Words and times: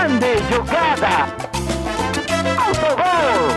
Grande 0.00 0.38
jogada! 0.50 1.08
Autogol! 2.56 3.50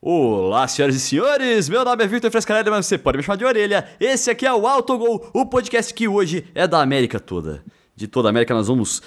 Olá, 0.00 0.68
senhoras 0.68 0.94
e 0.94 1.00
senhores, 1.00 1.68
meu 1.68 1.84
nome 1.84 2.04
é 2.04 2.06
Victor 2.06 2.30
Frescarelli, 2.30 2.70
mas 2.70 2.86
você 2.86 2.96
pode 2.96 3.16
me 3.16 3.24
chamar 3.24 3.34
de 3.34 3.44
orelha. 3.44 3.88
Esse 3.98 4.30
aqui 4.30 4.46
é 4.46 4.54
o 4.54 4.68
Autogol, 4.68 5.28
o 5.34 5.46
podcast 5.46 5.92
que 5.92 6.06
hoje 6.06 6.46
é 6.54 6.68
da 6.68 6.80
América 6.80 7.18
toda. 7.18 7.64
De 7.96 8.06
toda 8.06 8.28
a 8.28 8.30
América 8.30 8.54
nós 8.54 8.68
vamos 8.68 9.02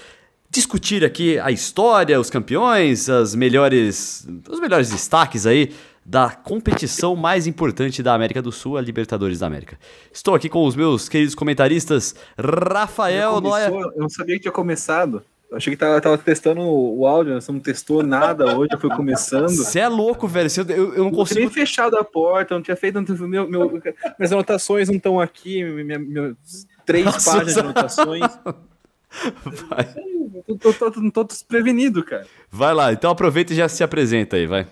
discutir 0.49 1.05
aqui 1.05 1.39
a 1.39 1.51
história, 1.51 2.19
os 2.19 2.29
campeões, 2.29 3.07
as 3.09 3.33
melhores, 3.33 4.27
os 4.49 4.59
melhores 4.59 4.89
destaques 4.89 5.45
aí 5.45 5.73
da 6.05 6.31
competição 6.31 7.15
mais 7.15 7.47
importante 7.47 8.03
da 8.03 8.13
América 8.13 8.41
do 8.41 8.51
Sul, 8.51 8.75
a 8.75 8.81
Libertadores 8.81 9.39
da 9.39 9.47
América. 9.47 9.79
Estou 10.11 10.35
aqui 10.35 10.49
com 10.49 10.65
os 10.65 10.75
meus 10.75 11.07
queridos 11.07 11.33
comentaristas, 11.33 12.13
Rafael 12.37 13.39
Noia. 13.39 13.69
Eu 13.69 13.93
não 13.95 14.09
sabia 14.09 14.35
que 14.35 14.41
tinha 14.41 14.51
começado. 14.51 15.23
Eu 15.49 15.55
achei 15.57 15.71
que 15.71 15.77
tava, 15.79 16.01
tava 16.01 16.17
testando 16.17 16.61
o 16.61 17.07
áudio, 17.07 17.39
você 17.39 17.51
não 17.51 17.59
testou 17.61 18.03
nada 18.03 18.57
hoje, 18.57 18.71
foi 18.79 18.89
começando. 18.89 19.47
Você 19.49 19.79
é 19.79 19.87
louco, 19.87 20.27
velho. 20.27 20.49
Cê- 20.49 20.61
Eu, 20.61 20.67
eu 20.67 20.97
não 20.97 21.03
Não 21.05 21.11
consigo. 21.11 21.39
tinha 21.39 21.45
nem 21.45 21.49
fechado 21.53 21.97
a 21.97 22.03
porta, 22.03 22.53
não 22.53 22.61
tinha 22.61 22.75
feito. 22.75 23.01
Meu, 23.27 23.47
meu- 23.49 23.81
minhas 24.19 24.31
anotações 24.33 24.89
não 24.89 24.95
estão 24.97 25.19
aqui, 25.21 25.63
minha, 25.63 25.97
minha- 25.97 26.35
três 26.85 27.05
Nossa, 27.05 27.31
páginas 27.31 27.53
de 27.53 27.59
anotações. 27.61 28.39
Vai. 29.69 29.95
Eu 30.47 30.57
tô, 30.57 30.73
tô, 30.73 30.91
tô, 30.91 31.11
tô 31.11 31.23
desprevenido, 31.23 32.03
cara. 32.03 32.27
Vai 32.51 32.73
lá, 32.73 32.91
então 32.91 33.09
aproveita 33.09 33.53
e 33.53 33.55
já 33.55 33.69
se 33.69 33.81
apresenta 33.83 34.35
aí, 34.35 34.45
vai. 34.45 34.67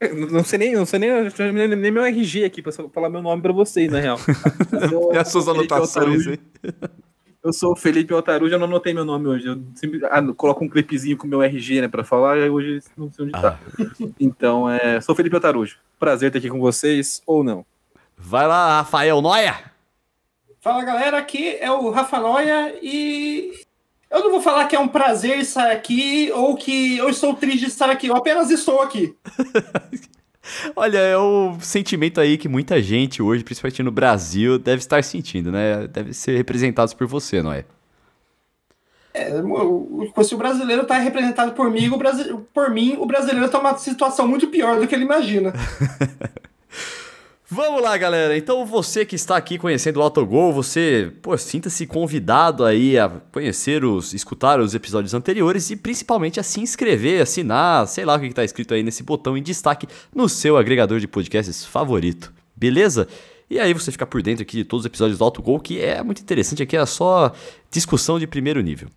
Eu 0.00 0.30
Não 0.30 0.44
sei 0.44 0.58
nem, 0.60 0.74
não 0.74 0.86
sei 0.86 1.00
nem, 1.00 1.10
nem, 1.76 1.90
meu 1.90 2.04
RG 2.04 2.44
aqui 2.44 2.62
pra 2.62 2.70
falar 2.72 3.10
meu 3.10 3.20
nome 3.20 3.42
pra 3.42 3.52
vocês, 3.52 3.90
na 3.90 3.98
real. 3.98 4.18
Eu- 4.92 5.12
E 5.12 5.18
as 5.18 5.28
suas 5.28 5.46
eu 5.48 5.54
anotações 5.54 6.26
aí. 6.28 6.38
Eu 7.44 7.52
sou 7.52 7.72
o 7.72 7.76
Felipe 7.76 8.14
Altarujo, 8.14 8.54
eu 8.54 8.58
não 8.58 8.66
anotei 8.66 8.94
meu 8.94 9.04
nome 9.04 9.28
hoje. 9.28 9.46
Eu 9.46 9.62
sempre 9.74 10.00
ah, 10.06 10.22
coloco 10.34 10.64
um 10.64 10.68
clipezinho 10.68 11.18
com 11.18 11.26
o 11.26 11.30
meu 11.30 11.42
RG, 11.42 11.82
né, 11.82 11.88
pra 11.88 12.02
falar, 12.02 12.38
e 12.38 12.48
hoje 12.48 12.82
não 12.96 13.12
sei 13.12 13.26
onde 13.26 13.32
tá. 13.32 13.60
Então, 14.18 14.70
é, 14.70 14.98
sou 15.02 15.12
o 15.12 15.16
Felipe 15.16 15.36
Altarujo. 15.36 15.78
Prazer 15.98 16.28
estar 16.28 16.38
aqui 16.38 16.48
com 16.48 16.58
vocês, 16.58 17.22
ou 17.26 17.44
não. 17.44 17.66
Vai 18.16 18.48
lá, 18.48 18.78
Rafael 18.78 19.20
Noia. 19.20 19.74
Fala 20.58 20.82
galera, 20.82 21.18
aqui 21.18 21.58
é 21.60 21.70
o 21.70 21.90
Rafa 21.90 22.18
Noia 22.18 22.78
e 22.80 23.52
eu 24.10 24.20
não 24.20 24.30
vou 24.30 24.40
falar 24.40 24.64
que 24.66 24.74
é 24.74 24.80
um 24.80 24.88
prazer 24.88 25.38
estar 25.38 25.70
aqui 25.70 26.32
ou 26.32 26.56
que 26.56 26.96
eu 26.96 27.10
estou 27.10 27.34
triste 27.34 27.58
de 27.58 27.66
estar 27.66 27.90
aqui, 27.90 28.06
eu 28.06 28.16
apenas 28.16 28.50
estou 28.50 28.80
aqui. 28.80 29.14
Olha, 30.76 30.98
é 30.98 31.16
o 31.16 31.56
sentimento 31.60 32.20
aí 32.20 32.36
que 32.36 32.48
muita 32.48 32.82
gente 32.82 33.22
hoje, 33.22 33.42
principalmente 33.44 33.82
no 33.82 33.90
Brasil, 33.90 34.58
deve 34.58 34.78
estar 34.80 35.02
sentindo, 35.02 35.50
né? 35.50 35.86
Deve 35.88 36.12
ser 36.12 36.36
representados 36.36 36.92
por 36.94 37.06
você, 37.06 37.42
Noia. 37.42 37.66
É, 39.16 39.32
o- 39.40 40.10
se 40.24 40.34
o 40.34 40.38
brasileiro 40.38 40.82
está 40.82 40.98
representado 40.98 41.52
por 41.52 41.70
mim, 41.70 41.88
o 41.88 41.96
brasi- 41.96 42.34
por 42.52 42.68
mim, 42.70 42.96
o 42.98 43.06
brasileiro 43.06 43.46
está 43.46 43.58
numa 43.58 43.76
situação 43.78 44.26
muito 44.26 44.48
pior 44.48 44.80
do 44.80 44.86
que 44.88 44.94
ele 44.94 45.04
imagina. 45.04 45.52
Vamos 47.54 47.80
lá, 47.80 47.96
galera. 47.96 48.36
Então, 48.36 48.66
você 48.66 49.06
que 49.06 49.14
está 49.14 49.36
aqui 49.36 49.58
conhecendo 49.58 50.00
o 50.00 50.02
Autogol, 50.02 50.52
você, 50.52 51.12
pô, 51.22 51.38
sinta-se 51.38 51.86
convidado 51.86 52.64
aí 52.64 52.98
a 52.98 53.08
conhecer 53.30 53.84
os, 53.84 54.12
escutar 54.12 54.58
os 54.58 54.74
episódios 54.74 55.14
anteriores 55.14 55.70
e 55.70 55.76
principalmente 55.76 56.40
a 56.40 56.42
se 56.42 56.60
inscrever, 56.60 57.22
assinar, 57.22 57.86
sei 57.86 58.04
lá 58.04 58.16
o 58.16 58.18
que 58.18 58.26
está 58.26 58.42
escrito 58.42 58.74
aí 58.74 58.82
nesse 58.82 59.04
botão 59.04 59.38
em 59.38 59.42
destaque 59.42 59.86
no 60.12 60.28
seu 60.28 60.56
agregador 60.56 60.98
de 60.98 61.06
podcasts 61.06 61.64
favorito. 61.64 62.32
Beleza? 62.56 63.06
E 63.48 63.60
aí 63.60 63.72
você 63.72 63.92
fica 63.92 64.04
por 64.04 64.20
dentro 64.20 64.42
aqui 64.42 64.56
de 64.56 64.64
todos 64.64 64.82
os 64.82 64.86
episódios 64.86 65.18
do 65.18 65.22
Autogol, 65.22 65.60
que 65.60 65.80
é 65.80 66.02
muito 66.02 66.20
interessante 66.20 66.60
aqui, 66.60 66.76
é 66.76 66.84
só 66.84 67.32
discussão 67.70 68.18
de 68.18 68.26
primeiro 68.26 68.60
nível. 68.62 68.88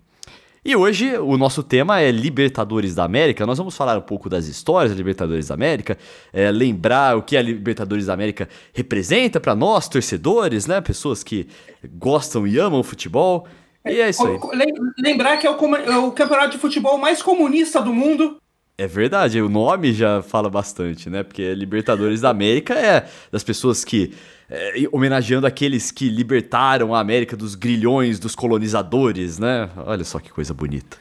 E 0.67 0.75
hoje 0.75 1.17
o 1.17 1.37
nosso 1.37 1.63
tema 1.63 2.01
é 2.01 2.11
Libertadores 2.11 2.93
da 2.93 3.05
América. 3.05 3.45
Nós 3.45 3.57
vamos 3.57 3.77
falar 3.77 3.97
um 3.97 4.01
pouco 4.01 4.27
das 4.27 4.47
histórias 4.47 4.91
da 4.91 4.97
Libertadores 4.97 5.47
da 5.47 5.53
América, 5.53 5.97
é, 6.33 6.51
lembrar 6.51 7.15
o 7.15 7.21
que 7.21 7.37
a 7.37 7.41
Libertadores 7.41 8.07
da 8.07 8.13
América 8.13 8.49
representa 8.73 9.39
para 9.39 9.55
nós, 9.55 9.87
torcedores, 9.87 10.67
né? 10.67 10.81
Pessoas 10.81 11.23
que 11.23 11.47
gostam 11.93 12.45
e 12.45 12.59
amam 12.59 12.83
futebol. 12.83 13.47
E 13.85 14.01
é 14.01 14.09
isso 14.09 14.27
aí. 14.27 14.37
Lem- 14.53 14.73
Lembrar 14.99 15.37
que 15.37 15.47
é 15.47 15.49
o, 15.49 15.75
é 15.77 15.97
o 15.99 16.11
campeonato 16.11 16.51
de 16.51 16.57
futebol 16.57 16.97
mais 16.97 17.23
comunista 17.23 17.81
do 17.81 17.93
mundo. 17.93 18.35
É 18.77 18.85
verdade, 18.85 19.41
o 19.41 19.47
nome 19.47 19.93
já 19.93 20.21
fala 20.21 20.49
bastante, 20.49 21.09
né? 21.09 21.23
Porque 21.23 21.55
Libertadores 21.55 22.19
da 22.19 22.29
América 22.29 22.73
é 22.73 23.07
das 23.31 23.41
pessoas 23.41 23.85
que. 23.85 24.13
É, 24.49 24.73
homenageando 24.91 25.45
aqueles 25.47 25.91
que 25.91 26.09
libertaram 26.09 26.93
a 26.95 26.99
América 26.99 27.35
dos 27.35 27.55
grilhões 27.55 28.19
dos 28.19 28.35
colonizadores, 28.35 29.37
né? 29.39 29.69
Olha 29.77 30.03
só 30.03 30.19
que 30.19 30.31
coisa 30.31 30.53
bonita. 30.53 30.97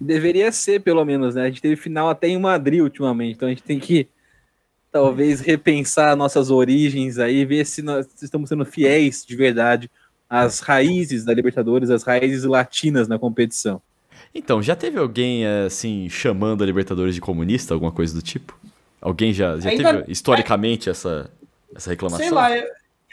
Deveria 0.00 0.50
ser, 0.52 0.80
pelo 0.80 1.04
menos, 1.04 1.34
né? 1.34 1.42
A 1.42 1.46
gente 1.48 1.62
teve 1.62 1.76
final 1.76 2.08
até 2.08 2.28
em 2.28 2.38
Madrid 2.38 2.80
ultimamente, 2.80 3.36
então 3.36 3.46
a 3.48 3.50
gente 3.50 3.62
tem 3.62 3.78
que 3.78 4.08
talvez 4.90 5.40
repensar 5.40 6.16
nossas 6.16 6.50
origens 6.50 7.18
aí, 7.18 7.44
ver 7.44 7.66
se 7.66 7.82
nós 7.82 8.06
estamos 8.22 8.48
sendo 8.48 8.64
fiéis 8.64 9.24
de 9.26 9.36
verdade 9.36 9.90
às 10.28 10.60
raízes 10.60 11.24
da 11.24 11.34
Libertadores, 11.34 11.90
às 11.90 12.02
raízes 12.02 12.44
latinas 12.44 13.06
na 13.06 13.18
competição. 13.18 13.80
Então, 14.34 14.62
já 14.62 14.74
teve 14.74 14.98
alguém, 14.98 15.44
eh, 15.44 15.66
assim, 15.66 16.08
chamando 16.08 16.62
a 16.62 16.66
Libertadores 16.66 17.14
de 17.14 17.20
comunista, 17.20 17.74
alguma 17.74 17.92
coisa 17.92 18.14
do 18.14 18.22
tipo? 18.22 18.58
Alguém 19.00 19.32
já, 19.32 19.58
já 19.60 19.70
Ainda- 19.70 20.00
teve, 20.00 20.12
historicamente, 20.12 20.90
essa, 20.90 21.30
essa 21.74 21.90
reclamação? 21.90 22.24
Sei 22.24 22.34
lá, 22.34 22.56
eu, 22.56 22.64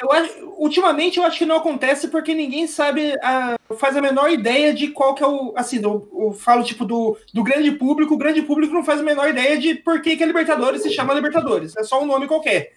eu 0.02 0.54
ultimamente 0.58 1.18
eu 1.20 1.24
acho 1.24 1.38
que 1.38 1.46
não 1.46 1.58
acontece 1.58 2.08
porque 2.08 2.34
ninguém 2.34 2.66
sabe, 2.68 3.14
a- 3.22 3.56
faz 3.78 3.96
a 3.96 4.02
menor 4.02 4.30
ideia 4.32 4.74
de 4.74 4.88
qual 4.90 5.14
que 5.16 5.24
é 5.24 5.28
o. 5.28 5.54
Assim, 5.56 5.82
eu, 5.84 6.08
eu 6.20 6.34
falo 6.34 6.64
tipo 6.64 6.84
do, 6.86 7.18
do 7.34 7.44
grande 7.44 7.72
público, 7.72 8.14
o 8.14 8.18
grande 8.18 8.42
público 8.42 8.74
não 8.74 8.84
faz 8.84 9.00
a 9.00 9.04
menor 9.04 9.30
ideia 9.30 9.58
de 9.58 9.76
por 9.76 10.02
que, 10.02 10.16
que 10.18 10.24
a 10.24 10.28
Libertadores 10.28 10.82
se 10.82 10.90
chama 10.92 11.14
Libertadores. 11.14 11.76
É 11.78 11.84
só 11.84 12.02
um 12.02 12.06
nome 12.06 12.28
qualquer. 12.28 12.74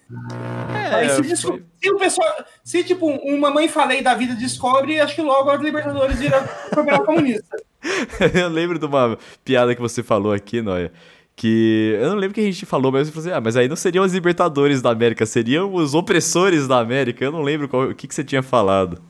Se, 1.15 1.20
É, 1.22 1.36
foi- 1.36 1.65
se 1.82 1.91
o 1.91 1.98
pessoal. 1.98 2.34
Se, 2.62 2.84
tipo, 2.84 3.06
uma 3.06 3.50
mãe 3.50 3.66
falei 3.69 4.03
da 4.03 4.15
vida 4.15 4.34
descobre, 4.34 5.00
acho 5.00 5.15
que 5.15 5.22
logo 5.22 5.50
a 5.50 5.56
Libertadores 5.56 6.19
vira 6.19 6.41
campeonato 6.75 7.04
comunista. 7.06 7.56
eu 8.34 8.48
lembro 8.48 8.78
de 8.78 8.84
uma 8.86 9.16
piada 9.44 9.75
que 9.75 9.81
você 9.81 10.03
falou 10.03 10.32
aqui, 10.32 10.60
Noia. 10.60 10.92
Que 11.36 11.97
eu 12.00 12.08
não 12.08 12.16
lembro 12.16 12.30
o 12.30 12.34
que 12.34 12.41
a 12.41 12.44
gente 12.44 12.64
falou, 12.66 12.91
mas 12.91 13.08
você 13.08 13.12
falou 13.12 13.28
assim, 13.28 13.36
ah, 13.36 13.41
mas 13.42 13.56
aí 13.56 13.69
não 13.69 13.76
seriam 13.76 14.04
os 14.04 14.12
libertadores 14.14 14.80
da 14.80 14.91
América, 14.91 15.26
seriam 15.26 15.72
os 15.74 15.94
opressores 15.94 16.66
da 16.66 16.78
América. 16.80 17.24
Eu 17.24 17.32
não 17.32 17.42
lembro 17.42 17.69
qual- 17.69 17.91
o 17.91 17.94
que, 17.94 18.08
que 18.08 18.14
você 18.14 18.24
tinha 18.24 18.42
falado. 18.42 19.00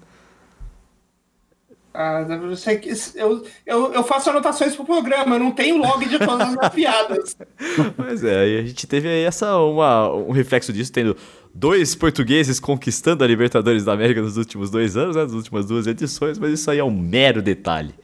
Ah, 1.98 2.26
eu, 2.28 2.54
sei 2.56 2.76
que- 2.76 2.92
eu, 3.14 3.42
eu, 3.64 3.92
eu 3.94 4.04
faço 4.04 4.28
anotações 4.28 4.76
pro 4.76 4.84
programa, 4.84 5.36
eu 5.36 5.38
não 5.38 5.50
tenho 5.50 5.78
log 5.78 6.04
de 6.06 6.18
todas 6.18 6.54
as 6.58 6.68
piadas. 6.68 7.34
Mas 7.96 8.22
é, 8.22 8.40
aí 8.40 8.58
a 8.58 8.62
gente 8.66 8.86
teve 8.86 9.08
aí 9.08 9.22
essa, 9.22 9.56
uma, 9.56 10.12
um 10.12 10.30
reflexo 10.30 10.74
disso, 10.74 10.92
tendo 10.92 11.16
dois 11.54 11.94
portugueses 11.94 12.60
conquistando 12.60 13.24
a 13.24 13.26
Libertadores 13.26 13.82
da 13.82 13.94
América 13.94 14.20
nos 14.20 14.36
últimos 14.36 14.70
dois 14.70 14.94
anos, 14.94 15.16
né, 15.16 15.22
nas 15.22 15.32
últimas 15.32 15.64
duas 15.64 15.86
edições, 15.86 16.38
mas 16.38 16.52
isso 16.52 16.70
aí 16.70 16.78
é 16.78 16.84
um 16.84 16.90
mero 16.90 17.40
detalhe. 17.40 17.94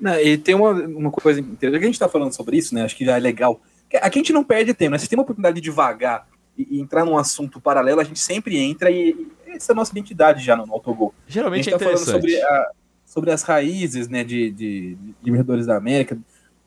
Não, 0.00 0.18
e 0.20 0.38
tem 0.38 0.54
uma, 0.54 0.70
uma 0.72 1.10
coisa 1.10 1.40
interessante, 1.40 1.80
que 1.80 1.84
a 1.86 1.88
gente 1.88 1.98
tá 1.98 2.08
falando 2.08 2.32
sobre 2.32 2.56
isso, 2.56 2.74
né? 2.74 2.82
Acho 2.82 2.96
que 2.96 3.04
já 3.04 3.16
é 3.16 3.20
legal. 3.20 3.60
Aqui 4.02 4.18
a 4.18 4.22
gente 4.22 4.32
não 4.32 4.44
perde 4.44 4.74
tempo, 4.74 4.92
né? 4.92 4.98
Se 4.98 5.08
tem 5.08 5.18
uma 5.18 5.22
oportunidade 5.22 5.56
de 5.56 5.60
devagar 5.62 6.26
e, 6.56 6.80
entrar 6.80 7.04
num 7.04 7.16
assunto 7.18 7.60
paralelo, 7.60 8.00
a 8.00 8.04
gente 8.04 8.20
sempre 8.20 8.56
entra 8.58 8.90
e, 8.90 9.10
e 9.46 9.50
essa 9.50 9.72
é 9.72 9.74
a 9.74 9.76
nossa 9.76 9.92
identidade 9.92 10.44
já 10.44 10.54
no, 10.56 10.66
no 10.66 10.72
Autogol. 10.74 11.14
A 11.26 11.30
Geralmente 11.30 11.64
gente 11.64 11.74
é 11.74 11.78
tá 11.78 11.84
falando 11.84 12.00
interessante. 12.02 12.20
sobre, 12.32 12.42
a- 12.42 12.70
sobre 13.06 13.30
as 13.32 13.42
raízes, 13.42 14.08
né, 14.08 14.22
de, 14.22 14.50
de, 14.50 14.94
de 14.96 15.14
Libertadores 15.24 15.66
da 15.66 15.76
América. 15.76 16.18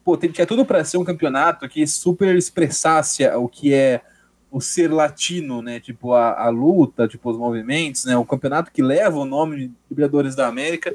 Pô, 0.03 0.17
tem- 0.17 0.31
tinha 0.31 0.47
tudo 0.47 0.65
para 0.65 0.83
ser 0.83 0.97
um 0.97 1.03
campeonato 1.03 1.69
que 1.69 1.85
super 1.85 2.35
expressasse 2.35 3.23
o 3.27 3.47
que 3.47 3.73
é 3.73 4.01
o 4.49 4.59
ser 4.59 4.91
latino, 4.91 5.61
né? 5.61 5.79
Tipo, 5.79 6.13
a, 6.13 6.33
a 6.45 6.49
luta, 6.49 7.07
tipo, 7.07 7.29
os 7.29 7.37
movimentos, 7.37 8.03
né? 8.03 8.17
O 8.17 8.25
campeonato 8.25 8.69
que 8.71 8.81
leva 8.81 9.17
o 9.17 9.23
nome 9.25 9.55
de 9.67 9.71
Libertadores 9.89 10.35
da 10.35 10.47
América. 10.47 10.93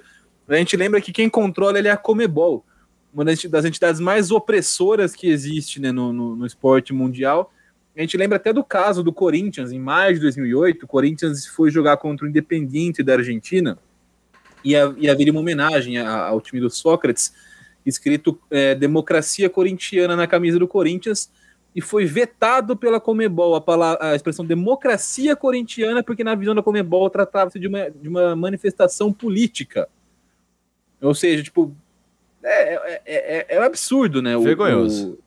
A 0.48 0.56
gente 0.56 0.76
lembra 0.76 1.00
que 1.00 1.12
quem 1.12 1.28
controla 1.28 1.78
ele 1.78 1.88
é 1.88 1.90
a 1.90 1.96
Comebol, 1.96 2.64
uma 3.12 3.24
das 3.24 3.64
entidades 3.64 4.00
mais 4.00 4.30
opressoras 4.30 5.14
que 5.14 5.28
existe 5.28 5.80
né, 5.80 5.90
no, 5.90 6.12
no, 6.12 6.36
no 6.36 6.46
esporte 6.46 6.92
mundial. 6.92 7.52
A 7.96 8.00
gente 8.00 8.16
lembra 8.16 8.36
até 8.36 8.52
do 8.52 8.62
caso 8.62 9.02
do 9.02 9.12
Corinthians, 9.12 9.72
em 9.72 9.78
maio 9.78 10.14
de 10.14 10.20
2008, 10.20 10.84
o 10.84 10.86
Corinthians 10.86 11.46
foi 11.46 11.70
jogar 11.70 11.96
contra 11.96 12.26
o 12.26 12.28
Independiente 12.28 13.02
da 13.02 13.14
Argentina 13.14 13.78
e, 14.62 14.76
ha- 14.76 14.94
e 14.98 15.08
haveria 15.08 15.32
uma 15.32 15.40
homenagem 15.40 15.98
a- 15.98 16.26
ao 16.26 16.40
time 16.40 16.60
do 16.60 16.68
Sócrates, 16.68 17.32
escrito 17.86 18.38
é, 18.50 18.74
Democracia 18.74 19.48
Corintiana 19.48 20.14
na 20.14 20.26
camisa 20.26 20.58
do 20.58 20.68
Corinthians, 20.68 21.30
e 21.74 21.80
foi 21.80 22.04
vetado 22.04 22.76
pela 22.76 23.00
Comebol 23.00 23.54
a, 23.54 23.60
pala- 23.60 23.98
a 24.00 24.14
expressão 24.14 24.44
democracia 24.44 25.34
corintiana, 25.34 26.02
porque 26.02 26.22
na 26.24 26.34
visão 26.34 26.54
da 26.54 26.62
Comebol 26.62 27.08
tratava-se 27.10 27.58
de 27.58 27.66
uma, 27.66 27.90
de 27.90 28.08
uma 28.08 28.36
manifestação 28.36 29.12
política. 29.12 29.88
Ou 31.00 31.14
seja, 31.14 31.42
tipo, 31.42 31.74
é, 32.42 32.74
é, 32.74 33.02
é, 33.06 33.46
é 33.56 33.60
um 33.60 33.64
absurdo, 33.64 34.20
né? 34.22 34.36
o- 34.36 34.42
Vergonhoso. 34.42 35.12
o- 35.12 35.26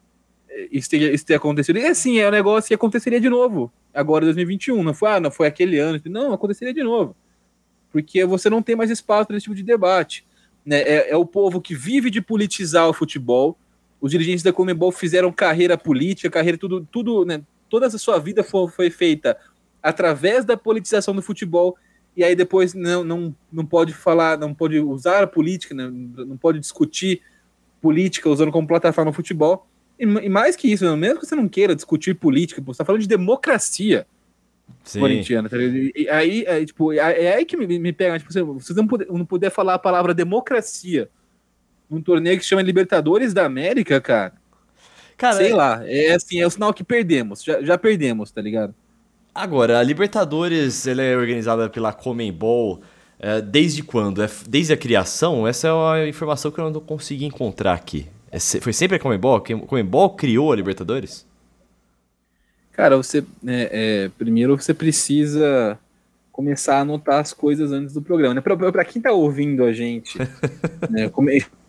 isso, 0.71 0.89
ter, 0.89 1.13
isso 1.13 1.25
ter 1.25 1.35
acontecido. 1.35 1.77
E 1.79 1.85
assim, 1.85 2.19
é 2.19 2.27
um 2.27 2.31
negócio 2.31 2.67
que 2.67 2.73
aconteceria 2.73 3.19
de 3.21 3.29
novo, 3.29 3.71
agora 3.93 4.23
em 4.25 4.27
2021. 4.27 4.83
Não 4.83 4.93
foi, 4.93 5.09
ah, 5.11 5.19
não 5.19 5.31
foi 5.31 5.47
aquele 5.47 5.77
ano. 5.79 6.01
Não, 6.05 6.33
aconteceria 6.33 6.73
de 6.73 6.83
novo. 6.83 7.15
Porque 7.91 8.25
você 8.25 8.49
não 8.49 8.61
tem 8.61 8.75
mais 8.75 8.89
espaço 8.89 9.27
para 9.27 9.37
esse 9.37 9.43
tipo 9.45 9.55
de 9.55 9.63
debate. 9.63 10.25
né? 10.65 10.81
É, 10.81 11.11
é, 11.11 11.15
o 11.15 11.25
povo 11.25 11.61
que 11.61 11.73
vive 11.73 12.09
de 12.09 12.21
politizar 12.21 12.87
o 12.89 12.93
futebol. 12.93 13.57
Os 14.01 14.11
dirigentes 14.11 14.43
da 14.43 14.51
Comebol 14.53 14.91
fizeram 14.91 15.31
carreira 15.31 15.77
política, 15.77 16.29
carreira 16.29 16.57
tudo, 16.57 16.87
tudo, 16.91 17.25
né? 17.25 17.41
Toda 17.69 17.87
a 17.87 17.89
sua 17.91 18.19
vida 18.19 18.43
foi, 18.43 18.67
foi 18.69 18.89
feita 18.89 19.37
através 19.81 20.43
da 20.45 20.55
politização 20.57 21.15
do 21.15 21.21
futebol. 21.21 21.77
E 22.19 22.23
aí 22.25 22.35
depois 22.35 22.73
não, 22.73 23.01
não, 23.01 23.35
não 23.49 23.65
pode 23.65 23.93
falar, 23.93 24.37
não 24.37 24.53
pode 24.53 24.77
usar 24.77 25.23
a 25.23 25.27
política, 25.27 25.73
né? 25.73 25.89
não 25.89 26.35
pode 26.35 26.59
discutir 26.59 27.21
política 27.79 28.27
usando 28.27 28.51
como 28.51 28.67
plataforma 28.67 29.13
futebol. 29.13 29.65
E, 29.97 30.03
e, 30.03 30.27
mais 30.27 30.57
que 30.57 30.69
isso, 30.69 30.97
mesmo 30.97 31.21
que 31.21 31.25
você 31.25 31.33
não 31.33 31.47
queira 31.47 31.73
discutir 31.73 32.13
política, 32.15 32.61
você 32.61 32.71
está 32.71 32.83
falando 32.83 32.99
de 32.99 33.07
democracia 33.07 34.05
Sim. 34.83 34.99
corintiana. 34.99 35.47
Tá 35.47 35.55
e 35.55 36.09
aí, 36.09 36.43
é, 36.45 36.65
tipo, 36.65 36.91
é, 36.91 36.97
é 36.97 37.35
aí 37.35 37.45
que 37.45 37.55
me, 37.55 37.79
me 37.79 37.93
pega. 37.93 38.19
Tipo, 38.19 38.59
você 38.59 38.73
não 38.73 38.85
puder, 38.85 39.07
não 39.07 39.25
puder 39.25 39.49
falar 39.49 39.75
a 39.75 39.79
palavra 39.79 40.13
democracia 40.13 41.09
num 41.89 42.01
torneio 42.01 42.37
que 42.37 42.43
se 42.43 42.49
chama 42.49 42.61
Libertadores 42.61 43.33
da 43.33 43.45
América, 43.45 44.01
cara. 44.01 44.33
Cara, 45.15 45.37
sei 45.37 45.51
é... 45.51 45.55
lá, 45.55 45.81
é 45.85 46.15
assim, 46.15 46.41
é 46.41 46.45
o 46.45 46.49
sinal 46.49 46.73
que 46.73 46.83
perdemos, 46.83 47.41
já, 47.41 47.61
já 47.61 47.77
perdemos, 47.77 48.29
tá 48.29 48.41
ligado? 48.41 48.75
Agora, 49.39 49.79
a 49.79 49.83
Libertadores 49.83 50.85
ela 50.85 51.01
é 51.01 51.15
organizada 51.15 51.69
pela 51.69 51.93
Comembol 51.93 52.81
é, 53.17 53.39
desde 53.39 53.81
quando? 53.81 54.21
É, 54.21 54.29
desde 54.45 54.73
a 54.73 54.77
criação? 54.77 55.47
Essa 55.47 55.69
é 55.69 55.71
uma 55.71 56.05
informação 56.09 56.51
que 56.51 56.59
eu 56.59 56.69
não 56.69 56.81
consegui 56.81 57.23
encontrar 57.23 57.73
aqui. 57.73 58.05
É, 58.29 58.37
foi 58.37 58.73
sempre 58.73 58.97
a 58.97 58.99
Comembol? 58.99 59.37
A 59.37 59.41
Comembol 59.41 60.09
criou 60.09 60.51
a 60.51 60.57
Libertadores? 60.57 61.25
Cara, 62.73 62.97
você 62.97 63.23
é, 63.47 63.69
é, 64.07 64.11
primeiro 64.17 64.57
você 64.57 64.73
precisa 64.73 65.79
começar 66.33 66.75
a 66.75 66.81
anotar 66.81 67.21
as 67.21 67.31
coisas 67.31 67.71
antes 67.71 67.93
do 67.93 68.01
programa. 68.01 68.33
Né? 68.33 68.41
Para 68.41 68.83
quem 68.83 68.99
está 68.99 69.13
ouvindo 69.13 69.63
a 69.63 69.71
gente, 69.71 70.17
né, 70.89 71.09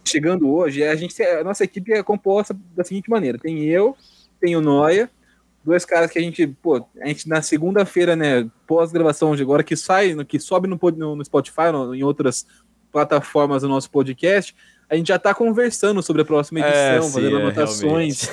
chegando 0.05 0.51
hoje, 0.51 0.83
a 0.83 0.97
gente 0.97 1.23
a 1.23 1.45
nossa 1.45 1.63
equipe 1.63 1.93
é 1.93 2.03
composta 2.03 2.53
da 2.75 2.83
seguinte 2.83 3.09
maneira: 3.09 3.39
tem 3.39 3.63
eu, 3.63 3.97
tem 4.41 4.57
o 4.57 4.61
Noia, 4.61 5.09
dois 5.71 5.85
caras 5.85 6.11
que 6.11 6.19
a 6.19 6.23
gente, 6.23 6.47
pô, 6.47 6.85
a 7.01 7.07
gente 7.07 7.29
na 7.29 7.41
segunda-feira, 7.41 8.17
né, 8.17 8.49
pós-gravação 8.67 9.37
de 9.37 9.43
agora, 9.43 9.63
que 9.63 9.77
sai, 9.77 10.15
que 10.25 10.39
sobe 10.41 10.67
no, 10.67 10.77
no 11.17 11.25
Spotify, 11.25 11.71
no, 11.73 11.95
em 11.95 12.03
outras 12.03 12.45
plataformas 12.91 13.63
do 13.63 13.69
nosso 13.69 13.89
podcast, 13.89 14.55
a 14.89 14.97
gente 14.97 15.07
já 15.07 15.17
está 15.17 15.33
conversando 15.33 16.03
sobre 16.03 16.23
a 16.23 16.25
próxima 16.25 16.59
edição, 16.59 16.77
é, 16.77 17.03
sim, 17.03 17.13
fazendo 17.13 17.39
é, 17.39 17.43
anotações. 17.43 18.29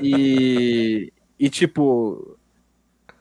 e, 0.00 1.10
e 1.38 1.48
tipo. 1.48 2.36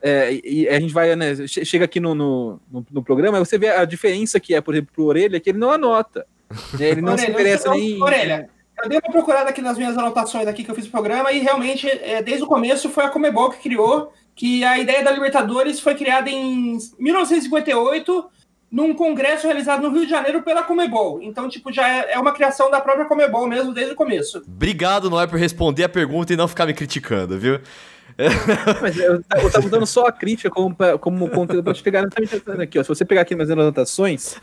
É, 0.01 0.33
e 0.43 0.67
a 0.67 0.79
gente 0.79 0.93
vai, 0.93 1.15
né? 1.15 1.47
Chega 1.47 1.85
aqui 1.85 2.01
no, 2.01 2.13
no, 2.13 2.61
no, 2.69 2.85
no 2.91 3.03
programa, 3.03 3.39
você 3.39 3.57
vê 3.57 3.69
a 3.69 3.85
diferença 3.85 4.39
que 4.39 4.53
é, 4.53 4.59
por 4.59 4.73
exemplo, 4.73 4.91
pro 4.93 5.05
Orelha, 5.05 5.39
que 5.39 5.49
ele 5.49 5.57
não 5.57 5.71
anota. 5.71 6.27
Né, 6.79 6.89
ele 6.89 7.01
não 7.01 7.13
orelha, 7.13 7.25
se 7.25 7.31
interessa 7.31 7.71
nem. 7.71 8.01
Orelha, 8.01 8.49
eu 8.83 8.89
dei 8.89 8.99
uma 8.99 9.11
procurada 9.11 9.49
aqui 9.49 9.61
nas 9.61 9.77
minhas 9.77 9.97
anotações 9.97 10.47
aqui 10.47 10.63
que 10.63 10.71
eu 10.71 10.75
fiz 10.75 10.87
o 10.87 10.91
programa 10.91 11.31
e 11.31 11.39
realmente, 11.39 11.87
é, 11.87 12.21
desde 12.21 12.43
o 12.43 12.47
começo, 12.47 12.89
foi 12.89 13.03
a 13.03 13.09
Comebol 13.09 13.49
que 13.49 13.61
criou, 13.61 14.11
que 14.35 14.63
a 14.63 14.77
ideia 14.77 15.03
da 15.03 15.11
Libertadores 15.11 15.79
foi 15.79 15.95
criada 15.95 16.29
em 16.29 16.77
1958 16.97 18.29
num 18.71 18.93
congresso 18.93 19.47
realizado 19.47 19.81
no 19.81 19.93
Rio 19.93 20.05
de 20.05 20.11
Janeiro 20.11 20.43
pela 20.43 20.63
Comebol. 20.63 21.21
Então, 21.21 21.49
tipo, 21.49 21.73
já 21.73 21.87
é, 21.87 22.13
é 22.13 22.19
uma 22.19 22.31
criação 22.31 22.69
da 22.69 22.79
própria 22.79 23.05
Comebol 23.05 23.47
mesmo 23.47 23.73
desde 23.73 23.93
o 23.93 23.95
começo. 23.95 24.43
Obrigado, 24.47 25.09
Noé, 25.09 25.25
por 25.25 25.39
responder 25.39 25.83
a 25.83 25.89
pergunta 25.89 26.33
e 26.33 26.37
não 26.37 26.47
ficar 26.47 26.65
me 26.65 26.73
criticando, 26.73 27.37
viu? 27.37 27.59
Mas 28.81 28.97
eu, 28.97 29.15
eu 29.15 29.51
tava 29.51 29.65
usando 29.65 29.85
só 29.85 30.07
a 30.07 30.11
crítica 30.11 30.49
como, 30.49 30.75
como 30.99 31.29
conteúdo 31.29 31.63
pra 31.63 31.73
te 31.73 31.81
pegar 31.81 31.99
exatamente 32.19 32.63
aqui, 32.63 32.79
ó. 32.79 32.83
Se 32.83 32.89
você 32.89 33.05
pegar 33.05 33.21
aqui 33.21 33.33
nas 33.33 33.49
anotações, 33.49 34.35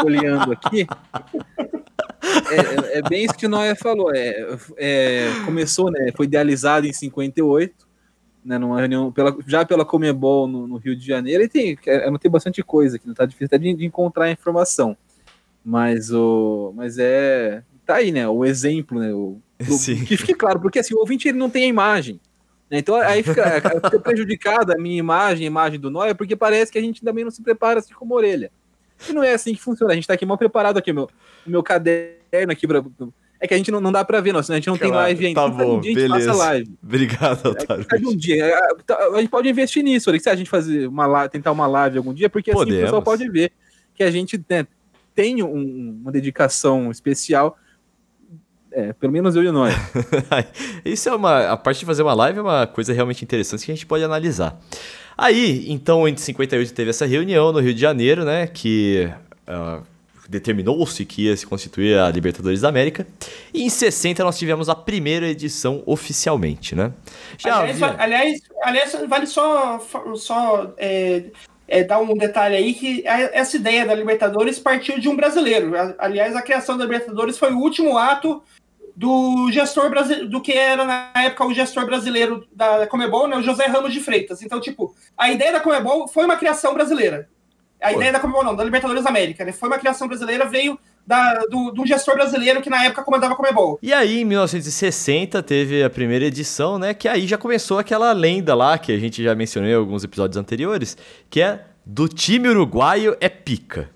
folheando 0.00 0.52
aqui, 0.52 0.86
é, 2.50 2.98
é, 2.98 3.02
bem 3.02 3.24
isso 3.24 3.34
que 3.34 3.46
o 3.46 3.48
Noé 3.48 3.74
falou. 3.74 4.14
É, 4.14 4.56
é, 4.76 5.28
começou, 5.44 5.90
né? 5.90 6.10
Foi 6.16 6.26
idealizado 6.26 6.86
em 6.86 6.92
58, 6.92 7.86
né? 8.44 8.58
Numa 8.58 8.78
reunião 8.78 9.12
pela, 9.12 9.36
já 9.46 9.64
pela 9.64 9.84
Comebol 9.84 10.46
no, 10.46 10.66
no 10.66 10.76
Rio 10.76 10.96
de 10.96 11.06
Janeiro. 11.06 11.42
E 11.42 11.48
tem, 11.48 11.78
é, 11.86 12.10
não 12.10 12.18
tem 12.18 12.30
bastante 12.30 12.62
coisa 12.62 12.96
aqui, 12.96 13.06
não 13.06 13.14
tá 13.14 13.26
difícil 13.26 13.46
até 13.46 13.58
de, 13.58 13.74
de 13.74 13.84
encontrar 13.84 14.30
informação. 14.30 14.96
Mas 15.64 16.12
o. 16.12 16.72
Mas 16.76 16.98
é. 16.98 17.62
Tá 17.84 17.96
aí, 17.96 18.10
né? 18.10 18.28
O 18.28 18.44
exemplo, 18.44 18.98
né? 18.98 19.12
O, 19.12 19.40
que 20.06 20.16
fique 20.16 20.34
claro, 20.34 20.60
porque 20.60 20.78
assim, 20.78 20.94
o 20.94 20.98
ouvinte 20.98 21.28
ele 21.28 21.38
não 21.38 21.50
tem 21.50 21.64
a 21.64 21.68
imagem. 21.68 22.20
Né? 22.70 22.78
Então 22.78 22.96
aí 22.96 23.22
fica, 23.22 23.60
fica 23.84 24.00
prejudicada 24.00 24.74
a 24.74 24.78
minha 24.78 24.98
imagem, 24.98 25.44
a 25.44 25.50
imagem 25.50 25.80
do 25.80 25.90
Noia, 25.90 26.14
porque 26.14 26.36
parece 26.36 26.70
que 26.70 26.78
a 26.78 26.82
gente 26.82 27.02
também 27.02 27.24
não 27.24 27.30
se 27.30 27.42
prepara 27.42 27.80
assim 27.80 27.94
como 27.94 28.14
orelha. 28.14 28.50
E 29.08 29.12
não 29.12 29.22
é 29.22 29.32
assim 29.34 29.54
que 29.54 29.60
funciona. 29.60 29.92
A 29.92 29.94
gente 29.94 30.06
tá 30.06 30.14
aqui 30.14 30.24
mal 30.26 30.38
preparado 30.38 30.78
aqui, 30.78 30.92
meu, 30.92 31.08
meu 31.46 31.62
caderno 31.62 32.50
aqui 32.50 32.66
pra, 32.66 32.82
é 33.38 33.46
que 33.46 33.54
a 33.54 33.56
gente 33.56 33.70
não, 33.70 33.80
não 33.80 33.92
dá 33.92 34.04
pra 34.04 34.20
ver, 34.20 34.32
não, 34.32 34.40
a 34.40 34.42
gente 34.42 34.66
não 34.66 34.78
claro, 34.78 34.92
tem 34.92 35.02
live 35.02 35.26
ainda. 35.26 35.40
Tá 35.40 35.48
bom, 35.48 35.76
um 35.76 35.80
dia 35.80 35.94
beleza. 35.94 36.14
a 36.14 36.18
gente 36.18 36.26
passa 36.28 36.38
live. 36.38 36.78
Obrigado, 36.82 37.46
Otário. 37.46 37.86
É, 37.92 37.96
um 37.96 38.16
dia. 38.16 38.44
É, 38.44 38.60
tá, 38.86 38.96
a 39.14 39.20
gente 39.20 39.28
pode 39.28 39.48
investir 39.48 39.82
nisso, 39.82 40.10
se 40.18 40.28
a 40.30 40.34
gente 40.34 40.48
fazer 40.48 40.88
uma 40.88 41.28
tentar 41.28 41.52
uma 41.52 41.66
live 41.66 41.98
algum 41.98 42.14
dia, 42.14 42.30
porque 42.30 42.52
Podemos. 42.52 42.72
assim 42.72 42.82
o 42.82 42.84
pessoal 42.84 43.02
pode 43.02 43.28
ver 43.28 43.52
que 43.94 44.02
a 44.02 44.10
gente 44.10 44.42
né, 44.48 44.66
tem 45.14 45.42
um, 45.42 45.98
uma 46.02 46.10
dedicação 46.12 46.90
especial 46.90 47.58
é, 48.72 48.92
pelo 48.92 49.10
menos 49.10 49.34
eu 49.34 49.42
e 49.42 49.50
Noé. 49.50 49.72
Isso 50.84 51.08
é 51.08 51.14
uma. 51.14 51.48
A 51.48 51.56
parte 51.56 51.80
de 51.80 51.86
fazer 51.86 52.02
uma 52.02 52.12
live 52.12 52.40
é 52.40 52.42
uma 52.42 52.66
coisa 52.66 52.92
realmente 52.92 53.24
interessante 53.24 53.64
que 53.64 53.72
a 53.72 53.74
gente 53.74 53.86
pode 53.86 54.04
analisar. 54.04 54.60
Aí, 55.16 55.64
então, 55.68 56.06
em 56.06 56.16
58 56.16 56.74
teve 56.74 56.90
essa 56.90 57.06
reunião 57.06 57.52
no 57.52 57.60
Rio 57.60 57.72
de 57.72 57.80
Janeiro, 57.80 58.24
né? 58.24 58.46
Que 58.46 59.10
uh, 59.48 59.82
determinou-se 60.28 61.04
que 61.04 61.22
ia 61.22 61.36
se 61.36 61.46
constituir 61.46 61.98
a 61.98 62.10
Libertadores 62.10 62.60
da 62.60 62.68
América. 62.68 63.06
E 63.54 63.62
em 63.62 63.70
60 63.70 64.22
nós 64.22 64.38
tivemos 64.38 64.68
a 64.68 64.74
primeira 64.74 65.26
edição 65.26 65.82
oficialmente, 65.86 66.74
né? 66.74 66.92
Já 67.38 67.60
aliás, 67.60 67.82
havia... 67.82 68.02
aliás, 68.02 68.40
aliás, 68.62 68.96
vale 69.08 69.26
só, 69.26 69.80
só 70.16 70.74
é, 70.76 71.24
é, 71.66 71.82
dar 71.82 71.98
um 71.98 72.14
detalhe 72.14 72.56
aí 72.56 72.74
que 72.74 73.02
essa 73.06 73.56
ideia 73.56 73.86
da 73.86 73.94
Libertadores 73.94 74.58
partiu 74.58 74.98
de 74.98 75.08
um 75.08 75.16
brasileiro. 75.16 75.72
Aliás, 75.98 76.36
a 76.36 76.42
criação 76.42 76.76
da 76.76 76.84
Libertadores 76.84 77.38
foi 77.38 77.52
o 77.52 77.58
último 77.58 77.96
ato 77.96 78.42
do 78.96 79.52
gestor 79.52 79.90
brasileiro, 79.90 80.28
do 80.28 80.40
que 80.40 80.52
era 80.52 80.84
na 80.84 81.12
época 81.14 81.44
o 81.44 81.52
gestor 81.52 81.84
brasileiro 81.84 82.48
da 82.50 82.86
Comebol, 82.86 83.28
né, 83.28 83.36
o 83.36 83.42
José 83.42 83.66
Ramos 83.66 83.92
de 83.92 84.00
Freitas. 84.00 84.40
Então, 84.40 84.58
tipo, 84.58 84.94
a 85.18 85.30
ideia 85.30 85.52
da 85.52 85.60
Comebol 85.60 86.08
foi 86.08 86.24
uma 86.24 86.36
criação 86.36 86.72
brasileira. 86.72 87.28
A 87.78 87.90
Pô. 87.90 87.96
ideia 87.96 88.12
da 88.12 88.20
Comebol 88.20 88.42
não, 88.42 88.56
da 88.56 88.64
Libertadores 88.64 89.04
América, 89.04 89.44
né? 89.44 89.52
Foi 89.52 89.68
uma 89.68 89.78
criação 89.78 90.08
brasileira, 90.08 90.46
veio 90.46 90.78
da, 91.06 91.44
do, 91.44 91.72
do 91.72 91.86
gestor 91.86 92.14
brasileiro 92.14 92.62
que 92.62 92.70
na 92.70 92.84
época 92.84 93.04
comandava 93.04 93.34
a 93.34 93.36
Comebol. 93.36 93.78
E 93.82 93.92
aí, 93.92 94.22
em 94.22 94.24
1960, 94.24 95.42
teve 95.42 95.84
a 95.84 95.90
primeira 95.90 96.24
edição, 96.24 96.78
né? 96.78 96.94
Que 96.94 97.06
aí 97.06 97.26
já 97.26 97.36
começou 97.36 97.78
aquela 97.78 98.12
lenda 98.12 98.54
lá, 98.54 98.78
que 98.78 98.92
a 98.92 98.98
gente 98.98 99.22
já 99.22 99.34
mencionou 99.34 99.68
em 99.68 99.74
alguns 99.74 100.04
episódios 100.04 100.38
anteriores, 100.38 100.96
que 101.28 101.42
é 101.42 101.64
do 101.84 102.08
time 102.08 102.48
uruguaio 102.48 103.14
é 103.20 103.28
pica. 103.28 103.90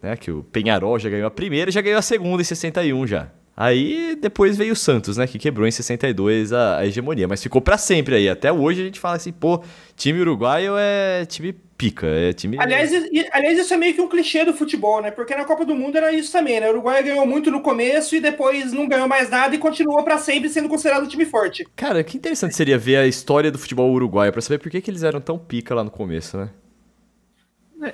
Né? 0.00 0.16
Que 0.16 0.30
o 0.30 0.44
Penharol 0.44 0.96
já 0.98 1.10
ganhou 1.10 1.26
a 1.26 1.30
primeira 1.30 1.72
já 1.72 1.80
ganhou 1.80 1.98
a 1.98 2.02
segunda 2.02 2.40
em 2.40 2.44
61 2.44 3.06
já. 3.06 3.28
Aí 3.56 4.16
depois 4.20 4.56
veio 4.56 4.72
o 4.72 4.76
Santos, 4.76 5.16
né? 5.16 5.26
Que 5.26 5.38
quebrou 5.38 5.66
em 5.66 5.70
62 5.70 6.52
a, 6.52 6.78
a 6.78 6.86
hegemonia. 6.86 7.28
Mas 7.28 7.42
ficou 7.42 7.60
para 7.60 7.78
sempre 7.78 8.16
aí. 8.16 8.28
Até 8.28 8.52
hoje 8.52 8.82
a 8.82 8.84
gente 8.84 8.98
fala 8.98 9.16
assim, 9.16 9.32
pô, 9.32 9.62
time 9.96 10.20
uruguaio 10.20 10.74
é 10.76 11.24
time 11.26 11.52
pica. 11.52 12.06
É 12.06 12.32
time. 12.32 12.56
Aliás, 12.58 12.90
aliás, 13.32 13.58
isso 13.58 13.72
é 13.72 13.76
meio 13.76 13.94
que 13.94 14.00
um 14.00 14.08
clichê 14.08 14.44
do 14.44 14.52
futebol, 14.52 15.00
né? 15.00 15.10
Porque 15.12 15.36
na 15.36 15.44
Copa 15.44 15.64
do 15.64 15.74
Mundo 15.74 15.96
era 15.96 16.12
isso 16.12 16.32
também, 16.32 16.58
né? 16.58 16.66
O 16.68 16.72
Uruguai 16.72 17.02
ganhou 17.02 17.26
muito 17.26 17.50
no 17.50 17.60
começo 17.60 18.16
e 18.16 18.20
depois 18.20 18.72
não 18.72 18.88
ganhou 18.88 19.06
mais 19.06 19.30
nada 19.30 19.54
e 19.54 19.58
continuou 19.58 20.02
para 20.02 20.18
sempre 20.18 20.48
sendo 20.48 20.68
considerado 20.68 21.04
um 21.04 21.08
time 21.08 21.24
forte. 21.24 21.64
Cara, 21.76 22.02
que 22.02 22.16
interessante 22.16 22.56
seria 22.56 22.76
ver 22.76 22.96
a 22.96 23.06
história 23.06 23.52
do 23.52 23.58
futebol 23.58 23.90
uruguaio 23.92 24.32
para 24.32 24.40
saber 24.42 24.58
por 24.58 24.70
que, 24.70 24.80
que 24.80 24.90
eles 24.90 25.04
eram 25.04 25.20
tão 25.20 25.38
pica 25.38 25.74
lá 25.74 25.84
no 25.84 25.90
começo, 25.90 26.36
né? 26.36 26.50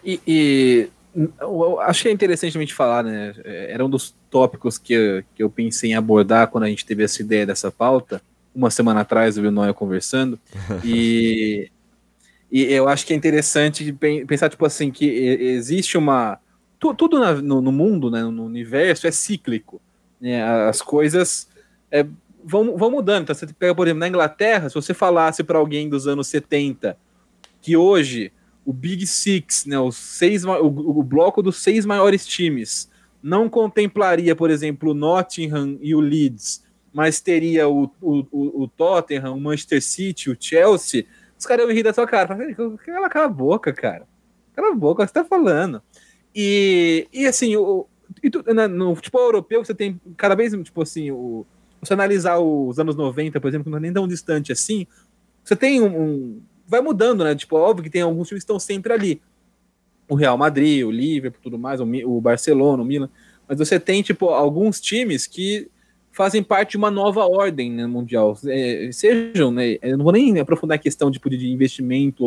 E, 0.05 0.21
e 0.27 0.89
eu 1.15 1.81
acho 1.81 2.03
que 2.03 2.09
é 2.09 2.13
interessante 2.13 2.57
a 2.57 2.61
gente 2.61 2.75
falar, 2.75 3.03
né? 3.03 3.35
Era 3.45 3.85
um 3.85 3.91
dos 3.91 4.15
tópicos 4.31 4.79
que 4.79 4.93
eu, 4.93 5.25
que 5.35 5.43
eu 5.43 5.51
pensei 5.51 5.91
em 5.91 5.95
abordar 5.95 6.49
quando 6.49 6.65
a 6.65 6.69
gente 6.69 6.87
teve 6.87 7.03
essa 7.03 7.21
ideia 7.21 7.47
dessa 7.47 7.71
pauta. 7.71 8.23
Uma 8.55 8.71
semana 8.71 9.01
atrás 9.01 9.37
eu 9.37 9.43
vi 9.43 9.49
o 9.49 9.53
Noé 9.53 9.73
conversando. 9.73 10.39
e, 10.85 11.71
e 12.51 12.65
eu 12.73 12.89
acho 12.89 13.07
que 13.07 13.13
é 13.13 13.17
interessante 13.17 13.93
pensar, 14.27 14.49
tipo 14.49 14.65
assim, 14.65 14.91
que 14.91 15.07
existe 15.07 15.99
uma. 15.99 16.39
Tudo 16.79 17.19
no, 17.43 17.61
no 17.61 17.73
mundo, 17.73 18.11
né, 18.11 18.23
no 18.23 18.45
universo, 18.45 19.07
é 19.07 19.11
cíclico. 19.11 19.81
Né? 20.21 20.43
As 20.67 20.81
coisas 20.81 21.49
é, 21.91 22.07
vão, 22.45 22.77
vão 22.77 22.91
mudando. 22.91 23.25
Então, 23.25 23.35
você 23.35 23.47
pega, 23.47 23.75
por 23.75 23.87
exemplo, 23.87 24.01
na 24.01 24.09
Inglaterra, 24.09 24.69
se 24.69 24.75
você 24.75 24.95
falasse 24.95 25.45
para 25.45 25.59
alguém 25.59 25.89
dos 25.89 26.07
anos 26.07 26.29
70 26.29 26.97
que 27.61 27.77
hoje 27.77 28.33
o 28.65 28.73
Big 28.73 29.07
Six, 29.07 29.67
né, 29.67 29.79
os 29.79 29.97
seis, 29.97 30.45
o, 30.45 30.67
o 30.67 31.03
bloco 31.03 31.43
dos 31.43 31.57
seis 31.63 31.87
maiores 31.87 32.27
times, 32.27 32.91
não 33.23 33.49
contemplaria, 33.49 34.35
por 34.35 34.51
exemplo, 34.51 34.91
o 34.91 34.95
Nottingham 34.95 35.79
e 35.81 35.95
o 35.95 36.01
Leeds, 36.01 36.63
mas 36.93 37.21
teria 37.21 37.69
o, 37.69 37.91
o, 38.01 38.63
o, 38.63 38.69
Tottenham, 38.69 39.35
o 39.35 39.41
Manchester 39.41 39.83
City, 39.83 40.31
o 40.31 40.37
Chelsea, 40.39 41.07
os 41.39 41.47
caras 41.47 41.65
iam 41.65 41.75
rir 41.75 41.83
da 41.83 41.93
sua 41.93 42.07
cara. 42.07 42.37
Cala, 42.85 43.09
cala 43.09 43.27
a 43.27 43.29
boca, 43.29 43.73
cara. 43.73 44.07
Cala 44.55 44.73
a 44.73 44.75
boca, 44.75 45.07
você 45.07 45.13
tá 45.13 45.25
falando? 45.25 45.83
E, 46.35 47.07
e 47.13 47.27
assim, 47.27 47.57
o, 47.57 47.87
e 48.23 48.29
tu, 48.29 48.43
na, 48.53 48.67
no 48.67 48.95
futebol 48.95 49.23
europeu, 49.23 49.65
você 49.65 49.75
tem 49.75 50.01
cada 50.17 50.35
vez, 50.35 50.53
tipo 50.63 50.83
assim, 50.83 51.11
o, 51.11 51.47
você 51.81 51.95
analisar 51.95 52.39
os 52.39 52.79
anos 52.79 52.97
90, 52.97 53.41
por 53.41 53.49
exemplo, 53.49 53.65
que 53.65 53.71
não 53.71 53.79
é 53.79 53.81
nem 53.81 53.93
tão 53.93 54.07
distante 54.07 54.53
assim, 54.53 54.87
você 55.43 55.57
tem 55.57 55.81
um, 55.81 55.87
um, 55.87 56.43
Vai 56.71 56.81
mudando, 56.81 57.25
né? 57.25 57.35
Tipo, 57.35 57.57
óbvio 57.57 57.83
que 57.83 57.91
tem 57.91 58.03
alguns 58.03 58.29
times 58.29 58.45
que 58.45 58.45
estão 58.45 58.61
sempre 58.61 58.93
ali. 58.93 59.21
O 60.09 60.15
Real 60.15 60.39
Madrid, 60.39 60.85
o 60.87 60.91
Liverpool, 60.93 61.41
tudo 61.43 61.59
mais, 61.59 61.81
o, 61.81 62.21
Barcelona, 62.21 62.81
o 62.81 62.87
Milan. 62.87 63.11
Mas 63.49 63.59
você 63.59 63.81
tem, 63.81 64.03
tipo, 64.05 64.29
alguns 64.29 64.81
times 64.81 65.27
que 65.27 65.69
fazem 66.13 66.45
parte 66.45 66.73
de 66.73 66.77
uma 66.77 66.89
nova 66.89 67.27
ordem 67.27 67.73
né, 67.73 67.89
mundial. 67.89 68.39
É, 68.47 68.89
sejam, 68.93 69.51
né? 69.51 69.79
Eu 69.83 69.99
não 69.99 70.05
vou 70.05 70.13
nem 70.13 70.39
aprofundar 70.39 70.77
a 70.77 70.79
questão 70.79 71.11
tipo, 71.11 71.29
de 71.29 71.51
investimento 71.51 72.25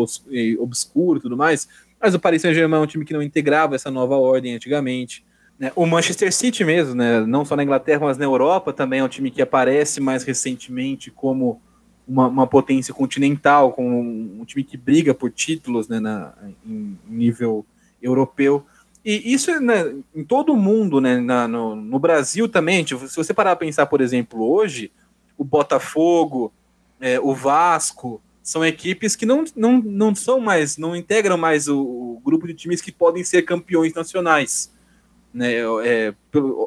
obscuro 0.60 1.20
e 1.20 1.22
tudo 1.22 1.38
mais, 1.38 1.68
mas 2.02 2.14
o 2.14 2.20
Paris 2.20 2.42
Saint-Germain 2.42 2.82
é 2.82 2.84
um 2.84 2.88
time 2.88 3.06
que 3.06 3.14
não 3.14 3.24
integrava 3.24 3.76
essa 3.76 3.90
nova 3.90 4.18
ordem 4.18 4.56
antigamente. 4.56 5.24
Né? 5.58 5.72
O 5.74 5.86
Manchester 5.86 6.34
City 6.34 6.66
mesmo, 6.66 6.96
né? 6.96 7.22
não 7.26 7.46
só 7.46 7.56
na 7.56 7.64
Inglaterra, 7.64 8.02
mas 8.02 8.18
na 8.18 8.26
Europa 8.26 8.74
também 8.74 9.00
é 9.00 9.04
um 9.04 9.10
time 9.10 9.32
que 9.32 9.42
aparece 9.42 10.02
mais 10.02 10.24
recentemente 10.24 11.10
como 11.10 11.62
uma, 12.08 12.28
uma 12.28 12.48
potência 12.48 12.94
continental, 12.94 13.72
como 13.72 13.90
um, 13.90 14.42
um, 14.42 14.46
time 14.46 14.64
que 14.64 14.78
briga 14.78 15.14
por 15.14 15.32
títulos 15.32 15.88
né, 15.88 16.00
na, 16.00 16.34
em 16.66 16.98
nível 17.08 17.66
europeu. 18.02 18.66
E 19.04 19.34
isso 19.34 19.60
né, 19.60 19.96
em 20.16 20.24
todo 20.24 20.54
o 20.54 20.58
mundo, 20.58 21.02
né, 21.02 21.18
na, 21.20 21.48
no, 21.48 21.76
no, 21.76 22.00
Brasil 22.00 22.48
também, 22.48 22.84
tipo, 22.84 23.08
se 23.08 23.16
você 23.16 23.34
parar 23.34 23.56
para 23.56 23.66
pensar, 23.66 23.86
por 23.86 24.02
exemplo, 24.02 24.50
hoje, 24.50 24.92
o 25.38 25.44
Botafogo, 25.44 26.54
é, 27.02 27.20
o 27.20 27.34
Vasco, 27.34 28.22
são 28.42 28.66
equipes 28.66 29.16
que 29.16 29.26
não, 29.26 29.46
não, 29.56 29.82
não 29.82 30.14
são 30.14 30.40
mais, 30.40 30.78
não 30.78 30.96
integram 30.96 31.38
mais 31.38 31.68
o, 31.68 31.80
o 31.80 32.22
grupo 32.24 32.46
de 32.46 32.54
times 32.54 32.82
que 32.82 32.92
podem 32.92 33.24
ser 33.24 33.44
campeões 33.44 33.94
nacionais. 33.94 34.72
Né, 35.34 35.54
é, 35.84 36.14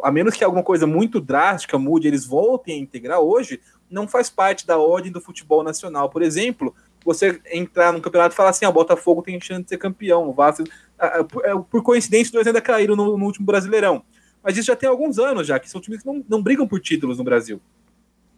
a 0.03 0.11
menos 0.11 0.35
que 0.35 0.43
alguma 0.43 0.63
coisa 0.63 0.87
muito 0.87 1.21
drástica 1.21 1.79
mude, 1.79 2.09
eles 2.09 2.25
voltem 2.25 2.77
a 2.77 2.83
integrar 2.83 3.21
hoje, 3.21 3.61
não 3.91 4.07
faz 4.09 4.29
parte 4.29 4.67
da 4.67 4.79
ordem 4.79 5.13
do 5.13 5.21
futebol 5.21 5.63
nacional. 5.63 6.09
Por 6.11 6.23
exemplo, 6.23 6.75
você 7.05 7.41
entrar 7.53 7.93
num 7.93 8.01
campeonato 8.01 8.35
e 8.35 8.37
falar 8.37 8.51
assim: 8.51 8.65
ah, 8.65 8.71
o 8.71 8.73
Botafogo 8.73 9.23
tem 9.23 9.41
chance 9.41 9.63
de 9.63 9.69
ser 9.69 9.79
campeão, 9.79 10.29
o 10.29 10.33
Vasco. 10.33 10.65
Ah, 10.99 11.25
por 11.71 11.83
coincidência, 11.83 12.27
os 12.27 12.33
dois 12.33 12.47
ainda 12.47 12.61
caíram 12.61 12.97
no, 12.97 13.17
no, 13.17 13.25
último 13.25 13.47
Brasileirão. 13.47 14.03
Mas 14.43 14.57
isso 14.57 14.67
já 14.67 14.77
tem 14.77 14.89
alguns 14.89 15.19
anos 15.19 15.47
já, 15.47 15.59
que 15.59 15.69
são 15.69 15.81
times 15.81 16.03
que 16.03 16.07
não, 16.07 16.25
não 16.29 16.43
brigam 16.43 16.67
por 16.67 16.81
títulos 16.81 17.19
no 17.19 17.25
Brasil. 17.25 17.61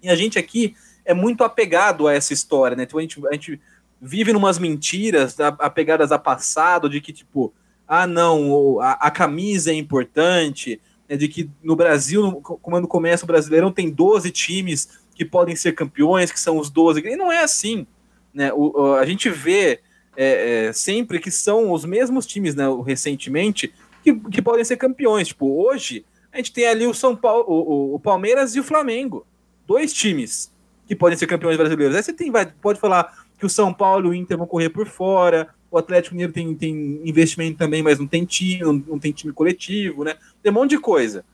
E 0.03 0.09
a 0.09 0.15
gente 0.15 0.39
aqui 0.39 0.75
é 1.05 1.15
muito 1.15 1.45
apegado 1.45 2.07
a 2.07 2.15
essa 2.15 2.33
história, 2.33 2.77
né? 2.77 2.85
Então 2.85 2.99
a 2.99 3.03
gente, 3.03 3.21
a 3.27 3.33
gente 3.33 3.61
vive 4.01 4.33
numas 4.33 4.59
mentiras 4.59 5.39
apegadas 5.41 6.13
a 6.13 6.19
passado, 6.19 6.89
de 6.89 7.01
que, 7.01 7.13
tipo, 7.13 7.53
ah, 7.87 8.07
não, 8.07 8.81
a, 8.81 8.93
a 8.93 9.11
camisa 9.11 9.71
é 9.71 9.75
importante, 9.75 10.81
né, 11.09 11.17
de 11.17 11.27
que 11.27 11.51
no 11.63 11.75
Brasil, 11.75 12.41
quando 12.43 12.87
começa 12.87 13.25
o 13.25 13.27
Brasileirão, 13.27 13.73
tem 13.73 13.91
12 13.91 14.31
times 14.31 14.89
que 15.19 15.25
podem 15.25 15.57
ser 15.57 15.73
campeões, 15.73 16.31
que 16.31 16.39
são 16.39 16.59
os 16.59 16.71
12. 16.71 17.01
E 17.01 17.17
não 17.17 17.31
é 17.31 17.43
assim. 17.43 17.87
Né? 18.33 18.53
O, 18.55 18.95
a 18.95 19.05
gente 19.05 19.29
vê 19.29 19.81
é, 20.17 20.67
é, 20.69 20.73
sempre 20.73 21.19
que 21.19 21.31
são 21.31 21.73
os 21.73 21.85
mesmos 21.85 22.25
times, 22.25 22.55
né, 22.55 22.65
recentemente, 22.87 23.75
que, 24.03 24.15
que 24.15 24.41
podem 24.41 24.65
ser 24.65 24.77
campeões. 24.77 25.29
Tipo, 25.29 25.61
hoje, 25.61 26.07
a 26.33 26.37
gente 26.37 26.53
tem 26.53 26.67
ali 26.67 26.87
o 26.87 26.95
São 26.95 27.17
Paulo, 27.17 27.45
o, 27.49 27.97
o 27.97 28.01
Palmeiras 28.01 28.55
e 28.55 28.61
o 28.61 28.65
Flamengo. 28.65 29.27
Dois 29.67 29.93
times 29.93 30.53
que 30.87 30.95
podem 30.95 31.19
ser 31.19 31.27
campeões 31.27 31.57
brasileiros. 31.57 31.97
Aí 31.97 32.03
você 32.03 32.13
tem, 32.13 32.31
vai, 32.31 32.47
pode 32.47 32.81
falar 32.81 33.27
que 33.39 33.45
o 33.45 33.51
São 33.51 33.75
Paulo 33.75 34.07
e 34.07 34.11
o 34.11 34.15
Inter 34.15 34.39
vão 34.39 34.47
correr 34.47 34.71
por 34.71 34.87
fora, 34.87 35.49
o 35.71 35.77
Atlético 35.77 36.15
Mineiro 36.15 36.33
tem, 36.33 36.55
tem 36.55 37.01
investimento 37.05 37.59
também, 37.59 37.83
mas 37.83 37.99
não 37.99 38.07
tem 38.07 38.25
time, 38.25 38.61
não, 38.63 38.73
não 38.73 38.99
tem 38.99 39.13
time 39.13 39.33
coletivo, 39.33 40.05
né? 40.05 40.15
Tem 40.43 40.51
um 40.51 40.55
monte 40.55 40.71
de 40.71 40.79
coisa. 40.79 41.25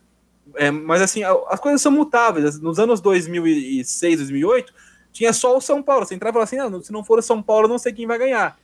É, 0.56 0.70
mas 0.70 1.02
assim, 1.02 1.23
as 1.25 1.61
coisas 1.61 1.80
são 1.80 1.92
mutáveis. 1.92 2.61
Nos 2.61 2.78
anos 2.78 3.00
2006, 3.00 4.18
2008, 4.18 4.73
tinha 5.12 5.32
só 5.32 5.56
o 5.56 5.61
São 5.61 5.82
Paulo. 5.82 6.04
Você 6.04 6.14
entrava 6.14 6.30
e 6.30 6.46
falava 6.46 6.68
assim: 6.68 6.76
ah, 6.76 6.82
se 6.82 6.92
não 6.92 7.04
for 7.04 7.18
o 7.18 7.23
São 7.23 7.42
Paulo, 7.42 7.68
não 7.68 7.78
sei 7.78 7.92
quem 7.92 8.06
vai 8.06 8.18
ganhar. 8.18 8.58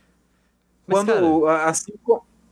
Mas, 0.87 0.99
Quando 0.99 1.41
cara, 1.41 1.65
assim. 1.69 1.93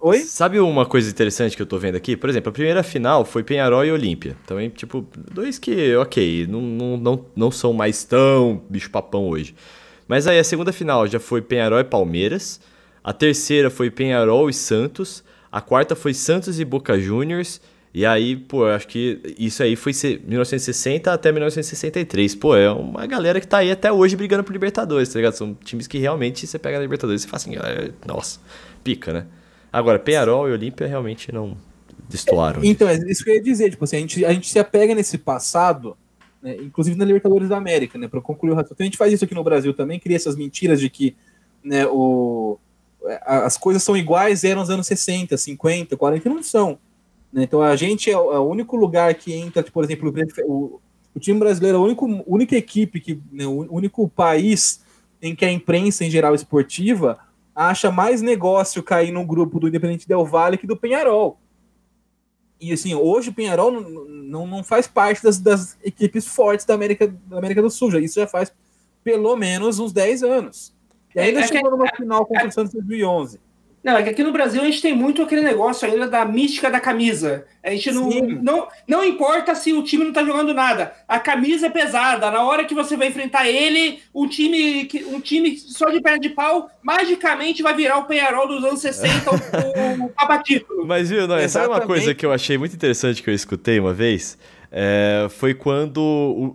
Oi? 0.01 0.19
Sabe 0.19 0.61
uma 0.61 0.85
coisa 0.85 1.09
interessante 1.09 1.57
que 1.57 1.61
eu 1.61 1.65
tô 1.65 1.77
vendo 1.77 1.95
aqui? 1.95 2.15
Por 2.15 2.29
exemplo, 2.29 2.49
a 2.49 2.53
primeira 2.53 2.81
final 2.83 3.25
foi 3.25 3.43
Penharol 3.43 3.83
e 3.83 3.91
Olímpia. 3.91 4.37
Também, 4.47 4.69
tipo, 4.69 5.05
dois 5.29 5.59
que, 5.59 5.93
ok, 5.97 6.47
não, 6.47 6.61
não, 6.61 6.97
não, 6.97 7.25
não 7.35 7.51
são 7.51 7.73
mais 7.73 8.05
tão 8.05 8.63
bicho-papão 8.69 9.27
hoje. 9.27 9.53
Mas 10.07 10.25
aí 10.25 10.39
a 10.39 10.43
segunda 10.43 10.71
final 10.71 11.05
já 11.05 11.19
foi 11.19 11.41
Penharol 11.41 11.81
e 11.81 11.83
Palmeiras. 11.83 12.61
A 13.03 13.11
terceira 13.11 13.69
foi 13.69 13.91
Penharol 13.91 14.49
e 14.49 14.53
Santos. 14.53 15.21
A 15.51 15.59
quarta 15.59 15.97
foi 15.97 16.13
Santos 16.13 16.61
e 16.61 16.65
Boca 16.65 16.97
Juniors. 16.97 17.59
E 17.91 18.05
aí, 18.05 18.35
pô, 18.35 18.67
eu 18.67 18.73
acho 18.75 18.87
que 18.87 19.19
isso 19.37 19.63
aí 19.63 19.75
foi 19.75 19.91
1960 19.93 21.11
até 21.11 21.31
1963. 21.31 22.35
Pô, 22.35 22.55
é 22.55 22.69
uma 22.71 23.07
galera 23.07 23.41
que 23.41 23.47
tá 23.47 23.59
aí 23.59 23.71
até 23.71 23.91
hoje 23.91 24.15
brigando 24.15 24.43
por 24.43 24.53
Libertadores, 24.53 25.09
tá 25.09 25.17
ligado? 25.17 25.33
São 25.33 25.55
times 25.55 25.87
que 25.87 25.97
realmente 25.97 26.45
você 26.45 26.59
pega 26.59 26.77
na 26.77 26.83
Libertadores 26.83 27.23
e 27.23 27.27
fala 27.27 27.37
assim, 27.37 27.55
é, 27.55 27.91
nossa, 28.05 28.39
pica, 28.83 29.11
né? 29.11 29.25
Agora, 29.73 29.97
Penharol 29.97 30.47
e 30.47 30.51
Olímpia 30.51 30.85
realmente 30.87 31.31
não 31.31 31.57
destoaram. 32.07 32.63
Então, 32.63 32.87
é 32.87 32.95
isso 33.09 33.23
que 33.23 33.31
eu 33.31 33.35
ia 33.35 33.41
dizer, 33.41 33.71
tipo 33.71 33.83
assim, 33.83 33.97
a 33.97 33.99
gente, 33.99 34.25
a 34.25 34.33
gente 34.33 34.49
se 34.49 34.59
apega 34.59 34.93
nesse 34.93 35.17
passado, 35.17 35.97
né, 36.41 36.57
inclusive 36.57 36.97
na 36.97 37.05
Libertadores 37.05 37.49
da 37.49 37.57
América, 37.57 37.97
né, 37.97 38.07
para 38.07 38.21
concluir 38.21 38.51
o 38.51 38.55
raciocínio. 38.55 38.75
Então, 38.75 38.85
a 38.85 38.89
gente 38.89 38.97
faz 38.97 39.13
isso 39.13 39.25
aqui 39.25 39.35
no 39.35 39.43
Brasil 39.43 39.73
também, 39.73 39.99
cria 39.99 40.15
essas 40.15 40.35
mentiras 40.35 40.79
de 40.79 40.89
que 40.89 41.15
né, 41.63 41.85
o, 41.87 42.57
as 43.25 43.57
coisas 43.57 43.83
são 43.83 43.97
iguais, 43.97 44.43
eram 44.43 44.61
nos 44.61 44.69
anos 44.69 44.87
60, 44.87 45.37
50, 45.37 45.97
40, 45.97 46.29
não 46.29 46.43
são. 46.43 46.79
Né? 47.31 47.43
Então 47.43 47.61
a 47.61 47.75
gente 47.75 48.09
é, 48.09 48.13
é 48.13 48.17
o 48.17 48.47
único 48.47 48.75
lugar 48.75 49.13
que 49.15 49.33
entra, 49.33 49.63
tipo, 49.63 49.73
por 49.73 49.83
exemplo, 49.83 50.13
o, 50.45 50.79
o 51.15 51.19
time 51.19 51.39
brasileiro 51.39 51.77
é 51.77 51.81
a 51.81 51.83
única, 51.83 52.05
única 52.25 52.55
equipe, 52.55 52.99
que, 52.99 53.19
né, 53.31 53.45
o 53.45 53.73
único 53.73 54.07
país 54.09 54.83
em 55.21 55.35
que 55.35 55.45
a 55.45 55.51
imprensa 55.51 56.05
em 56.05 56.09
geral 56.09 56.33
esportiva 56.33 57.19
acha 57.55 57.91
mais 57.91 58.21
negócio 58.21 58.81
cair 58.81 59.11
no 59.11 59.25
grupo 59.25 59.59
do 59.59 59.67
Independente 59.67 60.07
Del 60.07 60.25
Valle 60.25 60.57
que 60.57 60.67
do 60.67 60.77
Penharol. 60.77 61.37
E 62.59 62.73
assim, 62.73 62.93
hoje 62.93 63.29
o 63.29 63.33
Penharol 63.33 63.71
não, 63.71 64.05
não, 64.05 64.47
não 64.47 64.63
faz 64.63 64.87
parte 64.87 65.23
das, 65.23 65.39
das, 65.39 65.77
equipes 65.83 66.27
fortes 66.27 66.65
da 66.65 66.73
América, 66.73 67.07
da 67.27 67.37
América 67.37 67.61
do 67.61 67.69
Sul. 67.69 67.91
Já, 67.91 67.99
isso 67.99 68.19
já 68.19 68.27
faz 68.27 68.51
pelo 69.03 69.35
menos 69.35 69.79
uns 69.79 69.93
10 69.93 70.23
anos. 70.23 70.73
E 71.15 71.19
ainda 71.19 71.39
é, 71.39 71.43
é 71.43 71.47
chegou 71.47 71.71
numa 71.71 71.87
final 71.95 72.25
contra 72.25 72.47
o 72.47 72.51
Santos 72.51 72.73
em 72.73 72.77
2011. 72.77 73.39
Não, 73.83 73.95
é 73.95 74.03
que 74.03 74.09
aqui 74.09 74.23
no 74.23 74.31
Brasil 74.33 74.61
a 74.61 74.65
gente 74.65 74.81
tem 74.81 74.93
muito 74.93 75.21
aquele 75.21 75.41
negócio 75.41 75.89
ainda 75.89 76.07
da 76.07 76.25
mística 76.25 76.69
da 76.69 76.79
camisa. 76.79 77.45
A 77.63 77.71
gente 77.71 77.91
não, 77.91 78.09
não, 78.41 78.67
não 78.87 79.05
importa 79.05 79.55
se 79.55 79.71
o 79.71 79.83
time 79.83 80.03
não 80.03 80.11
tá 80.11 80.23
jogando 80.23 80.53
nada. 80.53 80.93
A 81.07 81.17
camisa 81.17 81.67
é 81.67 81.69
pesada. 81.69 82.29
Na 82.29 82.43
hora 82.43 82.65
que 82.65 82.75
você 82.75 82.97
vai 82.97 83.07
enfrentar 83.07 83.47
ele, 83.47 83.99
um 84.13 84.27
time, 84.27 84.87
um 85.07 85.21
time 85.21 85.57
só 85.57 85.89
de 85.89 86.01
perna 86.01 86.19
de 86.19 86.29
pau, 86.29 86.69
magicamente 86.83 87.63
vai 87.63 87.73
virar 87.73 87.99
o 87.99 88.05
Penharol 88.05 88.47
dos 88.47 88.63
anos 88.63 88.81
60, 88.81 89.29
o, 89.31 90.05
o. 90.05 90.11
Mas 90.85 91.09
viu, 91.09 91.25
não, 91.27 91.37
é, 91.37 91.47
sabe 91.47 91.67
uma 91.67 91.81
coisa 91.81 92.13
que 92.13 92.25
eu 92.25 92.33
achei 92.33 92.57
muito 92.57 92.75
interessante 92.75 93.23
que 93.23 93.29
eu 93.29 93.33
escutei 93.33 93.79
uma 93.79 93.93
vez? 93.93 94.37
É, 94.71 95.27
foi 95.29 95.53
quando 95.53 95.99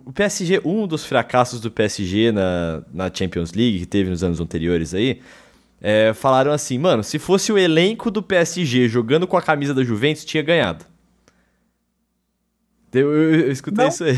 o 0.05 0.11
PSG, 0.13 0.61
um 0.63 0.87
dos 0.87 1.05
fracassos 1.05 1.59
do 1.59 1.69
PSG 1.69 2.31
na, 2.31 2.83
na 2.93 3.11
Champions 3.13 3.51
League, 3.53 3.79
que 3.79 3.85
teve 3.85 4.09
nos 4.09 4.23
anos 4.23 4.39
anteriores 4.39 4.93
aí, 4.93 5.19
é, 5.81 6.13
falaram 6.13 6.51
assim, 6.51 6.77
mano, 6.77 7.03
se 7.03 7.19
fosse 7.19 7.51
o 7.51 7.57
elenco 7.57 8.09
do 8.09 8.23
PSG 8.23 8.87
jogando 8.87 9.27
com 9.27 9.37
a 9.37 9.41
camisa 9.41 9.73
da 9.73 9.83
Juventus, 9.83 10.25
tinha 10.25 10.43
ganhado. 10.43 10.85
Eu, 12.93 13.13
eu, 13.13 13.39
eu 13.41 13.51
escutei 13.51 13.83
não. 13.83 13.89
isso 13.89 14.03
aí. 14.05 14.17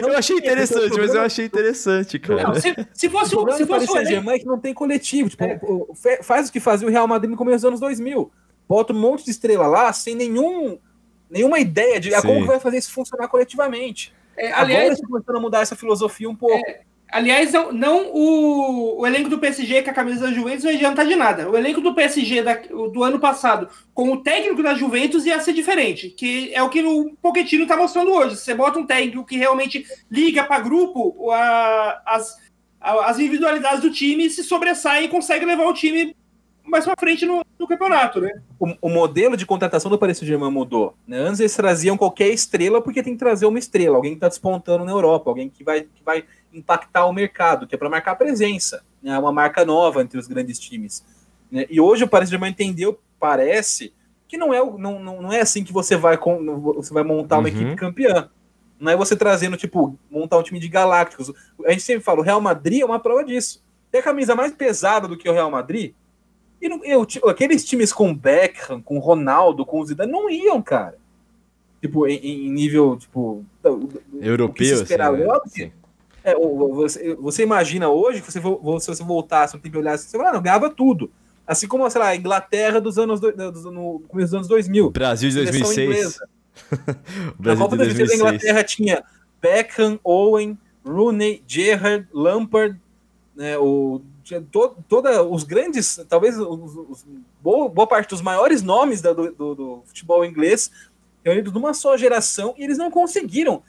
Não, 0.00 0.08
eu 0.10 0.16
achei 0.16 0.36
interessante, 0.36 0.96
mas 0.96 1.12
eu 1.12 1.20
achei 1.22 1.44
interessante, 1.44 2.18
cara. 2.18 2.44
Não, 2.44 2.54
se, 2.54 2.72
se 2.94 3.10
fosse 3.10 3.34
o 3.34 3.50
se 3.52 3.66
fosse 3.66 3.90
o 3.90 4.04
Germain 4.04 4.38
que 4.38 4.46
não 4.46 4.60
tem 4.60 4.72
coletivo, 4.72 5.28
tipo, 5.28 5.44
é. 5.44 6.22
faz 6.22 6.48
o 6.48 6.52
que 6.52 6.60
fazia 6.60 6.86
o 6.86 6.90
Real 6.90 7.08
Madrid 7.08 7.30
no 7.30 7.36
começo 7.36 7.58
dos 7.58 7.64
anos 7.64 7.80
2000. 7.80 8.30
Bota 8.68 8.92
um 8.92 9.00
monte 9.00 9.24
de 9.24 9.32
estrela 9.32 9.66
lá 9.66 9.92
sem 9.92 10.14
nenhum 10.14 10.78
nenhuma 11.28 11.58
ideia 11.58 11.98
de 11.98 12.14
ah, 12.14 12.22
como 12.22 12.46
vai 12.46 12.60
fazer 12.60 12.78
isso 12.78 12.92
funcionar 12.92 13.26
coletivamente. 13.26 14.14
É, 14.36 14.52
aliás, 14.52 14.92
Agora 14.92 15.08
começando 15.08 15.36
a 15.36 15.40
mudar 15.40 15.60
essa 15.62 15.74
filosofia 15.74 16.28
um 16.30 16.36
pouco. 16.36 16.54
É, 16.54 16.82
Aliás, 17.12 17.52
não, 17.52 17.70
não 17.70 18.06
o, 18.06 19.00
o, 19.00 19.06
elenco 19.06 19.28
do 19.28 19.38
PSG 19.38 19.82
com 19.82 19.90
a 19.90 19.92
camisa 19.92 20.22
da 20.22 20.32
Juventus 20.32 20.64
não 20.64 20.70
adianta 20.70 21.04
de 21.04 21.14
nada. 21.14 21.50
O 21.50 21.58
elenco 21.58 21.82
do 21.82 21.94
PSG 21.94 22.40
da, 22.40 22.54
do 22.54 23.04
ano 23.04 23.20
passado 23.20 23.68
com 23.92 24.10
o 24.12 24.22
técnico 24.22 24.62
da 24.62 24.72
Juventus 24.72 25.26
ia 25.26 25.38
ser 25.38 25.52
diferente, 25.52 26.08
que 26.08 26.50
é 26.54 26.62
o 26.62 26.70
que 26.70 26.82
o 26.82 27.14
Pochettino 27.20 27.64
está 27.64 27.76
mostrando 27.76 28.12
hoje. 28.12 28.36
Você 28.36 28.54
bota 28.54 28.78
um 28.78 28.86
técnico 28.86 29.26
que 29.26 29.36
realmente 29.36 29.84
liga 30.10 30.42
para 30.42 30.62
grupo 30.62 31.30
a, 31.30 32.02
as, 32.06 32.34
a, 32.80 33.10
as 33.10 33.18
individualidades 33.18 33.82
do 33.82 33.92
time, 33.92 34.30
se 34.30 34.42
sobressai 34.42 35.04
e 35.04 35.08
consegue 35.08 35.44
levar 35.44 35.66
o 35.66 35.74
time 35.74 36.16
mais 36.64 36.86
para 36.86 36.94
frente 36.98 37.26
no, 37.26 37.44
no, 37.58 37.66
campeonato, 37.66 38.22
né? 38.22 38.40
O, 38.58 38.74
o, 38.82 38.88
modelo 38.88 39.36
de 39.36 39.44
contratação 39.44 39.90
do 39.90 39.98
Paris 39.98 40.16
Saint-Germain 40.16 40.50
mudou. 40.50 40.94
Né? 41.06 41.18
Antes 41.18 41.40
eles 41.40 41.54
traziam 41.54 41.98
qualquer 41.98 42.28
estrela 42.28 42.80
porque 42.80 43.02
tem 43.02 43.12
que 43.12 43.18
trazer 43.18 43.44
uma 43.44 43.58
estrela, 43.58 43.96
alguém 43.96 44.12
que 44.12 44.16
está 44.16 44.28
despontando 44.28 44.84
na 44.84 44.92
Europa, 44.92 45.28
alguém 45.28 45.50
que 45.50 45.62
vai, 45.62 45.82
que 45.82 46.02
vai 46.02 46.24
impactar 46.52 47.06
o 47.06 47.12
mercado, 47.12 47.66
que 47.66 47.74
é 47.74 47.78
para 47.78 47.88
marcar 47.88 48.14
presença, 48.16 48.82
né? 49.02 49.18
uma 49.18 49.32
marca 49.32 49.64
nova 49.64 50.02
entre 50.02 50.18
os 50.18 50.26
grandes 50.26 50.58
times. 50.58 51.04
Né? 51.50 51.66
E 51.70 51.80
hoje 51.80 52.04
o 52.04 52.08
Paris 52.08 52.28
Saint-Germain 52.28 52.50
entendeu, 52.52 53.00
parece, 53.18 53.92
que 54.28 54.36
não 54.36 54.52
é, 54.52 54.58
não, 54.78 54.98
não, 54.98 55.32
é 55.32 55.40
assim 55.40 55.62
que 55.62 55.72
você 55.72 55.96
vai, 55.96 56.18
você 56.74 56.92
vai 56.92 57.02
montar 57.02 57.38
uma 57.38 57.48
Uhum. 57.48 57.54
equipe 57.54 57.76
campeã. 57.76 58.30
Não 58.80 58.90
é 58.90 58.96
você 58.96 59.14
trazendo, 59.14 59.56
tipo, 59.56 59.96
montar 60.10 60.38
um 60.38 60.42
time 60.42 60.58
de 60.58 60.68
galácticos. 60.68 61.32
A 61.64 61.70
gente 61.70 61.82
sempre 61.82 62.02
fala, 62.02 62.20
o 62.20 62.22
Real 62.22 62.40
Madrid 62.40 62.80
é 62.80 62.84
uma 62.84 62.98
prova 62.98 63.24
disso. 63.24 63.62
Tem 63.92 64.00
a 64.00 64.04
camisa 64.04 64.34
mais 64.34 64.52
pesada 64.52 65.06
do 65.06 65.16
que 65.16 65.28
o 65.28 65.32
Real 65.32 65.50
Madrid. 65.50 65.94
E 66.60 66.68
não, 66.68 66.84
eu, 66.84 67.06
aqueles 67.28 67.64
times 67.64 67.92
com 67.92 68.14
Beckham, 68.14 68.80
com 68.80 68.98
Ronaldo, 68.98 69.66
com 69.66 69.84
Zidane, 69.84 70.10
não 70.10 70.30
iam, 70.30 70.60
cara. 70.62 70.96
Tipo, 71.80 72.06
em, 72.06 72.46
em 72.46 72.50
nível, 72.50 72.96
tipo... 72.96 73.44
Europeu, 74.20 74.82
assim, 74.82 74.96
né? 74.96 75.26
Óbvio. 75.26 75.72
É, 76.24 76.34
você, 76.34 77.14
você 77.16 77.42
imagina 77.42 77.88
hoje 77.88 78.20
que 78.20 78.30
você, 78.30 78.38
vo- 78.40 78.78
se 78.80 78.86
você 78.88 79.02
voltasse, 79.02 79.54
não 79.54 79.60
tem 79.60 79.70
que 79.70 79.78
olhar 79.78 79.94
assim, 79.94 80.08
você 80.08 80.16
fala, 80.16 80.30
ah, 80.30 80.32
não, 80.34 80.42
ganhava 80.42 80.70
tudo. 80.70 81.10
Assim 81.46 81.66
como, 81.66 81.88
sei 81.90 82.00
lá, 82.00 82.08
a 82.08 82.16
Inglaterra 82.16 82.80
dos 82.80 82.98
anos, 82.98 83.18
do- 83.20 83.32
no 83.72 84.00
começo 84.08 84.28
dos 84.28 84.34
anos 84.34 84.48
2000. 84.48 84.90
Brasil 84.90 85.28
de 85.28 85.34
Seleção 85.34 85.60
2006. 85.60 85.88
inglesa. 85.88 86.28
O 87.38 87.42
Na 87.42 87.56
Copa 87.56 87.76
de 87.76 87.84
2006 87.84 87.88
a 87.88 87.94
2006. 87.94 88.20
Inglaterra 88.20 88.64
tinha 88.64 89.04
Beckham, 89.40 89.98
Owen, 90.04 90.56
Rooney, 90.84 91.42
Gerrard, 91.46 92.06
Lampard, 92.12 92.78
né, 93.34 93.56
o, 93.58 94.00
to, 94.50 94.76
toda 94.88 95.22
os 95.24 95.42
grandes, 95.44 95.98
talvez 96.08 96.38
os, 96.38 96.76
os- 96.76 97.06
boa, 97.42 97.68
boa 97.68 97.86
parte 97.86 98.10
dos 98.10 98.20
maiores 98.20 98.62
nomes 98.62 99.00
da- 99.00 99.12
do, 99.12 99.32
do- 99.32 99.54
do 99.54 99.82
futebol 99.86 100.24
inglês 100.24 100.70
reunidos 101.24 101.52
numa 101.52 101.72
só 101.72 101.96
geração 101.96 102.54
e 102.58 102.64
eles 102.64 102.76
não 102.78 102.90
conseguiram 102.90 103.62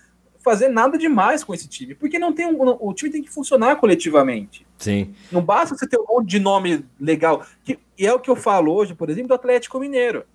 fazer 0.44 0.68
nada 0.68 0.98
demais 0.98 1.44
com 1.44 1.54
esse 1.54 1.68
time, 1.68 1.96
porque 1.96 2.20
não 2.20 2.34
tem 2.34 2.46
um, 2.46 2.58
o 2.80 2.94
time 2.94 3.10
tem 3.12 3.24
que 3.24 3.30
funcionar 3.32 3.78
coletivamente. 3.78 4.66
Sim. 4.78 5.14
Não 5.32 5.42
basta 5.42 5.76
você 5.76 5.88
ter 5.88 5.98
um 6.00 6.06
monte 6.08 6.28
de 6.30 6.40
nome 6.40 6.86
legal. 7.00 7.46
Que, 7.64 7.80
e 7.98 8.06
é 8.06 8.14
o 8.14 8.20
que 8.20 8.30
eu 8.30 8.36
falo 8.36 8.74
hoje, 8.74 8.94
por 8.94 9.10
exemplo, 9.10 9.30
do 9.30 9.34
Atlético 9.36 9.80
Mineiro. 9.80 10.26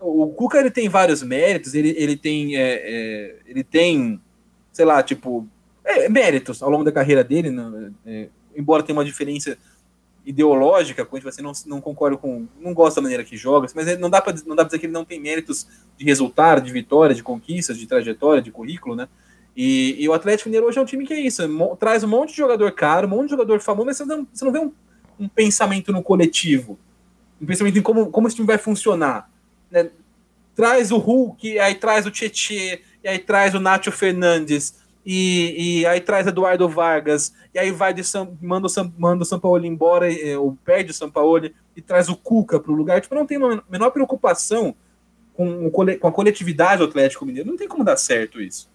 O 0.00 0.26
Cuca 0.28 0.58
ele 0.58 0.70
tem 0.70 0.88
vários 0.88 1.22
méritos, 1.22 1.72
ele, 1.74 1.94
ele 1.96 2.16
tem. 2.16 2.56
é, 2.56 2.72
é, 2.84 3.36
ele 3.46 3.62
tem, 3.64 4.20
sei 4.72 4.84
lá, 4.84 5.02
tipo, 5.02 5.46
é, 5.84 6.08
méritos 6.08 6.62
ao 6.62 6.68
longo 6.68 6.84
da 6.84 6.92
carreira 6.92 7.22
dele, 7.24 7.50
não- 7.50 7.94
é, 8.04 8.28
embora 8.56 8.82
tenha 8.82 8.98
uma 8.98 9.04
diferença 9.04 9.56
ideológica, 10.26 11.04
com 11.04 11.20
você 11.20 11.42
não, 11.42 11.52
não 11.66 11.80
concorda 11.80 12.16
com. 12.16 12.46
não 12.60 12.72
gosta 12.74 12.96
da 13.00 13.02
maneira 13.02 13.22
que 13.24 13.36
joga, 13.36 13.68
mas 13.74 13.86
ele- 13.86 14.00
não 14.00 14.08
dá 14.10 14.20
para 14.22 14.34
não 14.46 14.56
dá 14.56 14.64
pra 14.64 14.64
dizer 14.64 14.78
que 14.78 14.86
ele 14.86 14.92
não 14.92 15.04
tem 15.04 15.20
méritos 15.20 15.66
de 15.96 16.04
resultado, 16.04 16.62
de 16.62 16.72
vitória, 16.72 17.14
de 17.14 17.22
conquistas, 17.22 17.78
de 17.78 17.86
trajetória, 17.86 18.42
de 18.42 18.50
currículo, 18.50 18.96
né? 18.96 19.06
E, 19.56 19.96
e 20.02 20.08
o 20.08 20.12
Atlético 20.12 20.48
Mineiro 20.48 20.66
hoje 20.66 20.78
é 20.78 20.82
um 20.82 20.84
time 20.84 21.06
que 21.06 21.14
é 21.14 21.20
isso, 21.20 21.48
mo- 21.48 21.76
traz 21.76 22.02
um 22.02 22.08
monte 22.08 22.30
de 22.30 22.36
jogador 22.36 22.72
caro, 22.72 23.06
um 23.06 23.10
monte 23.10 23.26
de 23.26 23.30
jogador 23.30 23.60
famoso, 23.60 23.86
mas 23.86 23.96
você 23.96 24.04
não, 24.04 24.26
você 24.32 24.44
não 24.44 24.52
vê 24.52 24.58
um, 24.58 24.72
um 25.18 25.28
pensamento 25.28 25.92
no 25.92 26.02
coletivo, 26.02 26.78
um 27.40 27.46
pensamento 27.46 27.78
em 27.78 27.82
como, 27.82 28.10
como 28.10 28.26
esse 28.26 28.36
time 28.36 28.46
vai 28.46 28.58
funcionar. 28.58 29.30
né? 29.70 29.90
Traz 30.56 30.90
o 30.90 30.98
Hulk, 30.98 31.58
aí 31.58 31.74
traz 31.76 32.06
o 32.06 32.10
Tietê, 32.10 32.82
e 33.02 33.08
aí 33.08 33.18
traz 33.18 33.54
o 33.54 33.60
Nacho 33.60 33.92
Fernandes, 33.92 34.82
e, 35.06 35.80
e 35.80 35.86
aí 35.86 36.00
traz 36.00 36.26
Eduardo 36.26 36.68
Vargas, 36.68 37.34
e 37.52 37.58
aí 37.58 37.70
vai 37.70 37.92
de 37.92 38.02
São, 38.02 38.36
manda 38.40 38.66
o 38.66 38.70
São, 38.70 38.92
manda 38.98 39.22
o 39.22 39.26
São 39.26 39.38
Paulo 39.38 39.64
embora, 39.66 40.08
ou 40.40 40.56
perde 40.64 40.90
o 40.90 40.94
São 40.94 41.10
Paulo, 41.10 41.50
e 41.76 41.82
traz 41.82 42.08
o 42.08 42.16
Cuca 42.16 42.58
para 42.58 42.72
o 42.72 42.74
lugar. 42.74 43.00
Tipo, 43.00 43.14
não 43.14 43.26
tem 43.26 43.36
a 43.36 43.62
menor 43.68 43.90
preocupação 43.90 44.74
com, 45.34 45.66
o 45.66 45.70
com 45.70 46.08
a 46.08 46.12
coletividade 46.12 46.78
do 46.78 46.88
Atlético 46.88 47.26
Mineiro. 47.26 47.50
Não 47.50 47.56
tem 47.56 47.68
como 47.68 47.84
dar 47.84 47.96
certo 47.96 48.40
isso. 48.40 48.70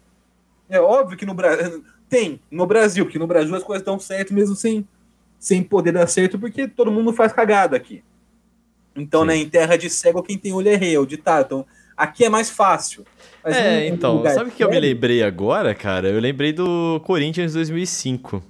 É 0.69 0.79
óbvio 0.79 1.17
que 1.17 1.25
no 1.25 1.33
Brasil. 1.33 1.83
Tem, 2.09 2.39
no 2.49 2.65
Brasil, 2.65 3.05
porque 3.05 3.19
no 3.19 3.27
Brasil 3.27 3.53
as 3.53 3.63
coisas 3.63 3.85
dão 3.85 3.99
certo 3.99 4.33
mesmo 4.33 4.55
sem, 4.55 4.87
sem 5.37 5.61
poder 5.61 5.91
dar 5.91 6.07
certo, 6.07 6.39
porque 6.39 6.67
todo 6.67 6.91
mundo 6.91 7.13
faz 7.13 7.31
cagada 7.31 7.77
aqui. 7.77 8.03
Então, 8.95 9.21
Sim. 9.21 9.27
né, 9.27 9.35
em 9.35 9.47
terra 9.47 9.77
de 9.77 9.91
cego, 9.91 10.23
quem 10.23 10.35
tem 10.35 10.51
olho 10.51 10.69
é 10.69 10.75
rei, 10.75 10.95
é 10.95 10.99
o 10.99 11.05
ditado. 11.05 11.45
Então, 11.45 11.65
aqui 11.95 12.25
é 12.25 12.29
mais 12.29 12.49
fácil. 12.49 13.05
Mas 13.43 13.55
É, 13.55 13.87
então, 13.87 14.23
sabe 14.23 14.49
o 14.49 14.53
que 14.53 14.63
eu 14.63 14.69
me 14.69 14.79
lembrei 14.79 15.21
agora, 15.21 15.75
cara? 15.75 16.09
Eu 16.09 16.19
lembrei 16.19 16.51
do 16.51 16.99
Corinthians 17.03 17.53
2005, 17.53 18.41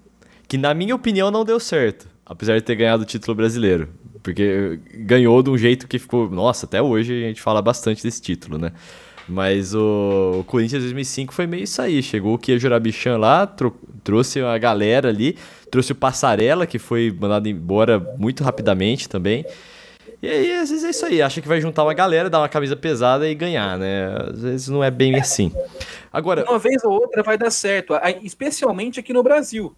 que 0.48 0.58
na 0.58 0.74
minha 0.74 0.96
opinião 0.96 1.30
não 1.30 1.44
deu 1.44 1.60
certo, 1.60 2.08
apesar 2.26 2.56
de 2.56 2.62
ter 2.62 2.76
ganhado 2.76 3.04
o 3.04 3.06
título 3.06 3.36
brasileiro, 3.36 3.90
porque 4.24 4.80
ganhou 4.94 5.42
de 5.44 5.50
um 5.50 5.58
jeito 5.58 5.88
que 5.88 6.00
ficou, 6.00 6.30
nossa, 6.30 6.66
até 6.66 6.82
hoje 6.82 7.26
a 7.26 7.28
gente 7.28 7.42
fala 7.42 7.62
bastante 7.62 8.04
desse 8.04 8.22
título, 8.22 8.58
né? 8.58 8.72
Mas 9.30 9.76
o, 9.76 10.38
o 10.40 10.44
Corinthians 10.44 10.82
2005 10.84 11.34
foi 11.34 11.46
meio 11.46 11.64
isso 11.64 11.82
aí, 11.82 12.02
chegou 12.02 12.34
o 12.34 12.38
Kia 12.38 12.58
Jurabichan 12.58 13.18
lá, 13.18 13.46
tro- 13.46 13.76
trouxe 14.04 14.42
a 14.42 14.58
galera 14.58 15.10
ali, 15.10 15.38
trouxe 15.70 15.92
o 15.92 15.96
Passarela, 15.96 16.66
que 16.66 16.80
foi 16.80 17.16
mandado 17.18 17.48
embora 17.48 18.00
muito 18.18 18.44
rapidamente 18.44 19.08
também. 19.08 19.46
E 20.22 20.28
aí, 20.28 20.54
às 20.54 20.70
vezes 20.70 20.84
é 20.84 20.90
isso 20.90 21.06
aí, 21.06 21.22
acha 21.22 21.40
que 21.42 21.48
vai 21.48 21.62
juntar 21.62 21.84
uma 21.84 21.94
galera, 21.94 22.30
dar 22.30 22.40
uma 22.40 22.50
camisa 22.50 22.76
pesada 22.76 23.30
e 23.30 23.36
ganhar, 23.36 23.78
né? 23.78 24.16
Às 24.34 24.42
vezes 24.42 24.68
não 24.68 24.84
é 24.84 24.90
bem 24.92 25.16
assim. 25.16 25.52
Agora, 26.12 26.44
Uma 26.44 26.60
vez 26.60 26.84
ou 26.84 26.92
outra 26.92 27.22
vai 27.24 27.38
dar 27.38 27.52
certo, 27.52 27.94
especialmente 28.24 29.00
aqui 29.00 29.14
no 29.14 29.22
Brasil, 29.24 29.74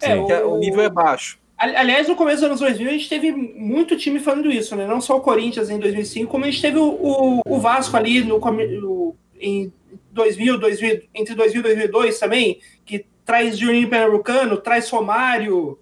É, 0.00 0.14
sim. 0.16 0.26
que 0.26 0.32
o 0.34 0.58
nível 0.58 0.82
é 0.82 0.90
baixo. 0.90 1.38
Ali- 1.58 1.76
Aliás, 1.76 2.06
no 2.08 2.16
começo 2.16 2.36
dos 2.40 2.44
anos 2.48 2.60
2000, 2.60 2.88
a 2.88 2.92
gente 2.92 3.08
teve 3.08 3.32
muito 3.32 3.96
time 3.96 4.18
falando 4.20 4.50
isso, 4.50 4.76
né? 4.76 4.86
Não 4.86 5.00
só 5.00 5.16
o 5.16 5.20
Corinthians 5.20 5.70
em 5.70 5.78
2005, 5.78 6.30
como 6.30 6.44
a 6.44 6.50
gente 6.50 6.60
teve 6.60 6.78
o, 6.78 6.84
o, 6.86 7.40
o 7.46 7.58
Vasco 7.58 7.96
ali 7.96 8.22
no, 8.22 8.38
no- 8.38 9.14
em 9.40 9.72
2000, 10.12 10.58
2000, 10.58 11.02
entre 11.14 11.34
2000 11.34 11.60
e 11.60 11.62
2002 11.62 12.18
também, 12.18 12.58
que 12.84 13.06
traz 13.24 13.58
Juninho 13.58 13.88
Pernambucano, 13.88 14.56
traz 14.58 14.84
Somário, 14.84 15.78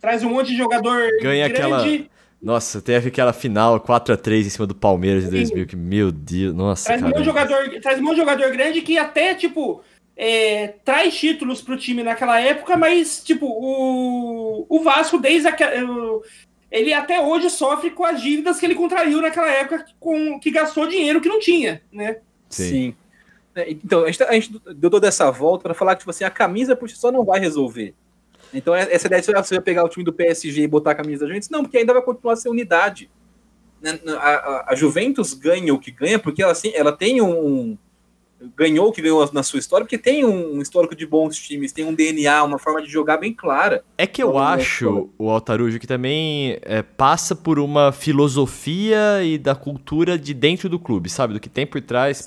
traz 0.00 0.22
um 0.24 0.30
monte 0.30 0.48
de 0.48 0.56
jogador 0.56 1.08
Ganha 1.22 1.46
aquela- 1.46 1.82
grande, 1.82 2.10
Nossa, 2.42 2.80
teve 2.82 3.08
aquela 3.08 3.32
final 3.32 3.80
4x3 3.80 4.46
em 4.46 4.50
cima 4.50 4.66
do 4.66 4.74
Palmeiras 4.74 5.24
em 5.24 5.30
2000, 5.30 5.66
que, 5.66 5.74
meu 5.76 6.12
Deus, 6.12 6.54
nossa, 6.54 6.84
traz 6.84 7.00
monte 7.02 7.12
cara. 7.12 7.22
de 7.22 7.26
jogador, 7.26 7.80
traz 7.80 7.98
um 7.98 8.02
monte 8.02 8.14
de 8.14 8.20
jogador 8.20 8.50
grande 8.52 8.82
que 8.82 8.98
até, 8.98 9.34
tipo, 9.34 9.82
é, 10.16 10.68
traz 10.84 11.14
títulos 11.16 11.60
pro 11.60 11.76
time 11.76 12.02
naquela 12.02 12.40
época, 12.40 12.76
mas, 12.76 13.22
tipo, 13.22 13.46
o, 13.46 14.66
o 14.68 14.82
Vasco, 14.82 15.18
desde 15.18 15.48
aquela. 15.48 15.72
Ele 16.70 16.92
até 16.92 17.20
hoje 17.20 17.48
sofre 17.50 17.90
com 17.90 18.04
as 18.04 18.20
dívidas 18.20 18.58
que 18.58 18.66
ele 18.66 18.74
contraiu 18.74 19.20
naquela 19.20 19.50
época, 19.50 19.84
com, 20.00 20.38
que 20.40 20.50
gastou 20.50 20.86
dinheiro 20.88 21.20
que 21.20 21.28
não 21.28 21.38
tinha, 21.38 21.80
né? 21.92 22.18
Sim. 22.48 22.94
É, 23.54 23.70
Então, 23.70 24.02
a 24.02 24.06
gente, 24.06 24.18
tá- 24.18 24.28
a 24.28 24.32
gente 24.34 24.60
deu 24.74 24.90
toda 24.90 25.06
essa 25.06 25.30
volta 25.30 25.62
para 25.64 25.74
falar 25.74 25.94
que 25.94 26.00
tipo 26.00 26.10
assim, 26.10 26.24
a 26.24 26.30
camisa 26.30 26.74
por 26.74 26.90
si 26.90 26.96
só 26.96 27.12
não 27.12 27.24
vai 27.24 27.38
resolver. 27.38 27.94
Então, 28.52 28.74
é- 28.74 28.92
essa 28.92 29.06
ideia 29.06 29.20
de 29.22 29.26
você 29.28 29.54
vai 29.54 29.62
pegar 29.62 29.84
o 29.84 29.88
time 29.88 30.04
do 30.04 30.12
PSG 30.12 30.62
e 30.62 30.66
botar 30.68 30.90
a 30.90 30.94
camisa 30.94 31.20
da 31.20 31.26
Juventus, 31.28 31.50
não, 31.50 31.62
porque 31.62 31.78
ainda 31.78 31.92
vai 31.92 32.02
continuar 32.02 32.32
a 32.34 32.36
ser 32.36 32.48
unidade. 32.48 33.08
Né, 33.80 33.98
A, 34.18 34.30
a- 34.30 34.64
a 34.68 34.74
Juventus 34.74 35.34
ganha 35.34 35.72
o 35.72 35.78
que 35.78 35.90
ganha 35.90 36.18
porque 36.18 36.42
ela, 36.42 36.52
assim, 36.52 36.72
ela 36.74 36.92
tem 36.92 37.20
um. 37.22 37.78
Ganhou 38.54 38.88
o 38.88 38.92
que 38.92 39.00
ganhou 39.00 39.28
na 39.32 39.42
sua 39.42 39.58
história, 39.58 39.84
porque 39.84 39.96
tem 39.96 40.24
um 40.24 40.60
histórico 40.60 40.94
de 40.94 41.06
bons 41.06 41.36
times, 41.38 41.72
tem 41.72 41.84
um 41.84 41.94
DNA, 41.94 42.44
uma 42.44 42.58
forma 42.58 42.82
de 42.82 42.88
jogar 42.88 43.16
bem 43.16 43.32
clara. 43.32 43.82
É 43.96 44.06
que 44.06 44.22
eu 44.22 44.28
Não, 44.28 44.34
não, 44.34 44.40
acho, 44.42 45.08
o 45.18 45.30
Altarujo, 45.30 45.78
que 45.78 45.86
também 45.86 46.58
é, 46.62 46.82
passa 46.82 47.34
por 47.34 47.58
uma 47.58 47.92
filosofia 47.92 49.24
e 49.24 49.38
da 49.38 49.54
cultura 49.54 50.18
de 50.18 50.34
dentro 50.34 50.68
do 50.68 50.78
clube, 50.78 51.08
sabe? 51.08 51.34
Do 51.34 51.40
que 51.40 51.48
tem 51.48 51.66
por 51.66 51.80
trás 51.80 52.24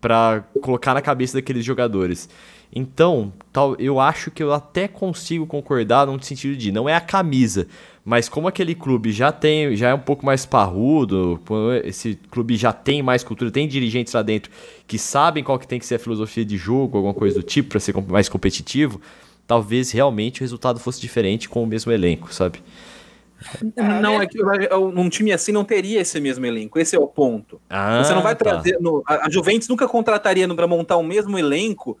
pra 0.00 0.44
colocar 0.62 0.94
na 0.94 1.02
cabeça 1.02 1.34
daqueles 1.34 1.64
jogadores. 1.64 2.28
Então, 2.74 3.32
tal, 3.52 3.76
eu 3.78 4.00
acho 4.00 4.30
que 4.30 4.42
eu 4.42 4.52
até 4.52 4.88
consigo 4.88 5.46
concordar 5.46 6.06
num 6.06 6.20
sentido 6.20 6.56
de 6.56 6.72
não 6.72 6.88
é 6.88 6.94
a 6.94 7.00
camisa, 7.00 7.66
mas 8.06 8.28
como 8.28 8.46
aquele 8.46 8.72
clube 8.72 9.10
já 9.10 9.32
tem, 9.32 9.74
já 9.74 9.88
é 9.88 9.94
um 9.94 9.98
pouco 9.98 10.24
mais 10.24 10.46
parrudo, 10.46 11.40
esse 11.82 12.14
clube 12.30 12.56
já 12.56 12.72
tem 12.72 13.02
mais 13.02 13.24
cultura, 13.24 13.50
tem 13.50 13.66
dirigentes 13.66 14.12
lá 14.12 14.22
dentro 14.22 14.48
que 14.86 14.96
sabem 14.96 15.42
qual 15.42 15.58
que 15.58 15.66
tem 15.66 15.80
que 15.80 15.84
ser 15.84 15.96
a 15.96 15.98
filosofia 15.98 16.44
de 16.44 16.56
jogo, 16.56 16.98
alguma 16.98 17.12
coisa 17.12 17.40
do 17.40 17.42
tipo 17.42 17.70
para 17.70 17.80
ser 17.80 17.92
mais 18.06 18.28
competitivo, 18.28 19.00
talvez 19.44 19.90
realmente 19.90 20.40
o 20.40 20.44
resultado 20.44 20.78
fosse 20.78 21.00
diferente 21.00 21.48
com 21.48 21.64
o 21.64 21.66
mesmo 21.66 21.90
elenco, 21.90 22.32
sabe? 22.32 22.62
Ah, 23.76 24.00
não, 24.00 24.18
né? 24.20 24.24
é 24.24 24.26
que 24.28 24.38
eu- 24.40 24.92
num 24.92 25.08
time 25.08 25.32
assim 25.32 25.50
não 25.50 25.64
teria 25.64 26.00
esse 26.00 26.20
mesmo 26.20 26.46
elenco, 26.46 26.78
esse 26.78 26.94
é 26.94 27.00
o 27.00 27.08
ponto. 27.08 27.60
Ah, 27.68 28.04
Você 28.04 28.14
não 28.14 28.22
vai 28.22 28.36
tá. 28.36 28.44
trazer. 28.44 28.78
no- 28.80 29.02
a, 29.04 29.28
Juventus 29.28 29.66
nunca 29.66 29.88
contrataria 29.88 30.46
para 30.54 30.68
montar 30.68 30.96
o 30.96 31.02
mesmo 31.02 31.36
elenco 31.36 31.98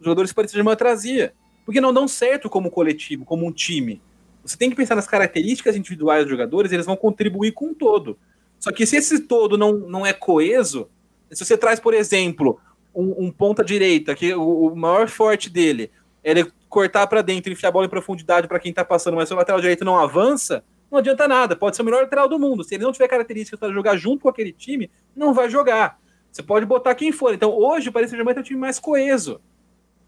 jogadores 0.00 0.30
que 0.30 0.34
o 0.34 0.36
Paris 0.36 0.50
Saint-Germain 0.50 0.76
trazia. 0.76 1.32
Porque 1.64 1.80
não 1.80 1.94
dão 1.94 2.08
certo 2.08 2.50
como 2.50 2.70
coletivo, 2.72 3.24
como 3.24 3.46
um 3.46 3.52
time. 3.52 4.02
Você 4.44 4.56
tem 4.56 4.70
que 4.70 4.76
pensar 4.76 4.94
nas 4.94 5.06
características 5.06 5.74
individuais 5.76 6.24
dos 6.24 6.30
jogadores, 6.30 6.70
eles 6.72 6.86
vão 6.86 6.96
contribuir 6.96 7.52
com 7.52 7.70
o 7.70 7.74
todo. 7.74 8.18
Só 8.58 8.70
que 8.72 8.84
se 8.86 8.96
esse 8.96 9.20
todo 9.20 9.56
não, 9.58 9.72
não 9.74 10.06
é 10.06 10.12
coeso, 10.12 10.88
se 11.30 11.44
você 11.44 11.56
traz, 11.56 11.80
por 11.80 11.94
exemplo, 11.94 12.60
um, 12.94 13.24
um 13.26 13.30
ponta-direita, 13.30 14.14
que 14.14 14.34
o, 14.34 14.66
o 14.72 14.76
maior 14.76 15.08
forte 15.08 15.48
dele 15.50 15.90
é 16.22 16.30
ele 16.32 16.50
cortar 16.68 17.06
para 17.06 17.22
dentro, 17.22 17.52
enfiar 17.52 17.68
a 17.68 17.72
bola 17.72 17.86
em 17.86 17.90
profundidade 17.90 18.48
para 18.48 18.58
quem 18.58 18.72
tá 18.72 18.84
passando, 18.84 19.14
mas 19.16 19.30
o 19.30 19.34
lateral 19.34 19.60
direito 19.60 19.84
não 19.84 19.98
avança, 19.98 20.64
não 20.90 20.98
adianta 20.98 21.26
nada. 21.28 21.54
Pode 21.56 21.76
ser 21.76 21.82
o 21.82 21.84
melhor 21.84 22.02
lateral 22.02 22.28
do 22.28 22.38
mundo. 22.38 22.64
Se 22.64 22.74
ele 22.74 22.84
não 22.84 22.92
tiver 22.92 23.08
características 23.08 23.58
para 23.58 23.72
jogar 23.72 23.96
junto 23.96 24.22
com 24.22 24.28
aquele 24.28 24.52
time, 24.52 24.90
não 25.14 25.32
vai 25.32 25.48
jogar. 25.48 25.98
Você 26.30 26.42
pode 26.42 26.66
botar 26.66 26.94
quem 26.94 27.12
for. 27.12 27.32
Então, 27.32 27.50
hoje, 27.56 27.88
o 27.88 27.92
Paris 27.92 28.10
Saint-Germain 28.10 28.34
tem 28.34 28.40
um 28.42 28.44
time 28.44 28.60
mais 28.60 28.78
coeso. 28.80 29.40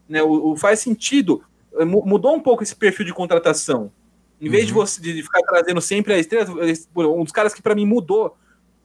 Né? 0.09 0.21
O, 0.21 0.51
o- 0.51 0.55
faz 0.57 0.79
sentido. 0.79 1.41
Mu- 1.85 2.03
Mudou 2.05 2.35
um 2.35 2.39
pouco 2.39 2.63
esse 2.63 2.75
perfil 2.75 3.05
de 3.05 3.13
contratação. 3.13 3.91
Em 4.39 4.49
vez 4.49 4.67
de 4.67 4.73
Uhum. 4.73 4.79
você 4.79 5.01
de 5.01 5.23
ficar 5.23 5.41
trazendo 5.41 5.81
sempre 5.81 6.13
a 6.13 6.19
estrela, 6.19 6.49
um 6.95 7.23
dos 7.23 7.31
caras 7.31 7.53
que 7.53 7.61
para 7.61 7.75
mim 7.75 7.85
mudou 7.85 8.37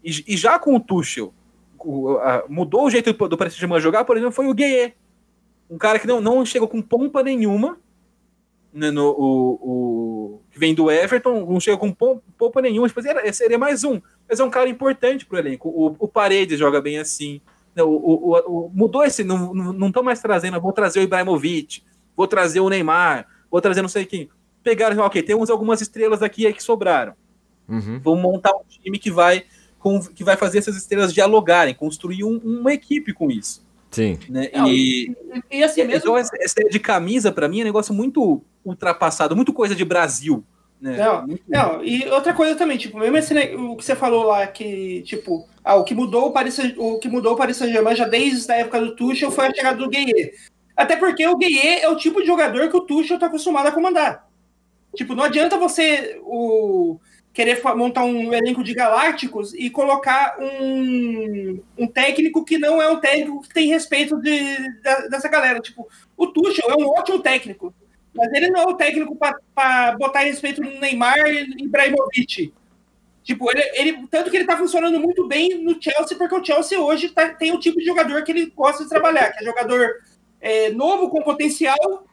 E, 0.02 0.24
e 0.26 0.36
já 0.36 0.58
com 0.58 0.74
o 0.74 0.80
Tuchel, 0.80 1.32
o, 1.78 2.16
a, 2.18 2.44
mudou 2.48 2.86
o 2.86 2.90
jeito 2.90 3.12
do 3.12 3.36
Paris 3.36 3.52
Saint-Germain 3.52 3.80
jogar, 3.80 4.04
por 4.04 4.16
exemplo, 4.16 4.34
foi 4.34 4.46
o 4.46 4.54
Gueye. 4.54 4.94
Um 5.70 5.78
cara 5.78 5.98
que 5.98 6.06
não, 6.06 6.20
não 6.20 6.44
chegou 6.44 6.68
com 6.68 6.82
pompa 6.82 7.22
nenhuma, 7.22 7.78
né, 8.72 8.90
no, 8.90 9.10
o, 9.10 9.52
o, 9.62 10.40
que 10.50 10.58
vem 10.58 10.74
do 10.74 10.90
Everton, 10.90 11.46
não 11.46 11.60
chega 11.60 11.76
com 11.76 11.92
pompa 11.92 12.62
nenhuma, 12.62 12.88
tipo, 12.88 13.06
era, 13.06 13.32
seria 13.32 13.58
mais 13.58 13.84
um. 13.84 14.00
Mas 14.28 14.40
é 14.40 14.44
um 14.44 14.50
cara 14.50 14.68
importante 14.68 15.26
pro 15.26 15.38
elenco. 15.38 15.68
O, 15.68 15.94
o 15.98 16.08
Paredes 16.08 16.58
joga 16.58 16.80
bem 16.80 16.98
assim. 16.98 17.40
O, 17.78 17.84
o, 17.84 18.70
mudou 18.74 19.04
esse, 19.04 19.24
não 19.24 19.86
estão 19.88 20.02
mais 20.02 20.20
trazendo, 20.20 20.60
vou 20.60 20.72
trazer 20.72 21.00
o 21.00 21.02
Ibrahimovic, 21.02 21.82
vou 22.16 22.26
trazer 22.26 22.60
o 22.60 22.68
Neymar, 22.68 23.26
vou 23.50 23.60
trazer 23.60 23.82
não 23.82 23.88
sei 23.88 24.04
quem. 24.04 24.28
Pegaram, 24.62 25.02
ok, 25.04 25.22
temos 25.22 25.50
algumas 25.50 25.80
estrelas 25.80 26.22
aqui 26.22 26.46
aí 26.46 26.52
que 26.52 26.62
sobraram. 26.62 27.14
Uhum. 27.68 28.00
Vamos 28.02 28.22
montar 28.22 28.52
um 28.52 28.62
time 28.68 28.98
que 28.98 29.10
vai, 29.10 29.44
com, 29.78 30.00
que 30.00 30.22
vai 30.22 30.36
fazer 30.36 30.58
essas 30.58 30.76
estrelas 30.76 31.12
dialogarem, 31.12 31.74
construir 31.74 32.24
um, 32.24 32.38
uma 32.38 32.72
equipe 32.72 33.12
com 33.12 33.30
isso. 33.30 33.64
Sim. 33.90 34.18
Né? 34.28 34.50
Não, 34.54 34.68
e, 34.68 35.14
e, 35.50 35.58
e, 35.58 35.64
assim 35.64 35.84
mesmo. 35.84 35.98
Então, 35.98 36.16
essa, 36.16 36.32
essa 36.40 36.64
de 36.68 36.80
camisa, 36.80 37.30
para 37.30 37.48
mim, 37.48 37.60
é 37.60 37.62
um 37.62 37.66
negócio 37.66 37.94
muito 37.94 38.42
ultrapassado, 38.64 39.36
muito 39.36 39.52
coisa 39.52 39.74
de 39.74 39.84
Brasil. 39.84 40.42
Né? 40.80 40.96
Não, 40.96 41.26
não, 41.48 41.84
e 41.84 42.08
outra 42.08 42.34
coisa 42.34 42.56
também, 42.56 42.76
tipo, 42.76 42.98
mesmo 42.98 43.16
esse, 43.16 43.32
o 43.54 43.76
que 43.76 43.84
você 43.84 43.94
falou 43.94 44.24
lá, 44.24 44.44
que, 44.48 45.02
tipo, 45.02 45.46
ah, 45.62 45.76
o 45.76 45.84
que 45.84 45.94
mudou 45.94 46.26
o 46.26 46.32
Paris, 46.32 46.58
o 46.76 46.98
que 46.98 47.08
mudou 47.08 47.34
o 47.34 47.36
Paris 47.36 47.56
Saint-Germain 47.56 47.94
já 47.94 48.08
desde 48.08 48.50
a 48.50 48.56
época 48.56 48.80
do 48.80 48.96
Tuchel 48.96 49.30
foi 49.30 49.46
a 49.46 49.54
chegada 49.54 49.76
do 49.76 49.88
Gueye. 49.88 50.32
Até 50.76 50.96
porque 50.96 51.24
o 51.24 51.36
Gueye 51.36 51.82
é 51.82 51.88
o 51.88 51.96
tipo 51.96 52.20
de 52.20 52.26
jogador 52.26 52.68
que 52.68 52.76
o 52.76 52.80
Tuchel 52.80 53.18
tá 53.18 53.26
acostumado 53.26 53.68
a 53.68 53.72
comandar. 53.72 54.28
Tipo, 54.94 55.14
não 55.14 55.24
adianta 55.24 55.56
você 55.56 56.20
o, 56.22 56.98
querer 57.32 57.62
montar 57.74 58.04
um 58.04 58.32
elenco 58.32 58.62
de 58.62 58.74
galácticos 58.74 59.54
e 59.54 59.70
colocar 59.70 60.36
um, 60.38 61.60
um 61.78 61.86
técnico 61.86 62.44
que 62.44 62.58
não 62.58 62.80
é 62.80 62.88
um 62.88 63.00
técnico 63.00 63.42
que 63.42 63.48
tem 63.48 63.68
respeito 63.68 64.20
de, 64.20 64.56
dessa 65.08 65.28
galera. 65.28 65.58
Tipo, 65.60 65.88
o 66.16 66.26
Tuchel 66.26 66.70
é 66.70 66.76
um 66.76 66.88
ótimo 66.88 67.20
técnico, 67.20 67.74
mas 68.14 68.30
ele 68.32 68.50
não 68.50 68.60
é 68.60 68.66
o 68.66 68.74
técnico 68.74 69.16
para 69.16 69.96
botar 69.96 70.20
respeito 70.20 70.62
no 70.62 70.78
Neymar 70.78 71.26
e 71.26 71.64
Ibrahimovic. 71.64 72.52
Tipo, 73.24 73.50
ele, 73.50 73.62
ele, 73.74 74.06
tanto 74.08 74.30
que 74.30 74.36
ele 74.36 74.46
tá 74.46 74.56
funcionando 74.56 74.98
muito 75.00 75.26
bem 75.26 75.62
no 75.62 75.80
Chelsea, 75.80 76.18
porque 76.18 76.34
o 76.34 76.44
Chelsea 76.44 76.78
hoje 76.78 77.08
tá, 77.08 77.28
tem 77.30 77.52
o 77.52 77.60
tipo 77.60 77.78
de 77.78 77.86
jogador 77.86 78.22
que 78.24 78.32
ele 78.32 78.52
gosta 78.54 78.82
de 78.82 78.90
trabalhar, 78.90 79.30
que 79.30 79.42
é 79.42 79.46
jogador 79.46 79.88
é, 80.40 80.70
novo, 80.70 81.08
com 81.08 81.22
potencial, 81.22 82.04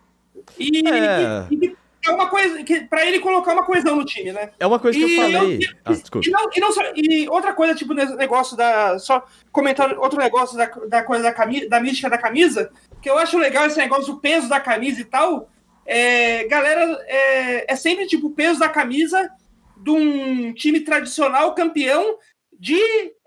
e, 0.58 0.88
é. 0.88 1.48
e, 1.50 1.66
e 1.66 1.76
é 2.06 2.12
uma 2.12 2.30
coisa 2.30 2.64
que 2.64 2.82
para 2.82 3.06
ele 3.06 3.20
colocar 3.20 3.54
uma 3.54 3.66
coesão 3.66 3.96
no 3.96 4.06
time, 4.06 4.32
né? 4.32 4.52
É 4.60 4.66
uma 4.66 4.80
coisa 4.80 4.98
que 4.98 5.06
e 5.06 5.16
eu 5.16 5.22
falei. 5.22 5.58
Eu, 5.58 5.76
ah, 5.86 5.92
desculpa. 5.92 6.28
E, 6.28 6.32
não, 6.32 6.50
e, 6.56 6.60
não 6.60 6.72
só, 6.72 6.82
e 6.96 7.30
outra 7.30 7.54
coisa, 7.54 7.76
tipo, 7.76 7.94
negócio 7.94 8.56
da. 8.56 8.98
Só 9.00 9.26
comentar 9.52 9.98
outro 9.98 10.20
negócio 10.20 10.58
da, 10.58 10.66
da 10.66 11.04
coisa 11.04 11.24
da 11.24 11.34
camisa, 11.34 11.68
da 11.68 11.80
mística 11.80 12.10
da 12.10 12.18
camisa, 12.18 12.72
que 13.02 13.10
eu 13.10 13.18
acho 13.18 13.38
legal 13.38 13.66
esse 13.66 13.78
negócio 13.78 14.14
do 14.14 14.20
peso 14.20 14.48
da 14.48 14.60
camisa 14.60 15.02
e 15.02 15.06
tal. 15.06 15.50
É, 15.86 16.48
galera, 16.48 16.84
é, 17.08 17.74
é 17.74 17.76
sempre 17.76 18.06
tipo 18.08 18.28
o 18.28 18.34
peso 18.34 18.60
da 18.60 18.70
camisa 18.70 19.30
de 19.76 19.90
um 19.90 20.54
time 20.54 20.82
tradicional 20.82 21.56
campeão 21.56 22.18
de 22.58 22.80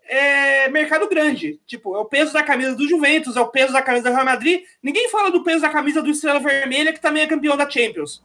é, 0.09 0.69
mercado 0.69 1.09
grande. 1.09 1.61
Tipo, 1.67 1.97
é 1.97 1.99
o 1.99 2.05
peso 2.05 2.33
da 2.33 2.43
camisa 2.43 2.75
do 2.75 2.89
Juventus, 2.89 3.37
é 3.37 3.41
o 3.41 3.49
peso 3.49 3.73
da 3.73 3.83
camisa 3.83 4.09
do 4.09 4.15
Real 4.15 4.25
Madrid. 4.25 4.63
Ninguém 4.83 5.09
fala 5.09 5.31
do 5.31 5.43
peso 5.43 5.63
da 5.63 5.71
camisa 5.71 6.03
do 6.03 6.11
Estrela 6.11 6.41
Vermelha, 6.41 6.93
que 6.93 7.01
também 7.01 7.23
é 7.23 7.27
campeão 7.27 7.57
da 7.57 7.69
Champions. 7.69 8.23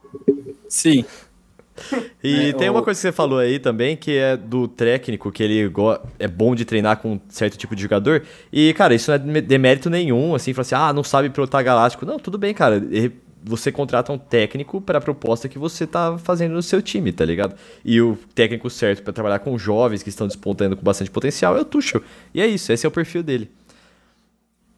Sim. 0.68 1.04
E 2.24 2.48
é, 2.48 2.52
tem 2.54 2.68
uma 2.68 2.82
coisa 2.82 2.98
que 2.98 3.02
você 3.02 3.12
falou 3.12 3.38
aí 3.38 3.60
também, 3.60 3.96
que 3.96 4.16
é 4.16 4.36
do 4.36 4.66
técnico, 4.66 5.30
que 5.30 5.44
ele 5.44 5.72
é 6.18 6.26
bom 6.26 6.52
de 6.52 6.64
treinar 6.64 6.96
com 6.96 7.12
um 7.12 7.20
certo 7.28 7.56
tipo 7.56 7.76
de 7.76 7.82
jogador. 7.82 8.24
E, 8.52 8.74
cara, 8.74 8.96
isso 8.96 9.16
não 9.18 9.36
é 9.36 9.40
demérito 9.40 9.88
nenhum, 9.88 10.34
assim, 10.34 10.52
falar 10.52 10.62
assim, 10.62 10.74
ah, 10.74 10.92
não 10.92 11.04
sabe 11.04 11.30
pilotar 11.30 11.62
galáctico. 11.62 12.04
Não, 12.04 12.18
tudo 12.18 12.36
bem, 12.36 12.52
cara 12.52 12.82
você 13.42 13.70
contrata 13.70 14.12
um 14.12 14.18
técnico 14.18 14.80
para 14.80 14.98
a 14.98 15.00
proposta 15.00 15.48
que 15.48 15.58
você 15.58 15.86
tá 15.86 16.18
fazendo 16.18 16.54
no 16.54 16.62
seu 16.62 16.82
time, 16.82 17.12
tá 17.12 17.24
ligado? 17.24 17.54
E 17.84 18.00
o 18.00 18.18
técnico 18.34 18.68
certo 18.68 19.02
para 19.02 19.12
trabalhar 19.12 19.38
com 19.38 19.58
jovens 19.58 20.02
que 20.02 20.08
estão 20.08 20.26
despontando 20.26 20.76
com 20.76 20.82
bastante 20.82 21.10
potencial 21.10 21.56
é 21.56 21.60
o 21.60 21.64
Tuchel. 21.64 22.02
E 22.34 22.40
é 22.40 22.46
isso, 22.46 22.72
esse 22.72 22.84
é 22.84 22.88
o 22.88 22.92
perfil 22.92 23.22
dele. 23.22 23.50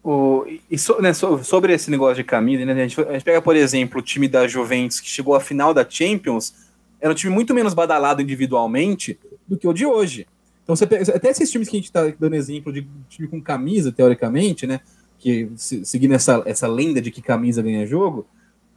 O, 0.03 0.45
e 0.69 0.77
so, 0.77 0.99
né, 1.01 1.13
so, 1.13 1.43
sobre 1.43 1.73
esse 1.73 1.91
negócio 1.91 2.15
de 2.15 2.23
camisa, 2.23 2.65
né, 2.65 2.73
a, 2.73 2.87
gente, 2.87 2.99
a 3.01 3.13
gente 3.13 3.23
pega, 3.23 3.41
por 3.41 3.55
exemplo, 3.55 3.99
o 3.99 4.01
time 4.01 4.27
da 4.27 4.47
Juventus 4.47 4.99
que 4.99 5.07
chegou 5.07 5.35
à 5.35 5.39
final 5.39 5.73
da 5.73 5.87
Champions, 5.87 6.53
era 6.99 7.11
um 7.11 7.15
time 7.15 7.33
muito 7.33 7.53
menos 7.53 7.73
badalado 7.73 8.21
individualmente 8.21 9.19
do 9.47 9.57
que 9.57 9.67
o 9.67 9.73
de 9.73 9.85
hoje. 9.85 10.27
Então, 10.63 10.75
você 10.75 10.87
pega, 10.87 11.15
até 11.15 11.29
esses 11.29 11.51
times 11.51 11.67
que 11.67 11.75
a 11.75 11.79
gente 11.79 11.87
está 11.87 12.07
dando 12.19 12.35
exemplo 12.35 12.73
de 12.73 12.87
time 13.09 13.27
com 13.27 13.41
camisa, 13.41 13.91
teoricamente, 13.91 14.65
né, 14.65 14.79
que 15.19 15.51
seguindo 15.55 16.15
essa, 16.15 16.41
essa 16.45 16.67
lenda 16.67 16.99
de 16.99 17.11
que 17.11 17.21
camisa 17.21 17.61
ganha 17.61 17.85
jogo, 17.85 18.25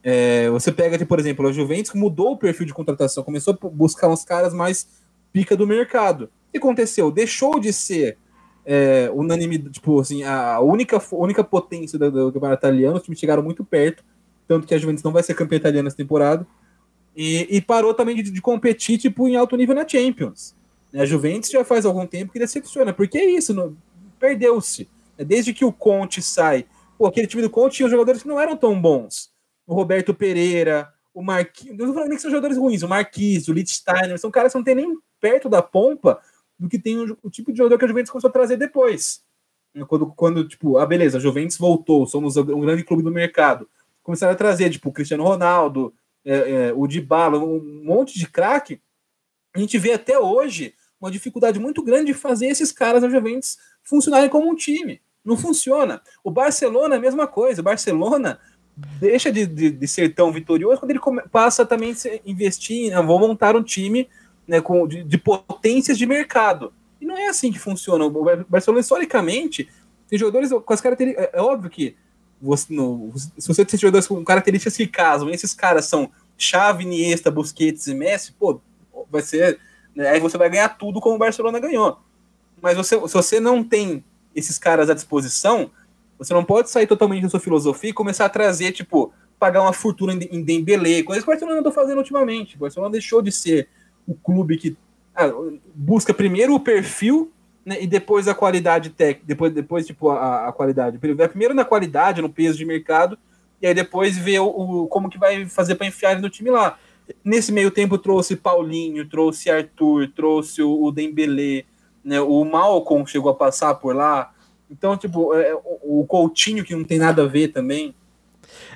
é, 0.07 0.51
você 0.51 0.71
pega, 0.71 1.03
por 1.07 1.19
exemplo, 1.19 1.49
a 1.49 1.53
Juventus 1.53 1.95
mudou 1.95 2.33
o 2.33 2.37
perfil 2.37 2.67
de 2.67 2.75
contratação, 2.75 3.25
começou 3.25 3.59
a 3.59 3.69
buscar 3.69 4.07
uns 4.09 4.23
caras 4.23 4.53
mais 4.53 4.87
pica 5.33 5.57
do 5.57 5.67
mercado. 5.67 6.25
O 6.25 6.53
que 6.53 6.59
aconteceu? 6.59 7.11
Deixou 7.11 7.59
de 7.59 7.73
ser 7.73 8.19
é, 8.67 9.11
tipo 9.71 9.99
assim, 9.99 10.23
a 10.23 10.61
única, 10.61 11.03
única 11.13 11.43
potência 11.43 11.99
do, 11.99 12.11
do 12.11 12.33
campeonato 12.33 12.61
italiano, 12.61 12.99
os 12.99 13.03
times 13.03 13.19
chegaram 13.19 13.43
muito 13.43 13.65
perto, 13.65 14.05
tanto 14.47 14.67
que 14.67 14.75
a 14.75 14.79
Juventus 14.79 15.03
não 15.03 15.11
vai 15.11 15.23
ser 15.23 15.33
campeã 15.33 15.57
italiana 15.57 15.85
nessa 15.85 15.97
temporada, 15.97 16.47
e, 17.17 17.57
e 17.57 17.63
parou 17.63 17.95
também 17.95 18.15
de, 18.15 18.31
de, 18.31 18.43
competir 18.43 18.99
tipo, 18.99 19.27
em 19.27 19.37
alto 19.37 19.57
nível 19.57 19.75
na 19.75 19.89
Champions. 19.89 20.55
A 20.93 21.07
Juventus 21.07 21.49
já 21.49 21.65
faz 21.65 21.87
algum 21.87 22.07
tempo 22.07 22.31
que 22.31 22.39
decepciona, 22.39 22.93
porque 22.93 23.17
é 23.17 23.25
isso, 23.25 23.75
perdeu-se. 24.21 24.87
Desde 25.17 25.55
que 25.55 25.65
o 25.65 25.73
Conte 25.73 26.21
sai, 26.21 26.67
pô, 26.99 27.07
aquele 27.07 27.27
time 27.27 27.43
do 27.43 27.49
Conte 27.49 27.77
tinha 27.77 27.89
jogadores 27.89 28.23
que 28.23 28.29
não 28.29 28.39
eram 28.39 28.55
tão 28.55 28.79
bons 28.79 29.34
o 29.67 29.75
Roberto 29.75 30.15
Pereira, 30.15 30.93
o 31.13 31.23
Marquinhos. 31.23 31.77
Não 31.79 31.95
falando 31.95 32.09
nem 32.09 32.17
que 32.17 32.23
são 32.23 32.31
jogadores 32.31 32.57
ruins, 32.57 32.83
o 32.83 32.89
Marquinhos, 32.89 33.49
o 33.49 33.53
Littsteiner, 33.53 34.19
são 34.19 34.31
caras 34.31 34.53
que 34.53 34.59
não 34.59 34.65
tem 34.65 34.75
nem 34.75 34.99
perto 35.21 35.49
da 35.49 35.63
pompa 35.63 36.21
do 36.59 36.69
que 36.69 36.79
tem 36.79 36.99
o, 36.99 37.19
o, 37.23 37.31
tipo 37.31 37.53
de 37.53 37.59
jogador 37.59 37.79
que 37.79 37.85
a 37.85 37.89
Juventus 37.89 38.11
começou 38.11 38.29
a 38.29 38.33
trazer 38.33 38.57
depois. 38.57 39.23
Quando, 39.89 40.07
quando, 40.15 40.47
tipo, 40.47 40.79
ah, 40.79 40.87
beleza, 40.87 41.19
a 41.19 41.21
Juventus 41.21 41.57
voltou, 41.57 42.07
somos 42.07 42.37
um 42.37 42.61
grande 42.61 42.85
clube 42.85 43.03
do 43.03 43.11
mercado. 43.11 43.69
Começaram 44.03 44.33
a 44.33 44.37
trazer, 44.37 44.71
tipo, 44.71 44.89
o 44.89 44.93
Cristiano 44.93 45.25
Ronaldo, 45.25 45.93
é, 46.25 46.69
é, 46.69 46.73
o 46.73 46.87
Dybala, 46.87 47.39
um 47.39 47.83
monte 47.83 48.19
de 48.19 48.29
craque. 48.29 48.81
A 49.55 49.59
gente 49.59 49.77
vê 49.79 49.93
até 49.93 50.19
hoje 50.19 50.75
uma 51.01 51.11
dificuldade 51.11 51.59
muito 51.59 51.83
grande 51.83 52.07
de 52.07 52.15
fazer 52.15 52.47
esses 52.47 52.71
caras 52.71 53.03
da 53.03 53.09
Juventus 53.09 53.59
funcionarem 53.83 54.29
como 54.29 54.49
um 54.49 54.55
time. 54.55 55.03
Não 55.25 55.37
funciona. 55.37 56.03
O 56.23 56.31
Barcelona 56.31 56.95
é 56.95 56.99
a 56.99 57.01
mesma 57.01 57.27
coisa. 57.27 57.61
O 57.61 57.65
Barcelona 57.65 58.39
deixa 58.77 59.31
de, 59.31 59.47
de, 59.47 59.71
de, 59.71 59.89
ser 59.89 60.15
tão 60.15 60.33
vitorioso 60.33 60.81
quando 60.81 60.91
ele 60.91 60.99
come, 60.99 61.23
passa 61.31 61.65
também 61.65 61.93
a 61.93 62.29
investir, 62.29 62.91
né, 62.91 63.01
vou 63.03 63.19
montar 63.19 63.55
um 63.55 63.63
time 63.63 64.09
né, 64.47 64.61
com, 64.61 64.87
de, 64.87 65.05
de, 65.05 65.19
potências 65.19 65.97
de 65.97 66.07
mercado. 66.07 66.73
E 67.01 67.07
não 67.07 67.17
é 67.17 67.29
assim 67.29 67.53
que 67.53 67.59
funciona. 67.59 68.05
O 68.05 68.45
Barcelona, 68.49 68.81
historicamente, 68.81 69.69
tem 70.09 70.19
jogadores 70.19 70.51
com 70.51 70.73
as 70.73 70.81
características. 70.81 71.31
É, 71.33 71.39
é 71.39 71.41
óbvio 71.41 71.71
que 71.71 71.97
você, 72.41 72.75
no, 72.75 73.13
se 73.17 73.47
você 73.47 73.65
tem 73.65 73.79
jogadores 73.79 74.07
com 74.07 74.23
características 74.25 74.77
que 74.77 74.87
casam, 74.87 75.31
esses 75.31 75.55
caras 75.55 75.87
são 75.87 76.11
Xavi, 76.37 76.85
Iniesta, 76.85 77.31
Busquets 77.31 77.87
e 77.87 77.95
Messi, 77.95 78.33
pô, 78.33 78.61
vai 79.11 79.23
ser. 79.23 79.59
Né, 79.95 80.09
aí 80.09 80.21
você 80.21 80.37
vai 80.37 80.51
ganhar 80.51 80.69
tudo 80.71 81.01
como 81.01 81.15
o 81.15 81.19
Barcelona 81.19 81.61
ganhou. 81.61 81.99
Mas 82.61 82.77
você, 82.77 82.97
se 82.97 83.15
você 83.15 83.39
não 83.39 83.63
tem 83.63 84.05
esses 84.35 84.59
caras 84.59 84.91
à 84.91 84.95
disposição, 84.95 85.71
você 86.19 86.33
não 86.33 86.45
pode 86.45 86.71
sair 86.71 86.87
totalmente 86.87 87.23
da 87.23 87.29
sua 87.29 87.41
filosofia 87.41 87.91
e 87.91 87.95
começar 87.95 88.25
a 88.25 88.29
trazer, 88.29 88.73
tipo, 88.73 89.13
pagar 89.39 89.63
uma 89.63 89.73
fortuna 89.73 90.13
em 90.13 90.43
Dembele, 90.43 91.03
coisas 91.03 91.25
que 91.25 91.31
o 91.31 91.33
Barcelona 91.33 91.59
está 91.59 91.71
fazendo 91.71 91.99
ultimamente. 91.99 92.57
O 92.57 92.61
Barcelona 92.61 92.93
deixou 92.93 93.21
de 93.21 93.33
ser 93.33 93.69
o 94.07 94.15
clube 94.15 94.57
que 94.57 94.77
ah, 95.15 95.31
busca 95.75 96.13
primeiro 96.13 96.55
o 96.55 96.61
perfil 96.61 97.33
né, 97.65 97.83
e 97.83 97.87
depois 97.87 98.29
a 98.29 98.35
qualidade 98.35 98.91
técnica, 98.91 99.25
depois, 99.27 99.53
depois 99.53 99.87
tipo, 99.87 100.11
a, 100.11 100.49
a 100.49 100.53
qualidade. 100.53 100.99
Primeiro 100.99 101.55
na 101.55 101.65
qualidade, 101.65 102.21
no 102.21 102.29
peso 102.29 102.59
de 102.59 102.65
mercado, 102.65 103.19
e 103.61 103.67
aí 103.67 103.75
depois 103.75 104.19
ver 104.19 104.41
o, 104.41 104.47
o 104.47 104.87
como 104.89 105.09
que 105.09 105.19
vai 105.19 105.47
fazer 105.47 105.75
para 105.77 105.87
enfiar 105.87 106.13
ele 106.13 106.21
no 106.21 106.31
time 106.31 106.51
lá. 106.51 106.79
Nesse 107.25 107.53
meio 107.53 107.71
tempo 107.71 107.99
trouxe 107.99 108.37
Paulinho, 108.37 109.09
trouxe 109.09 109.51
Arthur, 109.51 110.11
trouxe 110.15 110.63
o, 110.63 110.85
o 110.85 110.93
Dembele, 110.93 111.67
né, 112.05 112.21
o 112.21 112.45
Malcolm 112.45 113.07
chegou 113.07 113.31
a 113.31 113.35
passar 113.35 113.75
por 113.75 113.95
lá, 113.95 114.34
então, 114.77 114.97
tipo, 114.97 115.33
é, 115.35 115.55
o 115.83 116.05
Coutinho, 116.07 116.65
que 116.65 116.75
não 116.75 116.83
tem 116.83 116.99
nada 116.99 117.23
a 117.23 117.27
ver 117.27 117.49
também. 117.49 117.95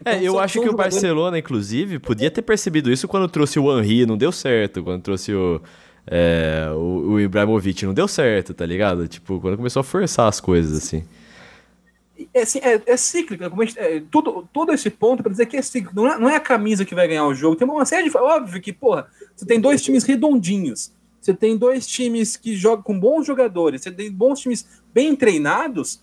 É, 0.04 0.12
então, 0.12 0.22
eu 0.22 0.38
acho 0.38 0.60
que 0.60 0.68
o 0.68 0.76
Barcelona, 0.76 1.38
inclusive, 1.38 1.98
podia 1.98 2.30
ter 2.30 2.42
percebido 2.42 2.90
isso 2.90 3.08
quando 3.08 3.28
trouxe 3.28 3.58
o 3.58 3.78
Henry, 3.78 4.06
não 4.06 4.16
deu 4.16 4.30
certo. 4.30 4.82
Quando 4.82 5.02
trouxe 5.02 5.34
o, 5.34 5.60
é, 6.06 6.68
o, 6.72 7.12
o 7.12 7.20
Ibrahimovic, 7.20 7.84
não 7.84 7.92
deu 7.92 8.06
certo, 8.06 8.54
tá 8.54 8.64
ligado? 8.64 9.08
Tipo, 9.08 9.40
quando 9.40 9.56
começou 9.56 9.80
a 9.80 9.84
forçar 9.84 10.28
as 10.28 10.40
coisas, 10.40 10.78
assim. 10.78 11.04
É, 12.32 12.42
assim, 12.42 12.60
é, 12.60 12.80
é 12.86 12.96
cíclico, 12.96 13.42
né? 13.42 13.66
é, 13.76 14.02
tudo, 14.08 14.48
todo 14.52 14.72
esse 14.72 14.88
ponto 14.88 15.22
para 15.22 15.32
dizer 15.32 15.46
que 15.46 15.56
é 15.56 15.62
cíclico. 15.62 15.96
Não 15.96 16.06
é, 16.06 16.18
não 16.18 16.28
é, 16.28 16.36
a 16.36 16.40
camisa 16.40 16.84
que 16.84 16.94
vai 16.94 17.08
ganhar 17.08 17.26
o 17.26 17.34
jogo. 17.34 17.56
Tem 17.56 17.66
uma 17.66 17.84
série 17.84 18.08
de. 18.08 18.16
Óbvio 18.16 18.60
que, 18.60 18.72
porra, 18.72 19.08
você 19.34 19.44
tem 19.44 19.60
dois 19.60 19.82
times 19.82 20.04
redondinhos. 20.04 20.92
Você 21.20 21.34
tem 21.34 21.56
dois 21.56 21.86
times 21.86 22.36
que 22.36 22.56
jogam 22.56 22.82
com 22.82 22.98
bons 22.98 23.26
jogadores, 23.26 23.82
você 23.82 23.90
tem 23.90 24.10
bons 24.10 24.40
times 24.40 24.66
bem 24.92 25.14
treinados, 25.14 26.02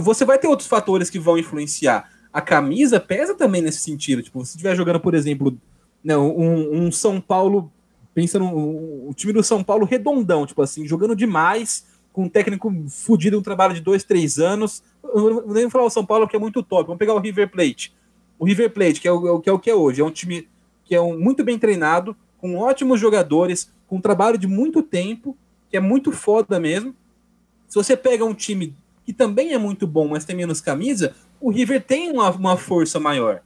você 0.00 0.24
vai 0.24 0.38
ter 0.38 0.48
outros 0.48 0.68
fatores 0.68 1.10
que 1.10 1.18
vão 1.18 1.38
influenciar. 1.38 2.10
A 2.32 2.40
camisa 2.40 3.00
pesa 3.00 3.34
também 3.34 3.62
nesse 3.62 3.80
sentido. 3.80 4.22
Tipo, 4.22 4.44
se 4.44 4.52
estiver 4.52 4.76
jogando, 4.76 5.00
por 5.00 5.14
exemplo, 5.14 5.58
né, 6.04 6.16
um, 6.16 6.86
um 6.86 6.92
São 6.92 7.20
Paulo, 7.20 7.72
pensa 8.14 8.38
no 8.38 9.08
um 9.08 9.12
time 9.12 9.32
do 9.32 9.42
São 9.42 9.64
Paulo 9.64 9.86
redondão, 9.86 10.46
tipo 10.46 10.60
assim, 10.62 10.86
jogando 10.86 11.16
demais, 11.16 11.86
com 12.12 12.24
um 12.24 12.28
técnico 12.28 12.72
fudido, 12.88 13.38
um 13.38 13.42
trabalho 13.42 13.74
de 13.74 13.80
dois, 13.80 14.04
três 14.04 14.38
anos. 14.38 14.82
Eu 15.02 15.46
não 15.46 15.54
vou 15.54 15.70
falar 15.70 15.84
o 15.84 15.90
São 15.90 16.04
Paulo 16.04 16.28
que 16.28 16.36
é 16.36 16.38
muito 16.38 16.62
top. 16.62 16.86
Vamos 16.86 16.98
pegar 16.98 17.14
o 17.14 17.18
River 17.18 17.50
Plate. 17.50 17.94
O 18.38 18.44
River 18.44 18.70
Plate, 18.72 19.00
que 19.00 19.08
é 19.08 19.12
o, 19.12 19.40
que 19.40 19.48
é 19.48 19.52
o 19.52 19.58
que 19.58 19.70
é 19.70 19.74
hoje, 19.74 20.00
é 20.00 20.04
um 20.04 20.10
time 20.10 20.48
que 20.84 20.94
é 20.94 21.00
um, 21.00 21.18
muito 21.18 21.44
bem 21.44 21.58
treinado, 21.58 22.16
com 22.38 22.56
ótimos 22.56 23.00
jogadores, 23.00 23.70
com 23.86 23.96
um 23.96 24.00
trabalho 24.00 24.38
de 24.38 24.46
muito 24.46 24.82
tempo, 24.82 25.36
que 25.70 25.76
é 25.76 25.80
muito 25.80 26.12
foda 26.12 26.58
mesmo. 26.58 26.94
Se 27.68 27.74
você 27.74 27.96
pega 27.96 28.24
um 28.24 28.34
time 28.34 28.74
que 29.04 29.12
também 29.12 29.52
é 29.52 29.58
muito 29.58 29.86
bom, 29.86 30.08
mas 30.08 30.24
tem 30.24 30.36
menos 30.36 30.60
camisa, 30.60 31.14
o 31.40 31.50
River 31.50 31.82
tem 31.82 32.10
uma, 32.10 32.30
uma 32.30 32.56
força 32.56 32.98
maior. 32.98 33.40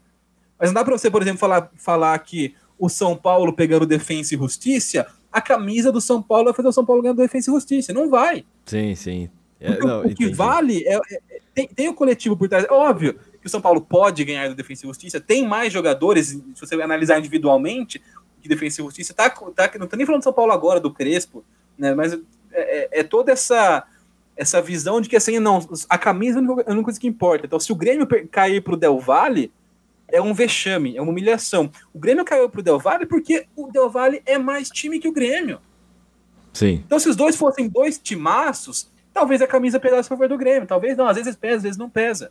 Mas 0.58 0.70
não 0.70 0.74
dá 0.74 0.84
para 0.84 0.96
você, 0.96 1.10
por 1.10 1.22
exemplo, 1.22 1.38
falar, 1.38 1.70
falar 1.76 2.18
que 2.20 2.54
o 2.78 2.88
São 2.88 3.16
Paulo 3.16 3.52
pegando 3.52 3.86
Defensa 3.86 4.34
e 4.34 4.38
Justiça, 4.38 5.06
a 5.30 5.40
camisa 5.40 5.90
do 5.90 6.00
São 6.00 6.22
Paulo 6.22 6.46
vai 6.46 6.54
fazer 6.54 6.68
o 6.68 6.72
São 6.72 6.84
Paulo 6.84 7.02
ganhando 7.02 7.18
Defensa 7.18 7.50
e 7.50 7.54
Justiça. 7.54 7.92
Não 7.92 8.10
vai. 8.10 8.44
Sim, 8.66 8.94
sim. 8.94 9.30
É, 9.60 9.78
não, 9.78 10.02
o, 10.02 10.14
que 10.14 10.28
vale 10.28 10.84
é, 10.84 10.96
é, 10.96 11.40
tem, 11.54 11.68
tem 11.68 11.88
o 11.88 11.94
coletivo 11.94 12.36
por 12.36 12.48
trás. 12.48 12.64
É 12.64 12.72
óbvio 12.72 13.16
que 13.40 13.46
o 13.46 13.50
São 13.50 13.60
Paulo 13.60 13.80
pode 13.80 14.24
ganhar 14.24 14.48
do 14.48 14.54
Defensa 14.54 14.84
e 14.84 14.88
Justiça, 14.88 15.20
tem 15.20 15.46
mais 15.46 15.72
jogadores, 15.72 16.28
se 16.28 16.60
você 16.60 16.74
analisar 16.80 17.18
individualmente, 17.18 18.02
que 18.42 18.48
Defensa 18.48 18.80
e 18.80 18.84
Justiça. 18.84 19.14
Tá, 19.14 19.30
tá, 19.30 19.70
não 19.78 19.86
tô 19.86 19.96
nem 19.96 20.04
falando 20.04 20.20
do 20.20 20.24
São 20.24 20.32
Paulo 20.32 20.52
agora, 20.52 20.80
do 20.80 20.92
Crespo, 20.92 21.44
né? 21.78 21.94
Mas 21.94 22.12
é, 22.12 22.18
é, 22.52 22.88
é 23.00 23.02
toda 23.02 23.32
essa 23.32 23.86
essa 24.34 24.62
visão 24.62 25.00
de 25.00 25.08
que 25.08 25.16
assim, 25.16 25.38
não, 25.38 25.60
a 25.88 25.98
camisa 25.98 26.38
é 26.38 26.42
a 26.42 26.72
única 26.72 26.84
coisa 26.84 26.98
que 26.98 27.06
importa. 27.06 27.46
Então, 27.46 27.60
se 27.60 27.70
o 27.70 27.76
Grêmio 27.76 28.08
cair 28.30 28.62
pro 28.62 28.78
Del 28.78 28.98
Valle, 28.98 29.52
é 30.08 30.20
um 30.20 30.34
vexame, 30.34 30.96
é 30.96 31.02
uma 31.02 31.10
humilhação. 31.10 31.70
O 31.92 31.98
Grêmio 31.98 32.24
caiu 32.24 32.48
pro 32.48 32.62
Del 32.62 32.78
Valle 32.78 33.06
porque 33.06 33.46
o 33.56 33.70
Del 33.70 33.90
Valle 33.90 34.22
é 34.26 34.38
mais 34.38 34.68
time 34.68 34.98
que 34.98 35.08
o 35.08 35.12
Grêmio. 35.12 35.60
Sim. 36.52 36.82
Então, 36.84 36.98
se 36.98 37.08
os 37.08 37.16
dois 37.16 37.34
fossem 37.36 37.68
dois 37.68 37.98
timaços, 37.98 38.90
talvez 39.12 39.40
a 39.40 39.46
camisa 39.46 39.80
pesasse 39.80 40.06
a 40.06 40.08
favor 40.08 40.28
do 40.28 40.36
Grêmio. 40.36 40.68
Talvez 40.68 40.96
não, 40.96 41.06
às 41.06 41.16
vezes 41.16 41.34
pesa, 41.34 41.56
às 41.56 41.62
vezes 41.62 41.78
não 41.78 41.88
pesa. 41.88 42.30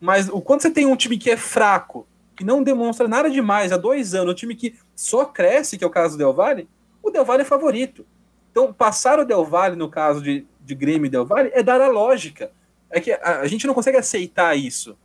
Mas 0.00 0.28
o 0.28 0.40
quando 0.40 0.62
você 0.62 0.70
tem 0.70 0.86
um 0.86 0.96
time 0.96 1.18
que 1.18 1.30
é 1.30 1.36
fraco, 1.36 2.06
que 2.38 2.44
não 2.44 2.62
demonstra 2.62 3.08
nada 3.08 3.28
demais 3.28 3.72
há 3.72 3.76
dois 3.76 4.14
anos, 4.14 4.32
um 4.32 4.36
time 4.36 4.54
que 4.54 4.76
só 4.94 5.24
cresce, 5.24 5.76
que 5.76 5.82
é 5.82 5.86
o 5.86 5.90
caso 5.90 6.14
do 6.14 6.18
Del 6.18 6.32
Valle, 6.32 6.68
o 7.02 7.10
Del 7.10 7.24
Valle 7.24 7.42
é 7.42 7.44
favorito. 7.44 8.06
Então, 8.52 8.72
passar 8.72 9.18
o 9.18 9.24
Del 9.24 9.44
Valle, 9.44 9.74
no 9.74 9.88
caso 9.88 10.22
de, 10.22 10.46
de 10.64 10.74
Grêmio 10.76 11.06
e 11.06 11.10
Del 11.10 11.26
Valle, 11.26 11.50
é 11.52 11.64
dar 11.64 11.80
a 11.80 11.88
lógica. 11.88 12.52
É 12.88 13.00
que 13.00 13.10
a, 13.10 13.40
a 13.40 13.46
gente 13.48 13.66
não 13.66 13.74
consegue 13.74 13.98
aceitar 13.98 14.56
isso 14.56 14.96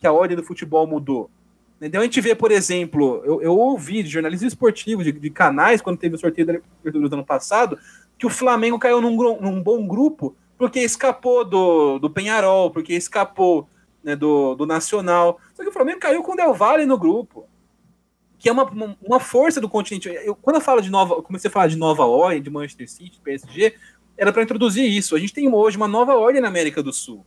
que 0.00 0.06
a 0.06 0.12
ordem 0.12 0.36
do 0.36 0.42
futebol 0.42 0.84
mudou. 0.84 1.30
Então 1.80 2.00
a 2.00 2.04
gente 2.04 2.20
vê, 2.20 2.34
por 2.34 2.50
exemplo, 2.50 3.22
eu, 3.24 3.40
eu 3.40 3.56
ouvi 3.56 4.02
de 4.02 4.08
jornalistas 4.08 4.48
esportivos, 4.48 5.04
de, 5.04 5.12
de, 5.12 5.30
canais, 5.30 5.80
quando 5.80 5.98
teve 5.98 6.16
o 6.16 6.18
sorteio 6.18 6.46
da 6.46 6.52
Libertadores 6.54 7.08
do 7.08 7.14
ano 7.14 7.24
passado, 7.24 7.78
que 8.18 8.26
o 8.26 8.30
Flamengo 8.30 8.80
caiu 8.80 9.00
num, 9.00 9.16
num 9.40 9.62
bom 9.62 9.86
grupo 9.86 10.34
porque 10.58 10.80
escapou 10.80 11.44
do, 11.44 12.00
do 12.00 12.10
Penharol, 12.10 12.70
porque 12.70 12.94
escapou 12.94 13.66
né, 14.02 14.16
do, 14.16 14.54
do 14.54 14.66
Nacional. 14.66 15.40
Só 15.60 15.64
que 15.64 15.68
o 15.68 15.72
Flamengo 15.72 16.00
caiu 16.00 16.22
com 16.22 16.32
o 16.32 16.36
Del 16.36 16.54
Valle 16.54 16.86
no 16.86 16.96
grupo, 16.96 17.46
que 18.38 18.48
é 18.48 18.52
uma, 18.52 18.96
uma, 19.02 19.20
força 19.20 19.60
do 19.60 19.68
continente. 19.68 20.08
Eu, 20.08 20.34
quando 20.34 20.56
eu 20.56 20.62
falo 20.62 20.80
de 20.80 20.88
nova, 20.88 21.20
comecei 21.20 21.50
a 21.50 21.52
falar 21.52 21.66
de 21.66 21.76
nova 21.76 22.06
ordem, 22.06 22.40
de 22.40 22.48
Manchester 22.48 22.90
City, 22.90 23.20
PSG, 23.22 23.74
era 24.16 24.32
para 24.32 24.42
introduzir 24.42 24.90
isso. 24.90 25.14
A 25.14 25.18
gente 25.18 25.34
tem 25.34 25.52
hoje 25.52 25.76
uma 25.76 25.86
nova 25.86 26.14
ordem 26.14 26.40
na 26.40 26.48
América 26.48 26.82
do 26.82 26.94
Sul. 26.94 27.26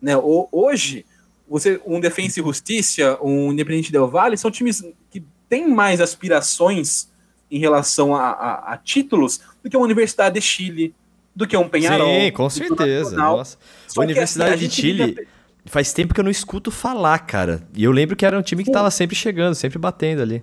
Né? 0.00 0.12
Hoje 0.16 1.04
você 1.48 1.80
um 1.84 1.98
Defensa 1.98 2.38
e 2.38 2.42
Justiça, 2.44 3.18
um 3.20 3.50
Independente 3.50 3.90
Del 3.90 4.06
Valle, 4.06 4.38
são 4.38 4.48
times 4.48 4.84
que 5.10 5.24
têm 5.48 5.68
mais 5.68 6.00
aspirações 6.00 7.10
em 7.50 7.58
relação 7.58 8.14
a, 8.14 8.30
a, 8.30 8.74
a 8.74 8.78
títulos 8.78 9.40
do 9.60 9.68
que 9.68 9.76
uma 9.76 9.86
Universidade 9.86 10.38
de 10.38 10.40
Chile, 10.40 10.94
do 11.34 11.48
que 11.48 11.56
um 11.56 11.68
Penharol. 11.68 12.06
Sim, 12.06 12.30
com 12.30 12.48
certeza. 12.48 13.16
Nossa. 13.16 13.58
A 13.96 14.00
Universidade 14.00 14.54
assim, 14.54 14.68
de 14.68 14.72
Chile 14.72 15.26
faz 15.66 15.92
tempo 15.92 16.14
que 16.14 16.20
eu 16.20 16.24
não 16.24 16.30
escuto 16.30 16.70
falar, 16.70 17.18
cara. 17.20 17.66
E 17.74 17.84
eu 17.84 17.92
lembro 17.92 18.16
que 18.16 18.24
era 18.24 18.38
um 18.38 18.42
time 18.42 18.62
que 18.62 18.70
estava 18.70 18.90
sempre 18.90 19.14
chegando, 19.14 19.54
sempre 19.54 19.78
batendo 19.78 20.22
ali. 20.22 20.42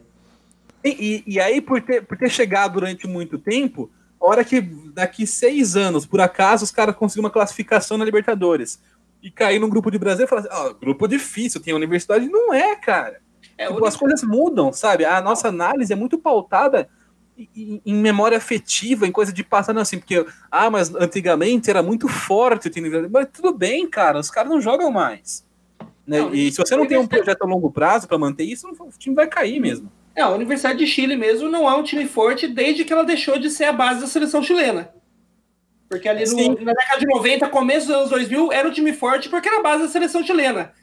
E, 0.84 1.24
e, 1.28 1.34
e, 1.34 1.40
aí, 1.40 1.62
por 1.62 1.82
ter, 1.82 2.06
por 2.06 2.18
ter 2.18 2.30
chegado 2.30 2.74
durante 2.74 3.08
muito 3.08 3.38
tempo, 3.38 3.90
a 4.22 4.28
hora 4.28 4.44
que 4.44 4.62
daqui 4.62 5.26
seis 5.26 5.76
anos, 5.76 6.06
por 6.06 6.20
acaso, 6.20 6.64
os 6.64 6.72
caras 6.72 6.96
conseguiram 6.96 7.26
uma 7.26 7.32
classificação 7.32 7.98
na 7.98 8.06
Libertadores 8.06 8.82
e 9.22 9.32
cair 9.32 9.60
num 9.60 9.70
grupo 9.70 9.90
de 9.90 9.98
Brasil 9.98 10.26
e 10.26 10.28
falar 10.28 10.42
assim, 10.42 10.50
oh, 10.52 10.74
grupo 10.74 11.08
difícil, 11.08 11.62
tem 11.62 11.74
universidade. 11.74 12.28
Não 12.28 12.54
é, 12.54 12.76
cara. 12.76 13.22
É, 13.58 13.68
tipo, 13.68 13.86
as 13.86 13.96
coisas 13.96 14.24
mudam, 14.24 14.74
sabe? 14.74 15.06
A 15.06 15.22
nossa 15.22 15.48
análise 15.48 15.94
é 15.94 15.96
muito 15.96 16.18
pautada 16.18 16.90
em, 17.38 17.82
em 17.86 17.94
memória 17.96 18.38
afetiva, 18.38 19.08
em 19.08 19.12
coisa 19.12 19.32
de 19.32 19.44
passar, 19.44 19.78
assim, 19.78 19.98
porque, 19.98 20.26
ah, 20.52 20.70
mas 20.70 20.94
antigamente 20.96 21.70
era 21.70 21.82
muito 21.82 22.08
forte, 22.08 22.70
mas 23.12 23.28
tudo 23.32 23.54
bem, 23.54 23.90
cara, 23.90 24.20
os 24.20 24.30
caras 24.30 24.52
não 24.52 24.62
jogam 24.62 24.92
mais. 24.92 25.46
Né? 26.06 26.20
Não, 26.20 26.34
e 26.34 26.52
se 26.52 26.58
você 26.58 26.76
não 26.76 26.86
tem 26.86 26.98
um 26.98 27.08
projeto 27.08 27.44
a 27.44 27.48
longo 27.48 27.72
prazo 27.72 28.08
para 28.08 28.18
manter 28.18 28.44
isso, 28.44 28.68
o 28.68 28.90
time 28.98 29.16
vai 29.16 29.28
cair 29.28 29.60
mesmo. 29.60 29.92
É, 30.16 30.22
a 30.22 30.30
Universidade 30.30 30.80
de 30.80 30.86
Chile 30.86 31.16
mesmo 31.16 31.50
não 31.50 31.70
é 31.70 31.76
um 31.76 31.84
time 31.84 32.06
forte 32.06 32.48
desde 32.48 32.86
que 32.86 32.94
ela 32.94 33.04
deixou 33.04 33.40
de 33.40 33.50
ser 33.50 33.66
a 33.66 33.74
base 33.74 34.02
da 34.02 34.08
seleção 34.08 34.44
chilena. 34.44 34.94
Porque 35.90 36.08
ali 36.08 36.26
no, 36.26 36.62
na 36.62 36.74
década 36.74 37.00
de 37.00 37.06
90, 37.06 37.50
começo 37.50 37.88
dos 37.88 37.96
anos 37.96 38.10
2000, 38.10 38.52
era 38.52 38.68
um 38.68 38.72
time 38.72 38.94
forte 38.94 39.30
porque 39.30 39.48
era 39.48 39.60
a 39.60 39.64
base 39.64 39.84
da 39.84 39.90
seleção 39.90 40.24
chilena. 40.24 40.74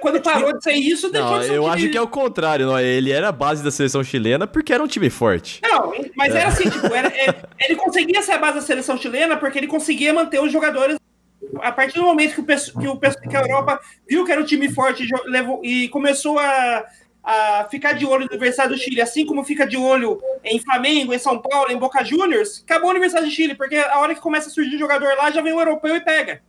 Quando 0.00 0.20
parou 0.20 0.56
de 0.56 0.62
ser 0.62 0.72
isso, 0.72 1.10
deixou 1.10 1.30
não, 1.30 1.40
de 1.40 1.46
ser 1.46 1.54
Eu 1.54 1.64
um 1.64 1.66
acho 1.68 1.88
que 1.88 1.96
é 1.96 2.02
o 2.02 2.08
contrário, 2.08 2.66
não. 2.66 2.78
Ele 2.78 3.10
era 3.10 3.28
a 3.28 3.32
base 3.32 3.62
da 3.62 3.70
seleção 3.70 4.04
chilena 4.04 4.46
porque 4.46 4.72
era 4.72 4.82
um 4.82 4.86
time 4.86 5.08
forte. 5.10 5.60
Não, 5.62 5.92
mas 6.16 6.34
é. 6.34 6.38
era 6.38 6.48
assim, 6.48 6.68
tipo, 6.68 6.86
era, 6.92 7.08
ele, 7.08 7.34
ele 7.58 7.76
conseguia 7.76 8.22
ser 8.22 8.32
a 8.32 8.38
base 8.38 8.56
da 8.56 8.62
seleção 8.62 8.96
chilena 8.96 9.36
porque 9.36 9.58
ele 9.58 9.66
conseguia 9.66 10.12
manter 10.12 10.40
os 10.40 10.52
jogadores 10.52 10.98
a 11.62 11.72
partir 11.72 11.98
do 11.98 12.04
momento 12.04 12.34
que, 12.34 12.40
o, 12.40 12.44
que, 12.44 12.88
o, 12.88 12.98
que 12.98 13.36
a 13.36 13.40
Europa 13.40 13.80
viu 14.08 14.24
que 14.24 14.32
era 14.32 14.40
um 14.40 14.44
time 14.44 14.70
forte 14.70 15.06
levou, 15.26 15.60
e 15.64 15.88
começou 15.88 16.38
a, 16.38 16.84
a 17.22 17.66
ficar 17.70 17.92
de 17.92 18.06
olho 18.06 18.24
no 18.24 18.30
Universidade 18.30 18.72
do 18.72 18.78
Chile, 18.78 19.00
assim 19.00 19.26
como 19.26 19.44
fica 19.44 19.66
de 19.66 19.76
olho 19.76 20.20
em 20.44 20.58
Flamengo, 20.60 21.12
em 21.12 21.18
São 21.18 21.40
Paulo, 21.40 21.70
em 21.70 21.76
Boca 21.76 22.04
Juniors, 22.04 22.62
acabou 22.64 22.88
a 22.88 22.92
Universidade 22.92 23.26
do 23.26 23.32
Chile, 23.32 23.54
porque 23.54 23.76
a 23.76 23.98
hora 23.98 24.14
que 24.14 24.20
começa 24.20 24.48
a 24.48 24.52
surgir 24.52 24.78
jogador 24.78 25.14
lá, 25.16 25.30
já 25.30 25.42
vem 25.42 25.52
o 25.52 25.60
europeu 25.60 25.96
e 25.96 26.00
pega. 26.00 26.42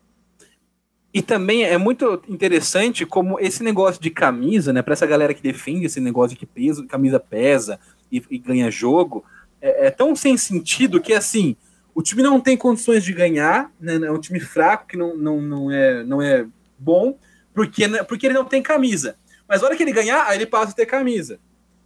E 1.13 1.21
também 1.21 1.63
é 1.63 1.77
muito 1.77 2.21
interessante 2.27 3.05
como 3.05 3.37
esse 3.39 3.61
negócio 3.63 4.01
de 4.01 4.09
camisa, 4.09 4.71
né, 4.71 4.81
para 4.81 4.93
essa 4.93 5.05
galera 5.05 5.33
que 5.33 5.43
defende 5.43 5.85
esse 5.85 5.99
negócio 5.99 6.35
de 6.35 6.37
que 6.37 6.45
peso, 6.45 6.87
camisa 6.87 7.19
pesa 7.19 7.79
e, 8.09 8.23
e 8.29 8.37
ganha 8.37 8.71
jogo, 8.71 9.25
é, 9.61 9.87
é, 9.87 9.91
tão 9.91 10.15
sem 10.15 10.37
sentido 10.37 11.01
que 11.01 11.13
assim, 11.13 11.55
o 11.93 12.01
time 12.01 12.23
não 12.23 12.39
tem 12.39 12.55
condições 12.55 13.03
de 13.03 13.11
ganhar, 13.11 13.69
né, 13.79 13.95
é 13.95 14.11
um 14.11 14.19
time 14.19 14.39
fraco 14.39 14.87
que 14.87 14.95
não, 14.95 15.17
não, 15.17 15.41
não, 15.41 15.71
é, 15.71 16.03
não 16.03 16.21
é 16.21 16.47
bom, 16.79 17.17
porque, 17.53 17.87
porque 18.07 18.27
ele 18.27 18.33
não 18.33 18.45
tem 18.45 18.63
camisa. 18.63 19.17
Mas 19.47 19.61
na 19.61 19.67
hora 19.67 19.75
que 19.75 19.83
ele 19.83 19.91
ganhar, 19.91 20.25
aí 20.27 20.37
ele 20.37 20.45
passa 20.45 20.71
a 20.71 20.75
ter 20.75 20.85
camisa. 20.85 21.37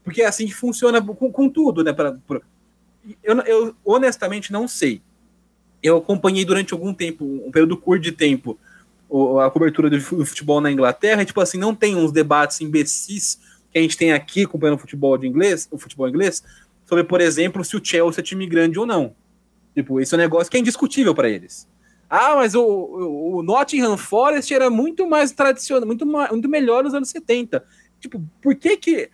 Porque 0.04 0.22
é 0.22 0.28
assim 0.28 0.46
que 0.46 0.54
funciona 0.54 1.02
com, 1.02 1.32
com 1.32 1.50
tudo, 1.50 1.84
né? 1.84 1.92
Pra, 1.92 2.16
pra... 2.28 2.42
Eu, 3.24 3.40
eu, 3.42 3.76
honestamente 3.84 4.54
não 4.54 4.68
sei. 4.68 5.02
Eu 5.82 5.98
acompanhei 5.98 6.46
durante 6.46 6.74
algum 6.74 6.94
tempo, 6.94 7.26
um 7.26 7.52
período 7.52 7.76
curto 7.76 8.04
de 8.04 8.12
tempo, 8.12 8.58
a 9.44 9.50
cobertura 9.50 9.90
do 9.90 10.00
futebol 10.00 10.60
na 10.60 10.72
Inglaterra, 10.72 11.22
e, 11.22 11.26
tipo 11.26 11.40
assim, 11.40 11.58
não 11.58 11.76
tem 11.76 11.96
uns 11.96 12.12
debates 12.12 12.60
imbecis 12.62 13.40
que 13.72 13.78
a 13.78 13.82
gente 13.82 13.98
tem 13.98 14.14
aqui 14.14 14.44
acompanhando 14.44 14.78
o 14.78 14.80
futebol 14.80 15.18
de 15.18 15.28
inglês, 15.28 15.68
o 15.72 15.78
futebol 15.78 16.08
inglês, 16.08 16.44
sobre, 16.86 17.04
por 17.04 17.22
exemplo, 17.22 17.64
se 17.64 17.76
o 17.76 17.84
Chelsea 17.84 18.22
é 18.22 18.24
time 18.24 18.48
grande 18.48 18.80
ou 18.80 18.86
não. 18.86 19.16
Tipo, 19.76 20.00
esse 20.00 20.14
é 20.14 20.18
um 20.18 20.22
negócio 20.22 20.50
que 20.50 20.58
é 20.58 20.60
indiscutível 20.60 21.14
para 21.14 21.30
eles. 21.30 21.68
Ah, 22.10 22.36
mas 22.36 22.56
o, 22.56 22.64
o, 22.64 23.44
Nottingham 23.44 23.98
Forest 23.98 24.54
era 24.54 24.70
muito 24.70 25.08
mais 25.08 25.32
tradicional, 25.32 25.86
muito, 25.86 26.06
muito 26.06 26.48
melhor 26.48 26.84
nos 26.84 26.94
anos 26.94 27.10
70. 27.10 27.64
Tipo, 28.00 28.24
por 28.42 28.56
que 28.56 28.78
que, 28.78 29.10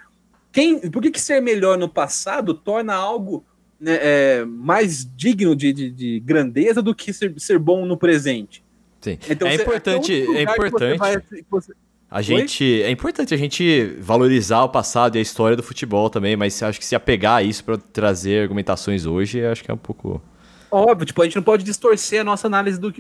quem, 0.52 0.80
por 0.92 1.02
que, 1.02 1.12
que 1.12 1.20
ser 1.20 1.42
melhor 1.42 1.78
no 1.78 1.90
passado 1.90 2.54
torna 2.54 2.94
algo 2.94 3.46
né, 3.80 3.98
é, 4.02 4.46
mais 4.46 5.10
digno 5.16 5.56
de, 5.56 5.72
de, 5.74 5.90
de, 5.90 6.20
grandeza 6.20 6.82
do 6.82 6.94
que 6.94 7.14
ser, 7.14 7.34
ser 7.38 7.58
bom 7.58 7.86
no 7.86 7.98
presente? 7.98 8.64
Sim. 9.02 9.18
Então, 9.30 9.48
é, 9.48 9.56
importante, 9.56 10.14
é 10.14 10.44
importante. 10.44 10.98
Vai, 10.98 11.18
você... 11.50 11.74
A 12.10 12.22
gente, 12.22 12.84
é 12.84 12.92
importante 12.92 13.34
a 13.34 13.38
gente 13.38 13.96
valorizar 14.00 14.64
o 14.64 14.70
passado 14.70 15.16
e 15.16 15.20
a 15.20 15.22
história 15.22 15.58
do 15.58 15.64
futebol 15.64 16.10
também, 16.10 16.36
mas 16.36 16.62
acho 16.62 16.78
que 16.78 16.86
se 16.86 16.94
apegar 16.94 17.38
a 17.38 17.44
isso 17.44 17.64
para 17.64 17.78
trazer 17.78 18.42
argumentações 18.42 19.06
hoje, 19.06 19.44
acho 19.46 19.64
que 19.64 19.72
é 19.72 19.74
um 19.74 19.78
pouco 19.78 20.22
Óbvio, 20.72 21.06
tipo, 21.06 21.22
a 21.22 21.26
gente 21.26 21.36
não 21.36 21.44
pode 21.44 21.66
distorcer 21.66 22.22
a 22.22 22.24
nossa 22.24 22.48
análise 22.48 22.80
do, 22.80 22.94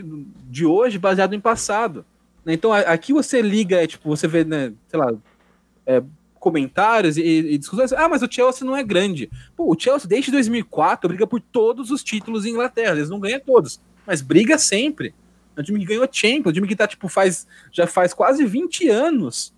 de 0.49 0.65
hoje 0.65 0.99
baseado 0.99 1.33
em 1.33 1.39
passado. 1.39 2.05
Né? 2.43 2.53
Então, 2.53 2.73
aqui 2.73 3.13
você 3.13 3.41
liga, 3.41 3.81
é, 3.81 3.87
tipo, 3.87 4.09
você 4.09 4.27
vê, 4.27 4.43
né, 4.43 4.73
sei 4.89 4.99
lá, 4.99 5.13
é, 5.85 6.03
comentários 6.37 7.15
e, 7.15 7.21
e, 7.21 7.57
discussões. 7.57 7.93
Ah, 7.93 8.09
mas 8.09 8.21
o 8.21 8.27
Chelsea 8.29 8.67
não 8.67 8.75
é 8.75 8.83
grande. 8.83 9.31
Pô, 9.55 9.73
o 9.73 9.79
Chelsea 9.79 10.05
desde 10.05 10.31
2004 10.31 11.07
briga 11.07 11.25
por 11.25 11.39
todos 11.39 11.91
os 11.91 12.03
títulos 12.03 12.45
em 12.45 12.49
Inglaterra. 12.49 12.91
Eles 12.91 13.09
não 13.09 13.21
ganham 13.21 13.39
todos, 13.39 13.79
mas 14.05 14.21
briga 14.21 14.57
sempre. 14.57 15.13
É 15.61 15.63
um 15.63 15.65
time 15.65 15.79
que 15.79 15.85
ganhou 15.85 16.07
Champions, 16.11 16.51
um 16.51 16.53
time 16.53 16.67
que 16.67 16.75
tá, 16.75 16.87
tipo, 16.87 17.07
faz, 17.07 17.47
já 17.71 17.85
faz 17.87 18.13
quase 18.13 18.45
20 18.45 18.89
anos 18.89 19.53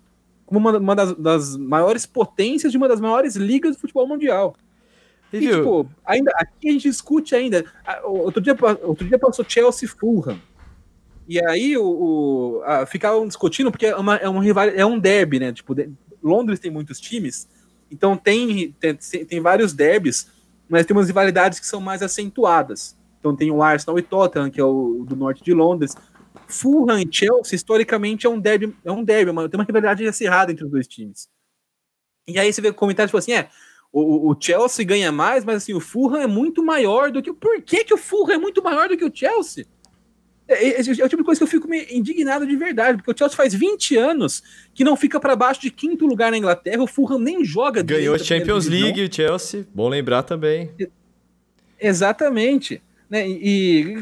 como 0.46 0.60
uma, 0.60 0.78
uma 0.78 0.94
das, 0.94 1.14
das, 1.14 1.56
maiores 1.56 2.04
potências 2.06 2.70
de 2.70 2.78
uma 2.78 2.88
das 2.88 3.00
maiores 3.00 3.34
ligas 3.36 3.76
do 3.76 3.80
futebol 3.80 4.06
mundial. 4.06 4.54
E, 5.32 5.38
e 5.38 5.50
tipo, 5.50 5.88
ainda, 6.04 6.30
aqui 6.36 6.68
a 6.68 6.72
gente 6.72 6.88
discute 6.88 7.34
ainda. 7.34 7.64
Outro 8.04 8.40
dia, 8.40 8.56
outro 8.82 9.06
dia 9.06 9.18
passou 9.18 9.44
Chelsea 9.48 9.88
Fulham. 9.88 10.38
E 11.26 11.42
aí 11.44 11.76
o, 11.76 11.84
o 11.84 12.62
a, 12.64 12.86
ficavam 12.86 13.26
discutindo, 13.26 13.70
porque 13.70 13.86
é, 13.86 13.96
uma, 13.96 14.16
é, 14.16 14.28
um 14.28 14.38
rival, 14.38 14.66
é 14.66 14.84
um 14.84 14.98
derby, 14.98 15.40
né? 15.40 15.52
Tipo, 15.52 15.74
de, 15.74 15.90
Londres 16.22 16.60
tem 16.60 16.70
muitos 16.70 17.00
times, 17.00 17.48
então 17.90 18.16
tem, 18.16 18.74
tem, 18.80 18.96
tem 18.96 19.40
vários 19.40 19.72
derbys, 19.72 20.28
mas 20.68 20.86
tem 20.86 20.96
umas 20.96 21.06
rivalidades 21.06 21.58
que 21.58 21.66
são 21.66 21.80
mais 21.80 22.02
acentuadas. 22.02 22.96
Então 23.24 23.34
tem 23.34 23.50
o 23.50 23.62
Arsenal 23.62 23.98
e 23.98 24.02
Tottenham, 24.02 24.50
que 24.50 24.60
é 24.60 24.64
o 24.64 25.02
do 25.08 25.16
norte 25.16 25.42
de 25.42 25.54
Londres. 25.54 25.96
Fulham 26.46 26.98
e 26.98 27.08
Chelsea, 27.10 27.56
historicamente, 27.56 28.26
é 28.26 28.28
um 28.28 28.38
derby, 28.38 28.76
é 28.84 28.92
um 28.92 29.02
derby, 29.02 29.30
uma, 29.30 29.48
tem 29.48 29.58
uma 29.58 29.64
rivalidade 29.64 30.06
acirrada 30.06 30.52
entre 30.52 30.62
os 30.62 30.70
dois 30.70 30.86
times. 30.86 31.26
E 32.28 32.38
aí 32.38 32.52
você 32.52 32.60
vê 32.60 32.70
comentários 32.70 33.08
tipo 33.08 33.16
assim, 33.16 33.32
é, 33.32 33.48
o, 33.90 34.30
o, 34.30 34.36
Chelsea 34.38 34.84
ganha 34.84 35.10
mais, 35.10 35.42
mas 35.42 35.56
assim, 35.56 35.72
o 35.72 35.80
Fulham 35.80 36.20
é 36.20 36.26
muito 36.26 36.62
maior 36.62 37.10
do 37.10 37.22
que... 37.22 37.32
Por 37.32 37.62
que, 37.62 37.82
que 37.84 37.94
o 37.94 37.96
Fulham 37.96 38.34
é 38.34 38.38
muito 38.38 38.62
maior 38.62 38.90
do 38.90 38.96
que 38.96 39.04
o 39.06 39.10
Chelsea? 39.14 39.64
É, 40.46 40.68
é, 40.68 40.76
é, 40.76 40.80
o 40.80 41.08
tipo 41.08 41.16
de 41.16 41.24
coisa 41.24 41.38
que 41.38 41.44
eu 41.44 41.48
fico 41.48 41.66
indignado 41.72 42.46
de 42.46 42.56
verdade, 42.56 42.98
porque 42.98 43.10
o 43.10 43.16
Chelsea 43.16 43.36
faz 43.38 43.54
20 43.54 43.96
anos 43.96 44.42
que 44.74 44.84
não 44.84 44.96
fica 44.96 45.18
para 45.18 45.34
baixo 45.34 45.62
de 45.62 45.70
quinto 45.70 46.04
lugar 46.04 46.30
na 46.30 46.36
Inglaterra, 46.36 46.82
o 46.82 46.86
Fulham 46.86 47.18
nem 47.18 47.42
joga 47.42 47.82
Ganhou 47.82 48.14
a 48.14 48.18
Champions 48.18 48.66
League, 48.66 49.02
o 49.02 49.10
Chelsea, 49.10 49.66
bom 49.74 49.88
lembrar 49.88 50.24
também. 50.24 50.70
Exatamente 51.80 52.82
né? 53.08 53.28
E, 53.28 53.96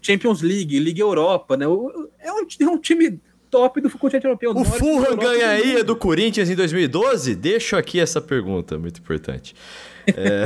Champions 0.00 0.42
League, 0.42 0.78
Liga 0.78 1.00
Europa, 1.00 1.56
né? 1.56 1.64
É 1.64 1.68
um, 1.68 2.46
é 2.60 2.68
um 2.68 2.78
time 2.78 3.20
top 3.50 3.80
do 3.80 3.90
continente 3.90 4.26
europeu. 4.26 4.50
O 4.50 4.64
Fulham 4.64 5.16
ganha 5.16 5.50
aí 5.50 5.82
do 5.84 5.94
Corinthians 5.94 6.50
em 6.50 6.56
2012? 6.56 7.36
Deixo 7.36 7.76
aqui 7.76 8.00
essa 8.00 8.20
pergunta, 8.20 8.76
muito 8.76 8.98
importante. 9.00 9.54
É... 10.08 10.44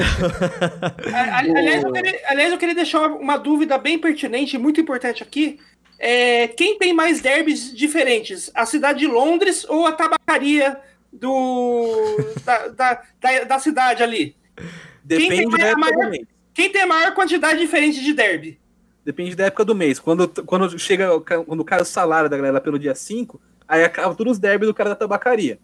aliás, 1.32 1.82
eu 1.82 1.92
queria, 1.92 2.20
aliás, 2.26 2.52
eu 2.52 2.58
queria 2.58 2.74
deixar 2.74 3.00
uma, 3.00 3.16
uma 3.16 3.36
dúvida 3.38 3.78
bem 3.78 3.98
pertinente, 3.98 4.58
muito 4.58 4.80
importante 4.80 5.22
aqui. 5.22 5.58
É, 5.98 6.48
quem 6.48 6.78
tem 6.78 6.92
mais 6.92 7.20
derbys 7.20 7.74
diferentes? 7.74 8.50
A 8.54 8.66
cidade 8.66 9.00
de 9.00 9.06
Londres 9.06 9.64
ou 9.68 9.86
a 9.86 9.92
tabacaria 9.92 10.76
do, 11.12 12.16
da, 12.44 12.68
da, 12.68 13.02
da, 13.20 13.44
da 13.44 13.58
cidade 13.58 14.02
ali? 14.02 14.36
Depende 15.02 15.46
quem 15.46 15.50
tem 15.50 15.76
maior, 15.76 16.12
quem 16.58 16.72
tem 16.72 16.82
a 16.82 16.86
maior 16.88 17.14
quantidade 17.14 17.60
diferente 17.60 18.02
de 18.02 18.12
derby? 18.12 18.58
Depende 19.04 19.36
da 19.36 19.44
época 19.44 19.64
do 19.64 19.76
mês. 19.76 20.00
Quando, 20.00 20.26
quando 20.44 20.76
chega, 20.76 21.20
quando 21.20 21.64
cai 21.64 21.80
o 21.80 21.84
salário 21.84 22.28
da 22.28 22.36
galera 22.36 22.60
pelo 22.60 22.80
dia 22.80 22.96
5, 22.96 23.40
aí 23.68 23.84
acaba 23.84 24.12
todos 24.12 24.32
os 24.32 24.38
derbys 24.40 24.66
do 24.66 24.74
cara 24.74 24.90
da 24.90 24.96
tabacaria. 24.96 25.60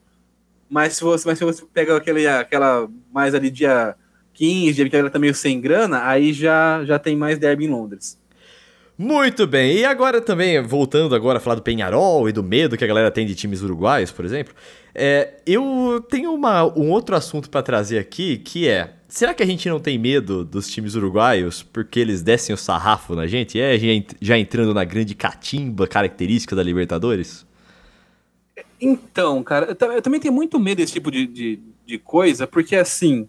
Mas 0.71 0.95
se 0.95 1.03
você, 1.03 1.27
mas 1.27 1.37
se 1.37 1.45
você 1.45 1.65
pega 1.75 1.97
aquele, 1.97 2.29
aquela 2.29 2.89
mais 3.13 3.35
ali 3.35 3.51
dia 3.51 3.97
15, 4.35 4.73
dia 4.73 4.89
que 4.89 4.95
a 4.95 4.99
galera 5.01 5.13
tá 5.13 5.19
meio 5.19 5.35
sem 5.35 5.61
grana, 5.61 6.07
aí 6.07 6.33
já, 6.33 6.85
já 6.85 6.97
tem 6.97 7.17
mais 7.17 7.41
derby 7.41 7.65
em 7.65 7.71
Londres. 7.71 8.17
Muito 8.97 9.49
bem, 9.49 9.79
e 9.79 9.85
agora 9.85 10.21
também, 10.21 10.63
voltando 10.63 11.17
agora 11.17 11.39
a 11.39 11.41
falar 11.41 11.57
do 11.57 11.63
Penharol 11.63 12.29
e 12.29 12.33
do 12.33 12.45
medo 12.45 12.77
que 12.77 12.85
a 12.85 12.87
galera 12.87 13.11
tem 13.11 13.27
de 13.27 13.35
times 13.35 13.63
uruguaios, 13.63 14.13
por 14.13 14.25
exemplo, 14.25 14.55
é, 14.95 15.41
eu 15.45 16.05
tenho 16.09 16.33
uma, 16.33 16.65
um 16.79 16.91
outro 16.91 17.17
assunto 17.17 17.51
para 17.51 17.63
trazer 17.63 17.99
aqui, 17.99 18.39
que 18.39 18.69
é, 18.69 18.95
será 19.09 19.35
que 19.35 19.43
a 19.43 19.47
gente 19.47 19.69
não 19.69 19.81
tem 19.81 19.99
medo 19.99 20.45
dos 20.45 20.69
times 20.69 20.95
uruguaios 20.95 21.63
porque 21.63 21.99
eles 21.99 22.23
descem 22.23 22.55
o 22.55 22.59
sarrafo 22.59 23.15
na 23.15 23.27
gente? 23.27 23.61
É, 23.61 23.77
já 24.21 24.39
entrando 24.39 24.73
na 24.73 24.85
grande 24.85 25.15
catimba 25.15 25.87
característica 25.87 26.55
da 26.55 26.63
Libertadores? 26.63 27.45
Então, 28.81 29.43
cara, 29.43 29.77
eu, 29.81 30.03
também 30.03 30.21
tenho 30.21 30.35
muito 30.35 30.61
medo 30.61 30.79
desse 30.79 30.93
tipo 30.93 31.11
de, 31.11 31.27
de, 31.27 31.61
de 31.85 31.99
coisa, 31.99 32.47
porque 32.47 32.77
assim, 32.77 33.29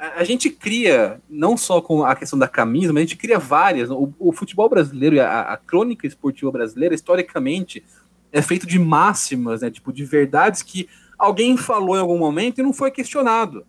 a, 0.00 0.24
gente 0.24 0.48
cria, 0.48 1.20
não 1.28 1.56
só 1.56 1.80
com 1.80 2.04
a 2.04 2.16
questão 2.16 2.38
da 2.38 2.48
camisa, 2.48 2.92
mas 2.92 3.02
a 3.02 3.06
gente 3.06 3.16
cria 3.16 3.38
várias. 3.38 3.90
O, 3.90 4.12
o 4.18 4.32
futebol 4.32 4.68
brasileiro 4.68 5.16
e 5.16 5.20
a, 5.20 5.42
a, 5.42 5.56
crônica 5.58 6.06
esportiva 6.06 6.50
brasileira, 6.50 6.94
historicamente, 6.94 7.84
é 8.32 8.42
feito 8.42 8.66
de 8.66 8.78
máximas, 8.78 9.62
né? 9.62 9.70
Tipo, 9.70 9.92
de 9.92 10.04
verdades 10.04 10.62
que 10.62 10.88
alguém 11.18 11.56
falou 11.56 11.96
em 11.96 12.00
algum 12.00 12.18
momento 12.18 12.58
e 12.58 12.62
não 12.62 12.72
foi 12.72 12.90
questionado. 12.90 13.64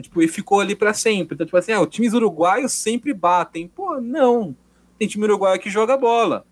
Tipo, 0.00 0.22
e 0.22 0.28
ficou 0.28 0.60
ali 0.60 0.76
para 0.76 0.94
sempre. 0.94 1.34
Então, 1.34 1.46
tipo 1.46 1.56
assim, 1.56 1.72
ah, 1.72 1.80
os 1.80 1.88
times 1.88 2.12
uruguaios 2.12 2.72
sempre 2.72 3.12
batem. 3.12 3.66
Pô, 3.66 4.00
não. 4.00 4.54
Tem 4.98 5.08
time 5.08 5.24
uruguaio 5.24 5.60
que 5.60 5.70
joga 5.70 5.96
bola. 5.96 6.44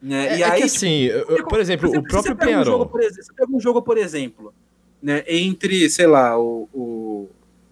Né? 0.00 0.34
É, 0.34 0.38
e 0.38 0.42
é 0.42 0.50
aí, 0.50 0.58
que 0.58 0.64
assim, 0.64 1.08
tipo, 1.08 1.48
por 1.48 1.58
exemplo, 1.58 1.90
o 1.90 2.02
próprio 2.02 2.36
Penharol... 2.36 2.82
Um 2.82 2.88
você 2.88 3.32
pega 3.34 3.50
um 3.52 3.60
jogo, 3.60 3.82
por 3.82 3.98
exemplo, 3.98 4.52
né, 5.02 5.24
entre, 5.26 5.88
sei 5.90 6.06
lá, 6.06 6.38
o, 6.38 6.68
o 6.72 7.28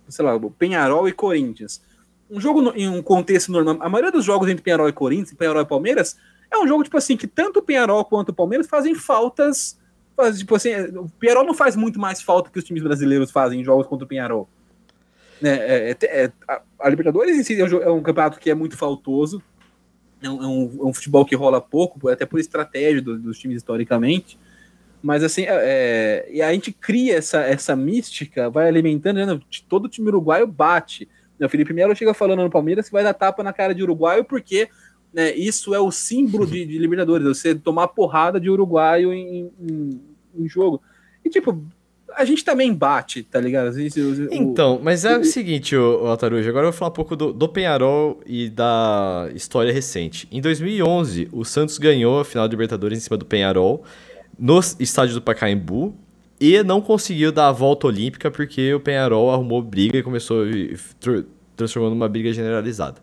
sei 0.08 0.24
lá, 0.24 0.34
o 0.34 0.50
Penharol 0.50 1.08
e 1.08 1.12
Corinthians. 1.12 1.82
Um 2.30 2.40
jogo 2.40 2.60
no, 2.60 2.74
em 2.74 2.88
um 2.88 3.02
contexto 3.02 3.52
normal, 3.52 3.76
a 3.80 3.88
maioria 3.88 4.10
dos 4.10 4.24
jogos 4.24 4.48
entre 4.48 4.62
Penharol 4.62 4.88
e 4.88 4.92
Corinthians, 4.92 5.34
Penharol 5.34 5.62
e 5.62 5.66
Palmeiras, 5.66 6.16
é 6.50 6.59
um 6.59 6.66
jogo, 6.66 6.85
tipo 6.85 6.96
assim, 6.96 7.16
que 7.16 7.26
tanto 7.26 7.59
o 7.59 7.62
Penharol 7.62 8.04
quanto 8.04 8.30
o 8.30 8.35
Palmeiras 8.35 8.66
fazem 8.66 8.94
faltas. 8.94 9.78
Faz, 10.16 10.38
tipo 10.38 10.54
assim, 10.54 10.74
o 10.96 11.09
Penharol 11.18 11.44
não 11.44 11.54
faz 11.54 11.74
muito 11.74 11.98
mais 11.98 12.22
falta 12.22 12.50
que 12.50 12.59
os 12.59 12.64
times 12.64 12.83
brasileiros 12.83 13.30
fazem 13.30 13.61
em 13.61 13.64
jogos 13.64 13.87
contra 13.87 14.04
o 14.04 14.09
Penharol. 14.09 14.48
Né, 15.40 15.50
é, 15.50 15.90
é, 15.90 16.24
é, 16.24 16.33
a, 16.48 16.62
a, 16.80 16.88
Libertadores 16.88 17.37
em 17.37 17.42
si 17.42 17.61
é 17.61 17.64
um, 17.64 17.83
é 17.83 17.90
um, 17.90 18.02
campeonato 18.02 18.38
que 18.38 18.50
é 18.50 18.54
muito 18.54 18.76
faltoso. 18.76 19.42
É 20.22 20.30
um, 20.30 20.42
é 20.42 20.46
um, 20.46 20.88
é 20.90 20.94
futebol 20.94 21.24
que 21.24 21.35
rola 21.35 21.61
pouco, 21.61 22.09
até 22.09 22.24
por 22.24 22.38
estratégia 22.38 23.02
do, 23.02 23.18
dos 23.18 23.38
times 23.38 23.59
historicamente. 23.59 24.38
Mas 25.02 25.22
assim, 25.22 25.44
é, 25.46 26.26
e 26.30 26.40
a 26.40 26.50
gente 26.52 26.72
cria 26.72 27.16
essa, 27.16 27.40
essa 27.40 27.76
mística, 27.76 28.48
vai 28.48 28.68
alimentando, 28.68 29.26
né? 29.26 29.38
todo 29.68 29.88
time 29.88 30.09
uruguaio 30.09 30.46
bate. 30.46 31.09
O 31.38 31.48
Felipe 31.48 31.74
Melo 31.74 31.94
chega 31.94 32.14
falando 32.14 32.42
no 32.42 32.48
Palmeiras 32.48 32.87
que 32.87 32.92
vai 32.92 33.02
dar 33.02 33.12
tapa 33.12 33.42
na 33.42 33.52
cara 33.52 33.74
de 33.74 33.83
uruguaio, 33.83 34.24
porque 34.24 34.68
né, 35.14 35.33
isso 35.35 35.72
é 35.72 35.79
o 35.79 35.92
símbolo 35.92 36.44
de, 36.44 36.66
de 36.66 36.77
Libertadores, 36.77 37.24
você 37.24 37.55
tomar 37.55 37.88
porrada 37.88 38.40
de 38.40 38.50
uruguaio 38.50 39.12
em, 39.12 39.48
em, 39.61 40.00
em, 40.37 40.48
jogo. 40.48 40.83
E 41.24 41.31
tipo, 41.31 41.64
a 42.16 42.24
gente 42.24 42.44
também 42.44 42.74
bate, 42.74 43.22
tá 43.22 43.40
ligado? 43.40 43.70
então, 44.33 44.81
mas 44.83 45.05
é 45.05 45.16
o, 45.16 45.20
o 45.20 45.24
seguinte, 45.24 45.77
o, 45.77 46.03
o 46.03 46.07
Altarujo, 46.09 46.48
agora 46.48 46.66
eu 46.66 46.72
vou 46.72 46.79
falar 46.79 46.90
um 46.90 46.94
pouco 46.94 47.14
do, 47.14 47.33
do 47.33 47.48
Penharol 47.48 48.20
e 48.27 48.50
da 48.50 49.31
história 49.37 49.72
recente. 49.72 50.27
Em 50.33 50.40
2011, 50.40 51.29
o 51.31 51.44
Santos 51.44 51.79
ganhou 51.79 52.18
a 52.18 52.24
final 52.24 52.48
de 52.48 52.53
Libertadores 52.53 52.98
em 52.98 53.00
cima 53.00 53.16
do 53.16 53.24
Penharol 53.24 53.85
no 54.37 54.59
estádio 54.81 55.14
do 55.14 55.22
Pacaembu 55.22 55.94
e 56.40 56.61
não 56.64 56.81
conseguiu 56.81 57.31
dar 57.31 57.48
a 57.48 57.53
volta 57.53 57.87
olímpica 57.87 58.33
porque 58.33 58.74
o 58.74 58.81
Penharol 58.81 59.31
arrumou 59.31 59.62
briga 59.62 59.98
e 59.98 60.03
começou 60.03 60.44
transformando 61.55 61.94
numa 61.94 62.09
briga 62.09 62.33
generalizada. 62.33 63.00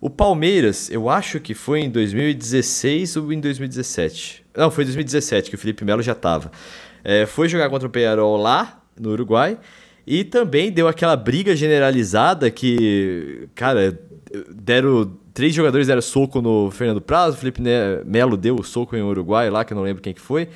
O 0.00 0.08
Palmeiras, 0.08 0.90
eu 0.90 1.10
acho 1.10 1.38
que 1.40 1.52
foi 1.52 1.80
em 1.80 1.90
2016 1.90 3.16
ou 3.16 3.32
em 3.32 3.40
2017. 3.40 4.44
Não, 4.56 4.70
foi 4.70 4.84
em 4.84 4.86
2017 4.86 5.50
que 5.50 5.56
o 5.56 5.58
Felipe 5.58 5.84
Melo 5.84 6.02
já 6.02 6.12
estava. 6.12 6.50
É, 7.04 7.26
foi 7.26 7.48
jogar 7.48 7.68
contra 7.68 7.86
o 7.86 7.90
Penharol 7.90 8.36
lá 8.36 8.82
no 8.98 9.10
Uruguai 9.10 9.58
e 10.06 10.24
também 10.24 10.72
deu 10.72 10.88
aquela 10.88 11.16
briga 11.16 11.54
generalizada 11.54 12.50
que, 12.50 13.48
cara, 13.54 13.98
deram 14.50 15.18
três 15.34 15.54
jogadores 15.54 15.86
deram 15.86 16.02
soco 16.02 16.40
no 16.40 16.70
Fernando 16.70 17.00
Prazo, 17.00 17.36
o 17.36 17.40
Felipe 17.40 17.62
Melo 18.04 18.36
deu 18.36 18.56
o 18.56 18.64
soco 18.64 18.96
em 18.96 19.02
Uruguai 19.02 19.50
lá, 19.50 19.64
que 19.64 19.72
eu 19.72 19.76
não 19.76 19.84
lembro 19.84 20.02
quem 20.02 20.14
que 20.14 20.20
foi. 20.20 20.48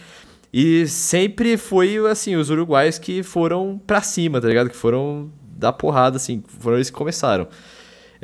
E 0.52 0.86
sempre 0.86 1.56
foi, 1.56 1.98
assim, 2.06 2.36
os 2.36 2.48
uruguaios 2.48 2.98
que 2.98 3.22
foram 3.22 3.80
pra 3.86 4.00
cima, 4.00 4.40
tá 4.40 4.46
ligado? 4.46 4.70
Que 4.70 4.76
foram 4.76 5.30
dar 5.42 5.72
porrada, 5.72 6.16
assim, 6.16 6.42
foram 6.60 6.76
eles 6.76 6.90
que 6.90 6.96
começaram. 6.96 7.48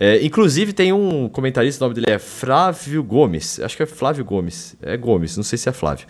É, 0.02 0.24
inclusive 0.24 0.72
tem 0.72 0.94
um 0.94 1.28
comentarista, 1.28 1.84
o 1.84 1.86
nome 1.86 2.00
dele 2.00 2.14
é 2.14 2.18
Flávio 2.18 3.04
Gomes, 3.04 3.60
acho 3.60 3.76
que 3.76 3.82
é 3.82 3.86
Flávio 3.86 4.24
Gomes, 4.24 4.74
é 4.80 4.96
Gomes, 4.96 5.36
não 5.36 5.44
sei 5.44 5.58
se 5.58 5.68
é 5.68 5.72
Flávio. 5.72 6.06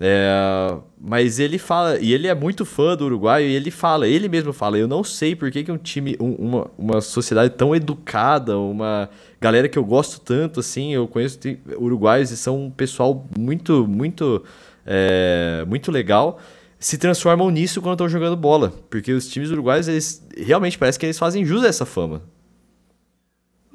É, 0.00 0.74
mas 0.98 1.38
ele 1.38 1.58
fala, 1.58 1.98
e 1.98 2.14
ele 2.14 2.26
é 2.26 2.34
muito 2.34 2.64
fã 2.64 2.96
do 2.96 3.04
Uruguai, 3.04 3.44
e 3.44 3.54
ele 3.54 3.70
fala, 3.70 4.08
ele 4.08 4.30
mesmo 4.30 4.50
fala, 4.54 4.78
eu 4.78 4.88
não 4.88 5.04
sei 5.04 5.36
por 5.36 5.50
que, 5.50 5.62
que 5.62 5.70
um 5.70 5.76
time, 5.76 6.16
um, 6.18 6.32
uma, 6.36 6.70
uma 6.78 7.00
sociedade 7.02 7.50
tão 7.50 7.76
educada, 7.76 8.56
uma 8.56 9.10
galera 9.38 9.68
que 9.68 9.78
eu 9.78 9.84
gosto 9.84 10.22
tanto, 10.22 10.60
assim, 10.60 10.94
eu 10.94 11.06
conheço 11.06 11.38
uruguaios 11.76 12.30
e 12.30 12.36
são 12.36 12.64
um 12.64 12.70
pessoal 12.70 13.26
muito, 13.38 13.86
muito, 13.86 14.42
é, 14.86 15.66
muito 15.68 15.92
legal, 15.92 16.40
se 16.78 16.96
transformam 16.96 17.50
nisso 17.50 17.82
quando 17.82 17.92
estão 17.92 18.08
jogando 18.08 18.36
bola, 18.36 18.72
porque 18.88 19.12
os 19.12 19.28
times 19.28 19.50
uruguaios, 19.50 19.86
eles 19.86 20.26
realmente 20.34 20.78
parece 20.78 20.98
que 20.98 21.04
eles 21.04 21.18
fazem 21.18 21.44
jus 21.44 21.62
a 21.62 21.68
essa 21.68 21.84
fama. 21.84 22.22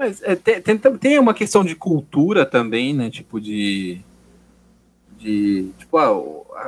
Mas 0.04 0.22
é, 0.22 0.36
tem, 0.36 0.78
tem, 0.78 1.18
uma 1.18 1.34
questão 1.34 1.64
de 1.64 1.76
cultura 1.76 2.45
também, 2.45 2.93
né, 2.93 3.10
tipo 3.10 3.39
de 3.39 4.01
de 5.18 5.70
tipo, 5.78 5.97
ah, 5.97 6.12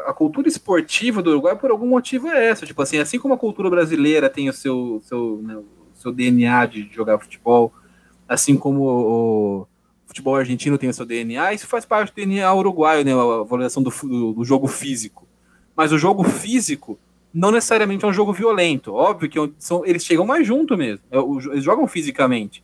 a 0.07 0.13
cultura 0.13 0.47
esportiva 0.47 1.21
do 1.21 1.31
Uruguai, 1.31 1.57
por 1.57 1.69
algum 1.69 1.87
motivo, 1.87 2.29
é 2.29 2.47
essa. 2.47 2.65
Tipo 2.65 2.81
assim, 2.81 2.97
assim 2.97 3.19
como 3.19 3.33
a 3.33 3.37
cultura 3.37 3.69
brasileira 3.69 4.29
tem 4.29 4.47
o 4.47 4.53
seu, 4.53 5.01
seu, 5.03 5.41
né, 5.43 5.57
o 5.57 5.65
seu 5.93 6.13
DNA 6.13 6.65
de 6.67 6.89
jogar 6.89 7.19
futebol, 7.19 7.73
assim 8.25 8.55
como 8.55 8.83
o, 8.83 9.67
futebol 10.05 10.37
argentino 10.37 10.77
tem 10.77 10.87
o 10.87 10.93
seu 10.93 11.05
DNA, 11.05 11.53
isso 11.53 11.67
faz 11.67 11.83
parte 11.83 12.13
do 12.13 12.15
DNA 12.15 12.53
uruguaio, 12.53 13.03
né? 13.03 13.11
A 13.11 13.43
valorização 13.43 13.83
do, 13.83 13.89
do, 13.89 14.31
do 14.31 14.45
jogo 14.45 14.67
físico. 14.67 15.27
Mas 15.75 15.91
o 15.91 15.97
jogo 15.97 16.23
físico 16.23 16.97
não 17.33 17.51
necessariamente 17.51 18.05
é 18.05 18.07
um 18.07 18.13
jogo 18.13 18.31
violento. 18.31 18.93
Óbvio 18.93 19.29
que 19.29 19.53
são, 19.59 19.85
eles 19.85 20.05
chegam 20.05 20.25
mais 20.25 20.47
junto 20.47 20.77
mesmo. 20.77 21.03
É, 21.11 21.17
eles 21.51 21.65
jogam 21.65 21.85
fisicamente. 21.85 22.63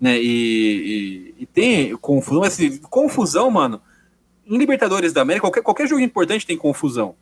Né? 0.00 0.18
E, 0.18 1.34
e, 1.38 1.42
e 1.42 1.46
tem 1.46 1.96
confusão. 1.96 2.42
Assim, 2.42 2.78
confusão, 2.78 3.50
mano. 3.50 3.80
Em 4.46 4.56
Libertadores 4.56 5.12
da 5.12 5.22
América, 5.22 5.46
qualquer, 5.46 5.62
qualquer 5.62 5.86
jogo 5.86 6.00
importante 6.00 6.46
tem 6.46 6.56
confusão. 6.56 7.14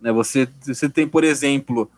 Né? 0.00 0.12
Você, 0.12 0.48
você 0.60 0.88
tem, 0.88 1.06
por 1.06 1.24
exemplo, 1.24 1.90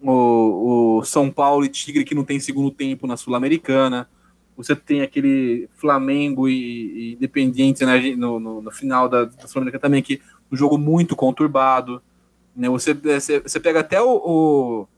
o, 0.00 0.98
o 0.98 1.04
São 1.04 1.30
Paulo 1.30 1.64
e 1.64 1.68
Tigre 1.68 2.04
que 2.04 2.14
não 2.14 2.24
tem 2.24 2.38
segundo 2.38 2.70
tempo 2.70 3.06
na 3.06 3.16
Sul-Americana. 3.16 4.08
Você 4.56 4.74
tem 4.74 5.02
aquele 5.02 5.68
Flamengo 5.76 6.48
e, 6.48 6.52
e 6.54 7.12
Independiente 7.14 7.84
né, 7.84 8.14
no, 8.16 8.38
no, 8.38 8.62
no, 8.62 8.70
final 8.70 9.08
da, 9.08 9.24
da 9.24 9.46
Sul-Americana 9.46 9.82
também, 9.82 10.02
que 10.02 10.20
um 10.50 10.56
jogo 10.56 10.78
muito 10.78 11.16
conturbado. 11.16 12.00
Né? 12.54 12.68
Você, 12.68 12.94
você, 12.94 13.60
pega 13.60 13.80
até 13.80 14.00
o, 14.00 14.08
o, 14.08 14.88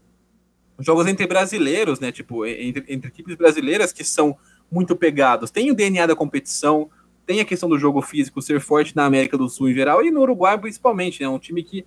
os 0.77 0.87
jogos 0.87 1.07
entre 1.07 1.27
brasileiros, 1.27 1.99
né? 1.99 2.13
Tipo, 2.13 2.47
entre, 2.47 2.85
entre 2.89 3.09
equipes 3.09 3.35
brasileiras 3.35 3.93
que 3.93 4.05
são 4.05 4.37
muito 4.71 4.95
pegados. 4.97 5.51
Tem 5.51 5.71
o 5.71 5.75
DNA 5.75 6.07
da 6.07 6.17
competição, 6.17 6.91
tem 7.27 7.41
a 7.41 7.45
questão 7.45 7.69
do 7.69 7.79
jogo 7.79 8.01
físico 8.01 8.41
ser 8.41 8.61
forte 8.61 8.97
na 8.97 9.05
América 9.05 9.37
do 9.37 9.49
Sul 9.49 9.69
em 9.69 9.75
geral 9.75 10.05
e 10.05 10.11
no 10.11 10.21
Uruguai 10.21 10.59
principalmente, 10.59 11.21
né? 11.21 11.29
Um 11.29 11.39
time 11.39 11.63
que, 11.63 11.85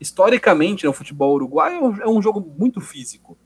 historicamente, 0.00 0.84
no 0.84 0.90
né, 0.90 0.96
futebol 0.96 1.34
uruguaio 1.34 1.76
é 1.76 1.80
um, 1.80 2.02
é 2.02 2.08
um 2.08 2.22
jogo 2.22 2.46
muito 2.58 2.80
físico. 2.80 3.36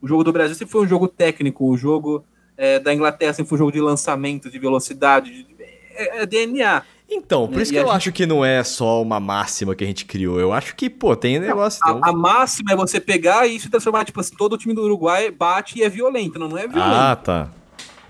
O 0.00 0.08
jogo 0.08 0.24
do 0.24 0.32
Brasil 0.32 0.54
sempre 0.54 0.72
foi 0.72 0.82
um 0.82 0.88
jogo 0.88 1.08
técnico, 1.08 1.68
o 1.68 1.76
jogo 1.76 2.24
é, 2.56 2.78
da 2.78 2.92
Inglaterra 2.92 3.32
sempre 3.32 3.48
foi 3.48 3.56
um 3.56 3.60
jogo 3.60 3.72
de 3.72 3.80
lançamento, 3.80 4.50
de 4.50 4.58
velocidade, 4.58 5.30
de, 5.30 5.46
é, 5.94 6.22
é, 6.22 6.26
DNA. 6.26 6.82
Então, 7.08 7.48
por 7.48 7.60
isso 7.60 7.72
e 7.72 7.74
que 7.74 7.80
eu 7.80 7.86
gente... 7.86 7.96
acho 7.96 8.12
que 8.12 8.24
não 8.24 8.44
é 8.44 8.62
só 8.62 9.02
uma 9.02 9.18
máxima 9.18 9.74
que 9.74 9.82
a 9.82 9.86
gente 9.86 10.04
criou. 10.04 10.38
Eu 10.38 10.52
acho 10.52 10.76
que, 10.76 10.88
pô, 10.88 11.16
tem 11.16 11.38
negócio. 11.40 11.80
Não, 11.84 12.04
a, 12.04 12.10
a, 12.10 12.12
máxima 12.12 12.72
é 12.72 12.76
você 12.76 13.00
pegar 13.00 13.46
e 13.46 13.58
se 13.58 13.68
transformar, 13.68 14.04
tipo 14.04 14.20
assim, 14.20 14.34
todo 14.36 14.52
o 14.52 14.58
time 14.58 14.72
do 14.72 14.82
Uruguai 14.82 15.30
bate 15.30 15.78
e 15.78 15.82
é 15.82 15.88
violento, 15.88 16.38
não, 16.38 16.48
não 16.48 16.58
é 16.58 16.68
violento. 16.68 16.94
Ah, 16.94 17.16
tá. 17.16 17.50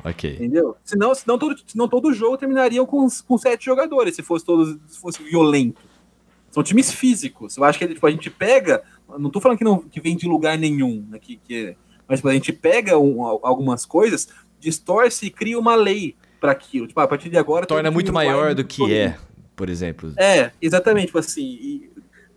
Ok. 0.05 0.35
Entendeu? 0.35 0.77
Senão, 0.85 1.15
senão, 1.15 1.39
todo, 1.39 1.57
senão 1.67 1.89
todo 1.89 2.13
jogo 2.13 2.39
terminaria 2.39 2.85
com, 2.85 3.07
com 3.27 3.39
sete 3.39 3.65
jogadores, 3.65 4.17
se 4.17 4.23
fosse 4.23 4.45
todos 4.45 4.79
se 4.87 4.99
fosse 4.99 5.23
violento. 5.23 5.81
São 6.51 6.63
times 6.63 6.93
físicos. 6.93 7.57
Eu 7.57 7.65
acho 7.65 7.79
que 7.79 7.87
tipo, 7.87 8.07
a 8.07 8.11
gente 8.11 8.29
pega. 8.31 8.83
Não 9.19 9.31
tô 9.31 9.41
falando 9.41 9.59
que, 9.59 9.65
não, 9.65 9.79
que 9.79 10.01
vem 10.01 10.17
de 10.17 10.27
lugar 10.27 10.57
nenhum, 10.59 11.05
né, 11.09 11.19
que, 11.19 11.37
que 11.37 11.77
mas 12.11 12.19
tipo, 12.19 12.29
a 12.29 12.35
gente 12.35 12.53
pega 12.53 12.99
um, 12.99 13.23
algumas 13.23 13.87
coisas, 13.87 14.29
distorce 14.59 15.27
e 15.27 15.31
cria 15.31 15.57
uma 15.57 15.77
lei 15.77 16.17
para 16.41 16.51
aquilo. 16.51 16.89
Tipo, 16.89 16.99
a 16.99 17.07
partir 17.07 17.31
de 17.31 17.39
agora. 17.39 17.67
Torna 17.67 17.89
muito 17.89 18.13
maior 18.13 18.53
do 18.53 18.65
que 18.65 18.93
é, 18.93 19.17
por 19.55 19.69
exemplo. 19.69 20.13
É, 20.17 20.51
exatamente. 20.61 21.07
Tipo 21.07 21.19
assim, 21.19 21.89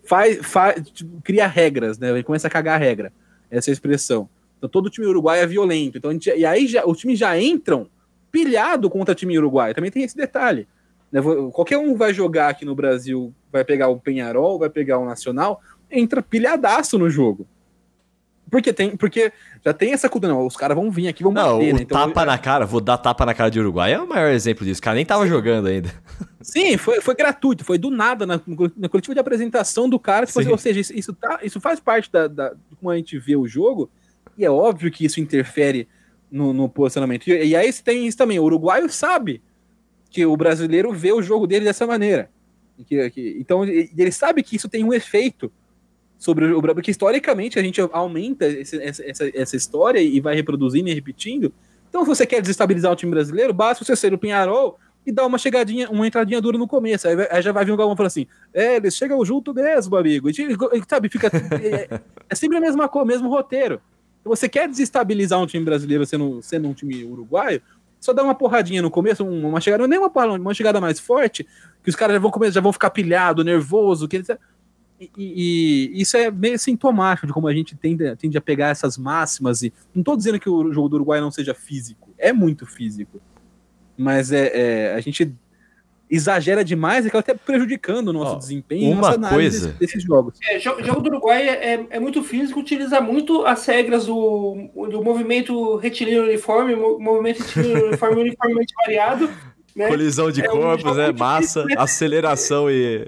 faz, 0.05 0.37
faz, 0.45 0.79
tipo, 0.91 1.19
cria 1.23 1.47
regras, 1.47 1.97
né? 1.97 2.11
Ele 2.11 2.21
começa 2.21 2.47
a 2.47 2.51
cagar 2.51 2.75
a 2.75 2.77
regra. 2.77 3.11
Essa 3.49 3.69
é 3.69 3.71
a 3.71 3.73
expressão. 3.73 4.29
Então 4.63 4.69
todo 4.69 4.89
time 4.89 5.05
uruguai 5.05 5.41
é 5.41 5.45
violento. 5.45 5.97
Então, 5.97 6.09
gente, 6.13 6.29
e 6.29 6.45
aí 6.45 6.67
já, 6.67 6.85
os 6.85 6.97
times 6.97 7.19
já 7.19 7.37
entram 7.37 7.89
pilhado 8.31 8.89
contra 8.89 9.11
o 9.11 9.15
time 9.15 9.37
uruguai. 9.37 9.73
Também 9.73 9.91
tem 9.91 10.03
esse 10.03 10.15
detalhe. 10.15 10.65
Né? 11.11 11.21
Qualquer 11.51 11.77
um 11.77 11.95
vai 11.95 12.13
jogar 12.13 12.47
aqui 12.47 12.63
no 12.63 12.73
Brasil, 12.73 13.33
vai 13.51 13.65
pegar 13.65 13.89
o 13.89 13.99
Penharol, 13.99 14.57
vai 14.57 14.69
pegar 14.69 14.99
o 14.99 15.05
Nacional, 15.05 15.59
entra 15.91 16.21
pilhadaço 16.21 16.97
no 16.97 17.09
jogo. 17.09 17.45
Porque 18.49 18.71
tem, 18.71 18.95
porque 18.95 19.33
já 19.65 19.73
tem 19.73 19.91
essa 19.91 20.07
cultura, 20.07 20.31
não, 20.31 20.45
os 20.45 20.55
caras 20.55 20.77
vão 20.77 20.89
vir 20.89 21.09
aqui, 21.09 21.23
vão 21.23 21.33
não, 21.33 21.57
bater, 21.57 21.73
o 21.73 21.75
né? 21.75 21.81
Então, 21.81 22.07
tapa 22.07 22.21
eu... 22.21 22.25
na 22.25 22.37
cara, 22.37 22.65
vou 22.65 22.79
dar 22.79 22.97
tapa 22.97 23.25
na 23.25 23.33
cara 23.33 23.49
de 23.49 23.59
Uruguai 23.59 23.91
é 23.91 23.99
o 23.99 24.07
maior 24.07 24.31
exemplo 24.31 24.63
disso. 24.63 24.79
O 24.79 24.83
cara 24.83 24.95
nem 24.95 25.05
tava 25.05 25.23
Sim. 25.23 25.29
jogando 25.29 25.67
ainda. 25.67 25.91
Sim, 26.39 26.77
foi, 26.77 27.01
foi 27.01 27.15
gratuito, 27.15 27.65
foi 27.65 27.77
do 27.77 27.89
nada 27.89 28.25
na, 28.25 28.39
na 28.77 28.87
coletiva 28.87 29.13
de 29.13 29.19
apresentação 29.19 29.89
do 29.89 29.99
cara. 29.99 30.25
Tipo, 30.25 30.51
ou 30.51 30.57
seja, 30.57 30.79
isso, 30.79 30.93
isso, 30.93 31.13
tá, 31.13 31.39
isso 31.43 31.59
faz 31.59 31.81
parte 31.81 32.09
da, 32.09 32.27
da, 32.27 32.49
de 32.49 32.75
como 32.79 32.91
a 32.91 32.95
gente 32.95 33.17
vê 33.17 33.35
o 33.35 33.47
jogo, 33.47 33.89
e 34.37 34.45
é 34.45 34.49
óbvio 34.49 34.91
que 34.91 35.05
isso 35.05 35.19
interfere 35.19 35.87
no, 36.31 36.53
no 36.53 36.67
posicionamento. 36.67 37.27
E, 37.27 37.47
e 37.47 37.55
aí 37.55 37.71
tem 37.73 38.07
isso 38.07 38.17
também, 38.17 38.39
o 38.39 38.43
uruguaio 38.43 38.89
sabe 38.89 39.41
que 40.09 40.25
o 40.25 40.37
brasileiro 40.37 40.91
vê 40.93 41.11
o 41.11 41.21
jogo 41.21 41.47
dele 41.47 41.65
dessa 41.65 41.87
maneira. 41.87 42.29
Que, 42.87 43.09
que, 43.11 43.37
então 43.39 43.63
ele 43.63 44.11
sabe 44.11 44.41
que 44.41 44.55
isso 44.55 44.67
tem 44.67 44.83
um 44.83 44.93
efeito 44.93 45.51
sobre 46.17 46.45
o 46.45 46.61
Brasil, 46.61 46.75
porque 46.75 46.91
historicamente 46.91 47.59
a 47.59 47.61
gente 47.61 47.81
aumenta 47.91 48.47
esse, 48.47 48.81
essa, 48.81 49.29
essa 49.33 49.55
história 49.55 49.99
e 49.99 50.19
vai 50.19 50.35
reproduzindo 50.35 50.89
e 50.89 50.93
repetindo. 50.93 51.53
Então, 51.89 52.01
se 52.03 52.07
você 52.07 52.25
quer 52.25 52.41
desestabilizar 52.41 52.91
o 52.91 52.95
time 52.95 53.11
brasileiro, 53.11 53.53
basta 53.53 53.83
você 53.83 53.95
ser 53.95 54.13
o 54.13 54.17
Pinharol 54.17 54.79
e 55.05 55.11
dar 55.11 55.25
uma 55.25 55.37
chegadinha, 55.37 55.89
uma 55.89 56.07
entradinha 56.07 56.41
dura 56.41 56.57
no 56.57 56.67
começo. 56.67 57.07
Aí, 57.07 57.15
aí 57.29 57.41
já 57.41 57.51
vai 57.51 57.65
vir 57.65 57.71
um 57.71 57.77
Galvão 57.77 57.95
falando 57.95 58.07
assim: 58.07 58.25
é, 58.53 58.77
eles 58.77 58.95
chegam 58.95 59.23
junto 59.25 59.53
mesmo, 59.53 59.95
amigo. 59.95 60.29
E, 60.29 60.33
sabe, 60.89 61.09
fica. 61.09 61.29
É, 61.61 61.99
é 62.29 62.35
sempre 62.35 62.57
a 62.57 62.61
mesma 62.61 62.87
coisa, 62.87 63.05
mesmo 63.05 63.29
roteiro. 63.29 63.81
Você 64.23 64.47
quer 64.47 64.67
desestabilizar 64.67 65.39
um 65.39 65.45
time 65.45 65.65
brasileiro 65.65 66.05
sendo, 66.05 66.41
sendo 66.41 66.67
um 66.67 66.73
time 66.73 67.03
uruguaio, 67.03 67.61
só 67.99 68.13
dá 68.13 68.23
uma 68.23 68.35
porradinha 68.35 68.81
no 68.81 68.91
começo, 68.91 69.25
uma 69.25 69.61
chegada, 69.61 69.87
nem 69.87 69.99
uma, 69.99 70.11
uma 70.35 70.53
chegada 70.53 70.79
mais 70.81 70.99
forte, 70.99 71.47
que 71.83 71.89
os 71.89 71.95
caras 71.95 72.15
já 72.15 72.19
vão 72.19 72.31
começar, 72.31 72.53
já 72.53 72.61
vão 72.61 72.73
ficar 72.73 72.89
pilhado, 72.89 73.43
nervoso, 73.43 74.07
que 74.07 74.17
eles 74.17 74.27
e, 74.99 75.09
e, 75.17 76.01
isso 76.01 76.15
é 76.15 76.31
meio 76.31 76.57
sintomático 76.57 77.27
de 77.27 77.33
como 77.33 77.47
a 77.47 77.53
gente 77.53 77.75
tende, 77.75 78.15
tende 78.15 78.37
a 78.37 78.41
pegar 78.41 78.69
essas 78.69 78.97
máximas. 78.97 79.63
E 79.63 79.73
não 79.93 80.01
estou 80.01 80.15
dizendo 80.15 80.39
que 80.39 80.49
o 80.49 80.71
jogo 80.71 80.89
do 80.89 80.95
Uruguai 80.97 81.19
não 81.19 81.31
seja 81.31 81.53
físico, 81.53 82.09
é 82.17 82.31
muito 82.31 82.65
físico, 82.65 83.19
mas 83.97 84.31
é, 84.31 84.51
é 84.53 84.95
a 84.95 85.01
gente 85.01 85.33
exagera 86.13 86.63
demais 86.63 87.05
e 87.05 87.07
acaba 87.07 87.21
até 87.21 87.33
prejudicando 87.33 88.09
o 88.09 88.13
nosso 88.13 88.35
oh, 88.35 88.37
desempenho 88.37 88.91
uma 88.91 89.17
nossa 89.17 89.33
coisa 89.33 89.69
desses 89.79 90.03
jogos. 90.03 90.37
É, 90.47 90.59
jogo, 90.59 90.83
jogo 90.83 91.01
do 91.01 91.09
Uruguai 91.09 91.49
é, 91.49 91.73
é, 91.73 91.87
é, 91.89 91.99
muito 91.99 92.23
físico, 92.23 92.59
utiliza 92.59 93.01
muito 93.01 93.43
as 93.45 93.65
regras 93.65 94.05
do, 94.05 94.69
do 94.91 95.03
movimento 95.03 95.75
retilíneo 95.77 96.23
uniforme, 96.23 96.75
movimento 96.75 97.41
retilíneo 97.41 97.87
uniforme 97.87 98.21
uniformemente 98.21 98.73
variado. 98.85 99.29
Né? 99.75 99.87
Colisão 99.87 100.29
de 100.29 100.41
é 100.41 100.47
corpos, 100.47 100.91
um 100.91 100.93
né? 100.93 101.11
Massa, 101.11 101.61
difícil, 101.61 101.81
aceleração 101.81 102.69
e. 102.69 103.07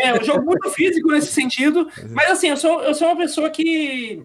É, 0.00 0.12
um 0.20 0.24
jogo 0.24 0.44
muito 0.44 0.68
físico 0.70 1.08
nesse 1.12 1.28
sentido. 1.28 1.88
Mas 2.10 2.32
assim, 2.32 2.48
eu 2.48 2.56
sou, 2.56 2.82
eu 2.82 2.94
sou 2.96 3.06
uma 3.06 3.16
pessoa 3.16 3.48
que, 3.48 4.24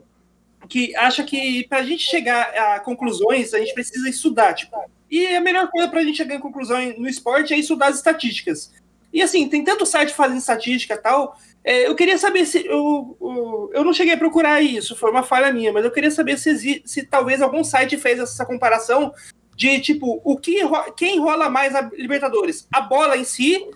que 0.67 0.95
acha 0.95 1.23
que 1.23 1.67
para 1.67 1.77
a 1.77 1.83
gente 1.83 2.03
chegar 2.03 2.41
a 2.57 2.79
conclusões, 2.79 3.53
a 3.53 3.59
gente 3.59 3.75
precisa 3.75 4.09
estudar. 4.09 4.55
Tipo, 4.55 4.77
e 5.09 5.35
a 5.35 5.41
melhor 5.41 5.69
coisa 5.69 5.87
para 5.87 5.99
a 5.99 6.03
gente 6.03 6.17
chegar 6.17 6.35
em 6.35 6.39
conclusão 6.39 6.77
no 6.97 7.07
esporte 7.07 7.53
é 7.53 7.57
estudar 7.57 7.87
as 7.87 7.97
estatísticas. 7.97 8.71
E 9.11 9.21
assim, 9.21 9.47
tem 9.49 9.63
tanto 9.63 9.85
site 9.85 10.13
fazendo 10.13 10.37
estatística 10.37 10.93
e 10.93 10.97
tal. 10.97 11.35
É, 11.63 11.87
eu 11.87 11.95
queria 11.95 12.17
saber 12.17 12.45
se. 12.45 12.65
Eu, 12.65 13.17
eu, 13.19 13.71
eu, 13.73 13.83
não 13.83 13.93
cheguei 13.93 14.13
a 14.13 14.17
procurar 14.17 14.61
isso, 14.61 14.95
foi 14.95 15.11
uma 15.11 15.23
falha 15.23 15.51
minha, 15.51 15.73
mas 15.73 15.83
eu 15.83 15.91
queria 15.91 16.11
saber 16.11 16.37
se, 16.37 16.81
se 16.85 17.03
talvez 17.03 17.41
algum 17.41 17.63
site 17.63 17.97
fez 17.97 18.19
essa 18.19 18.45
comparação 18.45 19.13
de 19.55 19.79
tipo, 19.81 20.21
o 20.23 20.37
que 20.37 20.61
quem 20.95 21.19
rola 21.19 21.49
mais 21.49 21.75
a 21.75 21.81
Libertadores? 21.93 22.65
A 22.71 22.79
bola 22.79 23.17
em 23.17 23.25
si 23.25 23.67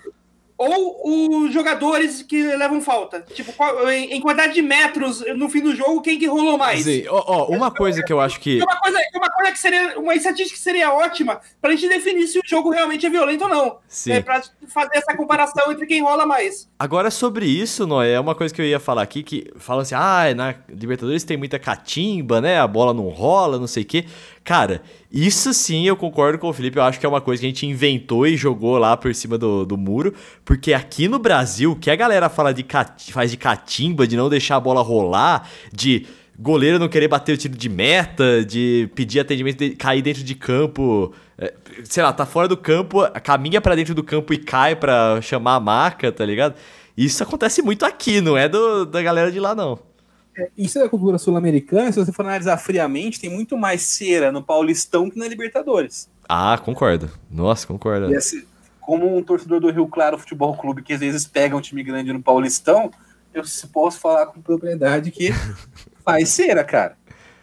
ou 0.58 1.43
os 1.43 1.54
jogadores 1.54 2.22
que 2.22 2.41
levam 2.56 2.82
falta? 2.82 3.22
Tipo, 3.34 3.54
em, 3.89 4.22
quantidade 4.22 4.54
de 4.54 4.62
metros 4.62 5.24
no 5.36 5.49
fim 5.49 5.62
do 5.62 5.76
jogo, 5.76 6.01
quem 6.01 6.18
que 6.18 6.28
rolou 6.28 6.58
mais? 6.58 6.84
Sim, 6.84 7.06
ó, 7.08 7.24
ó, 7.26 7.45
uma 7.47 7.72
coisa 7.72 8.04
que 8.04 8.14
eu 8.14 8.20
acho 8.20 8.39
que. 8.39 8.62
Uma 8.62 8.80
coisa, 8.80 8.99
uma 9.16 9.30
coisa 9.30 9.51
que 9.51 9.60
seria. 9.60 9.99
Uma 9.99 10.16
estatística 10.16 10.58
que 10.58 10.64
seria 10.64 10.93
ótima 10.93 11.41
pra 11.62 11.72
gente 11.72 11.89
definir 11.89 12.28
se 12.28 12.39
o 12.39 12.41
jogo 12.45 12.70
realmente 12.70 13.06
é 13.06 13.10
violento 13.10 13.43
ou 13.43 13.49
não. 13.49 13.78
Sim. 13.88 14.14
É, 14.14 14.22
pra 14.22 14.41
fazer 14.68 14.97
essa 14.97 15.16
comparação 15.16 15.72
entre 15.72 15.86
quem 15.86 16.01
rola 16.01 16.26
mais. 16.26 16.70
Agora, 16.78 17.10
sobre 17.12 17.45
isso, 17.45 17.86
Noé, 17.88 18.14
é 18.14 18.20
uma 18.20 18.36
coisa 18.36 18.54
que 18.54 18.62
eu 18.62 18.66
ia 18.66 18.80
falar 18.80 19.01
aqui, 19.01 19.24
que 19.24 19.51
fala 19.58 19.82
assim, 19.82 19.95
ah, 19.95 20.34
na 20.36 20.56
Libertadores 20.70 21.24
tem 21.24 21.38
muita 21.38 21.60
catimba, 21.60 22.41
né? 22.41 22.60
A 22.60 22.68
bola 22.68 22.93
não 22.93 23.10
rola, 23.10 23.60
não 23.60 23.68
sei 23.68 23.84
o 23.84 23.86
quê. 23.86 24.06
Cara, 24.43 24.82
isso 25.14 25.53
sim 25.53 25.86
eu 25.86 25.95
concordo 25.95 26.39
com 26.39 26.49
o 26.49 26.53
Felipe. 26.53 26.78
Eu 26.78 26.84
acho 26.84 26.99
que 26.99 27.05
é 27.05 27.09
uma 27.09 27.22
coisa 27.22 27.39
que 27.39 27.45
a 27.45 27.49
gente 27.49 27.68
inventou 27.68 28.26
e 28.26 28.36
jogou 28.36 28.80
lá 28.80 28.97
por 28.97 29.14
cima 29.14 29.38
do, 29.38 29.64
do 29.64 29.78
muro. 29.78 30.11
Porque 30.43 30.74
aqui 30.74 31.07
no 31.07 31.20
Brasil, 31.20 31.76
que 31.80 31.91
a 31.91 31.95
galera 31.95 32.30
fala 32.30 32.51
de 32.51 32.66
faz 33.11 33.30
de 33.30 33.38
catimba, 33.38 34.07
de 34.07 34.18
não 34.18 34.28
deixar 34.28 34.55
a 34.55 34.59
bola 34.59 34.82
rolar, 34.82 35.47
de 35.72 36.07
goleiro 36.39 36.80
não 36.80 36.89
querer 36.89 37.07
bater 37.07 37.34
o 37.34 37.38
tiro 37.38 37.55
de 37.55 37.70
meta, 37.70 38.43
de 38.43 38.89
pedir 38.95 39.20
atendimento, 39.20 39.59
de 39.59 39.70
cair 39.76 40.01
dentro 40.01 40.24
de 40.24 40.34
campo, 40.34 41.14
é, 41.38 41.53
sei 41.84 42.01
lá, 42.01 42.11
tá 42.11 42.26
fora 42.26 42.47
do 42.47 42.57
campo, 42.57 43.07
caminha 43.24 43.61
para 43.61 43.76
dentro 43.76 43.93
do 43.93 44.03
campo 44.03 44.34
e 44.34 44.38
cai 44.39 44.76
para 44.76 45.22
chamar 45.22 45.55
a 45.55 45.59
marca, 45.59 46.11
tá 46.11 46.26
ligado? 46.26 46.55
Isso 46.97 47.22
acontece 47.22 47.61
muito 47.61 47.86
aqui, 47.86 48.20
não 48.20 48.36
é 48.36 48.49
do, 48.49 48.84
da 48.84 49.01
galera 49.01 49.32
de 49.32 49.39
lá, 49.39 49.53
não. 49.53 49.92
É, 50.38 50.49
isso 50.57 50.79
é 50.79 50.84
da 50.84 50.89
cultura 50.89 51.17
sul-americana, 51.17 51.91
se 51.91 51.99
você 51.99 52.11
for 52.11 52.25
analisar 52.25 52.57
friamente, 52.57 53.19
tem 53.19 53.29
muito 53.29 53.57
mais 53.57 53.84
cera 53.84 54.31
no 54.31 54.43
Paulistão 54.43 55.09
que 55.09 55.17
na 55.17 55.27
Libertadores. 55.27 56.09
Ah, 56.27 56.57
concordo. 56.57 57.09
Nossa, 57.29 57.67
concordo. 57.67 58.15
Assim, 58.15 58.43
como 58.81 59.15
um 59.15 59.23
torcedor 59.23 59.59
do 59.59 59.71
Rio 59.71 59.88
Claro 59.88 60.17
Futebol 60.17 60.55
Clube, 60.57 60.81
que 60.81 60.93
às 60.93 60.99
vezes 60.99 61.27
pega 61.27 61.55
um 61.55 61.61
time 61.61 61.84
grande 61.84 62.11
no 62.11 62.21
Paulistão, 62.21 62.91
eu 63.34 63.43
posso 63.71 63.99
falar 63.99 64.27
com 64.27 64.41
propriedade 64.41 65.11
que 65.11 65.29
faz 66.03 66.29
cera, 66.29 66.63
cara. 66.63 66.97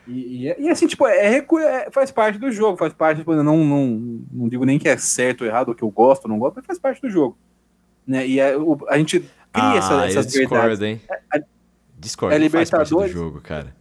E, 0.07 0.49
e, 0.49 0.65
e 0.65 0.69
assim, 0.69 0.87
tipo, 0.87 1.07
é, 1.07 1.37
é, 1.39 1.91
faz 1.91 2.11
parte 2.11 2.39
do 2.39 2.51
jogo, 2.51 2.77
faz 2.77 2.93
parte, 2.93 3.19
tipo, 3.19 3.33
eu 3.33 3.45
não, 3.45 3.65
não, 3.65 3.87
não 4.33 4.49
digo 4.49 4.65
nem 4.65 4.79
que 4.79 4.89
é 4.89 4.97
certo 4.97 5.43
ou 5.43 5.47
errado, 5.47 5.69
ou 5.69 5.75
que 5.75 5.83
eu 5.83 5.91
gosto 5.91 6.25
ou 6.25 6.31
não 6.31 6.39
gosto, 6.39 6.57
mas 6.57 6.67
faz 6.67 6.79
parte 6.79 7.01
do 7.01 7.09
jogo. 7.09 7.39
Né? 8.07 8.27
E 8.27 8.41
a, 8.41 8.59
o, 8.59 8.79
a 8.89 8.99
gente 8.99 9.21
cria 9.53 9.71
ah, 9.71 9.77
essa, 9.77 10.07
essas 10.07 10.35
eu 10.35 10.41
discordo, 10.41 10.69
verdades. 10.69 10.83
hein? 10.83 11.01
A, 11.09 11.37
a, 11.37 11.41
discordo, 12.01 12.35
é 12.35 12.39
não 12.39 12.51
faz 12.51 12.71
parte 12.71 12.91
do 12.91 12.97
Libertadores. 13.01 13.13
jogo, 13.13 13.41
cara. 13.43 13.75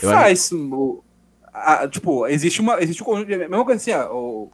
Eu 0.00 0.10
faz. 0.10 0.52
O, 0.52 1.02
a, 1.52 1.88
tipo, 1.88 2.26
existe 2.26 2.60
uma. 2.60 2.80
Existe 2.82 3.02
um 3.02 3.06
conjunto. 3.06 3.28
Mesma 3.28 3.64
coisa 3.64 3.80
assim, 3.80 3.92
ó, 3.92 4.46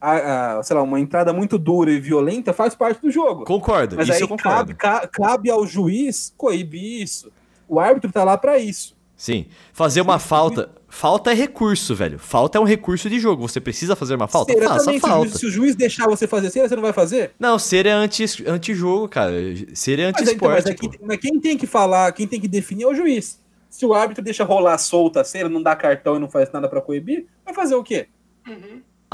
a, 0.00 0.58
a, 0.58 0.62
sei 0.62 0.76
lá, 0.76 0.82
uma 0.82 0.98
entrada 1.00 1.32
muito 1.32 1.56
dura 1.58 1.90
e 1.90 2.00
violenta 2.00 2.52
faz 2.52 2.74
parte 2.74 3.00
do 3.00 3.10
jogo. 3.10 3.44
Concordo, 3.44 3.96
Mas 3.96 4.08
isso 4.08 4.14
aí 4.24 4.28
cabe, 4.28 4.42
concordo. 4.42 4.74
ca- 4.76 5.06
cabe 5.06 5.50
ao 5.50 5.66
juiz 5.66 6.34
coibir 6.36 7.02
isso. 7.02 7.30
O 7.68 7.78
árbitro 7.78 8.10
tá 8.12 8.24
lá 8.24 8.36
pra 8.36 8.58
isso. 8.58 8.96
Sim. 9.22 9.46
Fazer 9.72 10.00
uma 10.00 10.18
falta. 10.18 10.68
Falta 10.88 11.30
é 11.30 11.34
recurso, 11.34 11.94
velho. 11.94 12.18
Falta 12.18 12.58
é 12.58 12.60
um 12.60 12.64
recurso 12.64 13.08
de 13.08 13.20
jogo. 13.20 13.46
Você 13.46 13.60
precisa 13.60 13.94
fazer 13.94 14.16
uma 14.16 14.26
falta? 14.26 14.52
Cera 14.52 14.66
Faça 14.68 14.84
também, 14.86 14.98
se 14.98 15.06
o, 15.06 15.08
falta. 15.08 15.28
juiz, 15.28 15.38
se 15.40 15.46
o 15.46 15.50
juiz 15.50 15.76
deixar 15.76 16.08
você 16.08 16.26
fazer 16.26 16.50
cera, 16.50 16.68
você 16.68 16.74
não 16.74 16.82
vai 16.82 16.92
fazer? 16.92 17.30
Não, 17.38 17.56
ser 17.56 17.86
é 17.86 17.92
anti- 17.92 18.24
anti-jogo, 18.44 19.08
cara. 19.08 19.32
Ser 19.74 20.00
é 20.00 20.10
Mas, 20.10 20.26
aí, 20.28 20.34
então, 20.34 20.48
mas, 20.48 20.66
anti-esporte. 20.66 20.98
é 21.00 21.06
mas 21.06 21.18
quem 21.18 21.38
tem 21.38 21.56
que 21.56 21.68
falar, 21.68 22.10
quem 22.10 22.26
tem 22.26 22.40
que 22.40 22.48
definir 22.48 22.82
é 22.82 22.88
o 22.88 22.94
juiz. 22.96 23.40
Se 23.70 23.86
o 23.86 23.94
árbitro 23.94 24.24
deixa 24.24 24.42
rolar 24.42 24.76
solta 24.78 25.20
a 25.20 25.24
cera, 25.24 25.48
não 25.48 25.62
dá 25.62 25.76
cartão 25.76 26.16
e 26.16 26.18
não 26.18 26.28
faz 26.28 26.50
nada 26.50 26.68
pra 26.68 26.80
coibir, 26.80 27.26
vai 27.44 27.54
fazer 27.54 27.76
o 27.76 27.82
quê? 27.84 28.08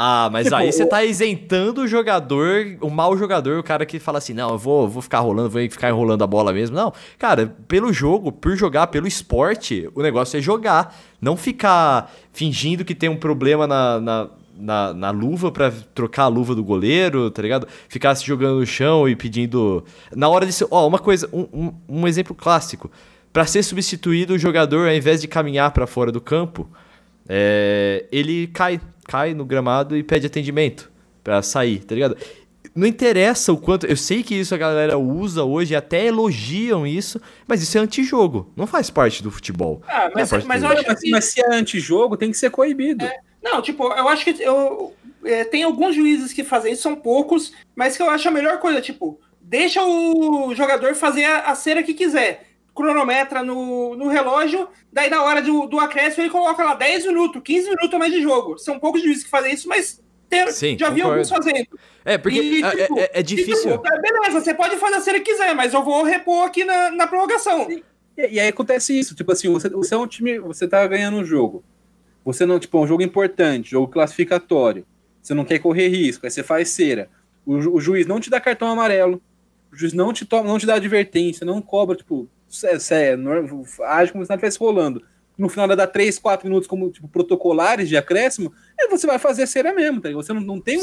Ah, 0.01 0.29
mas 0.31 0.45
Tipo, 0.45 0.55
aí 0.57 0.71
você 0.73 0.87
tá 0.87 1.03
isentando 1.05 1.81
o 1.81 1.87
jogador, 1.89 2.77
o 2.81 2.89
mau 2.89 3.17
jogador, 3.19 3.59
o 3.59 3.65
cara 3.65 3.85
que 3.85 3.99
fala 3.99 4.19
assim, 4.19 4.33
não, 4.33 4.51
eu 4.51 4.57
vou, 4.59 4.89
vou 4.89 5.03
ficar 5.03 5.19
rolando, 5.19 5.51
vou 5.51 5.61
ficar 5.69 5.89
enrolando 5.89 6.23
a 6.23 6.27
bola 6.27 6.53
mesmo. 6.53 6.77
Não, 6.77 6.93
cara, 7.19 7.53
pelo 7.67 7.93
jogo, 7.93 8.31
por 8.31 8.55
jogar, 8.57 8.87
pelo 8.87 9.09
esporte, 9.09 9.91
o 9.97 10.01
negócio 10.01 10.39
é 10.39 10.41
jogar. 10.41 10.97
Não 11.21 11.37
ficar 11.37 12.13
fingindo 12.33 12.85
que 12.85 12.95
tem 12.95 13.09
um 13.09 13.17
problema 13.17 13.67
na, 13.67 13.99
na, 14.01 14.29
na, 14.57 14.95
na 14.95 15.11
luva 15.11 15.51
pra 15.51 15.73
trocar 15.93 16.23
a 16.25 16.29
luva 16.29 16.55
do 16.55 16.63
goleiro, 16.63 17.29
tá 17.33 17.43
ligado? 17.43 17.67
Ficar 17.89 18.15
se 18.15 18.25
jogando 18.25 18.61
no 18.61 18.67
chão 18.67 19.09
e 19.09 19.17
pedindo... 19.17 19.85
Na 20.15 20.29
hora 20.29 20.47
de... 20.47 20.53
ser- 20.53 20.69
Ó, 20.71 20.87
uma 20.87 21.01
coisa, 21.01 21.29
um, 21.33 21.49
um, 21.53 21.75
um 21.89 22.07
exemplo 22.07 22.37
clássico. 22.37 22.89
Pra 23.33 23.45
ser 23.47 23.65
substituído, 23.65 24.35
o 24.35 24.39
jogador, 24.39 24.89
ao 24.89 24.95
invés 24.95 25.21
de 25.21 25.27
caminhar 25.27 25.73
pra 25.73 25.89
fora 25.89 26.13
do 26.13 26.21
campo, 26.21 26.69
é, 27.29 28.07
ele 28.11 28.47
cai, 28.49 28.81
cai 29.07 29.35
no 29.35 29.45
gramado 29.45 29.97
e 29.97 30.03
pede 30.03 30.27
atendimento 30.27 30.91
pra 31.23 31.43
sair, 31.43 31.85
tá 31.85 31.95
ligado? 31.95 32.17
Não 32.75 32.87
interessa 32.87 33.53
o 33.53 33.57
quanto. 33.59 33.87
Eu 33.87 33.97
sei 33.97 34.23
que 34.23 34.35
isso 34.35 34.55
a 34.55 34.59
galera 34.59 34.97
usa 34.99 35.43
hoje, 35.43 35.75
até 35.75 36.07
elogiam 36.07 36.87
isso, 36.87 37.21
mas 37.47 37.63
isso 37.63 37.77
é 37.77 37.81
antijogo. 37.81 38.53
Não 38.57 38.67
faz 38.67 38.89
parte 38.89 39.23
do 39.23 39.31
futebol. 39.31 39.83
Ah, 39.89 40.11
Não 40.15 40.23
é 40.23 40.27
mas, 40.31 40.45
mas 40.45 40.63
do 40.63 40.67
eu 40.67 40.77
jogo. 40.77 40.81
acho 40.81 40.89
Mas, 40.89 41.01
que. 41.01 41.11
mas 41.11 41.25
se 41.25 41.41
é 41.41 41.55
antijogo, 41.55 42.17
tem 42.17 42.31
que 42.31 42.37
ser 42.37 42.51
coibido. 42.51 43.05
Não, 43.43 43.61
tipo, 43.63 43.85
eu 43.85 44.09
acho 44.09 44.25
que 44.25 44.43
eu, 44.43 44.93
é, 45.25 45.45
tem 45.45 45.63
alguns 45.65 45.95
juízes 45.97 46.33
que 46.33 46.45
fazem 46.45 46.73
isso, 46.73 46.83
são 46.83 46.95
poucos, 46.95 47.53
mas 47.75 47.97
que 47.97 48.03
eu 48.03 48.11
acho 48.11 48.29
a 48.29 48.33
melhor 48.33 48.59
coisa, 48.59 48.81
tipo, 48.81 49.19
deixa 49.41 49.83
o 49.85 50.55
jogador 50.55 50.95
fazer 50.95 51.25
a, 51.25 51.41
a 51.51 51.55
cera 51.55 51.83
que 51.83 51.95
quiser. 51.95 52.48
Cronometra 52.83 53.43
no, 53.43 53.97
no 53.97 54.09
relógio, 54.09 54.69
daí 54.93 55.11
na 55.11 55.23
hora 55.25 55.43
do, 55.43 55.67
do 55.67 55.81
acréscimo 55.81 56.23
ele 56.23 56.31
coloca 56.31 56.63
lá 56.65 56.75
10 56.75 57.07
minutos, 57.07 57.43
15 57.43 57.69
minutos 57.71 57.99
mais 57.99 58.13
de 58.13 58.23
jogo. 58.23 58.57
São 58.57 58.79
poucos 58.79 59.03
juízes 59.03 59.25
que 59.25 59.31
fazem 59.31 59.53
isso, 59.53 59.69
mas 59.69 60.01
tem- 60.31 60.51
Sim, 60.53 60.77
já 60.79 60.89
vi 60.91 61.01
concordo. 61.03 61.21
alguns 61.23 61.29
fazendo. 61.29 61.67
É, 62.05 62.17
porque 62.17 62.41
E, 62.41 62.63
é- 62.63 62.71
tipo, 62.71 62.99
é, 63.01 63.11
é 63.15 63.21
E, 63.21 63.23
difícil. 63.23 63.73
tipo, 63.73 63.83
tá, 63.83 63.99
beleza, 64.01 64.41
você 64.41 64.55
pode 64.55 64.77
fazer 64.77 64.95
a 64.97 65.01
cera 65.01 65.19
que 65.21 65.31
quiser, 65.33 65.55
mas 65.55 65.75
eu 65.75 65.83
vou 65.83 66.05
repor 66.05 66.47
aqui 66.47 66.65
na, 66.65 66.91
na 66.93 67.07
prorrogação. 67.07 67.69
E, 67.71 67.83
e 68.17 68.39
aí 68.41 68.49
acontece 68.49 68.97
isso, 68.99 69.15
tipo 69.15 69.31
assim, 69.33 69.53
você, 69.53 69.69
você 69.69 69.95
é 69.95 69.99
um 69.99 70.07
time, 70.07 70.39
você 70.39 70.67
tá 70.69 70.87
ganhando 70.87 71.17
um 71.19 71.25
jogo. 71.25 71.65
Você 72.25 72.47
não, 72.47 72.59
tipo, 72.59 72.79
é 72.79 72.81
um 72.81 72.87
jogo 72.87 73.03
importante, 73.03 73.71
jogo 73.71 73.89
classificatório. 73.89 74.87
Você 75.23 75.35
não 75.35 75.45
quer 75.45 75.59
correr 75.59 75.89
risco, 75.89 76.25
aí 76.27 76.31
você 76.31 76.43
faz 76.43 76.69
cera. 76.69 77.11
O, 77.45 77.61
ju- 77.61 77.75
o 77.75 77.81
juiz 77.81 78.07
não 78.07 78.21
te 78.21 78.31
dá 78.31 78.41
cartão 78.41 78.69
amarelo. 78.69 79.21
O 79.73 79.77
juiz 79.77 79.93
não 79.93 80.13
te 80.13 80.25
toma, 80.25 80.49
não 80.49 80.59
te 80.59 80.67
dá 80.67 80.75
advertência, 80.75 81.45
não 81.45 81.61
cobra, 81.61 81.95
tipo, 81.97 82.29
sé- 82.49 83.17
nor- 83.17 83.45
age 83.87 84.13
como 84.13 84.25
se 84.25 84.29
nada 84.31 84.35
estivesse 84.39 84.59
rolando. 84.59 85.03
No 85.37 85.49
final 85.49 85.69
dá 85.77 85.87
3, 85.87 86.19
4 86.19 86.49
minutos 86.49 86.67
como 86.67 86.91
tipo, 86.91 87.07
protocolares 87.09 87.89
de 87.89 87.97
acréscimo, 87.97 88.53
aí 88.79 88.89
você 88.89 89.07
vai 89.07 89.19
fazer 89.19 89.47
cera 89.47 89.73
mesmo, 89.73 90.01
tá? 90.01 90.11
Você 90.11 90.33
não, 90.33 90.41
não 90.41 90.61
tem 90.61 90.79
um, 90.79 90.83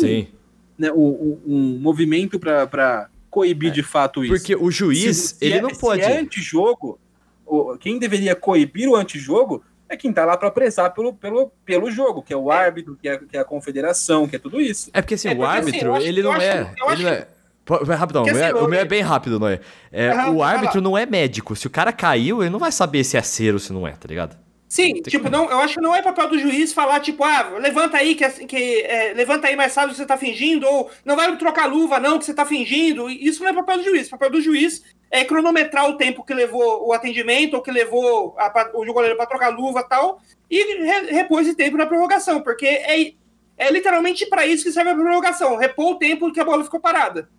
né, 0.78 0.91
um, 0.93 1.39
um- 1.45 1.78
movimento 1.82 2.39
pra 2.39 3.09
coibir 3.30 3.72
de 3.72 3.84
fato 3.84 4.24
isso. 4.24 4.34
Porque 4.34 4.55
o 4.55 4.72
juiz, 4.72 5.18
Se- 5.18 5.36
se 5.36 5.45
ele 5.45 5.55
é- 5.55 5.61
não 5.61 5.70
se 5.72 5.80
pode. 5.82 6.01
é 6.01 6.18
antijogo, 6.20 6.97
o- 7.45 7.78
quem 7.78 7.99
deveria 7.99 8.34
coibir 8.34 8.88
o 8.89 8.95
antijogo 8.95 9.61
é 9.89 9.97
quem 9.97 10.13
tá 10.13 10.24
lá 10.26 10.38
para 10.38 10.49
prezar 10.49 10.93
pelo, 10.93 11.13
pelo, 11.13 11.51
pelo 11.66 11.91
jogo, 11.91 12.22
que 12.24 12.32
é 12.34 12.38
o 12.38 12.49
árbitro, 12.49 12.97
que 12.99 13.09
é, 13.09 13.18
que 13.18 13.36
é 13.36 13.41
a 13.41 13.45
confederação, 13.45 14.26
que 14.28 14.38
é 14.38 14.39
tudo 14.39 14.61
isso. 14.61 14.89
É 14.93 15.01
porque 15.01 15.16
assim, 15.16 15.28
É 15.28 15.34
o 15.34 15.36
porque, 15.36 15.49
assim, 15.51 15.57
árbitro, 15.68 15.88
eu 15.89 15.95
acho- 15.95 16.05
ele 16.07 16.24
não 16.24 16.32
acho- 16.32 16.41
é. 16.45 16.61
eu 16.61 16.63
ele 16.63 16.93
acho 16.93 17.03
não 17.03 17.09
é... 17.09 17.28
Rapidão, 17.68 18.24
Porque, 18.24 18.32
o 18.36 18.38
meu 18.38 18.43
é- 18.45 18.51
assim, 18.51 18.59
o 18.63 18.68
meu 18.68 18.80
é 18.80 18.86
bem 18.86 19.01
rápido, 19.01 19.39
não 19.39 19.47
é? 19.47 19.59
É, 19.91 20.11
o 20.30 20.38
vai 20.38 20.53
árbitro 20.55 20.78
lá. 20.80 20.84
não 20.84 20.97
é 20.97 21.05
médico. 21.05 21.55
Se 21.55 21.66
o 21.66 21.70
cara 21.70 21.91
caiu, 21.91 22.41
ele 22.43 22.49
não 22.51 22.59
vai 22.59 22.72
saber 22.72 23.03
se 23.03 23.18
é 23.18 23.22
cera 23.24 23.53
ou 23.53 23.59
se 23.59 23.74
não 23.74 23.88
é, 23.88 23.91
tá 23.91 24.07
ligado? 24.07 24.38
Sim, 24.68 25.01
tipo, 25.01 25.26
que- 25.26 25.30
não, 25.32 25.49
eu 25.49 25.59
acho 25.59 25.76
que 25.76 25.82
não 25.82 25.95
é 25.95 26.01
papel 26.01 26.28
do 26.30 26.38
juiz 26.38 26.74
falar, 26.74 26.99
tipo, 26.99 27.24
ah, 27.24 27.53
levanta 27.59 27.97
aí, 27.97 28.13
que, 28.13 28.24
é- 28.26 28.30
que 28.30 28.82
é, 28.82 29.13
levanta 29.16 29.47
aí, 29.47 29.55
mas 29.55 29.72
sabe 29.72 29.91
que 29.91 29.97
você 29.97 30.05
tá 30.05 30.18
fingindo, 30.18 30.68
ou 30.68 30.91
não 31.05 31.16
vai 31.16 31.36
trocar 31.38 31.66
luva, 31.66 31.99
não, 31.99 32.20
que 32.20 32.26
você 32.26 32.34
tá 32.34 32.45
fingindo. 32.45 33.09
Isso 33.09 33.41
não 33.41 33.49
é 33.49 33.53
papel 33.53 33.78
do 33.78 33.84
juiz. 33.84 34.07
O 34.07 34.11
papel 34.11 34.32
do 34.32 34.41
juiz 34.41 34.84
é 35.09 35.24
cronometrar 35.24 35.89
o 35.89 35.97
tempo 35.97 36.24
que 36.26 36.34
levou 36.34 36.88
o 36.88 36.93
atendimento, 36.93 37.53
ou 37.55 37.61
que 37.61 37.72
levou 37.72 38.36
a, 38.38 38.72
o 38.74 38.86
goleiro 38.93 39.16
para 39.16 39.28
trocar 39.28 39.49
luva 39.49 39.80
e 39.80 39.89
tal, 39.89 40.20
e 40.51 40.61
re, 40.84 41.11
repor 41.13 41.41
esse 41.41 41.55
tempo 41.55 41.78
na 41.78 41.86
prorrogação, 41.86 42.41
porque 42.41 42.66
é, 42.66 43.13
é 43.57 43.72
literalmente 43.72 44.26
para 44.26 44.45
isso 44.45 44.63
que 44.66 44.72
serve 44.72 44.89
a 44.91 44.95
prorrogação, 44.95 45.55
repor 45.57 45.91
o 45.93 45.95
tempo 45.95 46.32
que 46.34 46.39
a 46.39 46.45
bola 46.45 46.63
ficou 46.63 46.80
parada. 46.80 47.30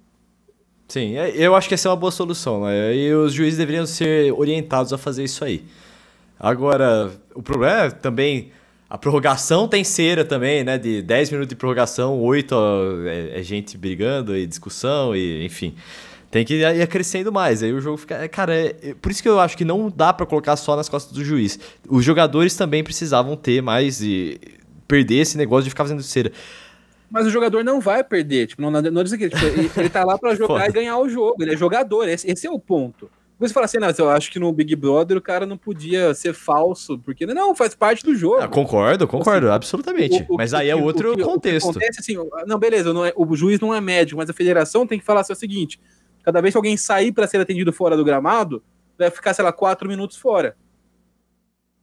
Sim, 0.89 1.17
é- 1.17 1.33
eu 1.37 1.55
acho 1.55 1.69
que 1.69 1.75
essa 1.75 1.89
é 1.89 1.91
uma 1.91 1.97
boa 1.97 2.13
solução, 2.13 2.65
né? 2.65 2.95
E 2.95 3.13
os 3.15 3.33
juízes 3.33 3.59
deveriam 3.59 3.87
ser 3.87 4.33
orientados 4.33 4.93
a 4.93 4.99
fazer 4.99 5.25
isso 5.25 5.45
aí. 5.45 5.65
Agora, 6.39 7.11
o 7.35 7.43
problema 7.43 7.85
é 7.87 7.91
também. 7.91 8.51
A 8.89 8.97
prorrogação 8.97 9.67
tem 9.67 9.83
cera 9.83 10.25
também, 10.25 10.63
né? 10.63 10.79
De 10.79 11.03
10 11.03 11.31
minutos 11.31 11.49
de 11.49 11.57
prorrogação, 11.57 12.21
8 12.21 12.55
é, 13.07 13.41
é 13.41 13.43
gente 13.43 13.77
brigando 13.77 14.37
e 14.37 14.47
discussão, 14.47 15.15
e 15.17 15.45
enfim. 15.45 15.75
Tem 16.31 16.45
que 16.45 16.55
ir 16.55 16.65
acrescendo 16.83 17.33
mais. 17.33 17.63
Aí 17.65 17.73
o 17.73 17.81
jogo 17.81 17.97
fica. 17.97 18.15
é, 18.17 18.29
Cara, 18.29 18.55
é- 18.55 18.77
é- 18.83 18.95
por 18.95 19.11
isso 19.11 19.23
que 19.23 19.29
eu 19.29 19.41
acho 19.41 19.57
que 19.57 19.65
não 19.65 19.91
dá 19.95 20.13
pra 20.13 20.25
colocar 20.25 20.55
só 20.57 20.77
nas 20.77 20.89
costas 20.89 21.13
do 21.13 21.25
juiz. 21.25 21.59
Os 21.89 22.05
jogadores 22.05 22.55
também 22.55 22.85
precisavam 22.85 23.35
ter 23.37 23.61
mais 23.61 24.01
e 24.03 24.39
perder 24.87 25.17
esse 25.17 25.37
negócio 25.37 25.65
de 25.65 25.71
ficar 25.71 25.83
fazendo 25.85 26.03
cera. 26.03 26.31
Mas 27.11 27.27
o 27.27 27.31
jogador 27.31 27.63
não 27.65 27.81
vai 27.81 28.03
perder. 28.03 28.49
Tipo, 28.49 28.63
não, 28.63 28.71
não, 28.71 28.83
não 28.83 29.05
diz 29.05 29.13
aqui, 29.13 29.29
tipo, 29.29 29.45
ele, 29.45 29.71
ele 29.77 29.89
tá 29.91 30.05
lá 30.05 30.19
para 30.19 30.35
jogar 30.37 30.69
e 30.69 30.73
ganhar 30.73 30.99
o 30.99 31.09
jogo. 31.09 31.43
Ele 31.43 31.55
é 31.55 31.57
jogador, 31.57 32.09
esse, 32.09 32.29
esse 32.31 32.47
é 32.47 32.51
o 32.51 32.59
ponto. 32.59 33.11
Você 33.39 33.53
fala 33.53 33.67
assim, 33.67 33.77
não, 33.79 33.89
eu 33.97 34.09
acho 34.09 34.33
que 34.33 34.39
no 34.39 34.51
Big 34.51 34.75
Brother 34.75 35.17
o 35.19 35.21
cara 35.21 35.45
não 35.45 35.59
podia 35.59 36.15
ser 36.15 36.33
falso, 36.33 36.99
porque 36.99 37.27
não, 37.27 37.55
faz 37.55 37.75
parte 37.75 38.03
do 38.03 38.15
jogo. 38.15 38.41
Ah, 38.41 38.49
concordo, 38.49 39.07
concordo, 39.07 39.47
Assim, 39.49 39.55
absolutamente. 39.57 40.25
O- 40.29 40.35
o- 40.35 40.37
mas 40.39 40.55
aí 40.55 40.71
é 40.71 40.75
outro 40.75 41.13
o 41.13 41.17
que 41.17 41.23
contexto. 41.23 41.69
acontece 41.69 42.01
assim, 42.01 42.17
não, 42.47 42.59
beleza, 42.59 42.95
não 42.95 43.05
é- 43.05 43.13
o 43.15 43.37
juiz 43.37 43.61
não 43.61 43.75
é 43.75 43.81
médico, 43.81 44.17
mas 44.19 44.31
a 44.31 44.33
federação 44.33 44.87
tem 44.87 44.99
que 44.99 45.05
falar 45.05 45.21
assim, 45.21 45.35
o 45.35 45.37
seguinte: 45.37 45.79
cada 46.23 46.41
vez 46.41 46.55
que 46.55 46.57
alguém 46.57 46.79
sair 46.79 47.13
para 47.13 47.27
ser 47.27 47.39
atendido 47.39 47.75
fora 47.75 47.95
do 47.95 48.03
gramado, 48.05 48.63
vai 48.99 49.11
ficar, 49.11 49.35
sei 49.35 49.45
lá, 49.45 49.53
quatro 49.53 49.87
minutos 49.87 50.17
fora. 50.17 50.57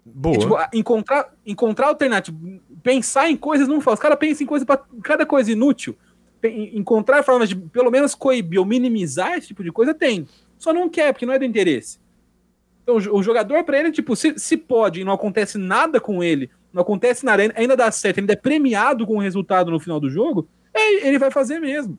Boa. 0.06 0.36
E, 0.36 0.40
tipo, 0.40 0.58
encontrar, 0.74 1.34
encontrar 1.46 1.88
alternativa, 1.88 2.38
pensar 2.84 3.30
em 3.30 3.36
coisas 3.38 3.68
não 3.68 3.80
faz. 3.82 3.96
Os 3.98 4.02
caras 4.02 4.20
pensam 4.20 4.44
em 4.44 4.48
coisas 4.48 4.66
para 4.66 4.82
cada 5.02 5.26
coisa 5.26 5.52
inútil. 5.52 5.96
Encontrar 6.44 7.24
formas 7.24 7.48
de 7.50 7.56
pelo 7.56 7.90
menos 7.90 8.14
coibir 8.14 8.60
ou 8.60 8.66
minimizar 8.66 9.38
esse 9.38 9.48
tipo 9.48 9.64
de 9.64 9.72
coisa 9.72 9.94
tem. 9.94 10.28
Só 10.60 10.74
não 10.74 10.90
quer, 10.90 11.14
porque 11.14 11.26
não 11.26 11.34
é 11.34 11.40
do 11.40 11.46
interesse. 11.46 11.98
Então, 12.84 12.98
o 12.98 13.00
jo- 13.02 13.16
o 13.16 13.24
jogador, 13.24 13.64
para 13.64 13.80
ele, 13.80 13.92
tipo, 13.92 14.14
se, 14.16 14.38
se 14.38 14.58
pode 14.58 15.00
e 15.00 15.04
não 15.06 15.14
acontece 15.14 15.58
nada 15.58 16.02
com 16.02 16.22
ele, 16.22 16.50
não 16.74 16.82
acontece 16.82 17.24
nada, 17.26 17.44
ainda- 17.56 17.78
dá 17.78 17.90
certo, 17.92 18.20
ainda 18.20 18.34
é 18.34 18.36
premiado 18.36 19.08
com 19.08 19.16
o 19.16 19.22
resultado 19.22 19.72
no 19.72 19.80
final 19.80 20.02
do 20.02 20.10
jogo, 20.10 20.46
é, 20.74 21.08
ele 21.08 21.18
vai 21.18 21.32
fazer 21.32 21.60
mesmo. 21.60 21.98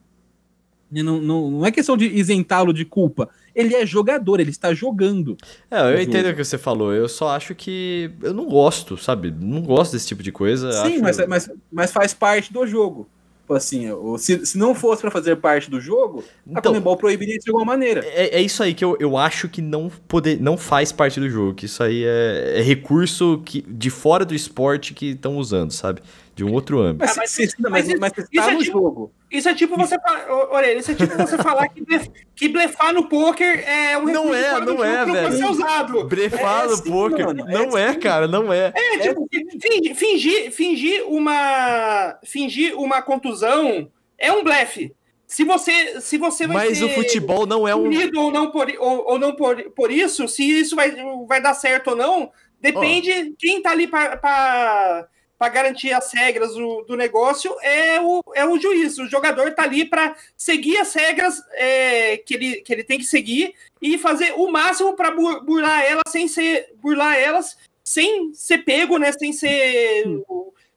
Não, 0.92 1.20
não, 1.20 1.50
não 1.50 1.66
é 1.66 1.72
questão 1.72 1.96
de 1.96 2.06
isentá-lo 2.06 2.72
de 2.72 2.84
culpa. 2.84 3.30
Ele 3.54 3.74
é 3.74 3.86
jogador, 3.86 4.40
ele 4.40 4.50
está 4.50 4.74
jogando. 4.74 5.36
É, 5.70 5.80
eu 5.80 5.96
o 5.96 6.00
entendo 6.00 6.28
o 6.30 6.34
que 6.34 6.44
você 6.44 6.58
falou. 6.58 6.92
Eu 6.92 7.08
só 7.08 7.28
acho 7.30 7.54
que. 7.54 8.10
Eu 8.22 8.34
não 8.34 8.46
gosto, 8.46 8.96
sabe? 8.96 9.30
Não 9.30 9.62
gosto 9.62 9.92
desse 9.92 10.06
tipo 10.08 10.22
de 10.22 10.32
coisa. 10.32 10.72
Sim, 10.72 10.94
acho- 10.94 11.02
mas, 11.02 11.26
mas, 11.28 11.50
mas 11.72 11.92
faz 11.92 12.12
parte 12.14 12.52
do 12.52 12.66
jogo. 12.66 13.08
Tipo 13.42 13.52
assim, 13.54 13.88
se, 14.16 14.46
se 14.46 14.56
não 14.56 14.74
fosse 14.74 15.02
para 15.02 15.10
fazer 15.10 15.36
parte 15.36 15.70
do 15.70 15.78
jogo, 15.78 16.24
a 16.46 16.58
Então- 16.58 16.72
Comebol 16.72 16.96
proibiria 16.96 17.36
isso 17.36 17.44
de 17.44 17.50
alguma 17.50 17.66
maneira. 17.66 18.00
É, 18.02 18.38
é 18.38 18.40
isso 18.40 18.62
aí 18.62 18.72
que 18.72 18.82
eu, 18.82 18.96
eu 18.98 19.18
acho 19.18 19.50
que 19.50 19.60
não, 19.60 19.90
poder, 20.08 20.40
não 20.40 20.56
faz 20.56 20.90
parte 20.92 21.20
do 21.20 21.28
jogo. 21.28 21.52
Que 21.52 21.66
isso 21.66 21.82
aí 21.82 22.02
é, 22.06 22.54
é 22.56 22.62
recurso 22.62 23.42
que, 23.44 23.60
de 23.68 23.90
fora 23.90 24.24
do 24.24 24.34
esporte 24.34 24.94
que 24.94 25.10
estão 25.10 25.36
usando, 25.36 25.72
sabe? 25.72 26.00
De 26.34 26.42
um 26.44 26.52
outro 26.52 26.80
âmbito. 26.80 27.04
Mas, 27.06 27.16
mas 27.16 27.30
você, 27.30 27.44
isso- 27.44 27.56
mas, 27.60 27.70
mas 27.70 27.98
mas, 28.00 28.12
isso- 28.12 28.22
você 28.22 28.22
tá 28.22 28.28
isso 28.32 28.50
é 28.50 28.52
no 28.54 28.58
tipo- 28.62 28.78
jogo. 28.78 29.12
Isso 29.30 29.48
é 29.48 29.54
tipo 29.54 29.76
você 29.76 29.98
falar. 30.00 30.30
Orelha, 30.52 30.78
isso 30.78 30.90
é 30.90 30.94
tipo 30.94 31.16
você 31.16 31.36
falar 31.38 31.68
que, 31.68 31.82
blef- 31.84 32.08
que 32.36 32.48
blefar 32.48 32.92
no 32.92 33.08
poker 33.08 33.64
é 33.68 33.96
um 33.98 34.04
Não 34.04 34.34
é, 34.34 34.60
não 34.60 34.84
é, 34.84 34.96
não 35.06 35.06
pode 35.06 35.12
velho. 35.12 35.36
ser 35.36 35.44
usado. 35.46 36.04
Brefar 36.04 36.64
É 36.64 36.68
no 36.68 36.76
sim, 36.76 36.90
poker. 36.90 37.26
mano, 37.26 37.44
não 37.46 37.78
é 37.78 37.84
é, 37.88 37.92
sim. 37.94 37.98
cara, 38.00 38.28
não 38.28 38.52
é. 38.52 38.72
É, 38.74 38.98
tipo, 38.98 39.28
fingir, 39.60 39.94
fingir, 39.96 40.52
fingir 40.52 41.04
uma. 41.08 42.16
Fingir 42.24 42.78
uma 42.78 43.02
contusão 43.02 43.90
é 44.18 44.30
um 44.32 44.42
blefe. 44.44 44.92
Se 45.26 45.42
você, 45.42 46.00
se 46.00 46.16
você 46.18 46.46
vai 46.46 46.68
Mas 46.68 46.78
ser 46.78 46.84
o 46.84 46.90
futebol 46.90 47.46
não 47.46 47.66
é 47.66 47.74
um. 47.74 47.90
ou 48.16 48.30
não 48.30 48.50
por, 48.50 48.68
ou, 48.78 49.04
ou 49.12 49.18
não 49.18 49.34
por, 49.34 49.60
por 49.70 49.90
isso, 49.90 50.28
se 50.28 50.42
isso 50.48 50.76
vai, 50.76 50.92
vai 51.26 51.40
dar 51.40 51.54
certo 51.54 51.88
ou 51.90 51.96
não, 51.96 52.30
depende 52.60 53.34
quem 53.38 53.60
tá 53.60 53.70
ali 53.70 53.86
para 53.88 55.08
garantir 55.48 55.92
as 55.92 56.12
regras 56.12 56.54
do, 56.54 56.82
do 56.82 56.96
negócio 56.96 57.54
é 57.62 58.00
o, 58.00 58.22
é 58.34 58.44
o 58.44 58.58
juiz. 58.58 58.98
O 58.98 59.08
jogador 59.08 59.52
tá 59.52 59.62
ali 59.64 59.84
para 59.84 60.16
seguir 60.36 60.78
as 60.78 60.94
regras 60.94 61.42
é, 61.52 62.16
que, 62.18 62.34
ele, 62.34 62.56
que 62.56 62.72
ele 62.72 62.84
tem 62.84 62.98
que 62.98 63.04
seguir 63.04 63.54
e 63.80 63.98
fazer 63.98 64.32
o 64.36 64.50
máximo 64.50 64.94
para 64.94 65.10
burlar 65.10 65.84
elas 65.84 66.04
sem 66.08 66.26
ser 66.28 66.72
burlar 66.76 67.16
elas 67.16 67.56
sem 67.82 68.32
ser 68.32 68.58
pego, 68.58 68.98
né? 68.98 69.12
Sem 69.12 69.32
ser 69.32 70.22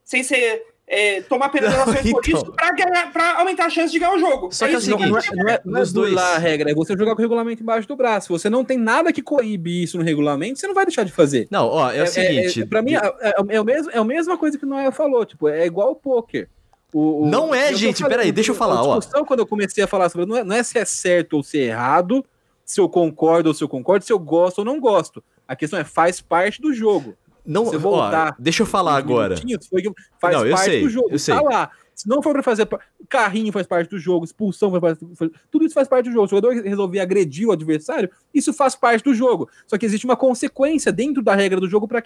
sem 0.03 0.23
ser 0.23 0.65
é, 0.89 1.21
tomar 1.21 1.49
penalizações 1.49 2.03
Não, 2.05 2.11
por 2.13 2.27
então. 2.27 2.41
isso 2.41 2.51
para 2.53 2.71
ganhar 2.71 3.11
para 3.11 3.39
aumentar 3.39 3.65
a 3.65 3.69
chance 3.69 3.91
de 3.91 3.99
ganhar 3.99 4.13
o 4.13 4.19
jogo. 4.19 4.49
Só 4.53 4.65
que 4.67 4.73
é 4.75 4.77
isso 4.77 4.89
assim, 4.95 5.01
Não, 5.03 5.09
não 5.09 5.17
é, 5.17 5.21
que- 5.21 5.35
não 5.35 5.49
é, 5.49 5.61
não 5.65 5.81
é 5.81 5.85
dois. 5.85 5.91
burlar 6.11 6.35
a 6.35 6.37
regra, 6.37 6.71
é 6.71 6.73
você 6.73 6.93
jogar 6.97 7.13
com 7.13 7.21
o 7.21 7.21
regulamento 7.21 7.61
embaixo 7.61 7.87
do 7.87 7.95
braço. 7.95 8.27
Se 8.27 8.31
você 8.33 8.49
não 8.49 8.63
tem 8.63 8.77
nada 8.77 9.11
que 9.11 9.21
coíbe 9.21 9.83
isso 9.83 9.97
no 9.97 10.03
regulamento, 10.03 10.59
você 10.59 10.65
não 10.67 10.73
vai 10.73 10.85
deixar 10.85 11.03
de 11.03 11.11
fazer. 11.11 11.47
Não, 11.51 11.67
ó, 11.67 11.91
é 11.91 12.01
o 12.03 12.07
seguinte. 12.07 12.61
É, 12.61 12.65
pra 12.65 12.81
mim, 12.81 12.93
é, 12.95 13.01
é, 13.21 13.33
é 13.49 13.61
o 13.61 13.65
mesmo, 13.65 13.91
é 13.91 13.97
a 13.97 14.03
mesma 14.03 14.37
coisa 14.37 14.57
que 14.57 14.63
o 14.65 14.67
Noel 14.67 14.91
falou, 14.93 15.25
tipo, 15.25 15.49
é 15.49 15.65
igual 15.65 15.91
o 15.91 15.95
poker. 15.95 16.47
O, 16.93 17.23
o- 17.23 17.27
Não 17.27 17.53
é, 17.53 17.65
o 17.65 17.69
que 17.69 17.75
gente, 17.75 18.01
falei, 18.01 18.17
peraí, 18.17 18.31
deixa 18.31 18.51
eu 18.51 18.55
falar, 18.55 18.75
A 18.77 18.83
ó. 18.83 18.97
discussão, 18.97 19.25
quando 19.25 19.41
eu 19.41 19.47
comecei 19.47 19.83
a 19.83 19.87
falar 19.87 20.07
sobre. 20.07 20.25
Não 20.25 20.37
é, 20.37 20.43
não 20.45 20.55
é 20.55 20.63
se 20.63 20.79
é 20.79 20.85
certo 20.85 21.33
ou 21.33 21.43
se 21.43 21.59
é 21.59 21.63
errado, 21.65 22.25
se 22.63 22.79
eu 22.79 22.87
concordo 22.87 23.49
ou 23.49 23.53
se 23.53 23.61
eu 23.61 23.67
concordo, 23.67 24.05
se 24.05 24.13
eu 24.13 24.17
gosto 24.19 24.59
ou 24.59 24.65
não 24.65 24.79
gosto. 24.79 25.21
A 25.45 25.53
questão 25.53 25.77
é, 25.77 25.83
faz 25.83 26.21
parte 26.21 26.61
do 26.61 26.73
jogo. 26.73 27.13
Não, 27.47 27.65
você 27.65 27.77
ó, 27.77 27.79
voltar 27.79 28.35
deixa 28.37 28.61
eu 28.63 28.67
falar 28.67 28.95
agora. 28.97 29.35
foi 29.69 29.83
faz 30.19 30.35
Não, 30.35 30.45
eu 30.45 30.51
parte 30.53 30.69
sei, 30.69 30.81
do 30.81 30.89
jogo. 30.89 31.07
eu 31.11 31.17
sei. 31.19 31.33
Tá 31.33 31.41
lá. 31.41 31.71
Se 31.95 32.07
não 32.07 32.21
for 32.21 32.31
pra 32.31 32.43
fazer. 32.43 32.67
Carrinho 33.09 33.51
faz 33.51 33.65
parte 33.65 33.89
do 33.89 33.97
jogo, 33.97 34.23
expulsão 34.23 34.69
faz 34.69 34.81
parte. 34.81 35.15
faz- 35.15 35.31
Tudo 35.49 35.65
isso 35.65 35.73
faz 35.73 35.87
parte 35.87 36.05
do 36.05 36.11
jogo. 36.11 36.27
Se 36.27 36.35
o 36.35 36.37
jogador 36.37 36.61
resolver 36.61 36.99
agredir 36.99 37.47
o 37.47 37.51
adversário, 37.51 38.09
isso 38.31 38.53
faz 38.53 38.75
parte 38.75 39.03
do 39.03 39.15
jogo. 39.15 39.49
Só 39.65 39.77
que 39.79 39.85
existe 39.85 40.05
uma 40.05 40.15
consequência 40.15 40.91
dentro 40.91 41.23
da 41.23 41.33
regra 41.33 41.59
do 41.59 41.67
jogo 41.67 41.87
para 41.87 42.03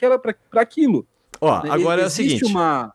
aquilo. 0.62 1.06
Ó, 1.42 1.62
né? 1.64 1.70
agora 1.72 2.04
é 2.04 2.06
o 2.06 2.10
seguinte. 2.10 2.46
Uma... 2.46 2.94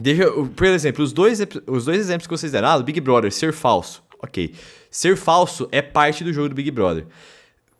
Deixa, 0.00 0.24
por 0.56 0.66
exemplo, 0.66 1.04
os 1.04 1.12
dois, 1.12 1.38
os 1.66 1.84
dois 1.84 1.98
exemplos 1.98 2.26
que 2.26 2.30
vocês 2.36 2.50
deram, 2.50 2.68
ah, 2.68 2.78
do 2.78 2.84
Big 2.84 2.98
Brother, 3.00 3.30
ser 3.30 3.52
falso. 3.52 4.02
Ok. 4.22 4.54
Ser 4.90 5.16
falso 5.16 5.68
é 5.70 5.82
parte 5.82 6.24
do 6.24 6.32
jogo 6.32 6.48
do 6.48 6.54
Big 6.54 6.70
Brother. 6.70 7.06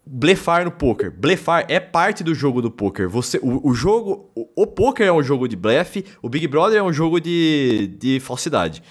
Blefar 0.05 0.65
no 0.65 0.73
poker. 0.73 1.13
Blefar 1.13 1.65
é 1.69 1.79
parte 1.79 2.25
do 2.25 2.35
jogo 2.35 2.61
do 2.61 2.71
poker. 2.71 3.09
Você, 3.09 3.39
o, 3.43 3.69
o 3.69 3.75
jogo. 3.75 4.31
O, 4.35 4.63
o 4.63 4.67
poker 4.67 5.07
é 5.07 5.13
um 5.13 5.23
jogo 5.23 5.47
de 5.47 5.57
blefe, 5.57 6.05
o 6.21 6.29
Big 6.29 6.47
Brother 6.49 6.79
é 6.79 6.83
um 6.83 6.93
jogo 6.93 7.21
de, 7.21 7.89
de 7.99 8.19
falsidade. 8.19 8.83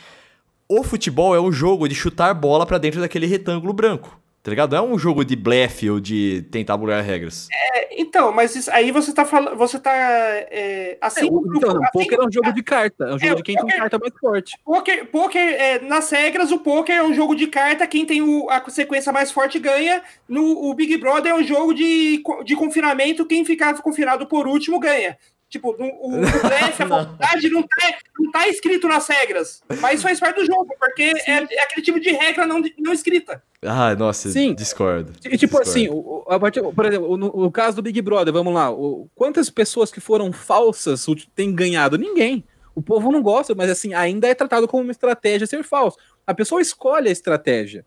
O 0.69 0.83
futebol 0.83 1.35
é 1.35 1.41
um 1.41 1.51
jogo 1.51 1.87
de 1.89 1.95
chutar 1.95 2.33
bola 2.33 2.65
pra 2.65 2.77
dentro 2.77 3.01
daquele 3.01 3.25
retângulo 3.25 3.73
branco. 3.73 4.20
Tá 4.43 4.49
ligado? 4.49 4.71
Não 4.75 4.79
é 4.79 4.87
um 4.95 4.97
jogo 4.97 5.23
de 5.23 5.35
blefe 5.35 5.87
ou 5.87 5.99
de 5.99 6.41
tentar 6.49 6.75
burlar 6.75 7.03
regras. 7.03 7.47
Então, 7.91 8.31
mas 8.31 8.55
isso- 8.55 8.71
aí 8.71 8.91
você 8.91 9.13
tá 9.13 9.23
falando. 9.23 9.55
Você 9.57 9.77
tá. 9.79 9.91
É, 9.93 10.97
assim, 10.99 11.27
É, 11.27 11.31
o, 11.31 11.43
então, 11.55 11.69
assim 11.83 11.91
poker 11.93 12.19
é 12.19 12.25
um 12.25 12.31
jogo 12.31 12.51
de 12.51 12.63
carta. 12.63 13.03
É 13.03 13.13
um 13.13 13.19
jogo 13.19 13.33
É, 13.33 13.35
de 13.35 13.43
quem 13.43 13.55
tem 13.55 13.63
poker- 13.63 13.77
carta 13.79 13.99
mais 13.99 14.13
forte. 14.19 14.57
Poker, 14.65 15.05
poker 15.07 15.41
é, 15.61 15.79
nas 15.81 16.09
regras, 16.09 16.51
o 16.51 16.57
poker 16.57 16.95
é 16.95 17.03
um 17.03 17.13
jogo 17.13 17.35
de 17.35 17.45
carta. 17.47 17.85
Quem 17.85 18.03
tem 18.05 18.21
o- 18.23 18.49
a 18.49 18.63
sequência 18.69 19.11
mais 19.13 19.31
forte 19.31 19.59
ganha. 19.59 20.01
No 20.27 20.43
o 20.69 20.73
Big 20.73 20.97
Brother 20.97 21.33
é 21.33 21.35
um 21.35 21.43
jogo 21.43 21.73
de, 21.73 22.23
de 22.43 22.55
confinamento. 22.55 23.25
Quem 23.27 23.45
ficar 23.45 23.79
confinado 23.81 24.25
por 24.25 24.47
último 24.47 24.79
ganha. 24.79 25.17
Tipo, 25.51 25.75
o, 25.77 26.09
o 26.09 26.21
a 26.79 26.85
vontade 26.85 27.49
não 27.49 27.61
tá, 27.61 27.93
não 28.17 28.31
tá 28.31 28.47
escrito 28.47 28.87
nas 28.87 29.05
regras. 29.07 29.61
Mas 29.81 30.01
faz 30.01 30.17
parte 30.17 30.37
do 30.37 30.45
jogo, 30.45 30.73
porque 30.79 31.11
é, 31.27 31.31
é 31.31 31.63
aquele 31.65 31.81
tipo 31.83 31.99
de 31.99 32.09
regra 32.09 32.47
não, 32.47 32.61
não 32.79 32.93
escrita. 32.93 33.43
Ah, 33.61 33.93
nossa, 33.93 34.29
Sim. 34.29 34.55
discordo. 34.55 35.11
E, 35.25 35.37
tipo 35.37 35.59
discordo. 35.61 35.69
assim, 35.69 35.89
o- 35.89 36.23
a 36.29 36.39
partir- 36.39 36.63
por 36.63 36.85
exemplo, 36.85 37.17
no, 37.17 37.27
no 37.35 37.51
caso 37.51 37.75
do 37.75 37.81
Big 37.81 38.01
Brother, 38.01 38.33
vamos 38.33 38.53
lá. 38.53 38.71
o- 38.71 39.09
quantas 39.13 39.49
pessoas 39.49 39.91
que 39.91 39.99
foram 39.99 40.31
falsas 40.31 41.05
têm 41.35 41.53
ganhado? 41.53 41.97
Ninguém. 41.97 42.45
O 42.73 42.81
povo 42.81 43.11
não 43.11 43.21
gosta, 43.21 43.53
mas 43.53 43.69
assim, 43.69 43.93
ainda 43.93 44.29
é 44.29 44.33
tratado 44.33 44.65
como 44.69 44.83
uma 44.83 44.91
estratégia 44.93 45.45
ser 45.45 45.61
falso. 45.65 45.97
A 46.25 46.33
pessoa 46.33 46.61
escolhe 46.61 47.09
a 47.09 47.11
estratégia. 47.11 47.85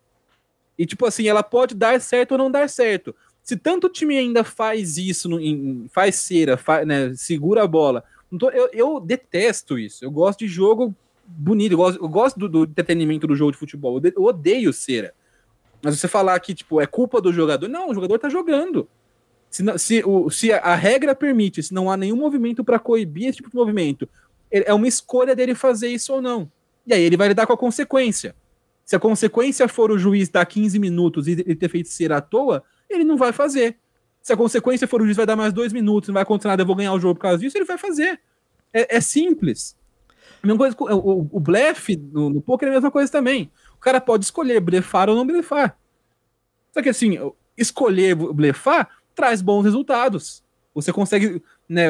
E, 0.79 0.85
tipo 0.85 1.07
assim, 1.07 1.27
ela 1.27 1.43
pode 1.43 1.75
dar 1.75 1.99
certo 1.99 2.33
ou 2.33 2.39
não 2.39 2.51
dar 2.51 2.69
certo. 2.69 3.17
Se 3.45 3.57
tanto 3.57 3.89
time 3.91 4.17
ainda 4.17 4.43
faz 4.43 4.97
isso, 4.97 5.29
no- 5.29 5.39
em- 5.39 5.87
faz 5.93 6.15
cera, 6.17 6.57
fa- 6.57 6.85
né, 6.85 7.13
segura 7.15 7.63
a 7.63 7.67
bola. 7.67 8.03
eu, 8.55 8.69
eu 8.73 9.01
detesto 9.01 9.79
isso. 9.79 10.05
Eu 10.05 10.11
gosto 10.11 10.41
de 10.41 10.49
jogo 10.49 10.95
bonito, 11.27 11.73
eu 11.73 11.77
gosto, 11.77 12.03
eu 12.03 12.09
gosto 12.09 12.39
do, 12.39 12.49
do 12.49 12.65
entretenimento 12.65 13.27
do 13.27 13.37
jogo 13.37 13.53
de 13.53 13.59
futebol. 13.59 13.97
Eu, 13.97 14.01
de- 14.01 14.15
eu 14.17 14.23
odeio 14.25 14.73
cera. 14.73 15.13
Mas 15.83 16.01
você 16.01 16.09
falar 16.09 16.41
que, 16.41 16.55
tipo, 16.55 16.81
é 16.81 16.87
culpa 16.87 17.21
do 17.21 17.31
jogador. 17.33 17.69
Não, 17.69 17.91
o 17.91 17.95
jogador 17.95 18.19
tá 18.19 18.31
jogando. 18.31 18.89
Se, 19.51 19.63
se, 19.79 20.03
o, 20.05 20.31
se 20.31 20.51
a, 20.51 20.75
regra 20.75 21.15
permite, 21.15 21.63
se 21.63 21.73
não 21.75 21.91
há 21.91 21.97
nenhum 21.97 22.17
movimento 22.17 22.65
para 22.65 22.79
coibir 22.79 23.29
esse 23.29 23.37
tipo 23.37 23.51
de 23.51 23.57
movimento, 23.57 24.09
ele- 24.51 24.65
é 24.67 24.73
uma 24.73 24.89
escolha 24.89 25.37
dele 25.37 25.55
fazer 25.55 25.89
isso 25.89 26.15
ou 26.15 26.23
não. 26.23 26.51
E 26.87 26.95
aí 26.95 27.03
ele 27.03 27.17
vai 27.17 27.29
lidar 27.29 27.47
com 27.47 27.53
a 27.53 27.57
consequência. 27.59 28.35
Se 28.87 28.97
a 28.97 28.99
consequência 28.99 29.69
for 29.69 29.91
o 29.91 29.99
juiz 29.99 30.29
dar 30.31 30.45
15 30.47 30.79
minutos 30.79 31.29
e 31.29 31.33
ele 31.33 31.55
ter 31.55 31.69
feito 31.69 31.89
ser 31.89 32.11
à 32.13 32.21
toa, 32.23 32.63
ele 32.89 33.05
não 33.05 33.17
vai 33.17 33.33
fazer. 33.33 33.77
Se 34.23 34.33
a 34.33 34.37
consequência 34.37 34.89
for 34.89 35.01
o 35.01 35.05
juiz 35.05 35.17
vai 35.17 35.27
dar 35.27 35.37
mais 35.37 35.53
dois 35.53 35.73
minutos, 35.73 36.09
não 36.09 36.15
vai 36.15 36.23
acontecer 36.23 36.49
nada, 36.49 36.63
eu 36.63 36.67
vou 36.67 36.77
ganhar 36.77 36.93
o 36.93 37.01
jogo 37.01 37.15
por 37.15 37.23
causa 37.23 37.39
disso, 37.39 37.57
ele 37.57 37.65
vai 37.65 37.77
fazer. 37.77 38.21
É, 38.73 38.97
é 38.97 39.01
simples. 39.01 39.77
A 40.43 40.47
mesma 40.47 40.59
coisa 40.59 40.77
com 40.77 40.85
o, 40.85 41.29
o, 41.33 41.41
blefe 41.41 41.97
no, 41.97 42.31
no 42.31 42.41
poker 42.41 42.69
é 42.69 42.71
a 42.71 42.75
mesma 42.75 42.91
coisa 42.91 43.11
também. 43.11 43.51
O 43.77 43.79
cara 43.79 44.01
pode 44.01 44.25
escolher 44.25 44.61
blefar 44.61 45.09
ou 45.09 45.17
não 45.17 45.27
blefar. 45.27 45.79
Só 46.73 46.83
que 46.83 46.89
assim, 46.89 47.19
escolher 47.57 48.15
blefar 48.15 48.89
traz 49.15 49.41
bons 49.41 49.63
resultados. 49.63 50.43
Você 50.75 50.93
consegue 50.93 51.43
né, 51.69 51.87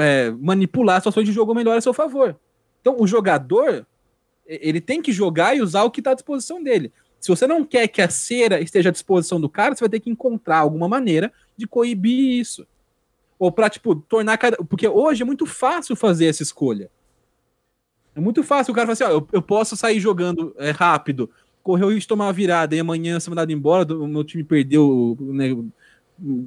é, 0.00 0.30
manipular 0.30 1.00
situações 1.00 1.26
de 1.26 1.32
jogo 1.32 1.54
melhor 1.54 1.76
a 1.76 1.80
seu 1.80 1.92
favor. 1.92 2.38
Então, 2.80 2.96
o 2.98 3.06
jogador, 3.06 3.86
ele 4.46 4.80
tem 4.80 5.02
que 5.02 5.12
jogar 5.12 5.56
e 5.56 5.62
usar 5.62 5.82
o 5.84 5.90
que 5.90 6.00
está 6.00 6.12
à 6.12 6.14
disposição 6.14 6.62
dele. 6.62 6.92
Se 7.24 7.30
você 7.30 7.46
não 7.46 7.64
quer 7.64 7.88
que 7.88 8.02
a 8.02 8.08
cera 8.10 8.60
esteja 8.60 8.90
à 8.90 8.92
disposição 8.92 9.40
do 9.40 9.48
cara, 9.48 9.74
você 9.74 9.80
vai 9.80 9.88
ter 9.88 10.00
que 10.00 10.10
encontrar 10.10 10.58
alguma 10.58 10.86
maneira 10.86 11.32
de 11.56 11.66
coibir 11.66 12.38
isso. 12.38 12.66
Ou 13.38 13.50
para, 13.50 13.70
tipo, 13.70 13.96
tornar 13.96 14.36
cada. 14.36 14.58
Porque 14.58 14.86
hoje 14.86 15.22
é 15.22 15.24
muito 15.24 15.46
fácil 15.46 15.96
fazer 15.96 16.26
essa 16.26 16.42
escolha. 16.42 16.90
É 18.14 18.20
muito 18.20 18.42
fácil. 18.42 18.72
O 18.72 18.74
cara 18.74 18.86
fala 18.86 18.92
assim: 18.92 19.04
ó, 19.04 19.08
eu, 19.08 19.28
eu 19.32 19.40
posso 19.40 19.74
sair 19.74 19.98
jogando 19.98 20.54
é, 20.58 20.70
rápido, 20.70 21.30
correr 21.62 21.84
o 21.84 21.88
risco 21.88 22.00
de 22.00 22.08
tomar 22.08 22.26
uma 22.26 22.32
virada 22.34 22.76
e 22.76 22.80
amanhã 22.80 23.18
ser 23.18 23.30
mandado 23.30 23.50
embora, 23.50 23.96
o 23.96 24.06
meu 24.06 24.22
time 24.22 24.44
perdeu, 24.44 25.16
né, 25.18 25.56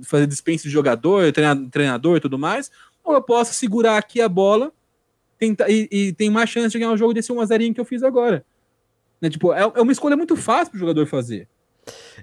fazer 0.04 0.28
dispensa 0.28 0.66
de 0.66 0.70
jogador, 0.70 1.34
treina- 1.34 1.68
treinador 1.72 2.18
e 2.18 2.22
tudo 2.22 2.38
mais. 2.38 2.70
Ou 3.04 3.16
eu 3.16 3.22
posso 3.24 3.52
segurar 3.52 3.98
aqui 3.98 4.22
a 4.22 4.30
bola 4.30 4.72
tentar, 5.40 5.72
e, 5.72 5.90
e 5.92 6.14
tem 6.14 6.30
mais 6.30 6.52
chance 6.52 6.70
de 6.70 6.78
ganhar 6.78 6.92
o 6.92 6.98
jogo 6.98 7.16
desse 7.16 7.34
1x0 7.34 7.74
que 7.74 7.82
eu 7.82 7.86
fiz 7.86 8.04
agora. 8.04 8.46
Né, 9.22 9.30
tipo, 9.30 9.52
é, 9.54 9.62
é 9.62 9.82
uma 9.82 9.92
escolha 9.92 10.16
muito 10.16 10.36
fácil 10.36 10.72
pro 10.72 10.80
jogador 10.80 11.06
fazer. 11.08 11.48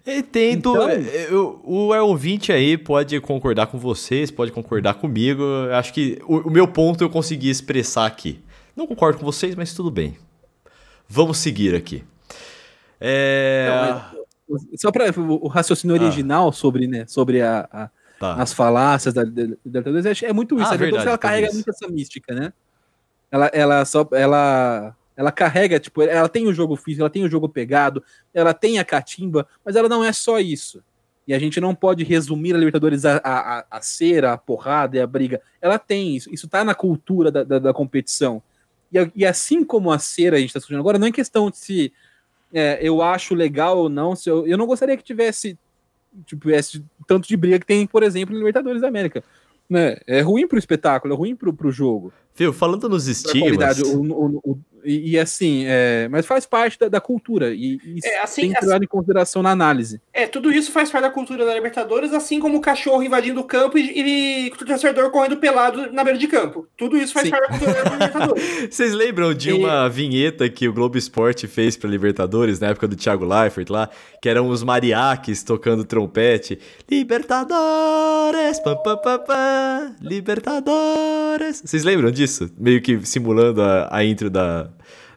Entendo. 0.06 0.58
Então- 0.58 0.88
é, 0.88 1.26
eu- 1.30 1.60
o 1.64 1.88
ouvinte 2.04 2.52
aí 2.52 2.76
pode 2.76 3.18
concordar 3.20 3.66
com 3.68 3.78
vocês, 3.78 4.30
pode 4.30 4.52
concordar 4.52 4.94
comigo. 4.94 5.42
Eu 5.42 5.74
Acho 5.74 5.92
que 5.92 6.18
o, 6.26 6.48
o 6.48 6.50
meu 6.50 6.68
ponto 6.68 7.02
eu 7.02 7.08
consegui 7.10 7.48
expressar 7.48 8.04
aqui. 8.06 8.42
Não 8.76 8.86
concordo 8.86 9.18
com 9.18 9.24
vocês, 9.24 9.54
mas 9.54 9.72
tudo 9.72 9.90
bem. 9.90 10.16
Vamos 11.08 11.38
seguir 11.38 11.74
aqui. 11.74 12.04
É. 13.00 13.68
Só 14.76 14.90
para 14.92 15.10
o, 15.18 15.44
o 15.44 15.48
raciocínio 15.48 15.96
Ah. 15.96 16.00
original 16.02 16.52
sobre, 16.52 16.86
né, 16.86 17.04
sobre 17.06 17.40
a, 17.40 17.68
a- 17.72 17.90
tá. 18.20 18.34
as 18.34 18.52
falácias 18.52 19.14
da, 19.14 19.22
Libertadores, 19.24 20.22
é 20.22 20.32
muito 20.32 20.54
isso. 20.56 20.64
Ah, 20.66 20.70
a 20.70 20.72
Libertadores 20.72 20.80
verdade, 21.04 21.08
ela 21.08 21.18
carrega 21.18 21.46
isso. 21.48 21.54
muito 21.56 21.70
essa 21.70 21.88
mística, 21.88 22.34
né? 22.34 22.52
Ela, 23.30 23.46
ela 23.52 23.84
só 23.84 24.06
ela 24.12 24.94
ela 25.16 25.30
carrega, 25.30 25.78
tipo, 25.78 26.02
ela 26.02 26.28
tem 26.28 26.46
o 26.46 26.52
jogo 26.52 26.76
físico, 26.76 27.02
ela 27.02 27.10
tem 27.10 27.24
o 27.24 27.30
jogo 27.30 27.48
pegado, 27.48 28.02
ela 28.32 28.52
tem 28.52 28.78
a 28.78 28.84
catimba, 28.84 29.46
mas 29.64 29.76
ela 29.76 29.88
não 29.88 30.04
é 30.04 30.12
só 30.12 30.40
isso. 30.40 30.82
E 31.26 31.32
a 31.32 31.38
gente 31.38 31.60
não 31.60 31.74
pode 31.74 32.04
resumir 32.04 32.54
a 32.54 32.58
Libertadores 32.58 33.04
a, 33.04 33.16
a, 33.24 33.64
a- 33.70 33.80
cera, 33.80 34.32
a 34.32 34.38
porrada 34.38 34.96
e 34.96 35.00
a 35.00 35.06
briga. 35.06 35.40
Ela 35.60 35.78
tem 35.78 36.16
isso, 36.16 36.32
isso 36.32 36.48
tá 36.48 36.62
na 36.64 36.74
cultura 36.74 37.30
da, 37.30 37.42
da, 37.44 37.58
da 37.58 37.72
competição. 37.72 38.42
E, 38.92 39.10
e 39.16 39.24
assim 39.24 39.64
como 39.64 39.90
a 39.90 39.98
cera 39.98 40.36
a 40.36 40.38
gente 40.40 40.50
está 40.50 40.58
discutindo 40.58 40.80
agora, 40.80 40.98
não 40.98 41.06
é 41.06 41.12
questão 41.12 41.50
de 41.50 41.56
se 41.56 41.92
é, 42.52 42.78
eu 42.82 43.00
acho 43.02 43.34
legal 43.34 43.78
ou 43.78 43.88
não, 43.88 44.14
se 44.14 44.28
eu, 44.28 44.46
eu 44.46 44.58
não 44.58 44.66
gostaria 44.66 44.96
que 44.96 45.02
tivesse, 45.02 45.58
tipo, 46.26 46.42
tivesse 46.42 46.84
tanto 47.06 47.26
de 47.26 47.36
briga 47.36 47.58
que 47.58 47.66
tem, 47.66 47.86
por 47.86 48.02
exemplo, 48.02 48.32
no 48.32 48.38
Libertadores 48.38 48.82
da 48.82 48.88
América. 48.88 49.24
Né? 49.68 49.96
É 50.06 50.20
ruim 50.20 50.46
pro 50.46 50.58
espetáculo, 50.58 51.14
é 51.14 51.16
ruim 51.16 51.34
pro, 51.34 51.52
pro 51.54 51.72
jogo. 51.72 52.12
Viu, 52.36 52.52
falando 52.52 52.88
nos 52.88 53.08
estigmas. 53.08 53.80
O, 53.80 54.02
o, 54.02 54.40
o, 54.44 54.58
e, 54.84 55.12
e, 55.12 55.18
assim, 55.18 55.64
é, 55.66 56.08
mas 56.10 56.26
faz 56.26 56.44
parte 56.46 56.78
da, 56.78 56.88
da 56.88 57.00
cultura 57.00 57.54
e, 57.54 57.78
e 57.84 57.98
é, 58.04 58.20
assim, 58.20 58.42
tem 58.42 58.52
que 58.52 58.58
assim, 58.58 58.84
em 58.84 58.86
consideração 58.86 59.42
na 59.42 59.50
análise. 59.50 60.00
É, 60.12 60.26
tudo 60.26 60.52
isso 60.52 60.70
faz 60.70 60.90
parte 60.90 61.04
da 61.04 61.10
cultura 61.10 61.44
da 61.44 61.54
Libertadores, 61.54 62.12
assim 62.12 62.38
como 62.38 62.58
o 62.58 62.60
cachorro 62.60 63.02
invadindo 63.02 63.40
o 63.40 63.44
campo 63.44 63.78
e, 63.78 64.46
e 64.46 64.48
o 64.50 64.64
torcedor 64.64 65.10
correndo 65.10 65.36
pelado 65.36 65.90
na 65.92 66.04
beira 66.04 66.18
de 66.18 66.28
campo. 66.28 66.68
Tudo 66.76 66.96
isso 66.96 67.12
faz 67.12 67.26
Sim. 67.26 67.30
parte 67.30 67.50
da 67.50 67.58
cultura 67.58 67.84
da 67.84 67.90
Libertadores. 67.90 68.68
Vocês 68.70 68.92
lembram 68.92 69.34
de 69.34 69.50
e... 69.50 69.52
uma 69.52 69.88
vinheta 69.88 70.48
que 70.48 70.68
o 70.68 70.72
Globo 70.72 70.98
Esporte 70.98 71.46
fez 71.46 71.76
para 71.76 71.88
Libertadores, 71.88 72.60
na 72.60 72.68
época 72.68 72.86
do 72.86 72.96
Thiago 72.96 73.24
Leifert 73.24 73.70
lá, 73.70 73.88
que 74.20 74.28
eram 74.28 74.48
os 74.48 74.62
mariachis 74.62 75.42
tocando 75.42 75.84
trompete? 75.84 76.58
Libertadores, 76.90 78.60
pam, 78.60 78.76
pam, 78.76 78.96
pam, 78.98 79.18
pam, 79.18 79.96
Libertadores. 80.00 81.62
Vocês 81.64 81.84
lembram 81.84 82.10
disso? 82.10 82.50
Meio 82.58 82.82
que 82.82 83.04
simulando 83.06 83.62
a, 83.62 83.88
a 83.90 84.04
intro 84.04 84.28
da 84.28 84.68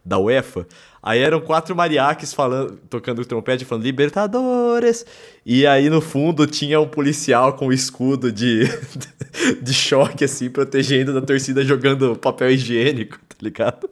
da 0.08 0.18
UEFA. 0.18 0.66
Aí 1.04 1.20
eram 1.20 1.42
quatro 1.42 1.76
mariaques 1.76 2.34
falando, 2.34 2.78
tocando 2.90 3.24
trompete, 3.26 3.66
falando 3.66 3.84
Libertadores. 3.84 5.06
E 5.46 5.68
aí 5.68 5.90
no 5.90 6.02
fundo 6.02 6.48
tinha 6.48 6.80
um 6.80 6.88
policial 6.88 7.54
com 7.54 7.72
escudo 7.72 8.32
de, 8.32 8.64
de 9.62 9.74
choque, 9.74 10.24
assim, 10.24 10.50
protegendo 10.50 11.14
da 11.14 11.22
torcida 11.22 11.64
jogando 11.64 12.16
papel 12.16 12.52
higiênico, 12.52 13.20
tá 13.20 13.36
ligado? 13.42 13.90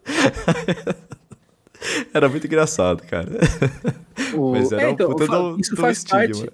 era 2.13 2.29
muito 2.29 2.47
engraçado, 2.47 3.03
cara. 3.03 3.29
O... 4.33 4.53
Mas 4.53 4.71
era 4.71 4.83
é, 4.83 4.91
então, 4.91 5.09
um 5.09 5.11
puta 5.11 5.27
do, 5.27 5.59
isso 5.59 5.75
do 5.75 5.81
faz 5.81 6.03
parte. 6.03 6.49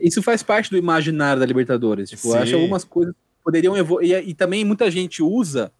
Isso 0.00 0.22
faz 0.22 0.42
parte 0.42 0.70
do 0.70 0.78
imaginário 0.78 1.38
da 1.38 1.44
Libertadores. 1.44 2.08
Tipo, 2.08 2.28
eu 2.28 2.34
acho 2.36 2.54
algumas 2.54 2.84
coisas 2.84 3.14
poderiam 3.44 3.76
evoluir. 3.76 4.24
E, 4.24 4.30
e 4.30 4.34
também 4.34 4.64
muita 4.64 4.90
gente 4.90 5.22
usa 5.22 5.70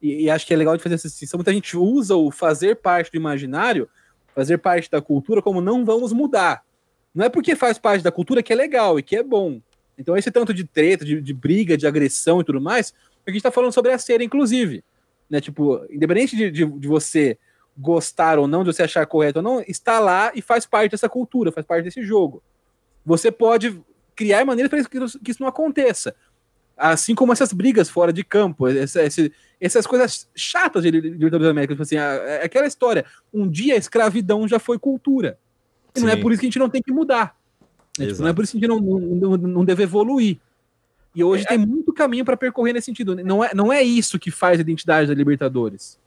e, 0.00 0.24
e, 0.24 0.30
acho 0.30 0.46
que 0.46 0.54
é 0.54 0.56
legal 0.56 0.76
de 0.76 0.82
fazer 0.82 0.94
essa 0.94 1.08
distinção. 1.08 1.38
Muita 1.38 1.52
gente 1.52 1.76
usa 1.76 2.16
o 2.16 2.30
fazer 2.30 2.76
parte 2.76 3.10
do 3.10 3.16
imaginário, 3.16 3.88
fazer 4.34 4.58
parte 4.58 4.90
da 4.90 5.00
cultura, 5.00 5.42
como 5.42 5.60
não 5.60 5.84
vamos 5.84 6.12
mudar. 6.12 6.64
Não 7.14 7.24
é 7.24 7.28
porque 7.28 7.54
faz 7.54 7.78
parte 7.78 8.02
da 8.02 8.10
cultura 8.10 8.42
que 8.42 8.52
é 8.52 8.56
legal 8.56 8.98
e 8.98 9.02
que 9.02 9.16
é 9.16 9.22
bom. 9.22 9.60
Então, 9.98 10.16
esse 10.16 10.30
tanto 10.30 10.54
de 10.54 10.64
treta, 10.64 11.04
de, 11.04 11.20
de 11.20 11.34
briga, 11.34 11.76
de 11.76 11.86
agressão 11.86 12.40
e 12.40 12.44
tudo 12.44 12.60
mais, 12.60 12.94
a 13.26 13.30
gente 13.30 13.38
está 13.38 13.50
falando 13.50 13.72
sobre 13.72 13.92
a 13.92 13.98
cera, 13.98 14.24
inclusive. 14.24 14.82
Né? 15.28 15.40
Tipo, 15.40 15.84
independente 15.90 16.34
de, 16.34 16.50
de, 16.50 16.64
de, 16.64 16.88
você 16.88 17.38
gostar 17.76 18.38
ou 18.38 18.48
não, 18.48 18.64
de 18.64 18.72
você 18.72 18.82
achar 18.82 19.04
correto 19.06 19.40
ou 19.40 19.42
não, 19.42 19.62
está 19.68 19.98
lá 19.98 20.32
e 20.34 20.40
faz 20.40 20.64
parte 20.64 20.92
dessa 20.92 21.08
cultura, 21.08 21.52
faz 21.52 21.66
parte 21.66 21.84
desse 21.84 22.02
jogo. 22.02 22.42
Você 23.04 23.30
pode 23.30 23.80
criar 24.16 24.44
maneiras 24.44 24.70
para 24.70 24.82
que, 24.82 25.18
que 25.18 25.30
isso 25.30 25.42
não 25.42 25.48
aconteça. 25.48 26.14
Assim 26.82 27.14
como 27.14 27.30
essas 27.30 27.52
brigas 27.52 27.90
fora 27.90 28.10
de 28.10 28.24
campo, 28.24 28.66
essa, 28.66 29.02
esse, 29.02 29.30
essas 29.60 29.86
coisas 29.86 30.26
chatas 30.34 30.82
de 30.82 30.90
Libertadores 30.90 31.44
da 31.44 31.50
América, 31.50 31.74
tipo 31.74 31.82
assim, 31.82 31.96
é 31.96 32.42
aquela 32.42 32.66
história, 32.66 33.04
um 33.32 33.46
dia 33.46 33.74
a 33.74 33.76
escravidão 33.76 34.48
já 34.48 34.58
foi 34.58 34.78
cultura. 34.78 35.38
E 35.94 36.00
não 36.00 36.08
é 36.08 36.16
por 36.16 36.32
isso 36.32 36.40
que 36.40 36.46
a 36.46 36.48
gente 36.48 36.58
não 36.58 36.70
tem 36.70 36.80
que 36.82 36.90
mudar. 36.90 37.36
Né? 37.98 38.06
Tipo, 38.06 38.22
não 38.22 38.28
é 38.28 38.32
por 38.32 38.44
isso 38.44 38.52
que 38.52 38.64
a 38.64 38.68
gente 38.68 38.80
não, 38.80 38.80
não, 38.80 39.36
não 39.36 39.64
deve 39.64 39.82
evoluir. 39.82 40.38
E 41.14 41.22
hoje 41.22 41.44
é, 41.44 41.48
tem 41.48 41.58
muito 41.58 41.92
caminho 41.92 42.24
para 42.24 42.36
percorrer 42.36 42.72
nesse 42.72 42.86
sentido. 42.86 43.14
Não 43.16 43.44
é, 43.44 43.52
não 43.54 43.70
é 43.70 43.82
isso 43.82 44.18
que 44.18 44.30
faz 44.30 44.58
a 44.58 44.62
identidade 44.62 45.08
da 45.08 45.14
Libertadores. 45.14 45.98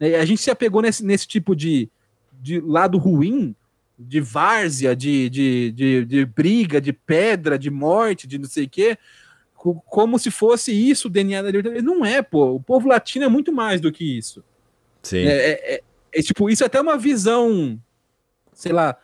É, 0.00 0.18
a 0.18 0.24
gente 0.24 0.40
se 0.40 0.50
apegou 0.50 0.80
nesse, 0.80 1.04
nesse 1.04 1.26
tipo 1.26 1.54
de, 1.54 1.90
de 2.40 2.60
lado 2.60 2.96
ruim, 2.96 3.54
de 3.98 4.20
várzea, 4.20 4.94
de, 4.94 5.28
de, 5.28 5.72
de, 5.72 6.04
de 6.04 6.24
briga, 6.24 6.80
de 6.80 6.92
pedra, 6.92 7.58
de 7.58 7.70
morte, 7.70 8.26
de 8.26 8.38
não 8.38 8.48
sei 8.48 8.64
o 8.64 8.68
quê, 8.68 8.98
como 9.72 10.18
se 10.18 10.30
fosse 10.30 10.72
isso 10.72 11.08
o 11.08 11.10
DNA 11.10 11.42
da 11.42 11.48
Libertadores. 11.48 11.82
Não 11.82 12.04
é, 12.04 12.20
pô. 12.20 12.56
O 12.56 12.60
povo 12.60 12.88
latino 12.88 13.24
é 13.24 13.28
muito 13.28 13.52
mais 13.52 13.80
do 13.80 13.90
que 13.90 14.04
isso. 14.18 14.44
Sim. 15.02 15.18
É, 15.18 15.32
é, 15.32 15.74
é, 15.74 15.82
é 16.12 16.22
tipo, 16.22 16.50
isso 16.50 16.62
é 16.62 16.66
até 16.66 16.80
uma 16.80 16.98
visão, 16.98 17.80
sei 18.52 18.72
lá. 18.72 18.96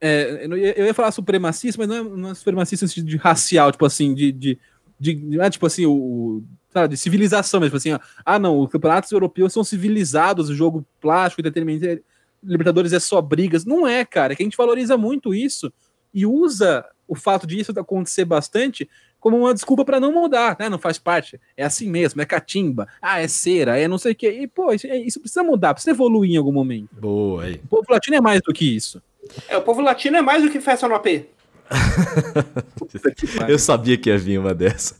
É, 0.00 0.46
eu 0.76 0.86
ia 0.86 0.94
falar 0.94 1.12
supremacista, 1.12 1.78
mas 1.78 1.88
não 1.88 1.96
é, 1.96 2.16
não 2.16 2.30
é 2.30 2.34
supremacista 2.34 2.86
de 2.86 3.16
racial, 3.16 3.70
tipo 3.72 3.84
assim, 3.84 4.14
de. 4.14 4.32
de, 4.32 4.58
de, 4.98 5.14
de 5.14 5.40
ah, 5.40 5.50
tipo 5.50 5.66
assim, 5.66 5.84
o, 5.84 6.42
sabe, 6.70 6.88
de 6.88 6.96
civilização 6.96 7.60
mesmo. 7.60 7.76
Assim, 7.76 7.90
ah, 8.24 8.38
não, 8.38 8.60
os 8.60 8.70
campeonatos 8.70 9.12
europeus 9.12 9.52
são 9.52 9.62
civilizados, 9.62 10.48
o 10.48 10.54
jogo 10.54 10.86
plástico, 11.00 11.40
entretenimento. 11.40 12.02
Libertadores 12.42 12.92
é 12.92 13.00
só 13.00 13.22
brigas. 13.22 13.64
Não 13.64 13.86
é, 13.86 14.04
cara. 14.04 14.32
É 14.32 14.36
que 14.36 14.42
a 14.42 14.46
gente 14.46 14.56
valoriza 14.56 14.96
muito 14.98 15.34
isso 15.34 15.72
e 16.12 16.26
usa 16.26 16.84
o 17.08 17.14
fato 17.14 17.46
de 17.46 17.58
isso 17.58 17.72
acontecer 17.78 18.24
bastante 18.24 18.88
como 19.24 19.38
uma 19.38 19.54
desculpa 19.54 19.86
para 19.86 19.98
não 19.98 20.12
mudar, 20.12 20.54
né? 20.60 20.68
Não 20.68 20.78
faz 20.78 20.98
parte. 20.98 21.40
É 21.56 21.64
assim 21.64 21.88
mesmo, 21.88 22.20
é 22.20 22.26
catimba, 22.26 22.86
ah, 23.00 23.22
é 23.22 23.26
cera, 23.26 23.78
é 23.78 23.88
não 23.88 23.96
sei 23.96 24.12
o 24.12 24.14
quê. 24.14 24.30
E, 24.42 24.46
pô, 24.46 24.70
isso, 24.70 24.86
é, 24.86 24.98
isso 24.98 25.18
precisa 25.18 25.42
mudar, 25.42 25.72
precisa 25.72 25.92
evoluir 25.92 26.32
em 26.32 26.36
algum 26.36 26.52
momento. 26.52 26.90
Boa, 26.92 27.44
aí. 27.44 27.54
O 27.64 27.68
povo 27.68 27.86
latino 27.88 28.18
é 28.18 28.20
mais 28.20 28.42
do 28.42 28.52
que 28.52 28.76
isso. 28.76 29.02
É, 29.48 29.56
o 29.56 29.62
povo 29.62 29.80
latino 29.80 30.18
é 30.18 30.20
mais 30.20 30.42
do 30.42 30.50
que 30.50 30.60
festa 30.60 30.86
no 30.86 30.94
AP. 30.94 31.24
eu 33.48 33.58
sabia 33.58 33.96
que 33.96 34.10
ia 34.10 34.18
vir 34.18 34.38
uma 34.38 34.54
dessa. 34.54 34.94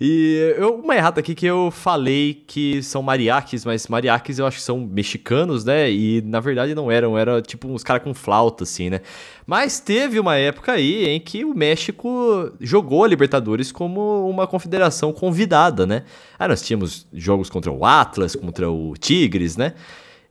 E 0.00 0.54
eu, 0.56 0.76
uma 0.76 0.96
errata 0.96 1.20
aqui 1.20 1.34
que 1.34 1.46
eu 1.46 1.70
falei 1.70 2.42
que 2.46 2.82
são 2.82 3.02
mariachis, 3.02 3.64
mas 3.64 3.86
mariachis 3.88 4.38
eu 4.38 4.46
acho 4.46 4.56
que 4.56 4.62
são 4.62 4.80
mexicanos, 4.80 5.64
né? 5.64 5.90
E 5.90 6.22
na 6.22 6.40
verdade 6.40 6.74
não 6.74 6.90
eram, 6.90 7.18
era 7.18 7.42
tipo 7.42 7.68
uns 7.68 7.84
caras 7.84 8.02
com 8.02 8.14
flauta, 8.14 8.64
assim, 8.64 8.88
né? 8.90 9.00
Mas 9.46 9.80
teve 9.80 10.18
uma 10.18 10.36
época 10.36 10.72
aí 10.72 11.06
em 11.06 11.20
que 11.20 11.44
o 11.44 11.54
México 11.54 12.52
jogou 12.60 13.04
a 13.04 13.08
Libertadores 13.08 13.70
como 13.70 14.28
uma 14.28 14.46
confederação 14.46 15.12
convidada, 15.12 15.86
né? 15.86 16.04
Aí 16.38 16.48
nós 16.48 16.62
tínhamos 16.62 17.06
jogos 17.12 17.50
contra 17.50 17.70
o 17.70 17.84
Atlas, 17.84 18.34
contra 18.34 18.70
o 18.70 18.94
Tigres, 18.96 19.56
né? 19.56 19.74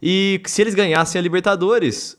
E 0.02 0.42
se 0.46 0.62
eles 0.62 0.76
ganhassem 0.76 1.20
a 1.20 1.22
Libertadores, 1.22 2.17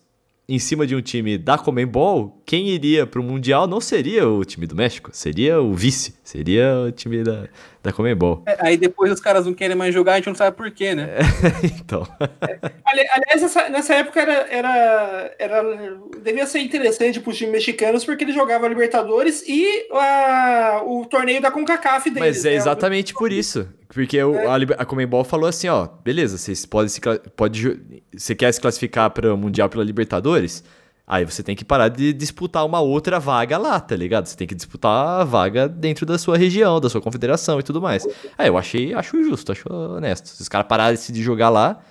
em 0.48 0.58
cima 0.58 0.86
de 0.86 0.96
um 0.96 1.02
time 1.02 1.36
da 1.36 1.58
Comembol, 1.58 2.40
quem 2.46 2.68
iria 2.68 3.06
para 3.06 3.20
o 3.20 3.22
Mundial 3.22 3.66
não 3.66 3.82
seria 3.82 4.26
o 4.26 4.42
time 4.46 4.66
do 4.66 4.74
México, 4.74 5.10
seria 5.12 5.60
o 5.60 5.74
vice, 5.74 6.14
seria 6.24 6.86
o 6.88 6.90
time 6.90 7.22
da, 7.22 7.48
da 7.82 7.92
Comembol. 7.92 8.42
É, 8.46 8.56
aí 8.60 8.78
depois 8.78 9.12
os 9.12 9.20
caras 9.20 9.44
não 9.44 9.52
querem 9.52 9.76
mais 9.76 9.92
jogar, 9.92 10.14
a 10.14 10.16
gente 10.16 10.28
não 10.28 10.34
sabe 10.34 10.56
por 10.56 10.70
quê, 10.70 10.94
né? 10.94 11.16
É, 11.18 11.66
então. 11.78 12.08
É, 12.40 12.58
aliás, 12.82 13.42
essa, 13.42 13.68
nessa 13.68 13.94
época 13.96 14.22
era, 14.22 14.46
era, 14.48 15.34
era. 15.38 15.98
Devia 16.24 16.46
ser 16.46 16.60
interessante 16.60 17.20
para 17.20 17.30
os 17.30 17.36
times 17.36 17.52
mexicanos, 17.52 18.02
porque 18.02 18.24
eles 18.24 18.34
jogavam 18.34 18.64
a 18.64 18.70
Libertadores 18.70 19.44
e 19.46 19.86
a, 19.92 20.82
o 20.86 21.04
torneio 21.04 21.42
da 21.42 21.50
CONCACAF 21.50 22.08
deles. 22.08 22.36
Mas 22.38 22.44
é 22.46 22.50
né? 22.50 22.56
exatamente 22.56 23.12
por 23.12 23.30
isso. 23.30 23.68
Porque 23.98 24.22
o, 24.22 24.48
a, 24.48 24.54
a 24.54 24.84
Comembol 24.84 25.24
falou 25.24 25.48
assim, 25.48 25.66
ó, 25.66 25.88
beleza, 26.04 26.38
vocês 26.38 26.64
podem 26.64 26.88
se 26.88 27.00
pode 27.34 27.80
você 28.16 28.32
quer 28.32 28.52
se 28.52 28.60
classificar 28.60 29.10
para 29.10 29.34
o 29.34 29.36
mundial 29.36 29.68
pela 29.68 29.82
Libertadores? 29.82 30.62
Aí 31.04 31.24
você 31.24 31.42
tem 31.42 31.56
que 31.56 31.64
parar 31.64 31.88
de 31.88 32.12
disputar 32.12 32.64
uma 32.64 32.78
outra 32.78 33.18
vaga 33.18 33.58
lá, 33.58 33.80
tá 33.80 33.96
ligado? 33.96 34.26
Você 34.26 34.36
tem 34.36 34.46
que 34.46 34.54
disputar 34.54 35.22
a 35.22 35.24
vaga 35.24 35.68
dentro 35.68 36.06
da 36.06 36.16
sua 36.16 36.38
região, 36.38 36.80
da 36.80 36.88
sua 36.88 37.00
confederação 37.00 37.58
e 37.58 37.62
tudo 37.64 37.82
mais. 37.82 38.06
Aí 38.38 38.46
eu 38.46 38.56
achei, 38.56 38.94
acho 38.94 39.20
justo, 39.24 39.50
acho 39.50 39.68
honesto. 39.68 40.28
Se 40.28 40.42
os 40.42 40.48
caras 40.48 40.68
parassem 40.68 41.12
de 41.12 41.20
jogar 41.20 41.48
lá, 41.48 41.82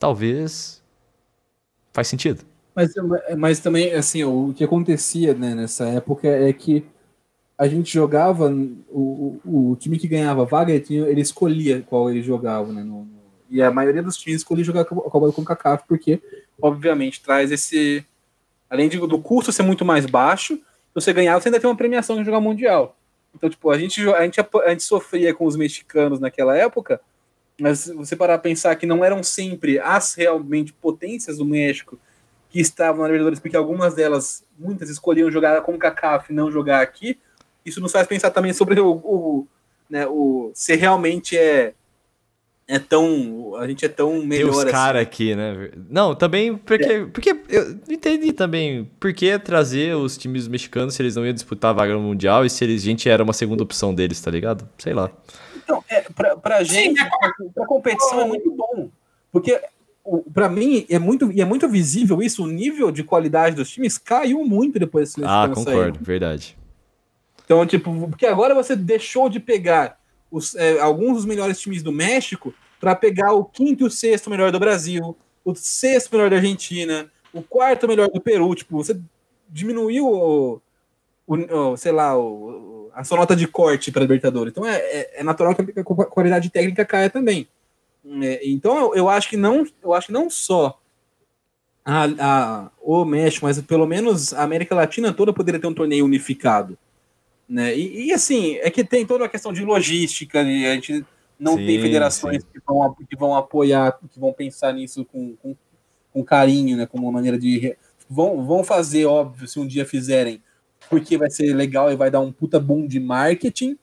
talvez 0.00 0.82
faz 1.92 2.08
sentido. 2.08 2.42
Mas, 2.74 2.94
mas 3.38 3.60
também, 3.60 3.92
assim, 3.92 4.24
o 4.24 4.52
que 4.56 4.64
acontecia 4.64 5.34
né, 5.34 5.54
nessa 5.54 5.84
época 5.84 6.26
é 6.26 6.52
que 6.52 6.84
a 7.62 7.68
gente 7.68 7.94
jogava, 7.94 8.52
o, 8.90 9.38
o, 9.44 9.70
o 9.70 9.76
time 9.76 9.96
que 9.96 10.08
ganhava 10.08 10.44
vaga, 10.44 10.72
ele, 10.72 11.20
escolhia 11.20 11.80
qual 11.86 12.10
ele 12.10 12.20
jogava, 12.20 12.72
né? 12.72 12.82
No, 12.82 13.04
no, 13.04 13.22
e 13.48 13.62
a 13.62 13.70
maioria 13.70 14.02
dos 14.02 14.16
times 14.16 14.40
escolhia 14.40 14.64
jogar 14.64 14.80
a 14.80 14.84
Copa 14.84 15.26
do 15.26 15.32
CONCACAF, 15.32 15.84
porque, 15.86 16.20
obviamente, 16.60 17.22
traz 17.22 17.52
esse... 17.52 18.04
Além 18.68 18.88
de, 18.88 18.98
do 18.98 19.18
custo 19.20 19.52
ser 19.52 19.62
muito 19.62 19.84
mais 19.84 20.06
baixo, 20.06 20.58
você 20.92 21.12
ganhar, 21.12 21.40
você 21.40 21.50
ainda 21.50 21.60
tem 21.60 21.70
uma 21.70 21.76
premiação 21.76 22.16
de 22.16 22.24
jogar 22.24 22.40
Mundial. 22.40 22.96
Então, 23.32 23.48
tipo, 23.48 23.70
a 23.70 23.78
gente, 23.78 24.00
a 24.10 24.24
gente, 24.24 24.40
a 24.40 24.70
gente 24.70 24.82
sofria 24.82 25.32
com 25.32 25.44
os 25.44 25.54
mexicanos 25.54 26.18
naquela 26.18 26.56
época, 26.56 27.00
mas 27.60 27.86
você 27.86 28.16
parar 28.16 28.34
a 28.34 28.38
pensar 28.38 28.74
que 28.74 28.86
não 28.86 29.04
eram 29.04 29.22
sempre 29.22 29.78
as 29.78 30.14
realmente 30.14 30.72
potências 30.72 31.38
do 31.38 31.44
México 31.44 31.96
que 32.50 32.60
estavam 32.60 33.02
na 33.02 33.06
Libertadores, 33.06 33.38
porque 33.38 33.56
algumas 33.56 33.94
delas, 33.94 34.44
muitas 34.58 34.90
escolhiam 34.90 35.30
jogar 35.30 35.62
com 35.62 35.74
o 35.74 35.78
CACAF 35.78 36.32
e 36.32 36.34
não 36.34 36.50
jogar 36.50 36.82
aqui, 36.82 37.18
isso 37.64 37.80
nos 37.80 37.92
faz 37.92 38.06
pensar 38.06 38.30
também 38.30 38.52
sobre 38.52 38.80
o, 38.80 38.92
o, 38.92 39.46
né, 39.88 40.06
o 40.06 40.50
se 40.54 40.74
realmente 40.76 41.36
é 41.36 41.74
é 42.68 42.78
tão 42.78 43.54
a 43.56 43.66
gente 43.66 43.84
é 43.84 43.88
tão 43.88 44.24
melhor 44.24 44.50
Tem 44.50 44.50
os 44.50 44.58
assim. 44.58 44.70
cara 44.70 45.00
aqui, 45.00 45.34
né? 45.34 45.70
Não, 45.90 46.14
também 46.14 46.56
porque 46.56 46.84
é. 46.84 47.04
porque 47.04 47.36
eu 47.48 47.78
entendi 47.88 48.32
também 48.32 48.90
por 48.98 49.12
que 49.12 49.38
trazer 49.38 49.94
os 49.96 50.16
times 50.16 50.48
mexicanos 50.48 50.94
se 50.94 51.02
eles 51.02 51.16
não 51.16 51.26
iam 51.26 51.34
disputar 51.34 51.70
a 51.70 51.74
vaga 51.74 51.94
no 51.94 52.00
mundial 52.00 52.46
e 52.46 52.50
se 52.50 52.64
eles, 52.64 52.82
a 52.82 52.86
gente 52.86 53.08
era 53.08 53.22
uma 53.22 53.32
segunda 53.32 53.62
opção 53.62 53.94
deles, 53.94 54.20
tá 54.20 54.30
ligado? 54.30 54.68
Sei 54.78 54.94
lá. 54.94 55.10
Então, 55.56 55.84
é, 55.88 56.00
pra, 56.00 56.36
pra 56.36 56.64
gente, 56.64 56.98
pra, 57.04 57.32
pra 57.54 57.66
competição 57.66 58.20
é 58.20 58.24
muito 58.24 58.50
bom. 58.52 58.88
Porque 59.30 59.60
para 60.32 60.48
mim 60.48 60.84
é 60.88 60.98
muito 60.98 61.30
e 61.30 61.40
é 61.40 61.44
muito 61.44 61.68
visível 61.68 62.22
isso, 62.22 62.44
o 62.44 62.46
nível 62.46 62.90
de 62.90 63.04
qualidade 63.04 63.54
dos 63.56 63.70
times 63.70 63.98
caiu 63.98 64.44
muito 64.44 64.78
depois 64.78 65.14
desse 65.14 65.24
Ah, 65.24 65.48
concordo, 65.52 65.98
verdade. 66.02 66.56
Então, 67.52 67.66
tipo, 67.66 68.08
porque 68.08 68.24
agora 68.24 68.54
você 68.54 68.74
deixou 68.74 69.28
de 69.28 69.38
pegar 69.38 70.00
os, 70.30 70.54
é, 70.54 70.80
alguns 70.80 71.16
dos 71.16 71.26
melhores 71.26 71.60
times 71.60 71.82
do 71.82 71.92
México 71.92 72.54
para 72.80 72.94
pegar 72.94 73.34
o 73.34 73.44
quinto 73.44 73.84
e 73.84 73.86
o 73.86 73.90
sexto 73.90 74.30
melhor 74.30 74.50
do 74.50 74.58
Brasil, 74.58 75.14
o 75.44 75.54
sexto 75.54 76.10
melhor 76.12 76.30
da 76.30 76.36
Argentina, 76.36 77.12
o 77.30 77.42
quarto 77.42 77.86
melhor 77.86 78.08
do 78.08 78.22
Peru. 78.22 78.54
Tipo, 78.54 78.82
você 78.82 78.98
diminuiu 79.50 80.08
o, 80.08 80.62
o, 81.26 81.34
o 81.34 81.76
sei 81.76 81.92
lá, 81.92 82.18
o, 82.18 82.90
a 82.94 83.04
sua 83.04 83.18
nota 83.18 83.36
de 83.36 83.46
corte 83.46 83.92
para 83.92 84.00
Libertadores. 84.00 84.50
Então 84.50 84.66
é, 84.66 84.76
é, 84.78 85.20
é, 85.20 85.22
natural 85.22 85.54
que 85.54 85.78
a 85.78 85.84
qualidade 85.84 86.48
técnica 86.48 86.86
caia 86.86 87.10
também. 87.10 87.46
É, 88.22 88.40
então 88.48 88.78
eu, 88.78 88.94
eu, 88.94 89.08
acho 89.10 89.28
que 89.28 89.36
não, 89.36 89.66
eu 89.82 89.92
acho 89.92 90.06
que 90.06 90.12
não 90.14 90.30
só 90.30 90.80
a, 91.84 92.04
a, 92.18 92.70
o 92.80 93.04
México, 93.04 93.44
mas 93.44 93.60
pelo 93.60 93.86
menos 93.86 94.32
a 94.32 94.42
América 94.42 94.74
Latina 94.74 95.12
toda 95.12 95.34
poderia 95.34 95.60
ter 95.60 95.66
um 95.66 95.74
torneio 95.74 96.06
unificado. 96.06 96.78
Né? 97.48 97.76
E, 97.76 98.06
e, 98.06 98.12
assim, 98.12 98.56
é 98.56 98.70
que 98.70 98.84
tem 98.84 99.06
toda 99.06 99.24
uma 99.24 99.28
questão 99.28 99.52
de 99.52 99.64
logística, 99.64 100.42
né? 100.42 100.70
a 100.70 100.74
gente 100.74 101.04
não 101.38 101.56
sim, 101.56 101.66
tem 101.66 101.80
federações 101.80 102.44
que 102.44 102.60
vão, 102.66 102.94
que 102.94 103.16
vão 103.16 103.34
apoiar, 103.34 103.98
que 104.10 104.18
vão 104.18 104.32
pensar 104.32 104.72
nisso 104.72 105.04
com, 105.04 105.34
com, 105.36 105.56
com 106.12 106.24
carinho, 106.24 106.76
né? 106.76 106.86
como 106.86 107.04
uma 107.04 107.12
maneira 107.12 107.38
de. 107.38 107.76
Vão, 108.08 108.44
vão 108.44 108.62
fazer, 108.62 109.06
óbvio, 109.06 109.48
se 109.48 109.58
um 109.58 109.66
dia 109.66 109.86
fizerem, 109.86 110.42
porque 110.90 111.16
vai 111.16 111.30
ser 111.30 111.54
legal 111.54 111.90
e 111.90 111.96
vai 111.96 112.10
dar 112.10 112.20
um 112.20 112.32
puta 112.32 112.60
boom 112.60 112.86
de 112.86 113.00
marketing, 113.00 113.78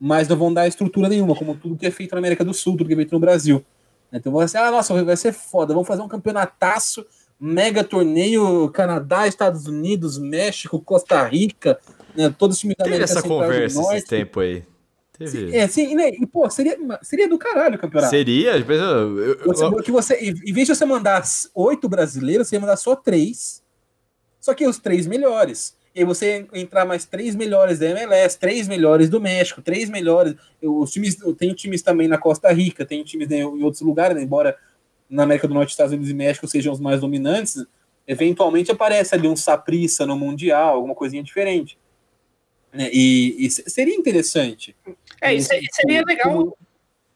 mas 0.00 0.28
não 0.28 0.36
vão 0.36 0.52
dar 0.52 0.66
estrutura 0.66 1.08
nenhuma, 1.08 1.34
como 1.34 1.54
tudo 1.54 1.76
que 1.76 1.86
é 1.86 1.90
feito 1.90 2.12
na 2.12 2.18
América 2.18 2.44
do 2.44 2.54
Sul, 2.54 2.76
tudo 2.76 2.86
que 2.86 2.94
é 2.94 2.96
feito 2.96 3.12
no 3.12 3.20
Brasil. 3.20 3.64
Então 4.12 4.32
vão 4.32 4.46
ser, 4.48 4.58
ah, 4.58 4.70
nossa, 4.70 5.04
vai 5.04 5.16
ser 5.16 5.32
foda, 5.32 5.74
vamos 5.74 5.88
fazer 5.88 6.00
um 6.00 6.08
campeonataço 6.08 7.04
mega 7.38 7.84
torneio 7.84 8.68
Canadá, 8.70 9.26
Estados 9.26 9.66
Unidos, 9.66 10.18
México, 10.18 10.80
Costa 10.80 11.22
Rica, 11.26 11.78
né, 12.18 12.34
todos 12.36 12.56
os 12.56 12.60
times 12.60 12.74
da 12.76 12.84
América 12.84 13.04
essa 13.04 13.20
Central 13.20 13.38
conversa 13.38 13.96
esse 13.96 14.06
tempo 14.06 14.40
aí. 14.40 14.64
Teve. 15.16 15.56
É, 15.56 15.66
sim, 15.68 15.94
né, 15.94 16.10
e, 16.10 16.26
pô, 16.26 16.48
seria, 16.50 16.76
seria 17.02 17.28
do 17.28 17.38
caralho 17.38 17.76
o 17.76 17.78
campeonato. 17.78 18.10
Seria? 18.10 18.56
Eu, 18.56 19.18
eu, 19.40 19.44
você, 19.46 19.82
que 19.82 19.90
você, 19.90 20.14
em 20.16 20.52
vez 20.52 20.66
de 20.66 20.74
você 20.74 20.84
mandar 20.84 21.24
oito 21.54 21.88
brasileiros, 21.88 22.48
você 22.48 22.56
ia 22.56 22.60
mandar 22.60 22.76
só 22.76 22.96
três, 22.96 23.62
só 24.40 24.52
que 24.52 24.66
os 24.66 24.78
três 24.78 25.06
melhores. 25.06 25.76
E 25.94 26.04
você 26.04 26.46
entrar 26.52 26.84
mais 26.84 27.04
três 27.04 27.34
melhores 27.34 27.80
da 27.80 27.86
MLS, 27.86 28.38
três 28.38 28.68
melhores 28.68 29.08
do 29.08 29.20
México, 29.20 29.60
três 29.60 29.88
melhores. 29.88 30.34
Os 30.62 30.92
times, 30.92 31.16
tem 31.36 31.52
times 31.52 31.82
também 31.82 32.06
na 32.06 32.18
Costa 32.18 32.52
Rica, 32.52 32.84
tem 32.86 33.02
times 33.02 33.28
em 33.30 33.42
outros 33.62 33.82
lugares, 33.82 34.16
né, 34.16 34.22
embora 34.22 34.56
na 35.10 35.24
América 35.24 35.48
do 35.48 35.54
Norte, 35.54 35.70
Estados 35.70 35.92
Unidos 35.92 36.10
e 36.10 36.14
México 36.14 36.46
sejam 36.46 36.72
os 36.72 36.78
mais 36.78 37.00
dominantes, 37.00 37.64
eventualmente 38.06 38.70
aparece 38.70 39.14
ali 39.14 39.26
um 39.26 39.34
Saprissa 39.34 40.06
no 40.06 40.16
Mundial, 40.16 40.76
alguma 40.76 40.94
coisinha 40.94 41.22
diferente. 41.22 41.78
Né? 42.78 42.88
E, 42.92 43.44
e, 43.44 43.50
seria 43.50 43.96
interessante. 43.96 44.76
É, 45.20 45.34
e 45.34 45.42
seria 45.42 46.04
legal. 46.06 46.56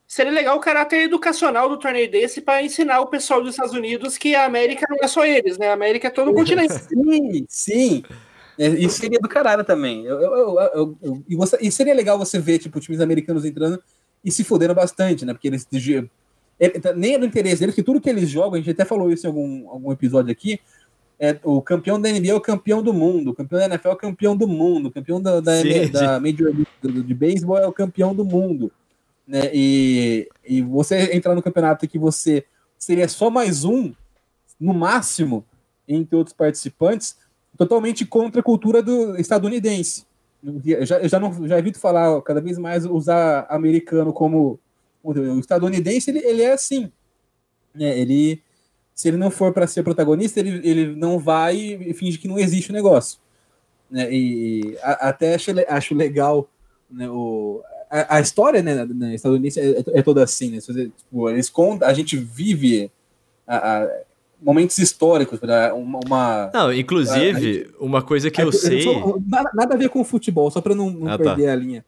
Seria 0.08 0.32
legal 0.32 0.56
o 0.58 0.60
caráter 0.60 1.04
educacional 1.04 1.70
do 1.70 1.78
torneio 1.78 2.10
desse 2.10 2.40
para 2.42 2.62
ensinar 2.62 3.00
o 3.00 3.06
pessoal 3.06 3.40
dos 3.40 3.52
Estados 3.52 3.72
Unidos 3.72 4.18
que 4.18 4.34
a 4.34 4.44
América 4.44 4.84
não 4.90 4.98
é 5.00 5.06
só 5.06 5.24
eles, 5.24 5.56
né? 5.56 5.68
A 5.68 5.72
América 5.72 6.08
é 6.08 6.10
todo 6.10 6.32
o 6.32 6.34
continente. 6.34 6.74
Sim, 6.84 7.46
sim. 7.48 8.04
É, 8.58 8.68
isso 8.68 8.98
seria 8.98 9.18
do 9.18 9.28
caralho 9.28 9.64
também. 9.64 10.04
Eu, 10.04 10.20
eu, 10.20 10.98
eu, 11.00 11.22
e, 11.26 11.34
você, 11.34 11.56
e 11.62 11.72
seria 11.72 11.94
legal 11.94 12.18
você 12.18 12.38
ver, 12.38 12.58
tipo, 12.58 12.78
times 12.78 13.00
americanos 13.00 13.44
entrando 13.44 13.82
e 14.22 14.30
se 14.30 14.44
fodendo 14.44 14.74
bastante, 14.74 15.24
né? 15.24 15.32
Porque 15.32 15.48
eles 15.48 15.66
ele, 16.60 16.78
tá, 16.78 16.92
nem 16.92 17.14
é 17.14 17.18
do 17.18 17.24
interesse 17.24 17.60
deles, 17.60 17.74
que 17.74 17.82
tudo 17.82 18.00
que 18.00 18.10
eles 18.10 18.28
jogam, 18.28 18.54
a 18.54 18.56
gente 18.58 18.70
até 18.70 18.84
falou 18.84 19.10
isso 19.10 19.26
em 19.26 19.30
algum, 19.30 19.70
algum 19.70 19.92
episódio 19.92 20.30
aqui, 20.30 20.60
é, 21.22 21.38
o 21.44 21.62
campeão 21.62 22.00
da 22.00 22.10
NBA 22.10 22.32
é 22.32 22.34
o 22.34 22.40
campeão 22.40 22.82
do 22.82 22.92
mundo, 22.92 23.30
o 23.30 23.34
campeão 23.34 23.60
da 23.60 23.66
NFL 23.66 23.90
é 23.90 23.92
o 23.92 23.96
campeão 23.96 24.36
do 24.36 24.48
mundo, 24.48 24.88
o 24.88 24.90
campeão 24.90 25.22
da, 25.22 25.38
da, 25.38 25.56
sim, 25.60 25.88
da 25.88 26.18
Major 26.18 26.48
League 26.48 26.66
de, 26.82 27.02
de 27.04 27.14
Baseball 27.14 27.58
é 27.58 27.66
o 27.68 27.72
campeão 27.72 28.12
do 28.12 28.24
mundo. 28.24 28.72
Né? 29.24 29.48
E, 29.54 30.28
e 30.44 30.60
você 30.62 31.14
entrar 31.14 31.36
no 31.36 31.42
campeonato 31.42 31.86
que 31.86 31.96
você 31.96 32.44
seria 32.76 33.06
só 33.06 33.30
mais 33.30 33.62
um, 33.62 33.92
no 34.58 34.74
máximo, 34.74 35.44
entre 35.86 36.16
outros 36.16 36.34
participantes, 36.34 37.16
totalmente 37.56 38.04
contra 38.04 38.40
a 38.40 38.44
cultura 38.44 38.82
do 38.82 39.16
estadunidense. 39.16 40.04
Eu 40.42 40.84
já, 40.84 40.98
eu 40.98 41.08
já, 41.08 41.20
não, 41.20 41.46
já 41.46 41.56
evito 41.56 41.78
falar 41.78 42.20
cada 42.22 42.40
vez 42.40 42.58
mais 42.58 42.84
usar 42.84 43.46
americano 43.48 44.12
como 44.12 44.58
o 45.04 45.38
estadunidense, 45.38 46.10
ele, 46.10 46.18
ele 46.18 46.42
é 46.42 46.52
assim. 46.52 46.90
Né? 47.72 47.96
Ele, 47.96 48.42
se 48.95 49.09
ele 49.09 49.16
não 49.16 49.30
for 49.30 49.53
para 49.53 49.66
ser 49.66 49.82
protagonista, 49.82 50.40
ele, 50.40 50.61
ele 50.68 50.95
não 50.95 51.18
vai 51.18 51.57
e 51.57 51.95
finge 51.95 52.18
que 52.18 52.28
não 52.28 52.38
existe 52.38 52.70
o 52.70 52.74
negócio. 52.74 53.18
Né? 53.90 54.09
E 54.12 54.76
a, 54.82 55.09
até 55.09 55.34
acho, 55.34 55.51
acho 55.68 55.95
legal 55.95 56.49
né, 56.90 57.09
o, 57.09 57.62
a, 57.90 58.16
a 58.16 58.20
história 58.20 58.62
né, 58.62 58.84
né, 58.84 59.14
estadunidense 59.14 59.61
é, 59.61 59.99
é, 59.99 60.03
toda 60.03 60.22
assim. 60.22 60.51
Né? 60.51 60.59
Tipo, 60.61 61.30
eles 61.30 61.49
contam, 61.49 61.88
a 61.88 61.93
gente 61.93 62.16
vive 62.16 62.90
a, 63.47 63.82
a, 63.82 63.88
momentos 64.40 64.78
históricos. 64.78 65.40
Uma, 65.74 66.01
uma, 66.07 66.51
não, 66.53 66.72
inclusive, 66.72 67.40
gente, 67.40 67.74
uma 67.80 68.03
coisa 68.03 68.30
que 68.30 68.43
eu 68.43 68.53
sei. 68.53 68.82
Só, 68.82 69.18
nada, 69.26 69.51
nada, 69.55 69.74
a 69.74 69.78
ver 69.78 69.88
com 69.88 70.05
futebol, 70.05 70.51
só 70.51 70.61
para 70.61 70.74
não, 70.74 70.90
não 70.90 71.12
ah, 71.12 71.18
perder 71.18 71.47
tá. 71.47 71.53
a 71.53 71.57
linha 71.57 71.84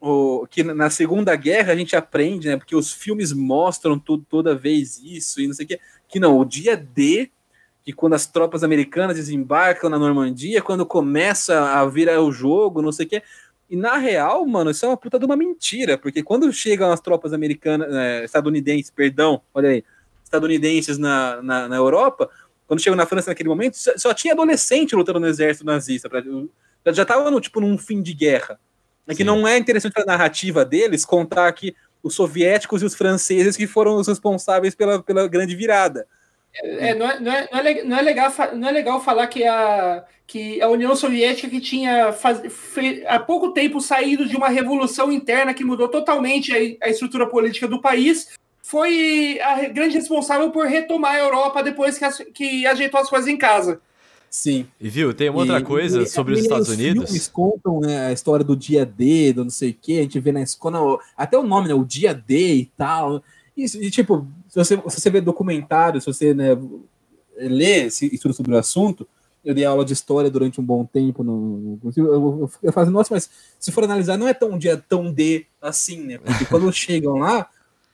o, 0.00 0.46
que 0.48 0.62
na 0.62 0.90
Segunda 0.90 1.34
Guerra 1.36 1.72
a 1.72 1.76
gente 1.76 1.96
aprende, 1.96 2.48
né? 2.48 2.56
Porque 2.56 2.74
os 2.74 2.92
filmes 2.92 3.32
mostram 3.32 3.98
tudo, 3.98 4.24
toda 4.28 4.54
vez 4.54 5.00
isso 5.02 5.40
e 5.40 5.46
não 5.46 5.54
sei 5.54 5.64
o 5.64 5.68
quê. 5.68 5.80
Que 6.08 6.20
não, 6.20 6.38
o 6.38 6.44
dia 6.44 6.76
D, 6.76 7.30
que 7.84 7.92
quando 7.92 8.14
as 8.14 8.26
tropas 8.26 8.64
americanas 8.64 9.16
desembarcam 9.16 9.88
na 9.88 9.98
Normandia, 9.98 10.62
quando 10.62 10.84
começa 10.84 11.70
a 11.72 11.86
virar 11.86 12.20
o 12.20 12.32
jogo, 12.32 12.82
não 12.82 12.92
sei 12.92 13.06
o 13.06 13.08
quê. 13.08 13.22
E 13.68 13.76
na 13.76 13.96
real, 13.96 14.46
mano, 14.46 14.70
isso 14.70 14.84
é 14.84 14.88
uma 14.88 14.96
puta 14.96 15.18
de 15.18 15.24
uma 15.24 15.36
mentira, 15.36 15.98
porque 15.98 16.22
quando 16.22 16.52
chegam 16.52 16.90
as 16.92 17.00
tropas 17.00 17.32
americanas, 17.32 17.92
é, 17.92 18.24
estadunidenses, 18.24 18.90
perdão, 18.90 19.40
olha 19.52 19.70
aí, 19.70 19.84
estadunidenses 20.22 20.98
na, 20.98 21.42
na, 21.42 21.68
na, 21.68 21.76
Europa, 21.76 22.30
quando 22.66 22.80
chegam 22.80 22.96
na 22.96 23.06
França 23.06 23.30
naquele 23.30 23.48
momento, 23.48 23.76
só, 23.76 23.92
só 23.96 24.14
tinha 24.14 24.34
adolescente 24.34 24.94
lutando 24.94 25.18
no 25.18 25.26
exército 25.26 25.66
nazista. 25.66 26.08
Pra, 26.08 26.22
já 26.92 27.04
tava 27.04 27.30
no, 27.30 27.40
tipo 27.40 27.60
num 27.60 27.76
fim 27.76 28.02
de 28.02 28.14
guerra. 28.14 28.58
É 29.06 29.12
que 29.12 29.18
Sim. 29.18 29.24
não 29.24 29.46
é 29.46 29.56
interessante 29.56 29.92
para 29.92 30.02
a 30.02 30.06
narrativa 30.06 30.64
deles 30.64 31.04
contar 31.04 31.52
que 31.52 31.74
os 32.06 32.14
soviéticos 32.14 32.82
e 32.82 32.84
os 32.84 32.94
franceses 32.94 33.56
que 33.56 33.66
foram 33.66 33.96
os 33.96 34.06
responsáveis 34.06 34.74
pela, 34.74 35.02
pela 35.02 35.26
grande 35.26 35.56
virada. 35.56 36.06
É, 36.62 36.94
não, 36.94 37.10
é, 37.10 37.20
não, 37.20 37.32
é, 37.32 37.48
não, 37.84 37.98
é, 37.98 38.02
legal, 38.02 38.32
não 38.54 38.68
é 38.68 38.72
legal 38.72 39.02
falar 39.02 39.26
que 39.26 39.44
a, 39.44 40.04
que 40.26 40.62
a 40.62 40.68
União 40.68 40.96
Soviética, 40.96 41.48
que 41.48 41.60
tinha 41.60 42.12
faz, 42.12 42.40
fe, 42.50 43.04
há 43.06 43.18
pouco 43.18 43.52
tempo 43.52 43.80
saído 43.80 44.26
de 44.26 44.36
uma 44.36 44.48
revolução 44.48 45.12
interna 45.12 45.52
que 45.52 45.64
mudou 45.64 45.88
totalmente 45.88 46.52
a, 46.52 46.86
a 46.86 46.88
estrutura 46.88 47.26
política 47.26 47.68
do 47.68 47.80
país, 47.80 48.28
foi 48.62 49.38
a 49.42 49.68
grande 49.68 49.96
responsável 49.96 50.50
por 50.50 50.66
retomar 50.66 51.16
a 51.16 51.18
Europa 51.18 51.62
depois 51.62 51.98
que, 51.98 52.24
que 52.32 52.66
ajeitou 52.66 53.00
as 53.00 53.10
coisas 53.10 53.28
em 53.28 53.36
casa. 53.36 53.80
Sim. 54.36 54.66
E 54.78 54.90
viu, 54.90 55.14
tem 55.14 55.30
uma 55.30 55.38
outra 55.38 55.60
e, 55.60 55.62
coisa 55.62 56.02
e, 56.02 56.06
sobre 56.06 56.34
os 56.34 56.40
Estados 56.40 56.68
Unidos. 56.68 57.04
Os 57.04 57.08
filmes 57.08 57.26
contam 57.26 57.80
né, 57.80 58.08
a 58.08 58.12
história 58.12 58.44
do 58.44 58.54
dia 58.54 58.84
D, 58.84 59.32
do 59.32 59.44
não 59.44 59.50
sei 59.50 59.70
o 59.70 59.74
que, 59.74 59.98
a 59.98 60.02
gente 60.02 60.20
vê 60.20 60.30
na 60.30 60.42
escola, 60.42 60.98
até 61.16 61.38
o 61.38 61.42
nome, 61.42 61.68
né, 61.68 61.74
o 61.74 61.86
dia 61.86 62.12
D 62.12 62.54
e 62.54 62.66
tal. 62.76 63.22
E, 63.56 63.64
e 63.64 63.90
tipo, 63.90 64.28
se 64.46 64.58
você, 64.58 64.76
se 64.76 65.00
você 65.00 65.08
vê 65.08 65.22
documentário, 65.22 66.02
se 66.02 66.06
você 66.06 66.34
né, 66.34 66.48
lê, 67.34 67.88
se 67.88 68.14
estuda 68.14 68.34
sobre 68.34 68.54
o 68.54 68.58
assunto, 68.58 69.08
eu 69.42 69.54
dei 69.54 69.64
aula 69.64 69.86
de 69.86 69.94
história 69.94 70.30
durante 70.30 70.60
um 70.60 70.64
bom 70.64 70.84
tempo 70.84 71.24
no, 71.24 71.78
no 71.82 71.92
eu, 71.96 72.04
eu, 72.04 72.50
eu 72.62 72.72
falo, 72.74 72.90
nossa, 72.90 73.14
mas 73.14 73.30
se 73.58 73.72
for 73.72 73.84
analisar, 73.84 74.18
não 74.18 74.28
é 74.28 74.34
tão 74.34 74.58
dia 74.58 74.76
tão 74.76 75.10
D 75.10 75.46
assim, 75.62 76.02
né? 76.02 76.18
Porque 76.18 76.44
quando 76.50 76.70
chegam 76.74 77.14
lá, 77.14 77.48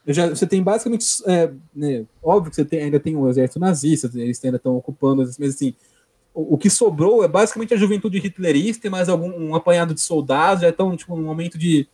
já, 0.09 0.29
você 0.29 0.45
tem 0.45 0.61
basicamente, 0.61 1.07
é, 1.25 1.53
né, 1.73 2.05
óbvio 2.21 2.51
que 2.51 2.57
você 2.57 2.65
tem, 2.65 2.83
ainda 2.83 2.99
tem 2.99 3.15
o 3.15 3.29
exército 3.29 3.61
nazista, 3.61 4.11
eles 4.13 4.45
ainda 4.45 4.57
estão 4.57 4.77
ocupando, 4.77 5.23
mas 5.39 5.55
assim, 5.55 5.73
o, 6.35 6.57
que 6.57 6.71
sobrou 6.71 7.23
é 7.23 7.29
basicamente 7.29 7.75
a 7.75 7.77
juventude 7.77 8.19
hitlerista 8.19 8.87
e 8.87 8.91
mais 8.91 9.09
algum 9.09 9.31
um 9.31 9.55
apanhado 9.55 9.95
de 9.95 10.01
soldados, 10.01 10.63
já 10.63 10.71
estão 10.71 10.97
tipo, 10.97 11.15
num 11.15 11.25
momento 11.25 11.59
de, 11.59 11.87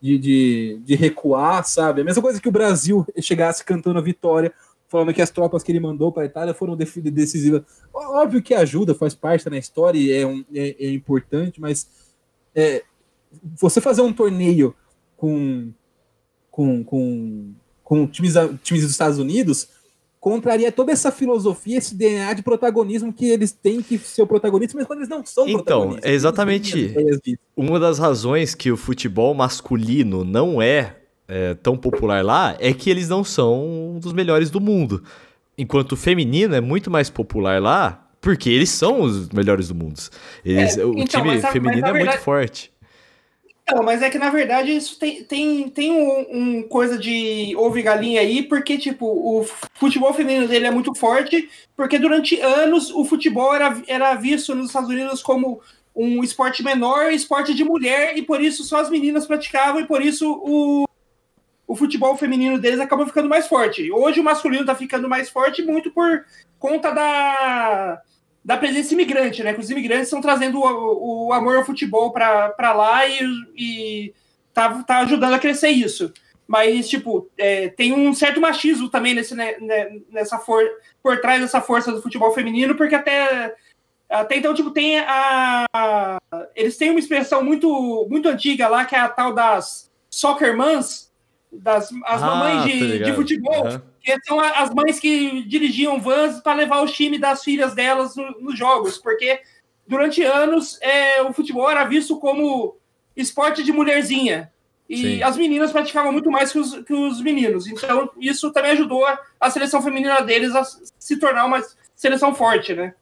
de, 0.00 0.18
de, 0.18 0.80
de, 0.84 0.94
recuar, 0.94 1.64
sabe? 1.64 2.00
A 2.00 2.04
mesma 2.04 2.22
coisa 2.22 2.40
que 2.40 2.48
o 2.48 2.52
Brasil 2.52 3.06
chegasse 3.20 3.64
cantando 3.64 3.98
a 3.98 4.02
vitória, 4.02 4.52
falando 4.88 5.12
que 5.12 5.20
as 5.20 5.30
tropas 5.30 5.62
que 5.62 5.70
ele 5.70 5.80
mandou 5.80 6.10
para 6.10 6.22
a 6.22 6.26
Itália 6.26 6.54
foram 6.54 6.76
decisivas. 6.76 7.62
Óbvio 7.92 8.42
que 8.42 8.54
ajuda, 8.54 8.94
faz 8.94 9.14
parte 9.14 9.48
da 9.48 9.58
história 9.58 9.98
e 9.98 10.10
é, 10.10 10.26
um, 10.26 10.44
é, 10.54 10.86
é 10.86 10.90
importante, 10.90 11.60
mas 11.60 11.86
é, 12.54 12.82
você 13.60 13.80
fazer 13.80 14.02
um 14.02 14.12
torneio 14.12 14.74
com, 15.16 15.70
com, 16.50 16.82
com, 16.82 17.54
com 17.84 18.06
times, 18.06 18.34
times 18.62 18.82
dos 18.82 18.92
Estados 18.92 19.18
Unidos 19.18 19.68
contraria 20.22 20.70
toda 20.70 20.92
essa 20.92 21.10
filosofia, 21.10 21.78
esse 21.78 21.96
DNA 21.96 22.34
de 22.34 22.42
protagonismo 22.42 23.12
que 23.12 23.28
eles 23.28 23.50
têm 23.50 23.82
que 23.82 23.98
ser 23.98 24.22
o 24.22 24.26
protagonista, 24.26 24.78
mas 24.78 24.86
quando 24.86 25.00
eles 25.00 25.08
não 25.08 25.26
são 25.26 25.48
então, 25.48 25.98
é 26.00 26.12
exatamente 26.12 26.94
uma 27.56 27.80
das 27.80 27.98
razões 27.98 28.54
que 28.54 28.70
o 28.70 28.76
futebol 28.76 29.34
masculino 29.34 30.22
não 30.22 30.62
é, 30.62 30.94
é, 31.26 31.54
tão 31.54 31.76
popular 31.76 32.24
lá 32.24 32.56
é 32.60 32.72
que 32.72 32.88
eles 32.88 33.08
não 33.08 33.24
são 33.24 33.66
um 33.96 33.98
dos 33.98 34.12
melhores 34.12 34.48
do 34.48 34.60
mundo. 34.60 35.02
Enquanto 35.58 35.92
o 35.92 35.96
feminino 35.96 36.54
é 36.54 36.60
muito 36.60 36.88
mais 36.88 37.10
popular 37.10 37.60
lá, 37.60 38.08
porque 38.20 38.48
eles 38.48 38.70
são 38.70 39.00
os 39.00 39.28
melhores 39.30 39.66
do 39.66 39.74
mundo. 39.74 40.00
Eles, 40.44 40.78
é, 40.78 40.84
o 40.84 40.92
então, 40.92 41.20
time 41.20 41.40
feminino 41.40 41.84
é 41.84 41.92
verdade, 41.92 42.04
muito 42.10 42.20
forte. 42.20 42.71
Não, 43.70 43.82
mas 43.82 44.02
é 44.02 44.10
que 44.10 44.18
na 44.18 44.28
verdade 44.28 44.74
isso 44.74 44.98
tem, 44.98 45.22
tem, 45.22 45.68
tem 45.68 45.92
um, 45.92 46.26
um 46.30 46.62
coisa 46.64 46.98
de 46.98 47.54
ouve 47.56 47.80
galinha 47.80 48.20
aí, 48.20 48.42
porque 48.42 48.76
tipo, 48.76 49.06
o 49.06 49.44
futebol 49.74 50.12
feminino 50.12 50.48
dele 50.48 50.66
é 50.66 50.70
muito 50.70 50.94
forte, 50.94 51.48
porque 51.76 51.98
durante 51.98 52.40
anos 52.40 52.90
o 52.90 53.04
futebol 53.04 53.54
era, 53.54 53.80
era 53.86 54.14
visto 54.14 54.54
nos 54.54 54.66
Estados 54.66 54.90
Unidos 54.90 55.22
como 55.22 55.60
um 55.94 56.24
esporte 56.24 56.62
menor, 56.62 57.12
esporte 57.12 57.54
de 57.54 57.64
mulher, 57.64 58.16
e 58.16 58.22
por 58.22 58.40
isso 58.40 58.64
só 58.64 58.80
as 58.80 58.90
meninas 58.90 59.26
praticavam, 59.26 59.80
e 59.80 59.86
por 59.86 60.02
isso 60.02 60.30
o, 60.44 60.84
o 61.66 61.76
futebol 61.76 62.16
feminino 62.16 62.58
deles 62.58 62.80
acabou 62.80 63.06
ficando 63.06 63.28
mais 63.28 63.46
forte. 63.46 63.90
Hoje 63.92 64.18
o 64.20 64.24
masculino 64.24 64.66
tá 64.66 64.74
ficando 64.74 65.08
mais 65.08 65.28
forte 65.30 65.62
muito 65.62 65.90
por 65.90 66.24
conta 66.58 66.90
da 66.90 68.02
da 68.44 68.56
presença 68.56 68.92
imigrante, 68.92 69.42
né? 69.42 69.54
Que 69.54 69.60
os 69.60 69.70
imigrantes 69.70 70.04
estão 70.04 70.20
trazendo 70.20 70.58
o, 70.58 71.28
o, 71.28 71.32
amor 71.32 71.56
ao 71.56 71.64
futebol 71.64 72.12
para 72.12 72.72
lá 72.72 73.06
e, 73.06 73.20
e 73.56 74.14
tá, 74.52 74.82
tá 74.82 74.98
ajudando 74.98 75.34
a 75.34 75.38
crescer 75.38 75.68
isso. 75.68 76.12
Mas, 76.46 76.88
tipo, 76.88 77.30
é, 77.38 77.68
tem 77.68 77.92
um 77.92 78.12
certo 78.12 78.40
machismo 78.40 78.88
também 78.88 79.14
nesse, 79.14 79.34
né, 79.34 79.56
né, 79.60 80.00
nessa 80.10 80.38
for, 80.38 80.62
por 81.02 81.20
trás 81.20 81.40
dessa 81.40 81.60
força 81.60 81.92
do 81.92 82.02
futebol 82.02 82.34
feminino, 82.34 82.74
porque 82.74 82.94
até, 82.94 83.54
até 84.10 84.36
então, 84.36 84.52
tipo, 84.52 84.70
tem 84.70 84.98
a, 84.98 85.64
a, 85.72 86.18
Eles 86.54 86.76
têm 86.76 86.90
uma 86.90 86.98
expressão 86.98 87.44
muito, 87.44 88.06
muito 88.10 88.28
antiga 88.28 88.68
lá, 88.68 88.84
que 88.84 88.94
é 88.94 88.98
a 88.98 89.08
tal 89.08 89.32
das 89.32 89.90
soccer 90.10 90.56
mans, 90.56 91.11
das 91.52 91.92
as 92.06 92.22
ah, 92.22 92.26
mamães 92.26 92.64
de, 92.64 92.98
de 93.04 93.12
futebol. 93.12 93.66
Uhum 93.66 93.92
que 94.02 94.18
são 94.24 94.40
as 94.40 94.74
mães 94.74 94.98
que 94.98 95.42
dirigiam 95.44 96.00
vans 96.00 96.40
para 96.40 96.54
levar 96.54 96.82
o 96.82 96.86
time 96.86 97.18
das 97.18 97.42
filhas 97.42 97.74
delas 97.74 98.16
no, 98.16 98.32
nos 98.40 98.58
jogos, 98.58 98.98
porque 98.98 99.40
durante 99.86 100.22
anos 100.22 100.78
é, 100.82 101.22
o 101.22 101.32
futebol 101.32 101.70
era 101.70 101.84
visto 101.84 102.18
como 102.18 102.76
esporte 103.16 103.62
de 103.62 103.72
mulherzinha. 103.72 104.52
E 104.88 104.96
Sim. 104.96 105.22
as 105.22 105.36
meninas 105.36 105.72
praticavam 105.72 106.12
muito 106.12 106.30
mais 106.30 106.52
que 106.52 106.58
os, 106.58 106.74
que 106.80 106.92
os 106.92 107.22
meninos. 107.22 107.66
Então, 107.66 108.10
isso 108.20 108.52
também 108.52 108.72
ajudou 108.72 109.06
a, 109.06 109.18
a 109.40 109.50
seleção 109.50 109.80
feminina 109.80 110.20
deles 110.20 110.54
a 110.54 110.64
se 110.98 111.16
tornar 111.16 111.46
uma 111.46 111.62
seleção 111.94 112.34
forte, 112.34 112.74
né? 112.74 112.94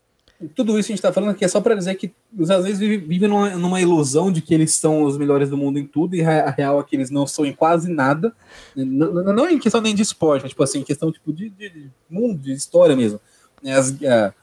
Tudo 0.49 0.78
isso 0.78 0.86
a 0.86 0.93
gente 0.93 0.99
está 0.99 1.12
falando 1.12 1.30
aqui 1.30 1.45
é 1.45 1.49
só 1.49 1.61
para 1.61 1.74
dizer 1.74 1.95
que 1.97 2.12
os 2.36 2.51
às 2.51 2.64
vezes 2.64 2.78
vivem 2.78 3.28
numa, 3.28 3.51
numa, 3.51 3.80
ilusão 3.80 4.32
de 4.32 4.41
que 4.41 4.55
eles 4.55 4.72
são 4.72 5.03
os 5.03 5.18
melhores 5.18 5.51
do 5.51 5.57
mundo 5.57 5.78
em 5.78 5.86
tudo, 5.86 6.16
e 6.16 6.22
a 6.22 6.51
real 6.51 6.80
é 6.80 6.82
que 6.82 6.97
eles 6.97 7.11
não 7.11 7.26
são 7.26 7.45
em 7.45 7.53
quase 7.53 7.91
nada. 7.91 8.34
Não, 8.74 9.12
não 9.12 9.49
em 9.49 9.59
questão 9.59 9.80
nem 9.80 9.95
de 9.95 10.03
esporte, 10.03 10.43
mas 10.43 10.51
tipo 10.51 10.62
assim, 10.62 10.80
em 10.80 10.84
questão 10.84 11.12
tipo, 11.12 11.32
de, 11.32 11.51
de 11.51 11.91
mundo, 12.09 12.38
de 12.38 12.53
história 12.53 12.97
mesmo. 12.97 13.20
As, 13.64 13.95
a, 14.03 14.34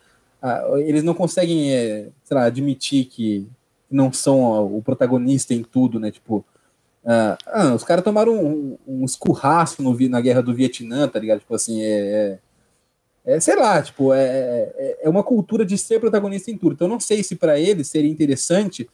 a, 0.41 0.79
eles 0.81 1.03
não 1.03 1.13
conseguem, 1.13 1.73
é, 1.73 2.09
sei 2.23 2.37
lá, 2.37 2.43
admitir 2.43 3.05
que 3.05 3.47
não 3.89 4.13
são 4.13 4.75
o 4.75 4.81
protagonista 4.83 5.53
em 5.53 5.63
tudo, 5.63 5.99
né? 5.99 6.11
Tipo, 6.11 6.45
ah, 7.05 7.73
os 7.73 7.85
caras 7.85 8.03
tomaram 8.03 8.33
um, 8.33 8.77
um 8.85 9.05
escurraço 9.05 9.81
no, 9.81 9.97
na 10.09 10.19
guerra 10.19 10.41
do 10.41 10.53
Vietnã, 10.53 11.07
tá 11.07 11.17
ligado? 11.17 11.39
Tipo 11.39 11.55
assim, 11.55 11.81
é, 11.81 11.87
é 11.87 12.39
é, 13.27 13.41
sei 13.41 13.57
lá, 13.57 13.81
tipo, 13.81 14.13
é, 14.13 14.71
é, 14.77 14.99
é 15.01 15.09
uma 15.09 15.21
cultura 15.21 15.65
de 15.65 15.77
ser 15.77 15.99
protagonista 15.99 16.49
em 16.49 16.57
tudo. 16.57 16.73
Então, 16.73 16.87
não 16.87 16.97
sei 16.97 17.21
se 17.21 17.35
para 17.35 17.59
eles 17.59 17.89
seria 17.89 18.09
interessante 18.09 18.89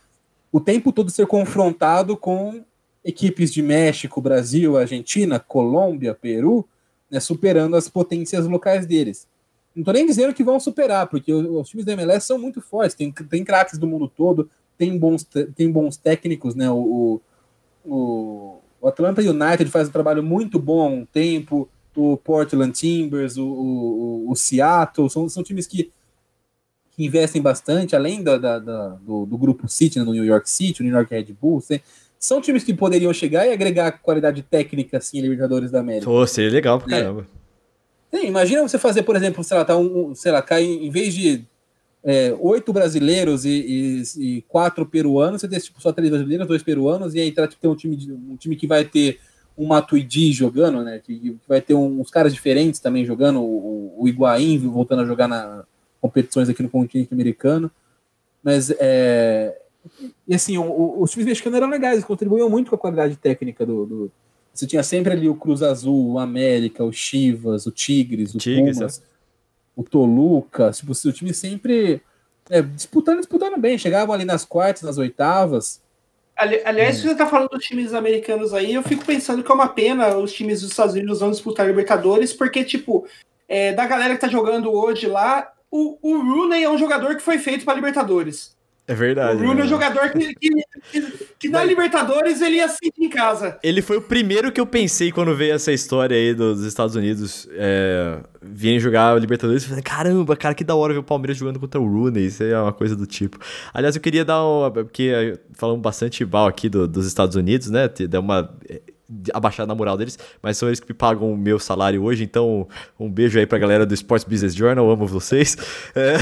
o 0.52 0.60
tempo 0.60 0.92
todo 0.92 1.12
ser 1.12 1.28
confrontado 1.28 2.18
com 2.18 2.64
equipes 3.06 3.54
de 3.54 3.62
México, 3.62 4.20
Brasil, 4.20 4.76
Argentina, 4.76 5.40
Colômbia, 5.40 6.16
Peru, 6.16 6.68
né, 7.12 7.20
superando 7.20 7.76
as 7.76 7.88
potências 7.88 8.48
locais 8.48 8.88
deles. 8.88 9.28
Não 9.76 9.82
estou 9.82 9.94
nem 9.94 10.06
dizendo 10.06 10.34
que 10.34 10.44
vão 10.44 10.60
superar, 10.60 11.08
porque 11.08 11.32
os, 11.32 11.70
times 11.70 11.86
da 11.86 11.94
MLS 11.94 12.26
são 12.26 12.40
muito 12.40 12.60
fortes, 12.60 12.96
tem, 12.96 13.12
tem 13.12 13.44
craques 13.44 13.78
do 13.78 13.86
mundo 13.86 14.08
todo, 14.08 14.50
tem 14.80 14.98
bons, 14.98 15.24
tem 15.56 15.72
bons 15.72 15.96
técnicos, 15.96 16.56
né? 16.56 16.72
O, 16.72 17.22
o, 17.86 18.58
o 18.82 18.88
Atlanta 18.88 19.22
United 19.22 19.70
faz 19.70 19.90
um 19.90 19.92
trabalho 19.92 20.24
muito 20.24 20.58
bom 20.58 20.82
há 20.82 20.88
um 20.88 21.06
tempo, 21.06 21.70
o 21.96 22.18
Portland 22.18 22.72
Timbers, 22.72 23.38
o, 23.38 23.46
o, 23.46 24.32
o 24.32 24.36
Seattle, 24.36 25.10
são, 25.10 25.28
são 25.30 25.44
times 25.44 25.68
que, 25.68 25.92
que 26.92 27.06
investem 27.06 27.42
bastante, 27.42 27.96
além 27.96 28.24
da, 28.24 28.38
da, 28.38 28.60
da 28.60 28.90
do, 28.90 29.26
do, 29.26 29.38
grupo 29.38 29.68
City, 29.68 30.00
né, 30.00 30.06
do 30.06 30.14
New 30.14 30.26
York 30.26 30.50
City, 30.50 30.82
o 30.82 30.84
New 30.84 30.94
York 30.94 31.14
Red 31.14 31.34
Bulls, 31.40 31.70
né, 31.70 31.82
são 32.20 32.40
times 32.42 32.64
que 32.64 32.74
poderiam 32.74 33.14
chegar 33.14 33.46
e 33.46 33.52
agregar 33.52 33.92
qualidade 33.92 34.42
técnica 34.44 34.98
assim, 34.98 35.20
em 35.20 35.22
Libertadores 35.22 35.72
da 35.72 35.82
América. 35.82 36.06
Pô, 36.06 36.26
seria 36.26 36.52
legal 36.52 36.80
pra 36.80 36.96
é. 36.96 37.02
caramba. 37.02 37.28
Sim, 38.14 38.28
imagina 38.28 38.62
você 38.62 38.78
fazer, 38.78 39.04
por 39.04 39.16
exemplo, 39.16 39.44
sei 39.44 39.58
lá, 39.58 39.66
tá 39.66 39.76
um, 39.76 40.14
sei 40.14 40.32
lá, 40.32 40.42
cai 40.42 40.64
em 40.64 40.90
vez 40.90 41.14
de 41.14 41.44
é, 42.04 42.36
oito 42.40 42.72
brasileiros 42.72 43.44
e, 43.44 43.50
e, 43.50 44.04
e, 44.18 44.42
quatro 44.44 44.86
peruanos, 44.86 45.42
você 45.42 45.48
tem 45.48 45.60
tipo, 45.60 45.82
só 45.82 45.92
três 45.92 46.10
brasileiros, 46.10 46.48
dois 46.48 46.62
peruanos, 46.62 47.16
e 47.16 47.20
aí 47.20 47.32
tá, 47.32 47.48
tipo, 47.48 47.62
tem 47.62 47.72
um 47.72 47.76
time, 47.76 48.12
um 48.30 48.36
time 48.36 48.56
que 48.56 48.68
vai 48.68 48.84
ter 48.86 49.20
um 49.58 49.68
Matuidi 49.68 50.32
jogando, 50.32 50.84
né? 50.84 51.00
Que 51.00 51.38
vai 51.48 51.62
ter 51.62 51.74
uns 51.74 52.10
caras 52.10 52.34
diferentes 52.34 52.80
também 52.80 53.06
jogando, 53.06 53.42
o, 53.42 53.96
o 53.98 54.08
Higuaín 54.08 54.58
voltando 54.60 55.04
a 55.04 55.06
jogar 55.06 55.28
na 55.28 55.64
competições 56.02 56.50
aqui 56.50 56.62
no 56.62 56.70
continente 56.70 57.14
americano. 57.14 57.72
Mas 58.44 58.70
é. 58.72 59.58
E 60.28 60.36
assim, 60.36 60.58
o, 60.58 60.64
o, 60.64 61.02
os 61.04 61.12
times 61.12 61.28
mexicanos 61.28 61.58
eram 61.58 61.70
legais, 61.70 61.94
eles 61.94 62.06
contribuíam 62.06 62.50
muito 62.50 62.70
com 62.70 62.76
a 62.76 62.80
qualidade 62.80 63.16
técnica 63.16 63.66
do, 63.66 63.86
do. 63.86 64.12
Você 64.54 64.68
tinha 64.68 64.84
sempre 64.84 65.14
ali 65.14 65.28
o 65.28 65.36
Cruz 65.36 65.64
Azul, 65.64 66.14
o 66.14 66.20
América, 66.20 66.84
o 66.84 66.92
Chivas, 66.92 67.66
o 67.66 67.72
Tigres, 67.72 68.36
o 68.36 68.38
Tigres, 68.38 68.78
Pumas, 68.78 69.00
é. 69.00 69.04
o 69.76 69.84
Toluca. 69.84 70.72
Tipo, 70.72 70.92
o 70.92 71.12
time 71.12 71.34
sempre 71.34 72.02
é, 72.50 72.62
disputando, 72.62 73.20
disputando 73.20 73.60
bem. 73.60 73.78
Chegavam 73.78 74.14
ali 74.14 74.26
nas 74.26 74.46
quartas, 74.46 74.84
nas 74.84 74.98
oitavas. 74.98 75.82
Ali, 76.36 76.62
aliás, 76.66 76.96
se 76.96 77.04
você 77.04 77.12
está 77.12 77.28
falando 77.28 77.50
dos 77.50 77.64
times 77.64 77.94
americanos 77.94 78.54
aí, 78.54 78.74
eu 78.74 78.82
fico 78.82 79.06
pensando 79.06 79.44
que 79.44 79.52
é 79.52 79.54
uma 79.54 79.70
pena 79.70 80.18
os 80.18 80.34
times 80.34 80.62
dos 80.62 80.72
Estados 80.72 80.96
Unidos 80.96 81.22
não 81.22 81.30
disputar 81.30 81.68
Libertadores, 81.68 82.34
porque, 82.34 82.64
tipo, 82.64 83.08
é, 83.48 83.72
da 83.72 83.86
galera 83.86 84.16
que 84.16 84.22
tá 84.22 84.28
jogando 84.28 84.72
hoje 84.72 85.06
lá, 85.06 85.52
o, 85.70 85.98
o 86.02 86.18
Rooney 86.22 86.64
é 86.64 86.70
um 86.70 86.78
jogador 86.78 87.16
que 87.16 87.22
foi 87.22 87.38
feito 87.38 87.64
para 87.64 87.76
Libertadores. 87.76 88.56
É 88.86 88.94
verdade. 88.94 89.36
O 89.36 89.40
Bruno 89.40 89.62
é 89.62 89.64
um 89.64 89.68
jogador 89.68 90.10
que, 90.10 90.36
que, 90.36 90.50
que, 91.40 91.50
na 91.50 91.64
Libertadores 91.64 92.42
ele 92.42 92.58
ia 92.58 92.68
sentir 92.68 93.06
em 93.06 93.10
casa. 93.10 93.58
Ele 93.64 93.82
foi 93.82 93.96
o 93.96 94.02
primeiro 94.02 94.52
que 94.52 94.60
eu 94.60 94.66
pensei 94.66 95.10
quando 95.10 95.34
veio 95.34 95.54
essa 95.54 95.72
história 95.72 96.18
aí 96.18 96.34
dos 96.34 96.64
Estados 96.66 96.94
Unidos 96.94 97.48
é, 97.54 98.20
virem 98.42 98.82
jogar 98.82 99.20
Libertadores. 99.20 99.64
Falei, 99.64 99.82
caramba, 99.82 100.36
cara, 100.36 100.54
que 100.54 100.66
da 100.66 100.76
hora 100.76 100.92
ver 100.92 101.00
o 101.00 101.04
Palmeiras 101.04 101.38
jogando 101.38 101.62
contra 101.62 101.80
o 101.80 101.88
Rooney. 101.88 102.26
Isso 102.26 102.44
é 102.44 102.62
uma 102.62 102.74
coisa 102.74 102.94
do 102.94 103.08
tipo. 103.08 103.40
Aliás, 103.74 103.96
eu 103.96 104.02
queria 104.02 104.26
dar 104.26 104.44
uma. 104.44 104.70
Porque 104.70 105.40
falamos 105.54 105.82
bastante 105.82 106.26
mal 106.26 106.48
aqui 106.48 106.68
do, 106.68 106.86
dos 106.86 107.06
Estados 107.06 107.38
Unidos, 107.38 107.70
né? 107.70 107.88
Dar 108.10 108.20
uma 108.20 108.54
abaixar 109.34 109.68
na 109.68 109.76
moral 109.76 109.98
deles, 109.98 110.18
mas 110.42 110.58
são 110.58 110.70
eles 110.70 110.80
que 110.80 110.88
me 110.88 110.94
pagam 110.94 111.32
o 111.32 111.38
meu 111.38 111.60
salário 111.60 112.04
hoje, 112.04 112.24
então 112.24 112.68
um 113.00 113.10
beijo 113.10 113.38
aí 113.38 113.46
pra 113.46 113.58
galera 113.58 113.86
do 113.86 113.94
Sports 113.94 114.24
Business 114.24 114.56
Journal, 114.56 114.90
amo 114.90 115.06
vocês. 115.06 115.58
É... 115.96 116.16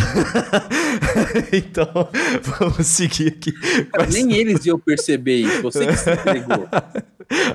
então, 1.55 2.09
vamos 2.41 2.87
seguir 2.87 3.29
aqui. 3.29 3.51
Cara, 3.91 4.07
nem 4.07 4.33
eles 4.33 4.65
iam 4.65 4.79
perceber 4.79 5.35
isso, 5.35 5.61
você 5.61 5.85
que 5.85 5.95
se 5.95 6.11
entregou. 6.11 6.67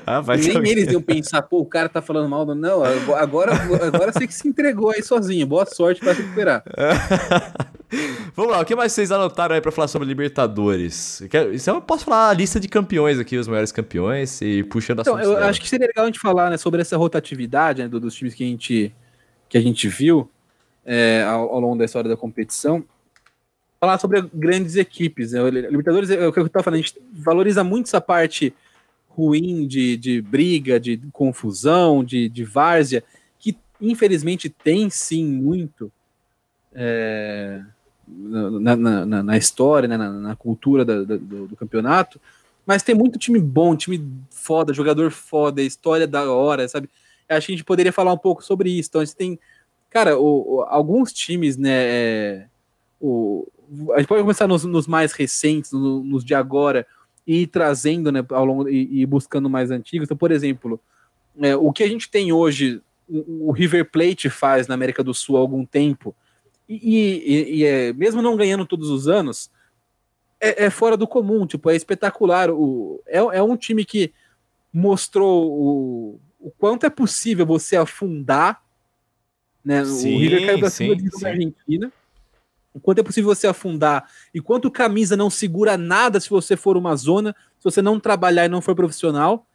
Ah, 0.07 0.23
nem 0.37 0.71
eles 0.71 0.91
iam 0.91 1.03
pensar, 1.03 1.43
pô, 1.43 1.61
o 1.61 1.67
cara 1.67 1.89
tá 1.89 2.01
falando 2.01 2.29
mal. 2.29 2.47
Não, 2.47 2.83
agora, 3.15 3.53
agora 3.85 4.13
você 4.13 4.27
que 4.27 4.33
se 4.33 4.49
entregou 4.49 4.91
aí 4.91 5.03
sozinho. 5.03 5.47
Boa 5.47 5.67
sorte 5.67 6.01
para 6.01 6.13
recuperar. 6.13 6.65
Vamos 8.35 8.53
lá, 8.53 8.61
o 8.61 8.65
que 8.65 8.75
mais 8.75 8.93
vocês 8.93 9.13
anotaram 9.13 9.55
aí 9.55 9.61
pra 9.61 9.71
falar 9.71 9.89
sobre 9.89 10.09
Libertadores? 10.09 11.23
Isso 11.53 11.71
eu 11.71 11.81
posso 11.81 12.05
falar 12.05 12.31
a 12.31 12.33
lista 12.33 12.59
de 12.59 12.69
campeões 12.69 13.19
aqui, 13.19 13.37
os 13.37 13.47
maiores 13.47 13.71
campeões, 13.71 14.43
e 14.43 14.65
puxando 14.65 15.01
então, 15.01 15.16
eu 15.19 15.37
acho 15.39 15.61
que 15.61 15.69
seria 15.69 15.87
legal 15.87 16.05
a 16.05 16.07
gente 16.07 16.19
falar 16.19 16.51
né, 16.51 16.57
sobre 16.57 16.81
essa 16.81 16.97
rotatividade 16.97 17.83
né, 17.83 17.89
dos 17.89 18.15
times 18.15 18.35
que 18.35 18.45
a 18.45 18.47
gente, 18.47 18.95
que 19.49 19.59
a 19.59 19.61
gente 19.61 19.89
viu 19.89 20.31
é, 20.85 21.23
ao, 21.25 21.53
ao, 21.53 21.61
longo 21.61 21.77
da 21.77 21.85
história 21.85 22.09
da 22.09 22.17
competição. 22.17 22.85
Falar 23.81 23.99
sobre 23.99 24.23
grandes 24.33 24.77
equipes. 24.77 25.33
Né? 25.33 25.51
Libertadores, 25.51 26.11
é 26.11 26.27
o 26.27 26.33
que 26.33 26.39
eu 26.39 26.47
estava 26.47 26.63
falando, 26.63 26.81
a 26.81 26.83
gente 26.83 27.01
valoriza 27.13 27.63
muito 27.63 27.87
essa 27.87 28.01
parte 28.01 28.55
ruim 29.09 29.67
de, 29.67 29.97
de 29.97 30.21
briga, 30.21 30.79
de 30.79 30.99
confusão, 31.13 32.05
de, 32.05 32.29
de 32.29 32.45
várzea, 32.45 33.03
que 33.39 33.57
infelizmente 33.81 34.49
tem 34.49 34.91
sim 34.91 35.27
muito. 35.27 35.91
É, 36.75 37.63
na, 38.07 38.77
na, 38.77 39.23
na, 39.23 39.37
história, 39.37 39.89
né, 39.89 39.97
na, 39.97 40.11
na 40.11 40.37
cultura 40.37 40.85
da, 40.85 41.03
da, 41.03 41.17
do, 41.17 41.49
do, 41.49 41.57
campeonato, 41.57 42.21
mas 42.67 42.83
tem 42.83 42.95
muito 42.95 43.19
time 43.19 43.39
bom, 43.39 43.77
time 43.77 44.05
foda, 44.31 44.75
jogador 44.75 45.13
foda, 45.13 45.63
história 45.63 46.07
da 46.07 46.31
hora, 46.31 46.69
sabe? 46.69 46.91
Acho 47.29 47.47
que 47.47 47.53
a 47.53 47.57
gente 47.57 47.65
poderia 47.65 47.93
falar 47.93 48.13
um 48.13 48.19
pouco 48.19 48.43
sobre 48.43 48.71
isso. 48.71 48.89
Então, 48.89 49.01
a 49.01 49.05
gente 49.05 49.17
tem, 49.17 49.39
cara, 49.89 50.19
o, 50.19 50.57
o, 50.57 50.63
alguns 50.63 51.13
times, 51.13 51.57
né? 51.57 51.71
É, 51.73 52.47
o, 53.01 53.47
a 53.95 53.99
gente 53.99 54.09
pode 54.09 54.23
começar 54.23 54.47
nos, 54.47 54.65
nos 54.65 54.87
mais 54.87 55.13
recentes, 55.13 55.73
no, 55.73 56.03
nos 56.03 56.25
de 56.25 56.35
agora, 56.35 56.87
e 57.27 57.43
ir 57.43 57.47
trazendo, 57.47 58.13
né, 58.13 58.25
ao 58.31 58.45
longo 58.45 58.69
e, 58.69 59.01
e 59.01 59.07
buscando 59.07 59.51
mais 59.51 59.71
antigos. 59.71 60.07
Então, 60.07 60.17
por 60.17 60.31
exemplo, 60.31 60.81
é, 61.41 61.57
o 61.57 61.73
que 61.73 61.83
a 61.83 61.89
gente 61.89 62.09
tem 62.09 62.33
hoje, 62.33 62.81
o, 63.09 63.49
o 63.49 63.53
River 63.53 63.91
Plate 63.91 64.29
faz 64.31 64.69
na 64.69 64.75
América 64.75 65.03
do 65.03 65.13
Sul 65.13 65.37
há 65.37 65.41
algum 65.41 65.65
tempo, 65.65 66.15
e, 66.69 66.77
e, 66.77 67.57
e 67.59 67.65
é, 67.65 67.93
mesmo 67.93 68.23
não 68.23 68.37
ganhando 68.37 68.67
todos 68.67 68.91
os 68.91 69.09
anos, 69.09 69.51
é, 70.41 70.65
é, 70.65 70.71
fora 70.71 70.97
do 70.97 71.07
comum, 71.07 71.47
tipo, 71.47 71.71
é 71.71 71.77
espetacular. 71.77 72.51
O, 72.51 73.03
é, 73.07 73.19
é 73.19 73.43
um 73.43 73.57
time 73.57 73.85
que 73.85 74.13
mostrou 74.73 75.51
o, 75.51 76.21
o 76.39 76.51
quanto 76.59 76.85
é 76.85 76.91
possível 76.91 77.47
você 77.47 77.77
afundar. 77.77 78.63
Né? 79.65 79.85
Sim, 79.85 80.15
o 80.15 80.19
River 80.19 80.47
caiu 80.47 80.59
pra 80.59 80.71
cima 80.71 80.95
da 80.95 81.29
Argentina. 81.29 81.93
O 82.73 82.81
quanto 82.81 82.99
é 82.99 83.03
possível 83.03 83.35
você 83.35 83.47
afundar 83.47 84.07
e 84.35 84.41
quanto 84.41 84.71
camisa 84.71 85.17
não 85.17 85.31
segura 85.31 85.79
nada 85.79 86.21
se 86.21 86.29
você 86.29 86.59
for 86.59 86.77
uma 86.77 86.95
zona, 86.95 87.35
se 87.59 87.65
você 87.65 87.81
não 87.81 87.99
trabalhar 87.99 88.45
e 88.45 88.51
não 88.51 88.61
for 88.61 88.75
profissional, 88.75 89.47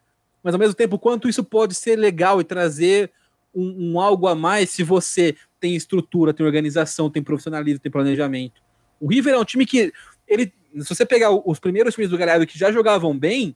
mas 0.42 0.56
ao 0.56 0.60
mesmo 0.60 0.74
tempo, 0.74 0.98
quanto 0.98 1.30
isso 1.30 1.44
pode 1.44 1.76
ser 1.76 1.96
legal 1.96 2.42
e 2.42 2.44
trazer 2.44 3.12
um, 3.54 3.92
um 3.94 4.02
algo 4.02 4.28
a 4.28 4.34
mais 4.34 4.72
se 4.72 4.82
você 4.82 5.36
tem 5.60 5.76
estrutura, 5.76 6.34
tem 6.34 6.44
organização, 6.44 7.12
tem 7.12 7.22
profissionalismo, 7.22 7.80
tem 7.80 7.92
planejamento. 7.92 8.60
O 9.00 9.08
River 9.08 9.36
é 9.36 9.38
um 9.38 9.46
time 9.46 9.68
que 9.68 9.94
ele 10.28 10.52
se 10.80 10.96
você 10.96 11.06
pegar 11.06 11.32
os 11.32 11.60
primeiros 11.60 11.94
times 11.94 12.10
do 12.10 12.18
Galhardo 12.18 12.48
que 12.48 12.58
já 12.58 12.72
jogavam 12.72 13.18
bem, 13.18 13.56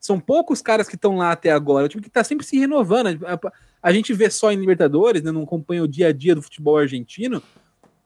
são 0.00 0.20
poucos 0.20 0.62
caras 0.62 0.88
que 0.88 0.94
estão 0.94 1.16
lá 1.16 1.32
até 1.32 1.50
agora. 1.50 1.84
É 1.84 1.86
um 1.86 1.88
time 1.88 2.02
que 2.02 2.08
está 2.08 2.22
sempre 2.22 2.46
se 2.46 2.58
renovando. 2.58 3.18
A, 3.82 3.92
gente 3.92 4.12
vê 4.12 4.30
só 4.30 4.52
em 4.52 4.56
Libertadores, 4.56 5.22
né, 5.22 5.32
não 5.32 5.42
acompanha 5.42 5.82
o 5.82 5.88
dia 5.88 6.08
a 6.08 6.12
dia 6.12 6.34
do 6.34 6.42
futebol 6.42 6.76
argentino, 6.76 7.42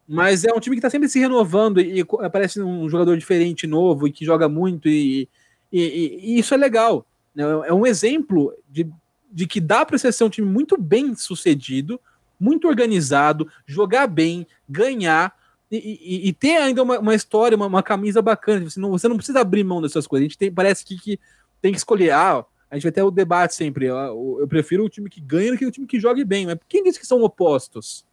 mas 0.06 0.44
é 0.44 0.52
um 0.52 0.60
time 0.60 0.76
que 0.76 0.80
está 0.80 0.90
sempre 0.90 1.08
se 1.08 1.18
renovando 1.18 1.80
e, 1.80 2.00
e, 2.00 2.06
aparece 2.20 2.60
um 2.60 2.88
jogador 2.88 3.16
diferente, 3.16 3.66
novo, 3.66 4.06
e 4.06 4.12
que 4.12 4.24
joga 4.24 4.48
muito, 4.48 4.88
e, 4.88 5.28
e, 5.72 6.18
e 6.22 6.38
isso 6.38 6.54
é 6.54 6.56
legal. 6.56 7.06
Né? 7.34 7.44
É 7.66 7.72
um 7.72 7.86
exemplo 7.86 8.54
de, 8.68 8.88
de 9.30 9.46
que 9.46 9.60
dá 9.60 9.84
para 9.84 9.98
ser 9.98 10.24
um 10.24 10.30
time 10.30 10.48
muito 10.48 10.80
bem 10.80 11.14
sucedido, 11.14 12.00
muito 12.38 12.66
organizado, 12.66 13.46
jogar 13.66 14.06
bem, 14.06 14.46
ganhar 14.68 15.32
e, 15.70 15.76
e, 15.76 16.28
e, 16.28 16.32
ter 16.32 16.56
ainda 16.56 16.82
uma, 16.82 16.98
uma 16.98 17.14
história, 17.14 17.56
uma, 17.56 17.66
uma, 17.66 17.82
camisa 17.82 18.20
bacana. 18.20 18.68
Você 18.68 18.80
não, 18.80 18.90
você 18.90 19.06
não 19.06 19.16
precisa 19.16 19.40
abrir 19.40 19.62
mão 19.62 19.80
dessas 19.80 20.06
coisas. 20.06 20.24
A 20.24 20.28
gente 20.28 20.38
tem, 20.38 20.52
parece 20.52 20.84
que, 20.84 20.98
que 20.98 21.20
tem 21.62 21.70
que 21.70 21.78
escolher. 21.78 22.10
Ah, 22.10 22.44
a 22.68 22.74
gente 22.74 22.82
vai 22.82 22.92
ter 22.92 23.02
o 23.02 23.10
debate 23.10 23.54
sempre. 23.54 23.86
Eu, 23.86 24.38
eu 24.40 24.48
prefiro 24.48 24.84
o 24.84 24.88
time 24.88 25.08
que 25.08 25.20
ganha 25.20 25.52
do 25.52 25.58
que 25.58 25.64
o 25.64 25.70
time 25.70 25.86
que 25.86 26.00
jogue 26.00 26.24
bem. 26.24 26.46
Mas 26.46 26.58
quem 26.68 26.82
disse 26.82 26.98
que 26.98 27.06
são 27.06 27.22
opostos? 27.22 28.04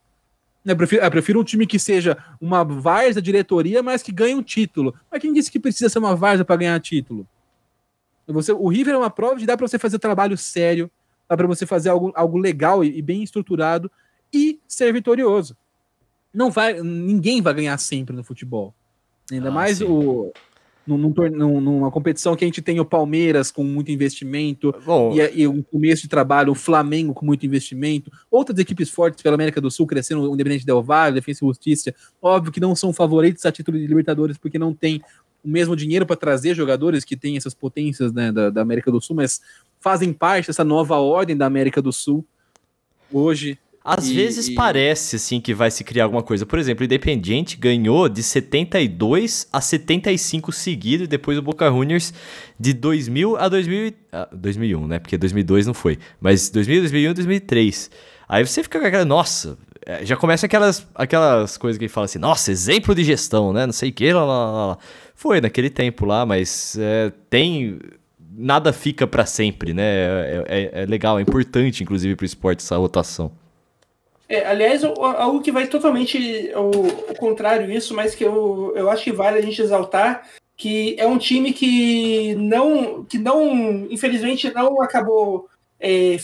Eu 0.63 0.75
prefiro, 0.75 1.03
eu 1.03 1.09
prefiro 1.11 1.39
um 1.39 1.43
time 1.43 1.65
que 1.65 1.79
seja 1.79 2.15
uma 2.39 2.63
várzea 2.63 3.21
diretoria, 3.21 3.81
mas 3.81 4.03
que 4.03 4.11
ganhe 4.11 4.35
um 4.35 4.43
título. 4.43 4.93
Mas 5.09 5.19
quem 5.19 5.33
disse 5.33 5.49
que 5.51 5.59
precisa 5.59 5.89
ser 5.89 5.97
uma 5.97 6.15
várzea 6.15 6.45
para 6.45 6.57
ganhar 6.57 6.79
título? 6.79 7.27
Você, 8.27 8.51
o 8.51 8.67
River 8.67 8.93
é 8.93 8.97
uma 8.97 9.09
prova 9.09 9.37
de 9.37 9.45
dar 9.45 9.57
para 9.57 9.67
você 9.67 9.79
fazer 9.79 9.97
trabalho 9.97 10.37
sério, 10.37 10.91
dá 11.27 11.35
para 11.35 11.47
você 11.47 11.65
fazer 11.65 11.89
algo, 11.89 12.11
algo 12.13 12.37
legal 12.37 12.83
e, 12.83 12.97
e 12.97 13.01
bem 13.01 13.23
estruturado 13.23 13.89
e 14.31 14.59
ser 14.67 14.91
vitorioso 14.91 15.55
não 16.37 16.51
vai, 16.51 16.79
ninguém 16.83 17.41
vai 17.41 17.51
ganhar 17.51 17.77
sempre 17.79 18.15
no 18.15 18.23
futebol. 18.23 18.75
Ainda 19.31 19.49
ah, 19.49 19.51
mais 19.51 19.79
sim. 19.79 19.85
o 19.85 20.31
num, 20.85 20.97
num, 20.97 21.59
numa 21.59 21.91
competição 21.91 22.33
que 22.33 22.45
a 22.45 22.47
gente 22.47 22.61
tem 22.61 22.79
o 22.79 22.85
Palmeiras 22.85 23.51
com 23.51 23.61
muito 23.61 23.91
investimento 23.91 24.73
Bom, 24.85 25.13
e, 25.13 25.41
e, 25.41 25.47
um 25.47 25.61
começo 25.61 26.03
de 26.03 26.07
trabalho, 26.07 26.53
o 26.53 26.55
Flamengo 26.55 27.13
com 27.13 27.25
muito 27.25 27.45
investimento, 27.45 28.09
outras 28.31 28.57
equipes 28.57 28.89
fortes 28.89 29.21
pela 29.21 29.35
América 29.35 29.59
do 29.59 29.69
Sul 29.69 29.85
crescendo, 29.85 30.29
o 30.29 30.33
Independente 30.33 30.65
Del 30.65 30.81
Valle, 30.81 31.15
Defensa 31.15 31.43
e 31.43 31.47
Justiça, 31.47 31.93
óbvio 32.21 32.53
que 32.53 32.61
não 32.61 32.73
são 32.73 32.93
favoritos 32.93 33.45
a 33.45 33.51
título 33.51 33.77
de 33.77 33.85
Libertadores 33.85 34.37
porque 34.37 34.57
não 34.57 34.73
tem 34.73 35.01
o 35.43 35.49
mesmo 35.49 35.75
dinheiro 35.75 36.05
para 36.05 36.15
trazer 36.15 36.55
jogadores 36.55 37.03
que 37.03 37.17
têm 37.17 37.35
essas 37.35 37.53
potências 37.53 38.13
né, 38.13 38.31
da, 38.31 38.49
da 38.49 38.61
América 38.61 38.89
do 38.89 39.01
Sul, 39.01 39.17
mas 39.17 39.41
fazem 39.81 40.13
parte 40.13 40.47
dessa 40.47 40.63
nova 40.63 40.95
ordem 40.95 41.35
da 41.35 41.45
América 41.45 41.81
do 41.81 41.91
Sul 41.91 42.25
hoje 43.11 43.59
às 43.89 44.09
e, 44.09 44.13
vezes 44.13 44.49
e... 44.49 44.53
parece 44.53 45.15
assim 45.15 45.39
que 45.39 45.53
vai 45.53 45.71
se 45.71 45.81
criar 45.81 46.03
alguma 46.03 46.21
coisa. 46.21 46.45
Por 46.45 46.59
exemplo, 46.59 46.81
o 46.81 46.85
Independiente 46.85 47.55
ganhou 47.55 48.09
de 48.09 48.21
72 48.21 49.47
a 49.49 49.61
75 49.61 50.51
seguido 50.51 51.05
e 51.05 51.07
depois 51.07 51.37
o 51.37 51.41
Boca 51.41 51.69
Juniors 51.69 52.13
de 52.59 52.73
2000 52.73 53.37
a 53.37 53.47
2000, 53.47 53.93
ah, 54.11 54.27
2001, 54.33 54.87
né? 54.87 54.99
Porque 54.99 55.17
2002 55.17 55.67
não 55.67 55.73
foi, 55.73 55.97
mas 56.19 56.49
2000, 56.49 56.81
2001 56.81 57.11
e 57.11 57.13
2003. 57.13 57.91
Aí 58.27 58.45
você 58.45 58.61
fica 58.61 58.77
com 58.77 58.85
aquela, 58.85 59.05
nossa, 59.05 59.57
é, 59.85 60.05
já 60.05 60.17
começa 60.17 60.47
aquelas, 60.47 60.85
aquelas 60.93 61.55
coisas 61.55 61.79
que 61.79 61.87
fala 61.87 62.05
assim, 62.05 62.19
nossa, 62.19 62.51
exemplo 62.51 62.93
de 62.93 63.05
gestão, 63.05 63.53
né? 63.53 63.65
Não 63.65 63.71
sei 63.71 63.89
o 63.89 63.93
que, 63.93 64.11
lá, 64.11 64.25
lá, 64.25 64.67
lá. 64.67 64.77
Foi 65.15 65.39
naquele 65.39 65.69
tempo 65.69 66.05
lá, 66.05 66.25
mas 66.25 66.77
é, 66.77 67.13
tem 67.29 67.79
nada 68.37 68.73
fica 68.73 69.07
para 69.07 69.25
sempre, 69.25 69.73
né? 69.73 69.83
É, 69.83 70.43
é, 70.45 70.81
é, 70.81 70.85
legal, 70.85 71.17
é 71.17 71.21
importante, 71.21 71.83
inclusive, 71.83 72.17
para 72.17 72.25
o 72.25 72.25
esporte 72.25 72.61
essa 72.61 72.75
rotação. 72.75 73.31
É, 74.29 74.45
aliás, 74.45 74.83
algo 74.83 75.41
que 75.41 75.51
vai 75.51 75.67
totalmente 75.67 76.51
ao, 76.53 76.65
ao 76.65 77.15
contrário 77.15 77.65
disso, 77.65 77.93
mas 77.93 78.13
que 78.13 78.25
eu, 78.25 78.73
eu 78.75 78.89
acho 78.89 79.05
que 79.05 79.11
vale 79.11 79.37
a 79.37 79.41
gente 79.41 79.61
exaltar, 79.61 80.27
que 80.55 80.95
é 80.99 81.07
um 81.07 81.17
time 81.17 81.53
que 81.53 82.35
não, 82.35 83.05
que 83.05 83.17
não 83.17 83.87
infelizmente, 83.89 84.53
não 84.53 84.81
acabou 84.81 85.47
é, 85.79 86.17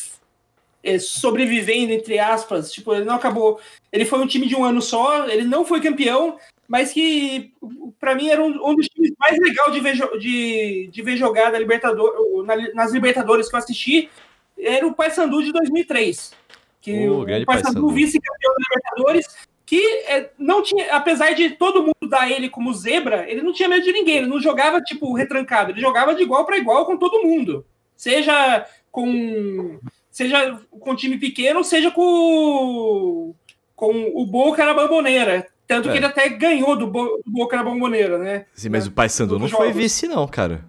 é, 0.84 1.00
sobrevivendo, 1.00 1.94
entre 1.94 2.20
aspas. 2.20 2.74
Tipo, 2.74 2.94
ele 2.94 3.06
não 3.06 3.16
acabou. 3.16 3.60
Ele 3.92 4.06
foi 4.06 4.20
um 4.20 4.28
time 4.28 4.48
de 4.48 4.56
um 4.56 4.66
ano 4.66 4.82
só, 4.82 5.28
ele 5.30 5.46
não 5.46 5.64
foi 5.64 5.80
campeão, 5.80 6.38
mas 6.68 6.92
que 6.92 7.54
para 8.00 8.16
mim 8.16 8.28
era 8.28 8.44
um, 8.44 8.70
um, 8.70 8.76
dos 8.76 8.88
times 8.88 9.14
mais 9.18 9.40
legais 9.40 9.72
de 9.72 9.80
ver, 9.80 10.20
de, 10.20 10.90
de 10.92 11.02
ver 11.02 11.16
jogar 11.16 11.52
na 11.54 11.60
Libertador, 11.60 12.44
na, 12.46 12.56
nas 12.74 12.92
Libertadores 12.92 13.48
que 13.48 13.56
eu 13.56 13.60
assisti. 13.60 14.10
Era 14.58 14.86
o 14.86 14.94
Paysandu 14.94 15.42
de 15.42 15.52
2003 15.54 16.43
que 16.84 17.08
oh, 17.08 17.22
o 17.22 17.46
Paysandu 17.46 17.90
vice-campeão 17.92 18.54
da 18.54 18.60
Libertadores, 18.60 19.48
que 19.66 19.82
é, 20.06 20.30
não 20.38 20.62
tinha, 20.62 20.94
apesar 20.94 21.32
de 21.34 21.52
todo 21.52 21.82
mundo 21.82 22.10
dar 22.10 22.30
ele 22.30 22.50
como 22.50 22.74
zebra, 22.74 23.26
ele 23.32 23.42
não 23.42 23.54
tinha 23.54 23.70
medo 23.70 23.86
de 23.86 23.94
ninguém, 23.94 24.18
ele 24.18 24.28
não 24.28 24.40
jogava 24.40 24.82
tipo 24.82 25.14
retrancado, 25.14 25.72
ele 25.72 25.80
jogava 25.80 26.14
de 26.14 26.22
igual 26.22 26.46
para 26.46 26.58
igual 26.58 26.86
com 26.86 26.98
todo 26.98 27.24
mundo, 27.24 27.66
seja 27.96 28.68
com 28.92 29.80
seja 30.12 30.60
com 30.70 30.94
time 30.94 31.18
pequeno, 31.18 31.64
seja 31.64 31.90
com 31.90 33.34
com 33.74 34.12
o 34.14 34.26
Boca 34.26 34.66
na 34.66 34.74
Bamboneira. 34.74 35.48
Tanto 35.66 35.88
é. 35.88 35.94
que 35.94 35.98
ele 36.00 36.06
até 36.06 36.28
ganhou 36.28 36.78
do, 36.78 36.86
Bo, 36.86 37.22
do 37.26 37.32
Boca 37.32 37.56
na 37.56 37.64
Bamboneira, 37.64 38.18
né? 38.18 38.46
Sim, 38.54 38.68
mas 38.68 38.86
o 38.86 38.92
Paysandu 38.92 39.40
não 39.40 39.48
jogos. 39.48 39.68
foi 39.68 39.74
vice 39.74 40.06
não, 40.06 40.28
cara. 40.28 40.66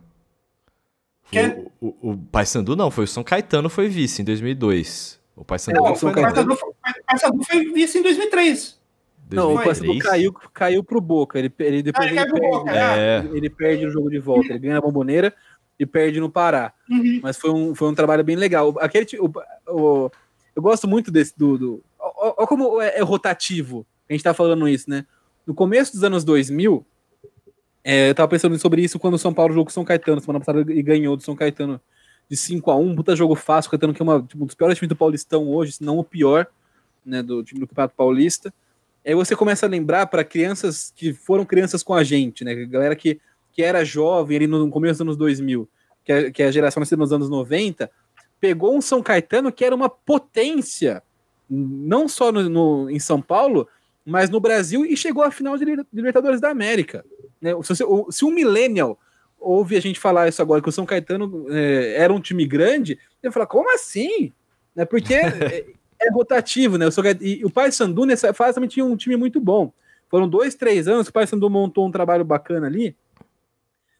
O, 1.81 1.89
o, 1.89 2.11
o 2.13 2.17
Paysandu 2.17 2.77
não, 2.77 2.93
foi 2.93 3.03
o 3.03 3.09
São 3.09 3.25
Caetano 3.25 3.69
foi 3.69 3.89
vice 3.89 4.23
em 4.23 4.25
2002. 4.25 5.24
O 5.37 5.45
Paysandu 5.45 5.81
não, 5.81 5.97
foi, 5.97 6.11
o 6.11 6.15
Paysandu 6.15 6.57
foi, 6.57 7.45
foi 7.45 7.73
vice 7.73 7.99
em 7.99 8.03
2003. 8.03 8.81
Não, 9.33 9.55
o 9.55 9.63
Paysandu 9.63 9.99
caiu, 9.99 10.33
caiu 10.53 10.85
pro 10.85 11.01
Boca. 11.01 11.39
Ele, 11.39 11.53
ele 11.59 11.83
depois 11.83 12.07
ah, 12.07 12.11
ele, 12.11 12.21
ele, 12.21 12.31
perde, 12.31 12.49
Boca, 12.49 12.71
é. 12.71 13.19
ele, 13.19 13.37
ele 13.37 13.51
perde 13.51 13.87
o 13.87 13.91
jogo 13.91 14.11
de 14.11 14.19
volta. 14.19 14.51
Ele 14.51 14.59
ganha 14.59 14.79
a 14.79 14.81
bomboneira 14.81 15.35
e 15.79 15.85
perde 15.85 16.21
no 16.21 16.31
Pará. 16.31 16.73
Uhum. 16.89 17.21
Mas 17.23 17.37
foi 17.37 17.51
um, 17.51 17.75
foi 17.75 17.89
um 17.89 17.95
trabalho 17.95 18.23
bem 18.23 18.37
legal. 18.37 18.75
Aquele, 18.79 19.07
o, 19.19 19.31
o, 19.69 20.11
eu 20.55 20.63
gosto 20.63 20.87
muito 20.87 21.11
desse 21.11 21.37
do. 21.37 21.59
do 21.59 21.85
olha 21.99 22.47
como 22.47 22.81
é, 22.81 22.99
é, 22.99 23.03
rotativo. 23.03 23.87
A 24.09 24.13
gente 24.13 24.23
tá 24.23 24.35
falando 24.35 24.69
isso, 24.69 24.89
né? 24.89 25.05
No 25.47 25.55
começo 25.55 25.93
dos 25.93 26.05
anos 26.05 26.25
2000, 26.25 26.87
é, 27.83 28.11
eu 28.11 28.15
tava 28.15 28.29
pensando 28.29 28.59
sobre 28.59 28.83
isso 28.83 28.99
quando 28.99 29.15
o 29.15 29.19
São 29.19 29.35
Paulo 29.35 29.53
jogou 29.53 29.65
com 29.65 29.71
o 29.71 29.75
São 29.75 29.85
Caetano 29.85 30.21
semana 30.21 30.39
passada 30.39 30.73
e 30.73 30.83
ganhou 30.83 31.17
do 31.17 31.23
São 31.23 31.35
Caetano 31.35 31.81
de 32.29 32.37
5 32.37 32.71
a 32.71 32.77
1 32.77 32.97
puta 32.97 33.15
jogo 33.17 33.35
fácil, 33.35 33.71
Caetano 33.71 33.95
que 33.95 34.03
é 34.03 34.05
uma, 34.05 34.23
tipo, 34.23 34.43
um 34.43 34.47
dos 34.47 34.55
piores 34.55 34.79
times 34.79 34.89
do 34.89 34.97
Paulistão 34.97 35.49
hoje, 35.49 35.73
se 35.73 35.85
não 35.85 35.99
o 35.99 36.05
pior, 36.05 36.47
né, 37.05 37.23
do 37.23 37.43
time 37.43 37.61
do 37.61 37.67
Campeonato 37.67 37.95
Paulista. 37.97 38.53
Aí 39.07 39.15
você 39.15 39.37
começa 39.37 39.67
a 39.67 39.69
lembrar 39.69 40.07
para 40.07 40.25
crianças 40.25 40.93
que 40.97 41.13
foram 41.13 41.45
crianças 41.45 41.83
com 41.83 41.95
a 41.95 42.03
gente, 42.03 42.45
né, 42.45 42.55
galera 42.67 42.97
que, 42.97 43.21
que 43.53 43.63
era 43.63 43.85
jovem 43.85 44.37
ali 44.37 44.47
no 44.47 44.71
começo 44.71 44.95
dos 44.95 45.01
anos 45.03 45.17
2000, 45.17 45.69
que 46.05 46.13
é, 46.13 46.31
que 46.31 46.43
é 46.43 46.47
a 46.47 46.51
geração 46.51 46.81
nascida 46.81 46.99
nos 46.99 47.13
anos 47.13 47.29
90, 47.29 47.91
pegou 48.41 48.77
um 48.77 48.81
São 48.81 49.03
Caetano 49.03 49.53
que 49.53 49.65
era 49.65 49.75
uma 49.75 49.89
potência, 49.89 51.03
não 51.49 52.09
só 52.09 52.33
no, 52.33 52.49
no 52.49 52.91
em 52.91 52.99
São 52.99 53.21
Paulo, 53.21 53.69
mas 54.05 54.29
no 54.29 54.41
Brasil 54.41 54.85
e 54.85 54.97
chegou 54.97 55.23
à 55.23 55.31
final 55.31 55.57
de 55.57 55.65
Libertadores 55.93 56.41
da 56.41 56.51
América. 56.51 57.05
Né? 57.41 57.53
Se, 57.63 57.75
se 58.11 58.25
um 58.25 58.31
millennial 58.31 58.99
ouve 59.45 59.77
a 59.77 59.81
gente 59.81 60.01
falar 60.01 60.29
isso 60.29 60.41
agora, 60.41 60.63
que 60.63 60.69
o 60.69 60.73
São 60.73 60.87
Caetano 60.87 61.47
é, 61.51 61.97
era 61.97 62.13
um 62.13 62.21
time 62.21 62.47
grande, 62.47 62.99
eu 63.23 63.31
falo, 63.31 63.47
como 63.47 63.73
assim? 63.75 64.33
Né, 64.75 64.85
porque 64.85 65.15
é, 65.15 65.65
é, 66.01 66.11
rotativo, 66.13 66.79
né? 66.79 66.87
O, 66.87 66.91
São 66.91 67.05
Caetano, 67.05 67.27
e 67.27 67.45
o 67.45 67.51
Pai 67.51 67.71
Sandu 67.71 68.05
nessa 68.05 68.33
fase 68.33 68.55
também 68.55 68.69
tinha 68.69 68.85
um 68.85 68.97
time 68.97 69.17
muito 69.17 69.41
bom. 69.41 69.73
Foram 70.11 70.29
dois, 70.29 70.55
três 70.55 70.87
anos 70.89 71.07
que 71.07 71.11
o 71.11 71.13
Pai 71.15 71.27
Sandu 71.27 71.51
montou 71.51 71.87
um 71.87 71.91
trabalho 71.91 72.25
bacana 72.25 72.67
ali. 72.67 72.97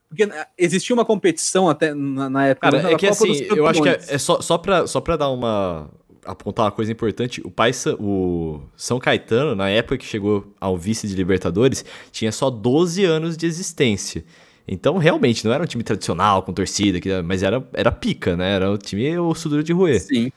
Porque 0.09 0.27
né, 0.27 0.47
existia 0.57 0.95
uma 0.95 1.05
competição 1.05 1.69
até 1.69 1.93
na, 1.93 2.31
na 2.31 2.47
época. 2.47 2.71
Cara, 2.71 2.93
é 2.93 2.97
que 2.97 3.09
Copa 3.09 3.25
assim, 3.25 3.43
eu 3.45 3.67
acho 3.67 3.83
que 3.83 3.89
é, 3.89 4.01
é 4.09 4.19
só, 4.19 4.41
só 4.41 4.57
para 4.57 4.87
só 4.87 5.01
pra 5.01 5.17
dar 5.17 5.29
uma. 5.31 5.91
apontar 6.25 6.67
uma 6.67 6.71
coisa 6.71 6.93
importante, 6.93 7.41
o 7.45 7.51
Pai 7.51 7.73
o 7.99 8.61
São 8.77 9.01
Caetano, 9.01 9.57
na 9.57 9.69
época 9.69 9.99
que 9.99 10.05
chegou 10.05 10.55
ao 10.61 10.79
vice 10.79 11.09
de 11.09 11.17
Libertadores, 11.17 11.85
tinha 12.13 12.31
só 12.31 12.49
12 12.49 13.05
anos 13.05 13.37
de 13.37 13.47
existência. 13.47 14.25
Então, 14.67 14.97
realmente, 14.97 15.45
não 15.45 15.53
era 15.53 15.63
um 15.63 15.67
time 15.67 15.85
tradicional, 15.85 16.43
com 16.43 16.53
torcida, 16.53 16.99
mas 17.23 17.43
era, 17.43 17.67
era 17.73 17.93
pica, 17.93 18.37
né? 18.37 18.55
Era 18.55 18.71
o 18.71 18.79
time 18.79 19.19
o 19.19 19.35
suduro 19.35 19.63
de 19.63 19.73
roer. 19.73 20.01
Sim. 20.01 20.33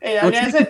É, 0.00 0.18
aliás, 0.20 0.54
é... 0.54 0.68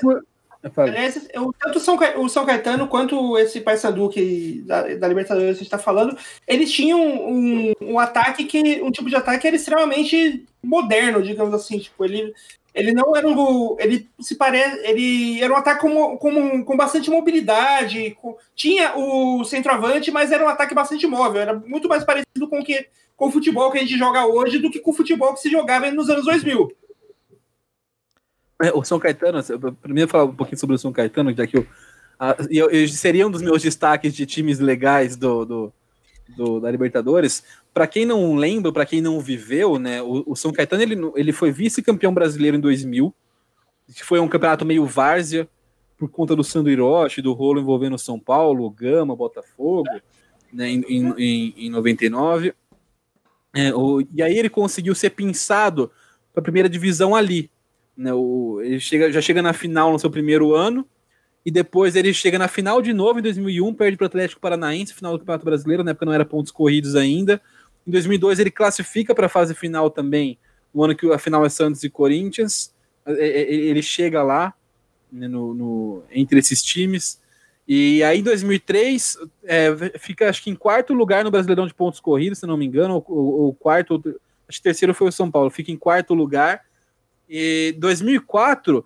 Aliás, 0.76 1.28
eu, 1.32 1.54
tanto 1.60 1.78
São, 1.78 1.96
o 2.16 2.28
São 2.28 2.44
Caetano 2.44 2.88
quanto 2.88 3.38
esse 3.38 3.60
Paysandu 3.60 4.08
que 4.08 4.62
da, 4.66 4.82
da 4.96 5.06
Libertadores 5.06 5.46
que 5.46 5.50
a 5.50 5.54
gente 5.54 5.62
está 5.62 5.78
falando, 5.78 6.16
eles 6.46 6.72
tinham 6.72 7.00
um, 7.00 7.72
um 7.80 7.98
ataque 7.98 8.44
que 8.44 8.82
um 8.82 8.90
tipo 8.90 9.08
de 9.08 9.14
ataque 9.14 9.42
que 9.42 9.46
era 9.46 9.56
extremamente 9.56 10.44
moderno, 10.62 11.22
digamos 11.22 11.54
assim, 11.54 11.78
tipo 11.78 12.04
ele 12.04 12.34
ele 12.76 12.92
não 12.92 13.16
era 13.16 13.26
um 13.26 13.76
ele 13.80 14.08
se 14.20 14.34
parece 14.34 14.78
ele 14.86 15.42
era 15.42 15.52
um 15.52 15.56
ataque 15.56 15.80
com, 15.80 16.16
com, 16.18 16.62
com 16.62 16.76
bastante 16.76 17.10
mobilidade, 17.10 18.16
com, 18.20 18.36
tinha 18.54 18.94
o 18.94 19.42
centroavante, 19.44 20.10
mas 20.10 20.30
era 20.30 20.44
um 20.44 20.48
ataque 20.48 20.74
bastante 20.74 21.06
móvel, 21.06 21.40
era 21.40 21.54
muito 21.54 21.88
mais 21.88 22.04
parecido 22.04 22.46
com 22.48 22.62
que 22.62 22.86
com 23.16 23.28
o 23.28 23.32
futebol 23.32 23.72
que 23.72 23.78
a 23.78 23.80
gente 23.80 23.96
joga 23.96 24.26
hoje 24.26 24.58
do 24.58 24.70
que 24.70 24.78
com 24.78 24.90
o 24.90 24.94
futebol 24.94 25.32
que 25.32 25.40
se 25.40 25.50
jogava 25.50 25.90
nos 25.90 26.10
anos 26.10 26.26
2000. 26.26 26.70
É, 28.62 28.70
o 28.72 28.84
São 28.84 28.98
Caetano, 28.98 29.40
primeiro 29.80 30.10
falar 30.10 30.24
um 30.24 30.36
pouquinho 30.36 30.58
sobre 30.58 30.76
o 30.76 30.78
São 30.78 30.92
Caetano, 30.92 31.34
já 31.34 31.46
que 31.46 31.56
eu, 31.56 31.66
eu, 32.50 32.70
eu, 32.70 32.88
seria 32.88 33.26
um 33.26 33.30
dos 33.30 33.40
meus 33.40 33.62
destaques 33.62 34.14
de 34.14 34.26
times 34.26 34.58
legais 34.58 35.16
do, 35.16 35.46
do, 35.46 35.72
do 36.28 36.60
da 36.60 36.70
Libertadores. 36.70 37.42
Para 37.72 37.86
quem 37.86 38.04
não 38.04 38.34
lembra, 38.34 38.72
para 38.72 38.86
quem 38.86 39.00
não 39.00 39.20
viveu, 39.20 39.78
né, 39.78 40.02
o, 40.02 40.24
o, 40.26 40.36
São 40.36 40.52
Caetano 40.52 40.82
ele, 40.82 40.96
ele 41.14 41.32
foi 41.32 41.52
vice-campeão 41.52 42.12
brasileiro 42.12 42.56
em 42.56 42.60
2000, 42.60 43.14
que 43.94 44.04
foi 44.04 44.18
um 44.18 44.28
campeonato 44.28 44.64
meio 44.64 44.84
várzea, 44.86 45.48
por 45.96 46.10
conta 46.10 46.36
do 46.36 46.44
Sandro 46.44 46.70
Hiroshi, 46.70 47.22
do 47.22 47.32
rolo 47.32 47.60
envolvendo 47.60 47.98
São 47.98 48.18
Paulo, 48.18 48.68
Gama, 48.70 49.16
Botafogo, 49.16 49.88
né, 50.52 50.68
em, 50.68 50.84
em, 50.88 51.54
em 51.56 51.70
99. 51.70 52.54
É, 53.54 53.74
o, 53.74 54.02
e 54.12 54.22
aí 54.22 54.36
ele 54.38 54.50
conseguiu 54.50 54.94
ser 54.94 55.10
pinçado 55.10 55.90
para 56.32 56.40
a 56.40 56.44
primeira 56.44 56.68
divisão 56.68 57.14
ali, 57.14 57.50
né, 57.96 58.12
o, 58.12 58.60
ele 58.62 58.78
chega, 58.78 59.10
já 59.10 59.20
chega 59.22 59.40
na 59.40 59.54
final 59.54 59.90
no 59.92 59.98
seu 59.98 60.10
primeiro 60.10 60.54
ano, 60.54 60.86
e 61.46 61.50
depois 61.52 61.94
ele 61.94 62.12
chega 62.12 62.40
na 62.40 62.48
final 62.48 62.82
de 62.82 62.92
novo 62.92 63.20
em 63.20 63.22
2001, 63.22 63.72
perde 63.72 63.96
para 63.96 64.06
o 64.06 64.08
Atlético 64.08 64.40
Paranaense, 64.40 64.92
final 64.92 65.12
do 65.12 65.20
Campeonato 65.20 65.44
Brasileiro, 65.44 65.84
na 65.84 65.92
época 65.92 66.04
não 66.04 66.12
era 66.12 66.24
pontos 66.24 66.50
corridos 66.50 66.96
ainda. 66.96 67.40
Em 67.86 67.90
2002 67.92 68.40
ele 68.40 68.50
classifica 68.50 69.14
para 69.14 69.26
a 69.26 69.28
fase 69.28 69.54
final 69.54 69.88
também, 69.88 70.36
no 70.74 70.82
ano 70.82 70.96
que 70.96 71.08
a 71.08 71.18
final 71.18 71.46
é 71.46 71.48
Santos 71.48 71.84
e 71.84 71.88
Corinthians. 71.88 72.74
É, 73.06 73.12
é, 73.12 73.42
é, 73.42 73.54
ele 73.54 73.80
chega 73.80 74.24
lá, 74.24 74.52
né, 75.12 75.28
no, 75.28 75.54
no, 75.54 76.02
entre 76.10 76.40
esses 76.40 76.60
times. 76.64 77.20
E 77.68 78.02
aí 78.02 78.18
em 78.18 78.24
2003 78.24 79.16
é, 79.44 79.68
fica 80.00 80.28
acho 80.28 80.42
que 80.42 80.50
em 80.50 80.56
quarto 80.56 80.92
lugar 80.94 81.22
no 81.22 81.30
Brasileirão 81.30 81.68
de 81.68 81.74
pontos 81.74 82.00
corridos, 82.00 82.40
se 82.40 82.46
não 82.46 82.56
me 82.56 82.66
engano, 82.66 82.96
o 83.06 83.54
quarto, 83.60 84.02
acho 84.48 84.58
que 84.58 84.64
terceiro 84.64 84.92
foi 84.92 85.10
o 85.10 85.12
São 85.12 85.30
Paulo, 85.30 85.48
fica 85.48 85.70
em 85.70 85.76
quarto 85.76 86.12
lugar 86.12 86.62
e 87.28 87.72
2004 87.78 88.84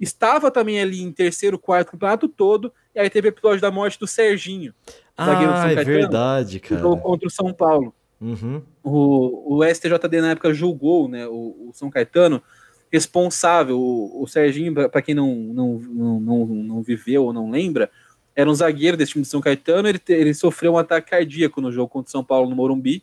estava 0.00 0.50
também 0.50 0.80
ali 0.80 1.02
em 1.02 1.12
terceiro, 1.12 1.58
quarto 1.58 1.92
campeonato 1.92 2.28
todo, 2.28 2.72
e 2.94 3.00
aí 3.00 3.10
teve 3.10 3.28
o 3.28 3.30
episódio 3.30 3.60
da 3.60 3.70
morte 3.70 3.98
do 3.98 4.06
Serginho. 4.06 4.74
Ah, 5.16 5.70
é 5.72 5.84
verdade, 5.84 6.60
cara. 6.60 6.82
Contra 6.82 7.26
o 7.26 7.30
São 7.30 7.52
Paulo. 7.52 7.92
Uhum. 8.20 8.62
O, 8.82 9.56
o 9.56 9.64
STJD 9.64 10.20
na 10.20 10.30
época 10.30 10.52
julgou 10.52 11.08
né, 11.08 11.26
o, 11.26 11.68
o 11.68 11.70
São 11.74 11.90
Caetano 11.90 12.42
responsável. 12.90 13.78
O, 13.78 14.22
o 14.22 14.26
Serginho, 14.26 14.74
para 14.74 15.02
quem 15.02 15.14
não, 15.14 15.34
não, 15.34 15.78
não, 15.78 16.20
não, 16.20 16.46
não 16.46 16.82
viveu 16.82 17.24
ou 17.24 17.32
não 17.32 17.50
lembra, 17.50 17.90
era 18.34 18.48
um 18.48 18.54
zagueiro 18.54 18.96
desse 18.96 19.12
time 19.12 19.22
de 19.22 19.28
São 19.28 19.40
Caetano. 19.40 19.88
Ele, 19.88 20.00
ele 20.08 20.34
sofreu 20.34 20.74
um 20.74 20.78
ataque 20.78 21.10
cardíaco 21.10 21.60
no 21.60 21.72
jogo 21.72 21.88
contra 21.88 22.08
o 22.08 22.12
São 22.12 22.24
Paulo 22.24 22.48
no 22.48 22.56
Morumbi, 22.56 23.02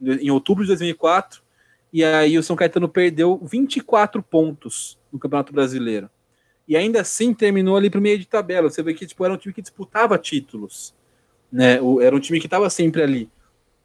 em 0.00 0.30
outubro 0.30 0.62
de 0.64 0.68
2004. 0.68 1.42
E 1.92 2.04
aí 2.04 2.38
o 2.38 2.42
São 2.42 2.56
Caetano 2.56 2.88
perdeu 2.88 3.40
24 3.42 4.22
pontos 4.22 4.98
no 5.12 5.18
Campeonato 5.18 5.52
Brasileiro. 5.52 6.10
E 6.68 6.76
ainda 6.76 7.00
assim 7.00 7.32
terminou 7.32 7.76
ali 7.76 7.88
para 7.88 7.98
o 7.98 8.02
meio 8.02 8.18
de 8.18 8.26
tabela. 8.26 8.68
Você 8.68 8.82
vê 8.82 8.92
que 8.94 9.06
tipo, 9.06 9.24
era 9.24 9.32
um 9.32 9.36
time 9.36 9.54
que 9.54 9.62
disputava 9.62 10.18
títulos. 10.18 10.94
Né? 11.50 11.80
O, 11.80 12.00
era 12.00 12.14
um 12.14 12.20
time 12.20 12.40
que 12.40 12.46
estava 12.46 12.68
sempre 12.68 13.02
ali. 13.02 13.30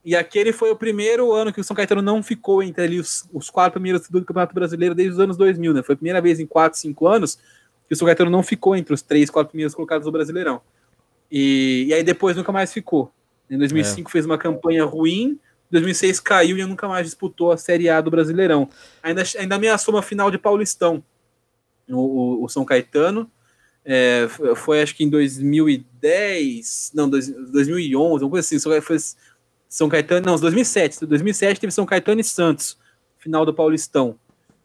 E 0.04 0.16
aquele 0.16 0.52
foi 0.52 0.72
o 0.72 0.76
primeiro 0.76 1.32
ano 1.32 1.54
que 1.54 1.62
o 1.62 1.64
São 1.64 1.76
Caetano 1.76 2.02
não 2.02 2.24
ficou 2.24 2.64
entre 2.64 2.84
ali 2.84 3.00
os, 3.00 3.28
os 3.32 3.52
quatro 3.52 3.74
primeiros 3.74 4.08
do 4.10 4.26
Campeonato 4.26 4.56
Brasileiro 4.56 4.96
desde 4.96 5.14
os 5.14 5.20
anos 5.20 5.38
2000. 5.38 5.74
Né? 5.74 5.84
Foi 5.84 5.94
a 5.94 5.98
primeira 5.98 6.20
vez 6.20 6.40
em 6.40 6.46
4, 6.46 6.80
5 6.80 7.08
anos 7.08 7.38
que 7.88 7.94
o 7.94 7.98
São 7.98 8.08
Caetano 8.08 8.32
não 8.32 8.42
ficou 8.42 8.76
entre 8.76 8.94
os 8.94 9.02
três, 9.02 9.30
quatro 9.30 9.50
primeiros 9.50 9.76
colocados 9.76 10.06
do 10.06 10.12
Brasileirão. 10.12 10.62
E, 11.32 11.86
e 11.88 11.94
aí 11.94 12.04
depois 12.04 12.36
nunca 12.36 12.52
mais 12.52 12.74
ficou. 12.74 13.12
Em 13.50 13.58
2005 13.58 14.10
é. 14.10 14.12
fez 14.12 14.26
uma 14.26 14.38
campanha 14.38 14.86
ruim, 14.86 15.38
2006 15.70 16.20
caiu 16.20 16.58
e 16.58 16.66
nunca 16.66 16.88
mais 16.88 17.06
disputou 17.06 17.52
a 17.52 17.58
Série 17.58 17.90
A 17.90 18.02
do 18.02 18.10
Brasileirão. 18.10 18.70
Ainda, 19.04 19.24
ainda 19.38 19.56
ameaçou 19.56 19.94
uma 19.94 20.02
final 20.02 20.32
de 20.32 20.38
Paulistão, 20.38 21.04
o, 21.94 22.44
o, 22.44 22.50
São 22.50 22.66
Caetano. 22.66 23.30
É, 23.84 24.28
foi 24.56 24.82
acho 24.82 24.96
que 24.96 25.04
em 25.04 25.10
2010, 25.10 26.92
não, 26.94 27.10
2011, 27.10 28.24
alguma 28.24 28.32
coisa 28.32 28.46
assim. 28.46 28.82
Foi 28.82 28.98
São 29.68 29.90
Caetano, 29.90 30.26
não, 30.26 30.40
2007. 30.40 31.06
2007 31.06 31.60
teve 31.60 31.72
São 31.72 31.86
Caetano 31.86 32.22
e 32.22 32.24
Santos, 32.24 32.78
final 33.18 33.46
do 33.46 33.54
Paulistão. 33.54 34.18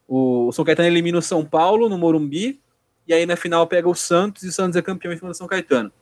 O, 0.06 0.48
o 0.48 0.52
São 0.52 0.64
Caetano 0.64 0.88
elimina 0.88 1.18
o 1.18 1.22
São 1.22 1.44
Paulo 1.44 1.88
no 1.88 1.98
Morumbi, 1.98 2.60
e 3.06 3.14
aí 3.14 3.26
na 3.26 3.36
final 3.36 3.66
pega 3.66 3.88
o 3.88 3.94
Santos 3.94 4.42
e 4.42 4.48
o 4.48 4.52
Santos 4.52 4.76
é 4.76 4.82
campeão 4.82 5.12
em 5.12 5.16
cima 5.16 5.30
do 5.30 5.36
São 5.36 5.46
Caetano. 5.46 5.92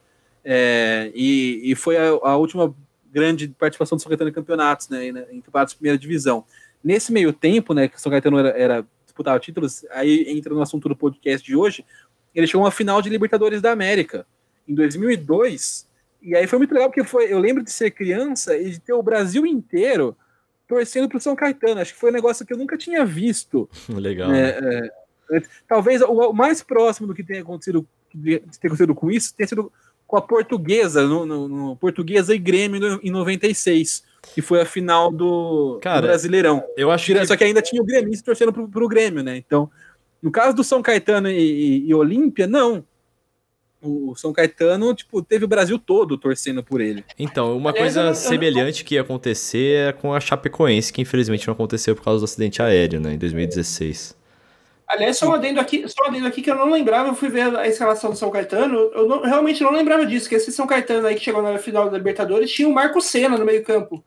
É, 0.44 1.10
e, 1.14 1.70
e, 1.70 1.74
foi 1.74 1.96
a, 1.96 2.08
a, 2.08 2.36
última 2.36 2.74
grande 3.10 3.48
participação 3.48 3.96
do 3.96 4.02
São 4.02 4.10
Caetano 4.10 4.28
em 4.28 4.32
campeonatos, 4.32 4.88
né, 4.90 5.06
em 5.06 5.40
campeonatos 5.40 5.72
de 5.72 5.78
primeira 5.78 5.98
divisão. 5.98 6.44
Nesse 6.82 7.10
meio 7.10 7.32
tempo, 7.32 7.72
né, 7.72 7.88
que 7.88 7.96
o 7.96 8.00
São 8.00 8.12
Caetano 8.12 8.38
era, 8.38 8.50
era 8.50 8.86
disputava 9.14 9.38
títulos, 9.38 9.86
aí 9.90 10.26
entra 10.28 10.52
no 10.52 10.60
assunto 10.60 10.88
do 10.88 10.96
podcast 10.96 11.46
de 11.46 11.54
hoje, 11.54 11.84
ele 12.34 12.48
chegou 12.48 12.66
a 12.66 12.72
final 12.72 13.00
de 13.00 13.08
Libertadores 13.08 13.62
da 13.62 13.70
América 13.70 14.26
em 14.66 14.74
2002, 14.74 15.88
e 16.20 16.34
aí 16.34 16.46
foi 16.48 16.58
muito 16.58 16.74
legal 16.74 16.88
porque 16.88 17.04
foi, 17.04 17.32
eu 17.32 17.38
lembro 17.38 17.62
de 17.62 17.70
ser 17.70 17.92
criança 17.92 18.56
e 18.56 18.70
de 18.70 18.80
ter 18.80 18.92
o 18.92 19.02
Brasil 19.02 19.46
inteiro 19.46 20.16
torcendo 20.66 21.08
para 21.08 21.18
o 21.18 21.20
São 21.20 21.36
Caetano. 21.36 21.80
Acho 21.80 21.92
que 21.92 22.00
foi 22.00 22.10
um 22.10 22.14
negócio 22.14 22.44
que 22.44 22.52
eu 22.52 22.56
nunca 22.56 22.78
tinha 22.78 23.04
visto. 23.04 23.68
Legal. 23.88 24.32
É, 24.32 24.60
né? 24.60 24.88
é, 25.32 25.42
talvez 25.68 26.00
o, 26.00 26.32
mais 26.32 26.62
próximo 26.62 27.06
do 27.06 27.14
que 27.14 27.22
tenha 27.22 27.42
acontecido, 27.42 27.86
de 28.12 28.40
ter 28.40 28.68
acontecido 28.68 28.94
com 28.94 29.10
isso 29.10 29.34
tenha 29.34 29.46
sido 29.46 29.70
com 30.14 30.18
a 30.18 30.22
Portuguesa, 30.22 31.04
no, 31.04 31.26
no, 31.26 31.48
no 31.48 31.76
Portuguesa 31.76 32.32
e 32.32 32.38
Grêmio 32.38 32.80
no, 32.80 33.00
em 33.02 33.10
96, 33.10 34.04
que 34.32 34.40
foi 34.40 34.60
a 34.60 34.64
final 34.64 35.10
do, 35.10 35.80
Cara, 35.82 36.02
do 36.02 36.06
Brasileirão. 36.06 36.62
Eu 36.76 36.92
acho 36.92 37.12
que... 37.12 37.26
Só 37.26 37.36
que 37.36 37.42
ainda 37.42 37.60
tinha 37.60 37.82
o 37.82 37.84
Grêmio 37.84 38.22
torcendo 38.22 38.52
pro, 38.52 38.68
pro 38.68 38.88
Grêmio, 38.88 39.24
né? 39.24 39.36
Então, 39.36 39.68
no 40.22 40.30
caso 40.30 40.54
do 40.54 40.62
São 40.62 40.80
Caetano 40.80 41.28
e, 41.28 41.34
e, 41.34 41.88
e 41.88 41.94
Olímpia, 41.94 42.46
não. 42.46 42.84
O 43.82 44.14
São 44.14 44.32
Caetano, 44.32 44.94
tipo, 44.94 45.20
teve 45.20 45.46
o 45.46 45.48
Brasil 45.48 45.80
todo 45.80 46.16
torcendo 46.16 46.62
por 46.62 46.80
ele. 46.80 47.04
Então, 47.18 47.56
uma 47.56 47.70
Aliás, 47.70 47.94
coisa 47.94 48.10
eu, 48.10 48.14
semelhante 48.14 48.84
que 48.84 48.94
ia 48.94 49.00
acontecer 49.00 49.88
é 49.88 49.92
com 49.92 50.14
a 50.14 50.20
Chapecoense, 50.20 50.92
que 50.92 51.02
infelizmente 51.02 51.46
não 51.48 51.54
aconteceu 51.54 51.96
por 51.96 52.04
causa 52.04 52.20
do 52.20 52.24
acidente 52.24 52.62
aéreo, 52.62 53.00
né, 53.00 53.14
em 53.14 53.18
2016. 53.18 54.16
Aliás, 54.86 55.16
só 55.16 55.30
um 55.30 55.32
adendo 55.32 55.60
aqui, 55.60 55.88
só 55.88 56.04
um 56.04 56.08
adendo 56.08 56.26
aqui 56.26 56.42
que 56.42 56.50
eu 56.50 56.54
não 56.54 56.70
lembrava, 56.70 57.08
eu 57.08 57.14
fui 57.14 57.28
ver 57.28 57.56
a 57.56 57.66
escalação 57.66 58.10
do 58.10 58.16
São 58.16 58.30
Caetano, 58.30 58.76
eu 58.94 59.08
não, 59.08 59.22
realmente 59.22 59.62
não 59.62 59.72
lembrava 59.72 60.04
disso, 60.04 60.28
que 60.28 60.34
esse 60.34 60.52
São 60.52 60.66
Caetano 60.66 61.06
aí 61.06 61.14
que 61.14 61.24
chegou 61.24 61.42
na 61.42 61.58
final 61.58 61.88
da 61.88 61.96
Libertadores 61.96 62.52
tinha 62.52 62.68
o 62.68 62.72
Marco 62.72 63.00
Senna 63.00 63.38
no 63.38 63.44
meio-campo. 63.44 64.04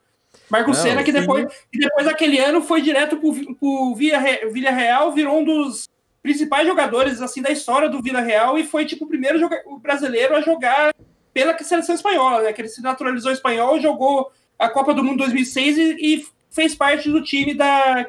Marco 0.49 0.69
não, 0.69 0.75
Senna, 0.75 1.03
que 1.03 1.11
depois, 1.11 1.45
que 1.71 1.79
depois 1.79 2.05
daquele 2.05 2.39
ano 2.39 2.61
foi 2.61 2.81
direto 2.81 3.17
pro, 3.17 3.55
pro 3.55 3.95
Vila, 3.95 4.19
Vila 4.51 4.71
Real, 4.71 5.11
virou 5.11 5.39
um 5.39 5.43
dos 5.43 5.89
principais 6.21 6.67
jogadores 6.67 7.21
assim 7.21 7.41
da 7.41 7.51
história 7.51 7.89
do 7.89 8.01
Vila 8.01 8.21
Real 8.21 8.57
e 8.57 8.65
foi 8.65 8.85
tipo 8.85 9.05
o 9.05 9.07
primeiro 9.07 9.39
o 9.65 9.79
brasileiro 9.79 10.35
a 10.35 10.41
jogar 10.41 10.93
pela 11.33 11.57
seleção 11.59 11.95
espanhola, 11.95 12.43
né? 12.43 12.53
Que 12.53 12.61
ele 12.61 12.69
se 12.69 12.81
naturalizou 12.81 13.31
espanhol, 13.31 13.79
jogou 13.79 14.31
a 14.57 14.69
Copa 14.69 14.93
do 14.93 15.03
Mundo 15.03 15.19
2006 15.19 15.77
e, 15.77 15.81
e 15.99 16.25
fez 16.49 16.73
parte 16.73 17.09
do 17.09 17.21
time 17.21 17.53
da 17.53 18.07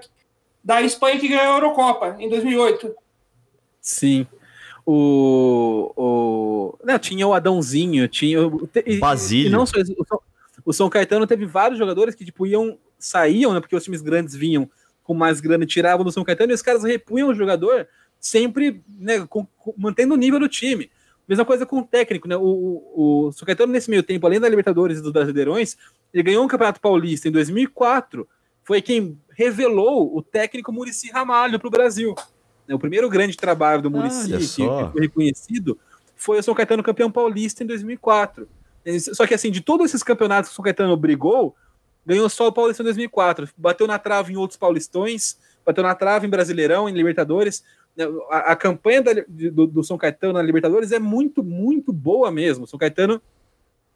da 0.69 0.83
Espanha 0.83 1.19
que 1.19 1.29
ganhou 1.29 1.55
a 1.55 1.57
Eurocopa 1.57 2.17
em 2.19 2.29
2008. 2.29 2.95
Sim. 3.81 4.27
O, 4.85 5.91
o... 5.97 6.79
Não, 6.85 6.99
tinha 6.99 7.27
o 7.27 7.33
Adãozinho, 7.33 8.07
tinha 8.07 8.47
o 8.47 8.69
Basílio. 9.01 9.47
E 9.47 9.51
não 9.51 9.65
só 9.65 9.79
o 9.81 10.05
São, 10.05 10.21
o 10.67 10.73
São 10.75 10.91
Caetano 10.91 11.27
teve 11.27 11.47
vários 11.47 11.79
jogadores 11.79 12.15
que 12.15 12.23
tipo 12.23 12.47
iam 12.47 12.77
saíam, 12.99 13.55
né, 13.55 13.61
porque 13.61 13.75
os 13.75 13.83
times 13.83 14.03
grandes 14.03 14.35
vinham 14.35 14.69
com 15.03 15.15
mais 15.15 15.41
grana 15.41 15.65
e 15.65 15.67
tiravam 15.67 16.05
do 16.05 16.13
São 16.13 16.23
Caetano 16.23 16.53
e 16.53 16.55
os 16.55 16.61
caras 16.61 16.85
repunham 16.85 17.31
o 17.31 17.35
jogador 17.35 17.89
sempre, 18.21 18.83
né, 18.99 19.27
com, 19.27 19.47
com, 19.57 19.73
mantendo 19.75 20.13
o 20.13 20.19
nível 20.19 20.39
do 20.39 20.51
time. 20.51 20.91
Mesma 21.27 21.47
coisa 21.47 21.65
com 21.65 21.79
o 21.79 21.85
técnico, 21.85 22.29
né? 22.29 22.37
O, 22.37 22.43
o, 22.43 23.27
o 23.29 23.33
São 23.33 23.47
Caetano, 23.47 23.73
nesse 23.73 23.89
meio 23.89 24.03
tempo, 24.03 24.27
além 24.27 24.39
da 24.39 24.49
Libertadores 24.49 24.99
e 24.99 25.03
dos 25.03 25.13
Brasileirões, 25.13 25.79
ele 26.13 26.23
ganhou 26.23 26.45
um 26.45 26.49
Campeonato 26.49 26.79
Paulista 26.79 27.27
em 27.27 27.33
2004 27.33 28.29
foi 28.69 28.83
quem 28.83 29.19
revelou 29.31 30.15
o 30.15 30.21
técnico 30.21 30.71
Murici 30.71 31.11
Ramalho 31.11 31.59
para 31.59 31.69
o 31.69 31.71
Brasil. 31.71 32.15
É, 32.69 32.75
o 32.75 32.79
primeiro 32.79 33.09
grande 33.09 33.35
trabalho 33.35 33.81
do 33.81 33.91
Murici, 33.91 34.31
que 34.31 34.47
foi 34.47 35.01
reconhecido, 35.01 35.79
foi 36.15 36.39
o 36.39 36.43
São 36.43 36.55
Caetano 36.55 36.83
campeão 36.83 37.11
paulista 37.11 37.65
em 37.65 37.67
2004. 37.67 38.47
Só 39.15 39.27
que, 39.27 39.33
assim, 39.33 39.51
de 39.51 39.63
todos 39.63 39.87
esses 39.87 40.03
campeonatos 40.03 40.51
que 40.51 40.53
o 40.53 40.57
São 40.57 40.63
Caetano 40.63 40.95
brigou, 40.99 41.57
ganhou 42.05 42.29
só 42.29 42.49
o 42.49 42.53
Paulista 42.53 42.83
em 42.83 42.85
2004. 42.85 43.49
Bateu 43.57 43.87
na 43.87 43.99
trave 43.99 44.35
em 44.35 44.37
outros 44.37 44.59
paulistões, 44.59 45.39
bateu 45.65 45.83
na 45.83 45.95
trave 45.95 46.27
em 46.27 46.31
Brasileirão, 46.31 46.91
em 46.91 46.93
Libertadores, 46.93 47.65
né, 47.97 48.05
a, 48.29 48.53
a 48.53 48.57
campanha 48.57 49.01
da, 49.01 49.13
do, 49.27 49.67
do, 49.67 49.83
São 49.83 49.97
Caetano 49.97 50.35
na 50.35 50.43
Libertadores 50.43 50.93
é 50.93 50.99
muito, 50.99 51.43
muito 51.43 51.91
boa 51.91 52.31
mesmo. 52.31 52.65
O 52.65 52.69
São 52.69 52.79
Caetano, 52.79 53.19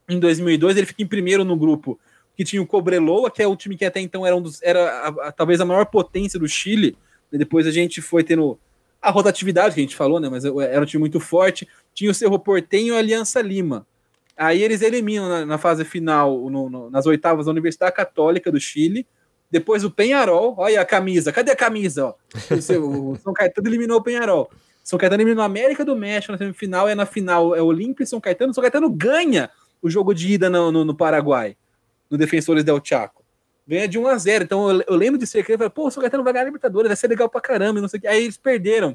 em 0.09 0.19
2002, 0.19 0.79
ele 0.79 0.87
fica 0.87 1.03
em 1.03 1.07
primeiro 1.07 1.45
no 1.45 1.59
grupo 1.59 2.01
que 2.43 2.51
tinha 2.51 2.61
o 2.61 2.67
Cobreloa, 2.67 3.31
que 3.31 3.41
é 3.41 3.47
o 3.47 3.55
time 3.55 3.77
que 3.77 3.85
até 3.85 4.01
então 4.01 4.27
era, 4.27 4.35
um 4.35 4.43
dos, 4.43 4.61
era 4.63 4.91
a, 4.91 5.29
a, 5.29 5.33
talvez 5.33 5.61
a 5.61 5.65
maior 5.65 5.87
potência 5.87 6.39
do 6.41 6.49
Chile. 6.49 6.97
Depois 7.31 7.67
a 7.67 7.71
gente 7.71 8.03
foi 8.03 8.25
tendo 8.25 8.59
a 9.01 9.11
rotatividade 9.11 9.75
que 9.75 9.81
a 9.81 9.85
gente 9.85 9.97
falou, 9.97 10.19
né? 10.19 10.29
Mas 10.29 10.45
era 10.45 10.83
um 10.83 10.85
time 10.85 11.01
muito 11.01 11.21
forte. 11.21 11.69
Tinha 11.95 12.11
o 12.11 12.15
Cerro 12.15 12.39
Portenho 12.39 12.95
e 12.95 12.97
a 12.97 12.99
Aliança 12.99 13.41
Lima. 13.41 13.87
Aí 14.37 14.63
eles 14.63 14.83
eliminam 14.83 15.29
na, 15.29 15.47
na 15.47 15.59
fase 15.59 15.85
final, 15.85 16.51
no, 16.51 16.69
no, 16.69 16.91
nas 16.91 17.07
oitavas, 17.07 17.47
a 17.47 17.51
Universidade 17.51 17.95
Católica 17.95 18.51
do 18.51 18.59
Chile. 18.59 19.07
Depois 19.51 19.85
o 19.85 19.91
Penharol, 19.91 20.55
olha 20.59 20.81
a 20.81 20.85
camisa, 20.85 21.31
cadê 21.31 21.53
a 21.53 21.57
camisa? 21.57 22.15
O, 22.83 23.17
São 23.17 23.33
Caetano 23.33 23.69
eliminou 23.69 23.99
o 23.99 24.03
Penharol. 24.03 24.51
São 24.83 24.99
Caetano 24.99 25.23
eliminou 25.23 25.43
a 25.43 25.47
América 25.47 25.85
do 25.85 25.95
México 25.95 26.33
na 26.33 26.39
semifinal, 26.39 26.89
e 26.89 26.95
na 26.95 27.07
final 27.07 27.55
é 27.55 27.63
Olímpia 27.63 28.03
e 28.03 28.07
São 28.07 28.21
Caetano. 28.21 28.53
São 28.53 28.63
Caetano 28.63 28.91
ganha 28.91 29.51
o 29.83 29.91
jogo 29.91 30.15
de 30.15 30.33
ida 30.33 30.49
no, 30.49 30.73
no, 30.73 30.85
no 30.85 30.95
Paraguai, 30.95 31.57
no 32.13 32.19
Defensores 32.19 32.63
del 32.63 32.79
Chaco. 32.85 33.25
Ganha 33.67 33.89
de 33.89 33.99
1 33.99 34.07
a 34.07 34.19
0 34.19 34.45
Então 34.45 34.71
eu, 34.71 34.85
eu 34.87 34.95
lembro 34.95 35.19
de 35.19 35.27
ser 35.27 35.43
que 35.43 35.53
eu 35.53 35.57
falei, 35.57 35.71
pô, 35.71 35.87
o 35.87 35.91
São 35.91 36.03
Caetano 36.03 36.23
vai 36.23 36.33
ganhar 36.33 36.43
a 36.43 36.47
Libertadores, 36.47 36.89
vai 36.89 36.97
ser 36.97 37.09
legal 37.09 37.29
pra 37.29 37.41
caramba, 37.41 37.81
não 37.81 37.89
sei 37.89 37.99
o 37.99 38.01
que. 38.03 38.07
Aí 38.07 38.25
eles 38.25 38.37
perderam 38.37 38.95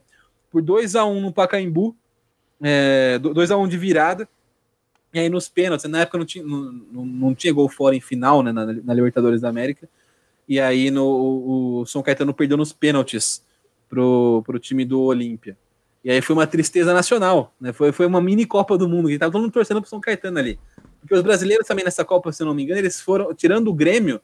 por 0.52 0.62
2 0.62 0.96
a 0.96 1.04
1 1.04 1.20
no 1.20 1.34
Pacaembu, 1.34 1.96
é, 2.62 3.18
2 3.18 3.50
a 3.50 3.58
1 3.58 3.68
de 3.68 3.78
virada. 3.78 4.30
E 5.12 5.20
aí 5.20 5.30
nos 5.30 5.50
pênaltis, 5.50 5.90
na 5.90 6.02
época 6.02 6.20
não 6.20 6.26
tinha, 6.26 6.46
não, 6.46 7.06
não 7.06 7.34
tinha 7.34 7.52
gol 7.52 7.68
fora 7.68 7.96
em 7.96 8.02
final, 8.02 8.44
né, 8.44 8.52
na, 8.52 8.66
na 8.66 8.94
Libertadores 8.94 9.42
da 9.42 9.50
América. 9.50 9.90
E 10.48 10.60
aí 10.60 10.92
no, 10.92 11.04
o, 11.04 11.80
o 11.80 11.86
São 11.88 12.04
Caetano 12.04 12.34
perdeu 12.34 12.56
nos 12.56 12.72
pênaltis 12.72 13.44
pro, 13.90 14.44
pro 14.46 14.60
time 14.60 14.86
do 14.86 15.02
Olímpia. 15.02 15.58
E 16.04 16.12
aí 16.12 16.22
foi 16.22 16.36
uma 16.36 16.46
tristeza 16.46 16.94
nacional, 16.94 17.54
né? 17.60 17.74
Foi, 17.74 17.92
foi 17.92 18.06
uma 18.06 18.22
mini 18.22 18.46
Copa 18.46 18.78
do 18.78 18.88
Mundo, 18.88 19.10
que 19.10 19.18
tava 19.18 19.32
todo 19.32 19.42
mundo 19.42 19.52
torcendo 19.52 19.82
pro 19.82 19.90
São 19.90 20.00
Caetano 20.00 20.38
ali. 20.38 20.60
Porque 21.00 21.16
os 21.16 21.22
brasileiros 21.22 21.68
também 21.68 21.86
nessa 21.86 22.04
Copa, 22.04 22.32
se 22.32 22.42
eu 22.44 22.48
não 22.48 22.54
me 22.54 22.64
engano, 22.64 22.80
eles 22.80 23.00
foram, 23.00 23.34
tirando 23.34 23.70
o 23.70 23.74
Grêmio, 23.74 24.20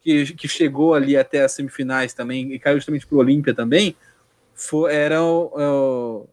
que, 0.00 0.34
que 0.34 0.48
chegou 0.48 0.94
ali 0.94 1.16
até 1.16 1.44
as 1.44 1.52
semifinais 1.52 2.14
também, 2.14 2.52
e 2.52 2.58
caiu 2.58 2.76
justamente 2.76 3.06
pro 3.06 3.18
Olímpia 3.18 3.54
também, 3.54 3.96
foi, 4.54 4.94
era, 4.94 5.18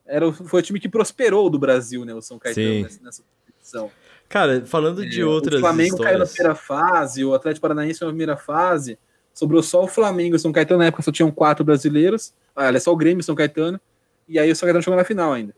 era, 0.06 0.32
foi 0.32 0.62
o 0.62 0.64
time 0.64 0.80
que 0.80 0.88
prosperou 0.88 1.50
do 1.50 1.60
Brasil, 1.60 2.06
né? 2.06 2.14
O 2.14 2.22
São 2.22 2.40
Caetano 2.40 2.84
nessa, 2.84 3.04
nessa 3.04 3.24
competição. 3.24 3.92
Cara, 4.30 4.66
falando 4.66 5.08
de 5.08 5.22
é, 5.22 5.26
outras. 5.26 5.58
O 5.58 5.60
Flamengo 5.60 5.96
histórias... 5.96 6.10
caiu 6.10 6.20
na 6.20 6.26
primeira 6.26 6.56
fase, 6.56 7.26
o 7.26 7.34
Atlético 7.34 7.62
Paranaense 7.62 8.02
na 8.02 8.08
primeira 8.08 8.38
fase. 8.38 8.98
Sobrou 9.34 9.62
só 9.62 9.84
o 9.84 9.88
Flamengo 9.88 10.36
e 10.36 10.38
o 10.38 10.40
São 10.40 10.52
Caetano. 10.52 10.80
Na 10.80 10.86
época 10.86 11.04
só 11.04 11.12
tinham 11.12 11.32
quatro 11.32 11.66
brasileiros. 11.66 12.34
Ah, 12.56 12.70
é 12.70 12.80
só 12.80 12.94
o 12.94 12.96
Grêmio 12.96 13.20
e 13.20 13.24
São 13.24 13.36
Caetano. 13.36 13.80
E 14.28 14.40
aí 14.40 14.50
o 14.50 14.56
São 14.56 14.66
Caetano 14.68 14.84
chegou 14.84 14.98
na 14.98 15.04
final 15.04 15.34
ainda. 15.34 15.54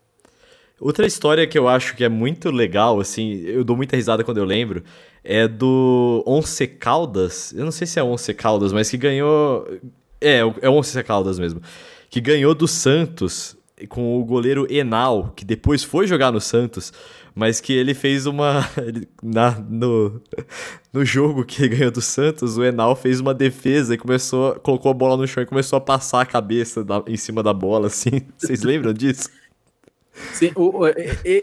Outra 0.79 1.05
história 1.05 1.47
que 1.47 1.57
eu 1.57 1.67
acho 1.67 1.95
que 1.95 2.03
é 2.03 2.09
muito 2.09 2.51
legal, 2.51 2.99
assim, 2.99 3.41
eu 3.45 3.63
dou 3.63 3.77
muita 3.77 3.95
risada 3.95 4.23
quando 4.23 4.37
eu 4.37 4.45
lembro, 4.45 4.83
é 5.23 5.47
do 5.47 6.23
Once 6.27 6.67
Caldas. 6.67 7.53
Eu 7.53 7.63
não 7.63 7.71
sei 7.71 7.87
se 7.87 7.99
é 7.99 8.03
Once 8.03 8.33
Caldas, 8.33 8.73
mas 8.73 8.89
que 8.89 8.97
ganhou. 8.97 9.67
É, 10.19 10.39
é 10.61 10.69
Once 10.69 11.01
Caldas 11.03 11.39
mesmo. 11.39 11.61
Que 12.09 12.19
ganhou 12.19 12.53
do 12.53 12.67
Santos 12.67 13.57
com 13.89 14.19
o 14.19 14.23
goleiro 14.23 14.65
Enal, 14.71 15.33
que 15.35 15.43
depois 15.43 15.83
foi 15.83 16.07
jogar 16.07 16.31
no 16.31 16.39
Santos, 16.39 16.93
mas 17.33 17.59
que 17.59 17.73
ele 17.73 17.93
fez 17.93 18.25
uma. 18.25 18.67
Na, 19.21 19.51
no, 19.59 20.21
no 20.93 21.03
jogo 21.03 21.43
que 21.43 21.67
ganhou 21.67 21.91
do 21.91 22.01
Santos, 22.01 22.57
o 22.57 22.63
Enal 22.63 22.95
fez 22.95 23.19
uma 23.19 23.33
defesa 23.33 23.93
e 23.93 23.97
começou. 23.97 24.55
colocou 24.55 24.91
a 24.91 24.93
bola 24.93 25.17
no 25.17 25.27
chão 25.27 25.41
e 25.41 25.45
começou 25.45 25.77
a 25.77 25.81
passar 25.81 26.21
a 26.21 26.25
cabeça 26.25 26.83
da, 26.83 27.03
em 27.07 27.17
cima 27.17 27.41
da 27.41 27.53
bola, 27.53 27.87
assim. 27.87 28.21
Vocês 28.37 28.61
lembram 28.63 28.93
disso? 28.93 29.29
Sim, 30.33 30.51
o, 30.55 30.83
o, 30.83 30.85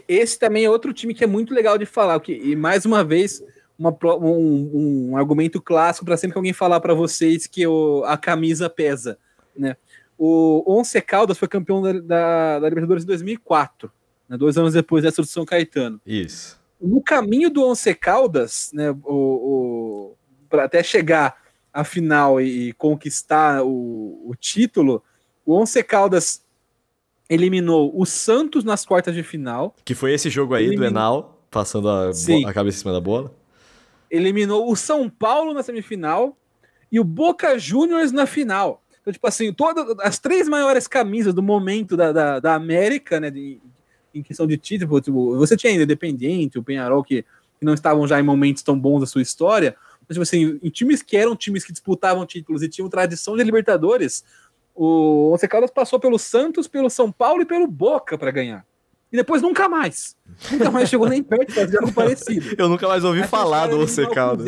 esse 0.07 0.37
também 0.39 0.65
é 0.65 0.69
outro 0.69 0.93
time 0.93 1.13
que 1.13 1.23
é 1.23 1.27
muito 1.27 1.53
legal 1.53 1.77
de 1.77 1.85
falar, 1.85 2.19
que, 2.19 2.33
e 2.33 2.55
mais 2.55 2.85
uma 2.85 3.03
vez. 3.03 3.43
Uma, 3.75 3.89
um, 4.19 5.09
um 5.11 5.17
argumento 5.17 5.59
clássico 5.59 6.05
para 6.05 6.15
sempre 6.15 6.33
que 6.33 6.37
alguém 6.37 6.53
falar 6.53 6.79
para 6.79 6.93
vocês 6.93 7.47
que 7.47 7.65
o, 7.65 8.03
a 8.05 8.15
camisa 8.15 8.69
pesa, 8.69 9.17
né? 9.57 9.75
O 10.15 10.63
Once 10.67 11.01
Caldas 11.01 11.39
foi 11.39 11.47
campeão 11.47 11.81
da, 11.81 11.91
da, 11.93 12.59
da 12.59 12.69
Libertadores 12.69 13.03
em 13.03 13.07
2004 13.07 13.91
né, 14.27 14.37
dois 14.37 14.57
anos 14.57 14.73
depois 14.73 15.03
dessa 15.03 15.21
do 15.21 15.27
São 15.27 15.45
Caetano. 15.45 16.01
Isso. 16.05 16.59
No 16.81 17.01
caminho 17.01 17.49
do 17.49 17.65
Once 17.65 17.93
Caldas, 17.95 18.71
né, 18.73 18.91
o, 19.03 20.15
para 20.49 20.65
até 20.65 20.83
chegar 20.83 21.37
à 21.71 21.83
final 21.83 22.41
e, 22.41 22.69
e 22.69 22.73
conquistar 22.73 23.63
o, 23.63 24.21
o, 24.25 24.35
título, 24.35 25.03
o 25.45 25.55
Once 25.55 25.81
Caldas 25.83 26.42
eliminou 27.29 27.91
o 27.95 28.05
Santos 28.05 28.63
nas 28.63 28.85
quartas 28.85 29.15
de 29.15 29.23
final. 29.23 29.75
Que 29.83 29.95
foi 29.95 30.13
esse 30.13 30.29
jogo 30.29 30.53
aí 30.53 30.65
eliminou... 30.65 30.89
do 30.89 30.93
Enal, 30.93 31.45
passando 31.49 31.89
a, 31.89 32.09
a 32.09 32.53
cabeça 32.53 32.77
em 32.77 32.81
cima 32.81 32.93
da 32.93 32.99
bola. 32.99 33.33
Eliminou 34.09 34.71
o 34.71 34.75
São 34.75 35.09
Paulo 35.09 35.53
na 35.53 35.63
semifinal 35.63 36.37
e 36.91 36.99
o 36.99 37.03
Boca 37.03 37.57
Juniors 37.57 38.11
na 38.11 38.25
final. 38.25 38.83
Então, 39.01 39.11
tipo 39.11 39.27
assim, 39.27 39.51
todas 39.51 39.97
as 39.99 40.19
três 40.19 40.47
maiores 40.47 40.87
camisas 40.87 41.33
do 41.33 41.43
momento 41.43 41.97
da, 41.97 42.11
da, 42.11 42.39
da 42.39 42.55
América, 42.55 43.19
né, 43.19 43.29
de, 43.29 43.59
em 44.13 44.21
questão 44.23 44.47
de 44.47 44.57
título, 44.57 45.01
tipo, 45.01 45.35
você 45.35 45.57
tinha 45.57 45.71
ainda 45.71 45.83
Independente, 45.83 46.57
o 46.57 46.63
Penharol, 46.63 47.03
que, 47.03 47.23
que, 47.59 47.65
não 47.65 47.73
estavam 47.73 48.07
já 48.07 48.19
em 48.19 48.23
momentos 48.23 48.63
tão 48.63 48.79
bons 48.79 49.01
da 49.01 49.05
sua 49.05 49.21
história, 49.21 49.75
mas, 50.07 50.15
tipo 50.15 50.21
assim, 50.21 50.59
em 50.61 50.69
times 50.69 51.01
que 51.01 51.17
eram 51.17 51.35
times 51.35 51.65
que 51.65 51.71
disputavam 51.71 52.25
títulos 52.25 52.61
e 52.61 52.69
tinham 52.69 52.87
tradição 52.87 53.35
de 53.35 53.43
Libertadores, 53.43 54.23
o 54.75 55.31
Once 55.33 55.47
Caldas 55.47 55.71
passou 55.71 55.99
pelo 55.99 56.17
Santos, 56.17 56.67
pelo 56.67 56.89
São 56.89 57.11
Paulo 57.11 57.41
e 57.41 57.45
pelo 57.45 57.67
Boca 57.67 58.17
para 58.17 58.31
ganhar. 58.31 58.65
E 59.11 59.15
depois 59.15 59.41
nunca 59.41 59.69
mais. 59.69 60.15
Nunca 60.51 60.71
mais 60.71 60.89
chegou 60.89 61.07
nem 61.07 61.21
perto 61.21 61.49
de 61.49 61.53
fazer 61.53 61.79
algo 61.79 61.91
parecido. 61.93 62.55
Eu 62.57 62.67
nunca 62.67 62.87
mais 62.87 63.03
ouvi 63.03 63.21
Aí 63.21 63.27
falar 63.27 63.67
do 63.67 63.79
Once 63.79 64.07
Caldas. 64.09 64.47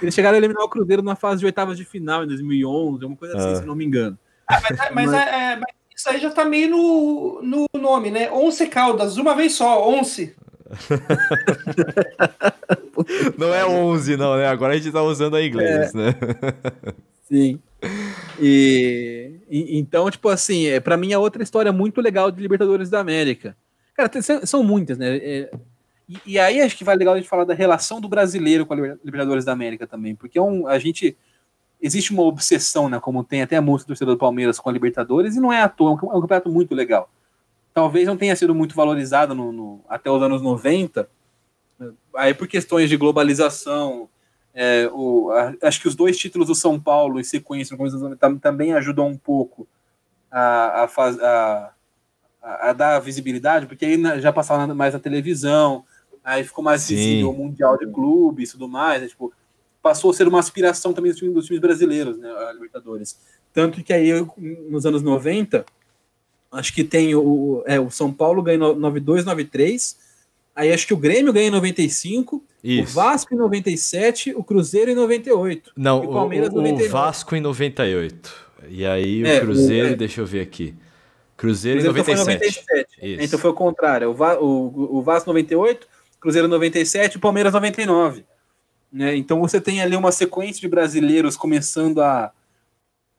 Eles 0.00 0.14
chegaram 0.14 0.36
a 0.36 0.38
eliminar 0.38 0.62
o 0.62 0.68
Cruzeiro 0.68 1.02
na 1.02 1.16
fase 1.16 1.40
de 1.40 1.46
oitavas 1.46 1.76
de 1.76 1.84
final 1.84 2.24
em 2.24 2.28
2011, 2.28 3.02
alguma 3.02 3.16
coisa 3.16 3.36
assim, 3.36 3.52
ah. 3.52 3.56
se 3.56 3.66
não 3.66 3.74
me 3.74 3.84
engano. 3.84 4.18
Ah, 4.48 4.60
mas, 4.62 4.70
é, 4.70 4.90
mas, 4.90 5.10
mas... 5.10 5.12
É, 5.12 5.52
é, 5.52 5.56
mas 5.56 5.74
isso 5.94 6.08
aí 6.08 6.18
já 6.18 6.30
tá 6.30 6.44
meio 6.44 6.70
no, 6.70 7.40
no 7.42 7.80
nome, 7.80 8.10
né? 8.10 8.30
Once 8.30 8.66
Caldas, 8.66 9.16
uma 9.16 9.34
vez 9.34 9.54
só, 9.54 9.88
Once. 9.88 10.34
não 13.36 13.54
é 13.54 13.66
11, 13.66 14.16
não, 14.16 14.36
né? 14.36 14.46
Agora 14.46 14.72
a 14.72 14.76
gente 14.76 14.90
tá 14.90 15.02
usando 15.02 15.36
a 15.36 15.44
inglês, 15.44 15.94
é. 15.94 15.98
né? 15.98 16.14
Sim. 17.28 17.60
E, 18.40 19.40
e, 19.48 19.78
então, 19.78 20.10
tipo 20.10 20.28
assim, 20.28 20.66
é, 20.66 20.80
para 20.80 20.96
mim 20.96 21.12
é 21.12 21.18
outra 21.18 21.42
história 21.42 21.72
muito 21.72 22.00
legal 22.00 22.30
de 22.30 22.40
Libertadores 22.40 22.90
da 22.90 23.00
América. 23.00 23.56
Cara, 23.94 24.08
tem, 24.08 24.20
são 24.22 24.62
muitas, 24.62 24.98
né? 24.98 25.16
É, 25.16 25.50
e, 26.08 26.20
e, 26.26 26.38
aí 26.38 26.60
acho 26.60 26.76
que 26.76 26.84
vai 26.84 26.96
legal 26.96 27.14
a 27.14 27.16
gente 27.16 27.28
falar 27.28 27.44
da 27.44 27.54
relação 27.54 28.00
do 28.00 28.08
brasileiro 28.08 28.66
com 28.66 28.74
a 28.74 28.76
Libertadores 28.76 29.44
da 29.44 29.52
América 29.52 29.86
também, 29.86 30.14
porque 30.14 30.38
é 30.38 30.42
um, 30.42 30.66
a 30.66 30.78
gente 30.78 31.16
existe 31.80 32.12
uma 32.12 32.22
obsessão, 32.22 32.88
né? 32.88 32.98
Como 32.98 33.22
tem 33.22 33.42
até 33.42 33.56
a 33.56 33.62
música 33.62 33.86
do 33.86 33.88
torcedor 33.88 34.14
do 34.14 34.18
Palmeiras 34.18 34.58
com 34.58 34.68
a 34.68 34.72
Libertadores, 34.72 35.36
e 35.36 35.40
não 35.40 35.52
é 35.52 35.62
à 35.62 35.68
toa, 35.68 35.90
é 35.90 36.06
um, 36.06 36.12
é 36.12 36.16
um 36.16 36.20
campeonato 36.20 36.50
muito 36.50 36.74
legal. 36.74 37.10
Talvez 37.72 38.06
não 38.06 38.16
tenha 38.16 38.34
sido 38.36 38.54
muito 38.54 38.74
valorizado 38.74 39.34
no, 39.34 39.52
no, 39.52 39.84
até 39.88 40.10
os 40.10 40.22
anos 40.22 40.40
90, 40.40 41.08
aí 42.16 42.32
por 42.34 42.48
questões 42.48 42.88
de 42.88 42.96
globalização. 42.96 44.08
É, 44.54 44.88
o, 44.92 45.30
a, 45.32 45.52
acho 45.62 45.80
que 45.80 45.88
os 45.88 45.96
dois 45.96 46.16
títulos 46.16 46.46
do 46.46 46.54
São 46.54 46.80
Paulo 46.80 47.18
em 47.18 47.24
sequência 47.24 47.76
no 47.76 48.16
também 48.38 48.72
ajudam 48.72 49.08
um 49.08 49.16
pouco 49.16 49.66
a, 50.30 50.84
a, 50.84 50.88
faz, 50.88 51.18
a, 51.18 51.72
a, 52.40 52.72
dar 52.72 53.00
visibilidade, 53.00 53.66
porque 53.66 53.84
aí 53.84 54.20
já 54.20 54.32
passava 54.32 54.72
mais 54.72 54.94
na 54.94 55.00
televisão, 55.00 55.84
aí 56.22 56.44
ficou 56.44 56.62
mais 56.62 56.82
Sim. 56.82 56.94
visível 56.94 57.30
o 57.30 57.36
Mundial 57.36 57.76
de 57.76 57.86
Clubes 57.86 58.50
e 58.50 58.52
tudo 58.52 58.68
mais. 58.68 59.02
Né, 59.02 59.08
tipo, 59.08 59.32
passou 59.82 60.10
a 60.10 60.14
ser 60.14 60.28
uma 60.28 60.38
aspiração 60.38 60.92
também 60.92 61.10
dos 61.10 61.18
times, 61.18 61.34
dos 61.34 61.46
times 61.46 61.60
brasileiros, 61.60 62.16
né, 62.16 62.30
a 62.30 62.52
Libertadores. 62.52 63.18
Tanto 63.52 63.82
que 63.82 63.92
aí, 63.92 64.10
nos 64.68 64.86
anos 64.86 65.02
90, 65.02 65.64
acho 66.50 66.72
que 66.72 66.82
tem 66.82 67.14
o, 67.14 67.62
é, 67.66 67.78
o 67.78 67.90
São 67.90 68.12
Paulo 68.12 68.42
ganha 68.42 68.58
92, 68.58 69.24
93, 69.24 70.03
aí 70.54 70.72
acho 70.72 70.86
que 70.86 70.94
o 70.94 70.96
Grêmio 70.96 71.32
ganha 71.32 71.48
em 71.48 71.50
95, 71.50 72.44
Isso. 72.62 72.82
o 72.82 72.94
Vasco 72.94 73.34
em 73.34 73.36
97, 73.36 74.34
o 74.34 74.44
Cruzeiro 74.44 74.90
em 74.90 74.94
98. 74.94 75.72
Não, 75.76 76.04
o, 76.04 76.12
Palmeiras 76.12 76.50
o, 76.50 76.60
o 76.60 76.88
Vasco 76.88 77.34
em 77.34 77.40
98. 77.40 78.44
E 78.68 78.86
aí 78.86 79.22
o 79.22 79.26
é, 79.26 79.40
Cruzeiro, 79.40 79.88
é. 79.88 79.96
deixa 79.96 80.20
eu 80.20 80.26
ver 80.26 80.40
aqui. 80.40 80.74
Cruzeiro, 81.36 81.80
Cruzeiro 81.80 82.10
em 82.10 82.16
97. 82.16 82.60
Então 82.60 82.76
foi, 82.76 82.78
97. 83.00 83.24
Então 83.24 83.38
foi 83.38 83.50
o 83.50 83.54
contrário. 83.54 84.10
O, 84.10 84.14
Va 84.14 84.38
o, 84.38 84.98
o 84.98 85.02
Vasco 85.02 85.28
98, 85.28 85.86
Cruzeiro 86.20 86.48
97 86.48 87.16
e 87.16 87.18
Palmeiras 87.18 87.52
99. 87.52 88.24
Né? 88.94 89.16
Então 89.16 89.40
você 89.40 89.60
tem 89.60 89.82
ali 89.82 89.96
uma 89.96 90.12
sequência 90.12 90.60
de 90.60 90.68
brasileiros 90.68 91.36
começando 91.36 92.00
a, 92.00 92.32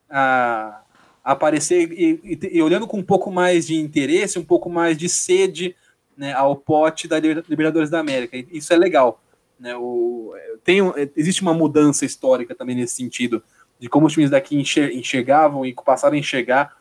a, 0.09 0.81
a 1.21 1.31
aparecer 1.33 1.91
e, 1.91 2.19
e, 2.23 2.57
e, 2.57 2.61
olhando 2.61 2.87
com 2.87 2.97
um 2.97 3.03
pouco 3.03 3.29
mais 3.29 3.67
de 3.67 3.75
interesse, 3.75 4.39
um 4.39 4.45
pouco 4.45 4.69
mais 4.69 4.97
de 4.97 5.09
sede 5.09 5.75
né, 6.17 6.33
ao 6.33 6.55
pote 6.55 7.07
da 7.07 7.19
Libertadores 7.19 7.89
da 7.89 7.99
América. 7.99 8.37
Isso 8.51 8.73
é 8.73 8.77
legal. 8.77 9.21
Né? 9.59 9.75
O, 9.75 10.33
tem, 10.63 10.79
existe 11.15 11.41
uma 11.41 11.53
mudança 11.53 12.05
histórica 12.05 12.53
também 12.55 12.75
nesse 12.75 12.95
sentido, 12.95 13.43
de 13.79 13.89
como 13.89 14.07
os 14.07 14.13
times 14.13 14.29
daqui 14.29 14.55
enxergavam 14.55 15.65
e 15.65 15.73
passaram 15.73 16.15
a 16.15 16.19
enxergar 16.19 16.75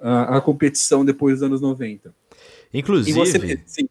a, 0.00 0.38
a 0.38 0.40
competição 0.40 1.04
depois 1.04 1.34
dos 1.34 1.42
anos 1.42 1.60
90. 1.60 2.14
Inclusive. 2.72 3.18
Você, 3.18 3.62
sim, 3.66 3.88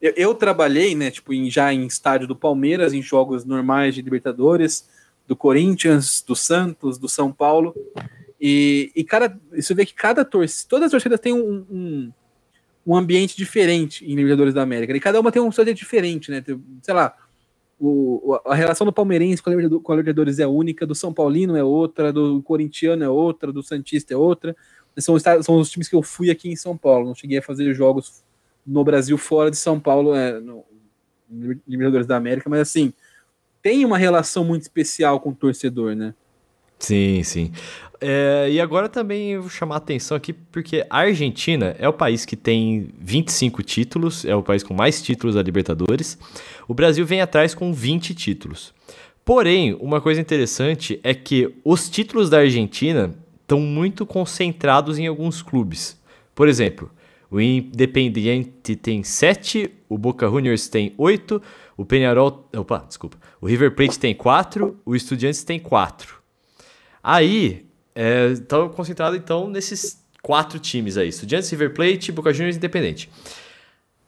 eu, 0.00 0.12
eu, 0.16 0.34
trabalhei, 0.34 0.94
né, 0.94 1.10
tipo, 1.10 1.32
em, 1.32 1.48
já 1.48 1.72
em 1.72 1.86
estádio 1.86 2.26
do 2.26 2.34
Palmeiras, 2.34 2.92
em 2.92 3.00
jogos 3.00 3.44
normais 3.44 3.94
de 3.94 4.02
Libertadores, 4.02 4.88
do 5.28 5.36
Corinthians, 5.36 6.24
do 6.26 6.34
Santos, 6.34 6.98
do 6.98 7.08
São 7.08 7.30
Paulo. 7.30 7.74
E, 8.40 8.90
e 8.96 9.04
cada, 9.04 9.38
você 9.52 9.72
vê 9.72 9.86
que 9.86 9.94
cada 9.94 10.24
torcida, 10.24 10.68
todas 10.68 10.86
as 10.86 10.90
torcidas 10.90 11.20
têm 11.20 11.32
um, 11.32 11.64
um, 11.70 12.12
um, 12.86 12.96
ambiente 12.96 13.36
diferente 13.36 14.04
em 14.04 14.14
Libertadores 14.14 14.54
da 14.54 14.62
América. 14.62 14.96
E 14.96 15.00
cada 15.00 15.20
uma 15.20 15.32
tem 15.32 15.40
um 15.40 15.52
sorteio 15.52 15.76
diferente, 15.76 16.30
né? 16.30 16.42
Sei 16.82 16.94
lá, 16.94 17.16
o, 17.80 18.38
a 18.46 18.54
relação 18.54 18.84
do 18.84 18.92
palmeirense 18.92 19.42
com 19.42 19.50
a, 19.50 19.96
Libertadores 19.96 20.38
é 20.38 20.46
única, 20.46 20.86
do 20.86 20.94
São 20.94 21.12
Paulino 21.12 21.56
é 21.56 21.64
outra, 21.64 22.12
do 22.12 22.42
corintiano 22.42 23.02
é 23.02 23.08
outra, 23.08 23.52
do 23.52 23.62
Santista 23.62 24.14
é 24.14 24.16
outra. 24.16 24.56
São, 24.98 25.18
são 25.18 25.56
os 25.58 25.70
times 25.70 25.88
que 25.88 25.96
eu 25.96 26.02
fui 26.02 26.30
aqui 26.30 26.50
em 26.50 26.56
São 26.56 26.76
Paulo. 26.76 27.06
Não 27.06 27.14
cheguei 27.14 27.38
a 27.38 27.42
fazer 27.42 27.72
jogos 27.74 28.22
no 28.66 28.84
Brasil 28.84 29.18
fora 29.18 29.50
de 29.50 29.56
São 29.56 29.80
Paulo, 29.80 30.14
é, 30.14 30.38
no 30.38 30.64
Libertadores 31.66 32.06
da 32.06 32.16
América, 32.16 32.48
mas 32.50 32.60
assim, 32.60 32.92
tem 33.62 33.84
uma 33.84 33.96
relação 33.96 34.44
muito 34.44 34.62
especial 34.62 35.18
com 35.18 35.30
o 35.30 35.34
torcedor, 35.34 35.94
né? 35.94 36.14
Sim, 36.78 37.22
sim. 37.22 37.52
É, 38.04 38.48
e 38.50 38.60
agora 38.60 38.88
também 38.88 39.30
eu 39.30 39.42
vou 39.42 39.50
chamar 39.50 39.76
a 39.76 39.78
atenção 39.78 40.16
aqui 40.16 40.32
porque 40.32 40.84
a 40.90 40.98
Argentina 40.98 41.76
é 41.78 41.88
o 41.88 41.92
país 41.92 42.24
que 42.24 42.34
tem 42.34 42.88
25 42.98 43.62
títulos, 43.62 44.24
é 44.24 44.34
o 44.34 44.42
país 44.42 44.64
com 44.64 44.74
mais 44.74 45.00
títulos 45.00 45.36
da 45.36 45.42
Libertadores. 45.42 46.18
O 46.66 46.74
Brasil 46.74 47.06
vem 47.06 47.20
atrás 47.20 47.54
com 47.54 47.72
20 47.72 48.12
títulos. 48.12 48.74
Porém, 49.24 49.74
uma 49.74 50.00
coisa 50.00 50.20
interessante 50.20 50.98
é 51.04 51.14
que 51.14 51.54
os 51.64 51.88
títulos 51.88 52.28
da 52.28 52.38
Argentina 52.40 53.14
estão 53.40 53.60
muito 53.60 54.04
concentrados 54.04 54.98
em 54.98 55.06
alguns 55.06 55.40
clubes. 55.40 55.96
Por 56.34 56.48
exemplo, 56.48 56.90
o 57.30 57.40
Independiente 57.40 58.74
tem 58.74 59.04
7, 59.04 59.70
o 59.88 59.96
Boca 59.96 60.28
Juniors 60.28 60.66
tem 60.66 60.92
8, 60.98 61.40
o 61.76 61.84
Penharol, 61.84 62.48
opa, 62.56 62.84
desculpa, 62.88 63.16
o 63.40 63.46
River 63.46 63.76
Plate 63.76 63.96
tem 63.96 64.12
4, 64.12 64.76
o 64.84 64.96
Estudiantes 64.96 65.44
tem 65.44 65.60
4. 65.60 66.20
Aí, 67.00 67.64
é, 67.94 68.34
concentrados 68.74 69.18
então 69.18 69.48
nesses 69.48 70.02
quatro 70.22 70.58
times 70.58 70.96
aí: 70.96 71.08
Estudiantes, 71.08 71.50
River 71.50 71.74
Plate, 71.74 72.12
Boca 72.12 72.32
Juniors 72.32 72.56
Independente. 72.56 73.10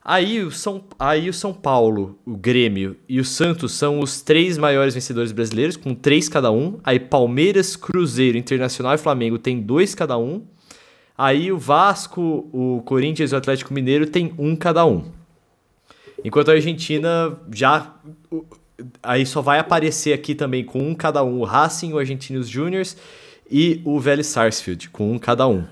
Aí 0.07 0.43
o, 0.43 0.51
São, 0.51 0.85
aí 0.99 1.31
o 1.31 1.33
São 1.33 1.55
Paulo, 1.55 2.19
o 2.27 2.37
Grêmio 2.37 2.95
e 3.09 3.19
o 3.19 3.25
Santos 3.25 3.73
são 3.73 4.01
os 4.01 4.21
três 4.21 4.59
maiores 4.59 4.93
vencedores 4.93 5.33
brasileiros, 5.33 5.79
com 5.79 5.95
três 5.95 6.29
cada 6.29 6.53
um. 6.53 6.79
Aí 6.85 7.01
Palmeiras, 7.01 7.75
Cruzeiro, 7.75 8.37
Internacional 8.37 8.95
e 8.95 8.99
Flamengo 8.99 9.39
tem 9.39 9.59
dois 9.59 9.95
cada 9.95 10.19
um. 10.19 10.43
Aí 11.17 11.51
o 11.51 11.57
Vasco, 11.57 12.21
o 12.53 12.83
Corinthians 12.85 13.33
e 13.33 13.35
o 13.35 13.39
Atlético 13.39 13.73
Mineiro 13.73 14.07
tem 14.07 14.35
um 14.37 14.55
cada 14.55 14.85
um. 14.85 15.07
Enquanto 16.23 16.51
a 16.51 16.55
Argentina 16.55 17.39
já 17.51 17.95
aí 19.03 19.25
só 19.25 19.41
vai 19.41 19.59
aparecer 19.59 20.13
aqui 20.13 20.35
também 20.35 20.65
com 20.65 20.81
um 20.81 20.95
cada 20.95 21.25
um, 21.25 21.41
o 21.41 21.45
Racing, 21.45 21.93
o 21.93 21.99
Argentinos 21.99 22.47
Juniors 22.49 22.97
e 23.51 23.81
o 23.85 23.99
Vélez 24.01 24.27
Sarsfield, 24.29 24.91
com 24.91 25.13
um 25.13 25.19
cada 25.19 25.47
um. 25.47 25.65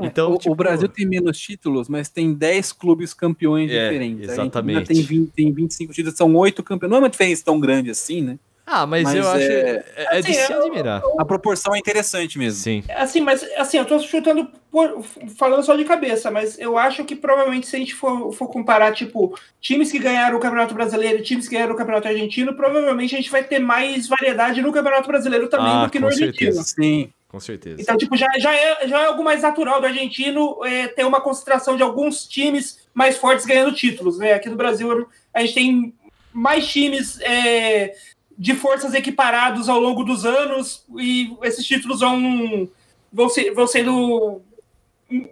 É, 0.00 0.06
então, 0.06 0.32
o, 0.32 0.38
tipo... 0.38 0.52
o, 0.52 0.54
Brasil 0.54 0.88
tem 0.88 1.06
menos 1.06 1.38
títulos, 1.38 1.88
mas 1.88 2.08
tem 2.08 2.32
10 2.32 2.72
clubes 2.72 3.14
campeões 3.14 3.70
é, 3.70 3.84
diferentes. 3.84 4.30
Exatamente. 4.30 4.88
Tem, 4.88 5.02
20, 5.02 5.30
tem 5.30 5.52
25 5.52 5.92
títulos, 5.92 6.16
são 6.16 6.34
8 6.34 6.62
campeões. 6.62 6.90
Não 6.90 6.98
é 6.98 7.00
uma 7.00 7.10
diferença 7.10 7.44
tão 7.44 7.58
grande 7.60 7.90
assim, 7.90 8.22
né? 8.22 8.38
Ah, 8.72 8.86
mas, 8.86 9.04
mas 9.04 9.14
eu 9.14 9.22
é... 9.22 9.26
acho 9.26 9.52
é, 9.52 9.84
é 9.96 10.18
assim, 10.18 10.32
de 10.32 10.34
se 10.34 10.52
admirar. 10.52 11.02
A 11.18 11.24
proporção 11.26 11.74
é 11.74 11.78
interessante 11.78 12.38
mesmo. 12.38 12.58
Sim. 12.58 12.82
Assim, 12.88 13.20
mas 13.20 13.42
assim, 13.56 13.76
eu 13.76 13.84
tô 13.84 13.98
chutando 13.98 14.48
por, 14.70 15.04
falando 15.36 15.62
só 15.62 15.76
de 15.76 15.84
cabeça, 15.84 16.30
mas 16.30 16.58
eu 16.58 16.78
acho 16.78 17.04
que 17.04 17.14
provavelmente 17.14 17.66
se 17.66 17.76
a 17.76 17.78
gente 17.78 17.94
for, 17.94 18.32
for 18.32 18.48
comparar, 18.48 18.92
tipo, 18.92 19.38
times 19.60 19.92
que 19.92 19.98
ganharam 19.98 20.38
o 20.38 20.40
Campeonato 20.40 20.72
Brasileiro 20.72 21.18
e 21.18 21.22
times 21.22 21.46
que 21.46 21.54
ganharam 21.54 21.74
o 21.74 21.76
Campeonato 21.76 22.08
Argentino, 22.08 22.54
provavelmente 22.54 23.14
a 23.14 23.18
gente 23.18 23.30
vai 23.30 23.44
ter 23.44 23.58
mais 23.58 24.08
variedade 24.08 24.62
no 24.62 24.72
Campeonato 24.72 25.06
Brasileiro 25.06 25.48
também 25.48 25.72
ah, 25.72 25.84
do 25.84 25.90
que 25.90 26.00
no 26.00 26.06
Argentino. 26.06 26.32
Certeza. 26.32 26.62
Sim. 26.62 27.12
Com 27.28 27.40
certeza. 27.40 27.80
Então, 27.80 27.96
tipo, 27.96 28.14
já, 28.14 28.26
já, 28.38 28.54
é, 28.54 28.86
já 28.86 29.00
é 29.02 29.06
algo 29.06 29.24
mais 29.24 29.40
natural 29.40 29.80
do 29.80 29.86
argentino 29.86 30.62
é, 30.66 30.86
ter 30.88 31.06
uma 31.06 31.18
concentração 31.18 31.78
de 31.78 31.82
alguns 31.82 32.26
times 32.26 32.86
mais 32.92 33.16
fortes 33.16 33.46
ganhando 33.46 33.74
títulos. 33.74 34.18
Né? 34.18 34.34
Aqui 34.34 34.50
no 34.50 34.56
Brasil, 34.56 35.08
a 35.32 35.40
gente 35.40 35.54
tem 35.54 35.94
mais 36.32 36.66
times 36.66 37.18
é, 37.20 37.94
de 38.38 38.54
forças 38.54 38.94
equiparados 38.94 39.68
ao 39.68 39.80
longo 39.80 40.04
dos 40.04 40.24
anos 40.24 40.84
e 40.98 41.36
esses 41.42 41.64
títulos 41.64 42.00
vão, 42.00 42.68
vão, 43.12 43.28
ser, 43.28 43.52
vão 43.52 43.66
sendo 43.66 44.40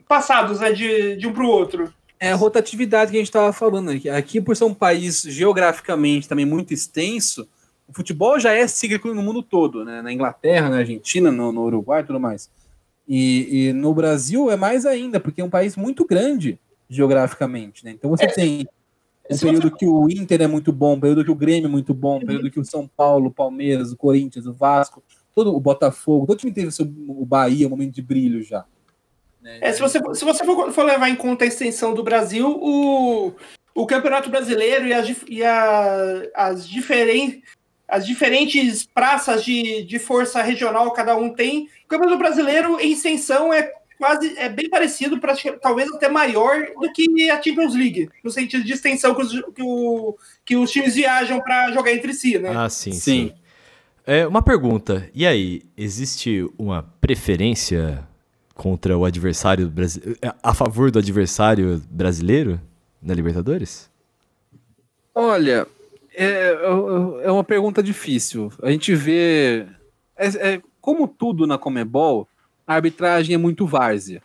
passados 0.07 0.61
né, 0.61 0.73
de, 0.73 1.17
de 1.17 1.27
um 1.27 1.33
para 1.33 1.45
o 1.45 1.49
outro. 1.49 1.93
É 2.19 2.33
a 2.33 2.37
rotatividade 2.37 3.11
que 3.11 3.17
a 3.17 3.21
gente 3.21 3.29
estava 3.29 3.53
falando 3.53 3.91
aqui. 3.91 4.09
Aqui, 4.09 4.41
por 4.41 4.55
ser 4.55 4.65
um 4.65 4.75
país 4.75 5.23
geograficamente 5.23 6.29
também 6.29 6.45
muito 6.45 6.75
extenso, 6.75 7.49
o 7.89 7.93
futebol 7.95 8.39
já 8.39 8.53
é 8.53 8.67
cíclico 8.67 9.13
no 9.15 9.23
mundo 9.23 9.43
todo, 9.43 9.85
né? 9.85 10.03
Na 10.03 10.13
Inglaterra, 10.13 10.69
na 10.69 10.79
Argentina, 10.79 11.33
no, 11.33 11.51
no 11.51 11.63
Uruguai 11.65 12.03
e 12.03 12.05
tudo 12.05 12.21
mais. 12.21 12.51
E, 13.09 13.69
e, 13.69 13.73
no 13.73 13.93
Brasil 13.95 14.51
é 14.51 14.57
mais 14.57 14.87
ainda, 14.87 15.19
porque 15.19 15.41
é 15.41 15.45
um 15.45 15.51
país 15.51 15.77
muito 15.77 16.05
grande 16.05 16.59
geograficamente, 16.89 17.85
né? 17.85 17.91
Então 17.91 18.11
você 18.11 18.27
é. 18.27 18.29
tem 18.29 18.69
um 19.31 19.39
período 19.39 19.71
que 19.71 19.87
o 19.87 20.09
Inter 20.11 20.43
é 20.43 20.47
muito 20.47 20.73
bom, 20.73 20.95
um 20.95 21.01
período 21.01 21.25
que 21.25 21.31
o 21.31 21.37
Grêmio 21.37 21.67
é 21.67 21.71
muito 21.71 21.95
bom, 21.95 22.19
um 22.19 22.27
período 22.27 22.51
que 22.51 22.59
o 22.59 22.65
São 22.65 22.89
Paulo, 22.89 23.29
o 23.29 23.33
Palmeiras, 23.33 23.93
o 23.93 23.97
Corinthians, 23.97 24.47
o 24.47 24.53
Vasco, 24.53 25.03
todo 25.35 25.55
o 25.55 25.61
Botafogo, 25.61 26.27
todo 26.27 26.39
time 26.39 26.53
teve 26.53 26.69
o, 26.69 26.73
seu, 26.73 26.87
o 27.09 27.25
Bahia, 27.25 27.67
um 27.67 27.71
momento 27.71 27.95
de 27.95 28.03
brilho 28.03 28.43
já. 28.43 28.65
Né? 29.41 29.59
É, 29.61 29.73
se 29.73 29.81
você, 29.81 29.99
se 30.15 30.25
você 30.25 30.45
for, 30.45 30.73
for, 30.73 30.85
levar 30.85 31.09
em 31.09 31.17
conta 31.17 31.45
a 31.45 31.49
extensão 31.49 31.95
do 31.95 32.03
Brasil, 32.03 32.59
o, 32.61 33.33
o 33.75 33.87
Campeonato 33.87 34.29
Brasileiro 34.29 34.87
e 34.87 34.93
as, 34.93 35.17
e 35.29 35.45
a, 35.45 36.23
as, 36.35 36.69
diferen, 36.69 37.43
as 37.89 38.07
diferentes 38.07 38.85
praças 38.85 39.45
de, 39.45 39.83
de 39.85 39.99
força 39.99 40.43
regional 40.43 40.93
cada 40.93 41.17
um 41.17 41.33
tem, 41.33 41.69
o 41.85 41.89
Campeonato 41.89 42.19
Brasileiro, 42.19 42.81
em 42.81 42.93
extensão, 42.93 43.53
é 43.53 43.73
quase 44.01 44.35
é 44.39 44.49
bem 44.49 44.71
parecido, 44.71 45.21
pra, 45.21 45.37
talvez 45.61 45.93
até 45.93 46.09
maior 46.09 46.59
do 46.81 46.91
que 46.91 47.31
a 47.31 47.41
Champions 47.41 47.75
League, 47.75 48.09
no 48.25 48.31
sentido 48.31 48.65
de 48.65 48.73
extensão 48.73 49.15
que 49.15 49.21
os, 49.21 49.33
que 49.55 49.63
o, 49.63 50.17
que 50.43 50.57
os 50.57 50.71
times 50.71 50.95
viajam 50.95 51.39
para 51.39 51.71
jogar 51.71 51.93
entre 51.93 52.15
si, 52.15 52.39
né? 52.39 52.49
Ah, 52.49 52.71
sim, 52.71 52.93
sim. 52.93 52.99
sim. 53.01 53.33
É, 54.07 54.27
uma 54.27 54.41
pergunta, 54.41 55.07
e 55.15 55.27
aí, 55.27 55.63
existe 55.77 56.51
uma 56.59 56.83
preferência 56.99 58.09
contra 58.55 58.97
o 58.97 59.05
adversário 59.05 59.69
brasileiro, 59.69 60.19
a 60.43 60.55
favor 60.55 60.91
do 60.91 60.99
adversário 60.99 61.83
brasileiro 61.91 62.59
na 63.03 63.13
Libertadores? 63.13 63.91
Olha, 65.15 65.67
é, 66.15 66.25
é, 66.25 67.25
é 67.25 67.31
uma 67.31 67.45
pergunta 67.45 67.83
difícil. 67.83 68.51
A 68.63 68.71
gente 68.71 68.95
vê. 68.95 69.67
É, 70.17 70.55
é, 70.55 70.63
como 70.81 71.07
tudo 71.07 71.47
na 71.47 71.59
Comebol, 71.59 72.27
a 72.71 72.75
arbitragem 72.75 73.35
é 73.35 73.37
muito 73.37 73.67
várzea. 73.67 74.23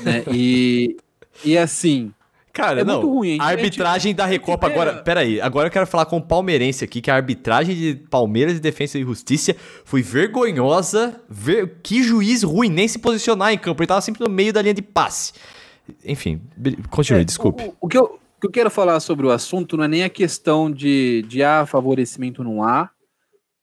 Né? 0.00 0.24
E, 0.32 0.96
e 1.44 1.58
assim. 1.58 2.10
Cara, 2.50 2.80
é 2.80 2.84
não. 2.84 3.02
Muito 3.02 3.14
ruim. 3.14 3.38
A, 3.38 3.44
arbitragem 3.44 4.14
da 4.14 4.24
Recopa 4.24 4.66
agora. 4.66 5.02
Peraí, 5.02 5.38
agora 5.42 5.66
eu 5.68 5.70
quero 5.70 5.86
falar 5.86 6.06
com 6.06 6.16
o 6.16 6.22
palmeirense 6.22 6.82
aqui, 6.82 7.02
que 7.02 7.10
a 7.10 7.14
arbitragem 7.14 7.76
de 7.76 7.94
Palmeiras 8.08 8.54
de 8.54 8.60
Defesa 8.60 8.98
e 8.98 9.02
Justiça 9.02 9.54
foi 9.84 10.00
vergonhosa. 10.00 11.20
Ver, 11.28 11.80
que 11.82 12.02
juiz 12.02 12.42
ruim, 12.42 12.70
nem 12.70 12.88
se 12.88 12.98
posicionar 12.98 13.52
em 13.52 13.58
campo. 13.58 13.82
Ele 13.82 13.88
tava 13.88 14.00
sempre 14.00 14.26
no 14.26 14.30
meio 14.30 14.54
da 14.54 14.62
linha 14.62 14.72
de 14.72 14.80
passe. 14.80 15.34
Enfim, 16.02 16.40
continue, 16.88 17.20
é, 17.20 17.24
desculpe. 17.24 17.62
O, 17.62 17.76
o, 17.82 17.88
que 17.88 17.98
eu, 17.98 18.04
o, 18.04 18.40
que 18.40 18.46
eu, 18.46 18.50
quero 18.50 18.70
falar 18.70 18.98
sobre 19.00 19.26
o 19.26 19.30
assunto 19.30 19.76
não 19.76 19.84
é 19.84 19.88
nem 19.88 20.02
a 20.02 20.08
questão 20.08 20.70
de, 20.70 21.26
de 21.28 21.42
há 21.42 21.66
favorecimento 21.66 22.42
não 22.42 22.62
há, 22.62 22.88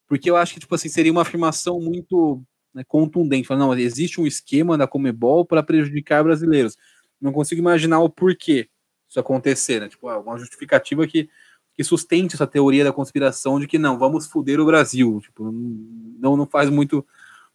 porque 0.08 0.30
eu 0.30 0.38
acho 0.38 0.54
que, 0.54 0.60
tipo 0.60 0.76
assim, 0.76 0.88
seria 0.88 1.12
uma 1.12 1.24
afirmação 1.24 1.80
muito 1.82 2.44
né, 2.74 2.84
contundente. 2.88 3.48
Fala, 3.48 3.60
não, 3.60 3.78
existe 3.78 4.20
um 4.20 4.28
esquema 4.28 4.78
da 4.78 4.88
Comebol 4.88 5.46
para 5.46 5.64
prejudicar 5.64 6.24
brasileiros. 6.24 6.78
Não 7.22 7.32
consigo 7.32 7.62
imaginar 7.62 8.00
o 8.00 8.10
porquê 8.10 8.70
isso 9.14 9.20
acontecer, 9.20 9.80
né? 9.80 9.88
Tipo, 9.88 10.10
uma 10.10 10.38
justificativa 10.38 11.06
que, 11.06 11.30
que 11.76 11.84
sustente 11.84 12.36
essa 12.36 12.48
teoria 12.48 12.84
da 12.84 12.92
conspiração 12.92 13.60
de 13.60 13.68
que 13.68 13.78
não, 13.78 13.98
vamos 13.98 14.26
foder 14.26 14.60
o 14.60 14.66
Brasil. 14.66 15.20
Tipo, 15.22 15.52
não, 15.52 16.36
não 16.36 16.48
faz 16.48 16.70
muito. 16.70 17.06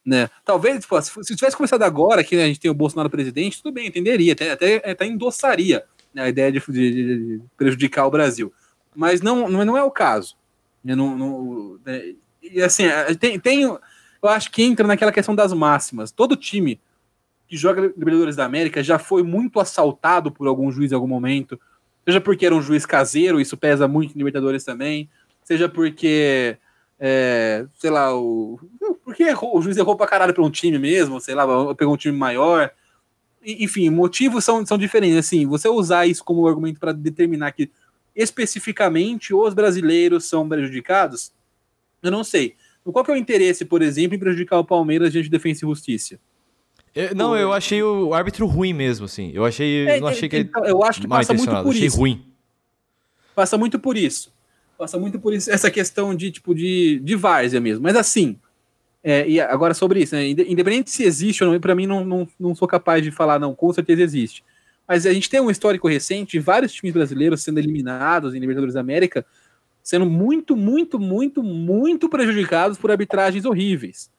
Né? 0.04 0.30
Talvez, 0.44 0.80
tipo, 0.80 1.02
se, 1.02 1.36
tivesse 1.36 1.56
começado 1.56 1.82
agora, 1.82 2.22
que 2.22 2.36
né, 2.36 2.44
a 2.44 2.46
gente 2.46 2.60
tem 2.60 2.70
o 2.70 2.74
Bolsonaro 2.74 3.10
presidente, 3.10 3.60
tudo 3.60 3.74
bem, 3.74 3.88
entenderia, 3.88 4.32
até, 4.32 4.52
até, 4.52 4.90
até 4.90 5.06
endossaria 5.06 5.84
né, 6.14 6.22
a 6.22 6.28
ideia 6.28 6.52
de, 6.52 6.60
de, 6.68 6.92
de, 6.92 7.40
prejudicar 7.56 8.06
o 8.06 8.10
Brasil. 8.10 8.52
Mas 8.94 9.20
não, 9.20 9.48
não, 9.48 9.76
é 9.76 9.82
o 9.82 9.90
caso. 9.90 10.36
Não, 10.82 11.18
não, 11.18 11.80
né? 11.84 12.14
E 12.40 12.62
assim, 12.62 12.84
tem, 13.18 13.38
tem 13.38 13.78
eu 14.22 14.28
acho 14.28 14.50
que 14.50 14.62
entra 14.62 14.86
naquela 14.86 15.12
questão 15.12 15.34
das 15.34 15.52
máximas. 15.52 16.10
Todo 16.10 16.36
time 16.36 16.80
que 17.46 17.56
joga 17.56 17.80
Libertadores 17.80 18.36
da 18.36 18.44
América 18.44 18.82
já 18.82 18.98
foi 18.98 19.22
muito 19.22 19.58
assaltado 19.58 20.30
por 20.30 20.46
algum 20.46 20.70
juiz 20.70 20.92
em 20.92 20.94
algum 20.94 21.06
momento, 21.06 21.58
seja 22.04 22.20
porque 22.20 22.44
era 22.44 22.54
um 22.54 22.60
juiz 22.60 22.84
caseiro, 22.84 23.40
isso 23.40 23.56
pesa 23.56 23.88
muito 23.88 24.14
em 24.14 24.18
Libertadores 24.18 24.64
também, 24.64 25.08
seja 25.42 25.68
porque, 25.68 26.58
é, 27.00 27.66
sei 27.74 27.90
lá, 27.90 28.14
o, 28.14 28.60
porque 29.02 29.22
errou, 29.22 29.56
o 29.56 29.62
juiz 29.62 29.78
errou 29.78 29.96
pra 29.96 30.06
caralho 30.06 30.34
pra 30.34 30.44
um 30.44 30.50
time 30.50 30.78
mesmo, 30.78 31.20
sei 31.20 31.34
lá, 31.34 31.74
pegou 31.74 31.94
um 31.94 31.96
time 31.96 32.16
maior. 32.16 32.70
enfim, 33.42 33.88
motivos 33.88 34.44
são, 34.44 34.64
são 34.66 34.76
diferentes. 34.76 35.16
Assim, 35.16 35.46
você 35.46 35.68
usar 35.68 36.06
isso 36.06 36.22
como 36.22 36.46
argumento 36.46 36.78
para 36.78 36.92
determinar 36.92 37.52
que 37.52 37.70
especificamente 38.14 39.32
os 39.32 39.54
brasileiros 39.54 40.26
são 40.26 40.46
prejudicados, 40.46 41.32
eu 42.02 42.10
não 42.10 42.22
sei. 42.22 42.56
Qual 42.92 43.04
que 43.04 43.10
é 43.10 43.14
o 43.14 43.16
interesse, 43.16 43.64
por 43.64 43.82
exemplo, 43.82 44.16
em 44.16 44.18
prejudicar 44.18 44.58
o 44.58 44.64
Palmeiras 44.64 45.12
diante 45.12 45.24
de 45.24 45.30
Defesa 45.30 45.64
e 45.64 45.68
Justiça? 45.68 46.18
Eu, 46.94 47.14
não, 47.14 47.36
eu 47.36 47.52
achei 47.52 47.82
o 47.82 48.12
árbitro 48.14 48.46
ruim 48.46 48.72
mesmo, 48.72 49.04
assim. 49.04 49.30
Eu 49.32 49.44
achei. 49.44 49.86
É, 49.86 50.00
não 50.00 50.08
achei 50.08 50.28
que 50.28 50.38
então, 50.38 50.64
eu 50.64 50.82
acho 50.82 51.00
que 51.00 51.08
passa 51.08 51.34
muito 51.34 51.50
por 51.50 51.70
achei 51.70 51.86
isso. 51.86 51.96
ruim. 51.96 52.24
Passa 53.34 53.56
muito 53.56 53.78
por 53.78 53.96
isso. 53.96 54.32
Passa 54.76 54.98
muito 54.98 55.18
por 55.18 55.34
isso, 55.34 55.50
essa 55.50 55.72
questão 55.72 56.14
de 56.14 56.30
tipo 56.30 56.54
de, 56.54 57.00
de 57.00 57.16
várzea 57.16 57.60
mesmo. 57.60 57.82
Mas 57.82 57.96
assim, 57.96 58.38
é, 59.02 59.28
e 59.28 59.40
agora 59.40 59.74
sobre 59.74 60.00
isso, 60.00 60.14
né? 60.14 60.28
independente 60.28 60.90
se 60.90 61.02
existe 61.02 61.42
ou 61.42 61.52
não, 61.52 61.60
para 61.60 61.74
mim 61.74 61.86
não, 61.86 62.04
não, 62.04 62.28
não 62.38 62.54
sou 62.54 62.68
capaz 62.68 63.02
de 63.02 63.10
falar, 63.10 63.40
não, 63.40 63.54
com 63.54 63.72
certeza 63.72 64.02
existe. 64.02 64.44
Mas 64.86 65.04
a 65.04 65.12
gente 65.12 65.28
tem 65.28 65.40
um 65.40 65.50
histórico 65.50 65.88
recente 65.88 66.32
de 66.32 66.38
vários 66.38 66.72
times 66.72 66.94
brasileiros 66.94 67.42
sendo 67.42 67.58
eliminados 67.58 68.34
em 68.34 68.38
Libertadores 68.38 68.74
da 68.74 68.80
América, 68.80 69.26
sendo 69.88 70.04
muito, 70.04 70.54
muito, 70.54 71.00
muito, 71.00 71.42
muito 71.42 72.10
prejudicados 72.10 72.76
por 72.76 72.90
arbitragens 72.90 73.46
horríveis. 73.46 74.10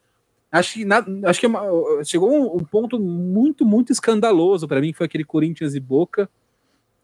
Acho 0.50 0.74
que, 0.74 0.84
na, 0.84 0.96
acho 1.26 1.38
que 1.38 1.46
é 1.46 2.04
chegou 2.04 2.28
um, 2.28 2.56
um, 2.56 2.64
ponto 2.64 2.98
muito, 2.98 3.64
muito 3.64 3.92
escandaloso 3.92 4.66
para 4.66 4.80
mim, 4.80 4.90
que 4.90 4.98
foi 4.98 5.06
aquele 5.06 5.22
Corinthians 5.22 5.76
e 5.76 5.78
Boca 5.78 6.28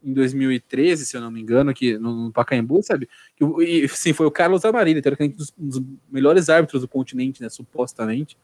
em 0.03 0.11
2013, 0.11 1.05
se 1.05 1.15
eu 1.15 1.21
não 1.21 1.31
me 1.31 1.39
engano, 1.39 1.69
aqui 1.69 1.97
no, 1.97 2.25
no 2.25 2.31
Pacaembu, 2.33 2.83
sabe? 2.83 3.07
Que, 3.37 3.45
e, 3.63 3.87
sim, 3.87 4.11
foi 4.11 4.25
o 4.25 4.31
Carlos 4.31 4.65
Amarillo, 4.65 5.01
teoricamente 5.01 5.37
um 5.57 5.65
dos 5.65 5.81
melhores 6.11 6.49
árbitros 6.49 6.81
do 6.81 6.89
continente, 6.89 7.41
né, 7.41 7.47
supostamente, 7.47 8.37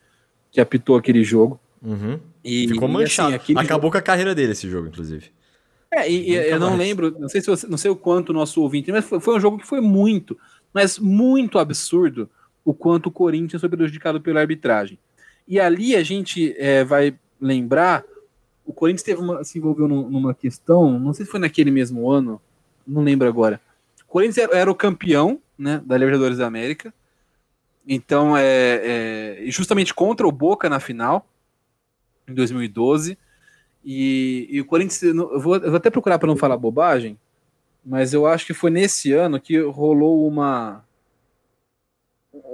que 0.49 0.61
apitou 0.61 0.95
aquele 0.95 1.21
jogo. 1.25 1.59
Uhum. 1.81 2.17
E, 2.41 2.69
Ficou 2.69 2.87
manchado. 2.87 3.35
Assim, 3.35 3.57
Acabou 3.57 3.89
jogo... 3.89 3.91
com 3.91 3.97
a 3.97 4.01
carreira 4.01 4.33
dele 4.33 4.53
esse 4.53 4.69
jogo, 4.69 4.87
inclusive. 4.87 5.33
É, 5.95 6.09
e, 6.09 6.31
e 6.31 6.35
eu 6.35 6.59
não 6.59 6.75
lembro, 6.75 7.15
não 7.19 7.29
sei 7.29 7.39
se 7.39 7.47
você, 7.47 7.67
não 7.67 7.77
sei 7.77 7.91
o 7.91 7.95
quanto 7.95 8.29
o 8.29 8.33
nosso 8.33 8.61
ouvinte, 8.61 8.91
mas 8.91 9.05
foi, 9.05 9.19
foi 9.19 9.35
um 9.35 9.39
jogo 9.39 9.59
que 9.59 9.67
foi 9.67 9.79
muito, 9.79 10.37
mas 10.73 10.97
muito 10.97 11.59
absurdo 11.59 12.27
o 12.65 12.73
quanto 12.73 13.07
o 13.07 13.11
Corinthians 13.11 13.59
foi 13.59 13.69
prejudicado 13.69 14.19
pela 14.19 14.39
arbitragem. 14.39 14.97
E 15.47 15.59
ali 15.59 15.95
a 15.95 16.01
gente 16.01 16.55
é, 16.57 16.83
vai 16.83 17.15
lembrar, 17.39 18.03
o 18.65 18.73
Corinthians 18.73 19.03
teve 19.03 19.21
uma, 19.21 19.43
se 19.43 19.59
envolveu 19.59 19.87
numa 19.87 20.33
questão, 20.33 20.99
não 20.99 21.13
sei 21.13 21.25
se 21.25 21.31
foi 21.31 21.39
naquele 21.39 21.69
mesmo 21.69 22.09
ano, 22.09 22.41
não 22.87 23.03
lembro 23.03 23.27
agora. 23.27 23.61
O 24.01 24.07
Corinthians 24.07 24.49
era, 24.49 24.57
era 24.57 24.71
o 24.71 24.75
campeão 24.75 25.39
né, 25.57 25.79
da 25.85 25.95
Libertadores 25.95 26.39
da 26.39 26.47
América, 26.47 26.91
então 27.87 28.35
é, 28.35 29.41
é, 29.43 29.51
justamente 29.51 29.93
contra 29.93 30.27
o 30.27 30.31
Boca 30.31 30.67
na 30.69 30.79
final, 30.79 31.27
em 32.27 32.33
2012. 32.33 33.17
E, 33.83 34.47
e 34.49 34.61
o 34.61 34.65
Corinthians, 34.65 35.01
eu 35.03 35.39
vou, 35.39 35.55
eu 35.55 35.69
vou 35.69 35.75
até 35.75 35.89
procurar 35.89 36.17
para 36.17 36.27
não 36.27 36.37
falar 36.37 36.57
bobagem, 36.57 37.17
mas 37.85 38.13
eu 38.13 38.25
acho 38.25 38.45
que 38.45 38.53
foi 38.53 38.71
nesse 38.71 39.11
ano 39.11 39.39
que 39.39 39.59
rolou 39.59 40.27
uma 40.27 40.83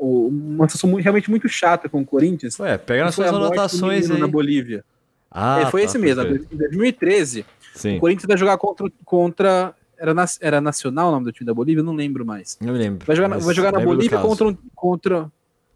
uma 0.01 0.67
situação 0.67 0.93
realmente 0.95 1.29
muito 1.29 1.47
chata 1.47 1.87
com 1.87 2.01
o 2.01 2.05
Corinthians. 2.05 2.59
Ué, 2.59 2.77
pega 2.77 3.05
nas 3.05 3.15
suas 3.15 3.29
anotações 3.29 4.09
aí. 4.09 4.19
Na 4.19 4.27
Bolívia. 4.27 4.83
Ah, 5.31 5.61
é, 5.61 5.65
foi 5.67 5.81
tá, 5.81 5.85
esse 5.85 5.97
mesmo. 5.97 6.23
Em 6.23 6.57
2013, 6.57 7.45
Sim. 7.75 7.97
o 7.97 7.99
Corinthians 7.99 8.27
vai 8.27 8.37
jogar 8.37 8.57
contra. 8.57 8.91
contra 9.05 9.75
era, 9.97 10.13
na, 10.13 10.25
era 10.39 10.61
Nacional 10.61 11.09
o 11.09 11.11
nome 11.11 11.25
do 11.25 11.31
time 11.31 11.45
da 11.45 11.53
Bolívia? 11.53 11.81
Eu 11.81 11.85
não 11.85 11.93
lembro 11.93 12.25
mais. 12.25 12.57
Não 12.61 12.73
lembro. 12.73 13.05
Vai 13.05 13.15
jogar, 13.15 13.37
vai 13.37 13.53
jogar 13.53 13.71
na 13.71 13.79
Bolívia 13.79 14.19
contra, 14.19 14.57
contra. 14.73 15.31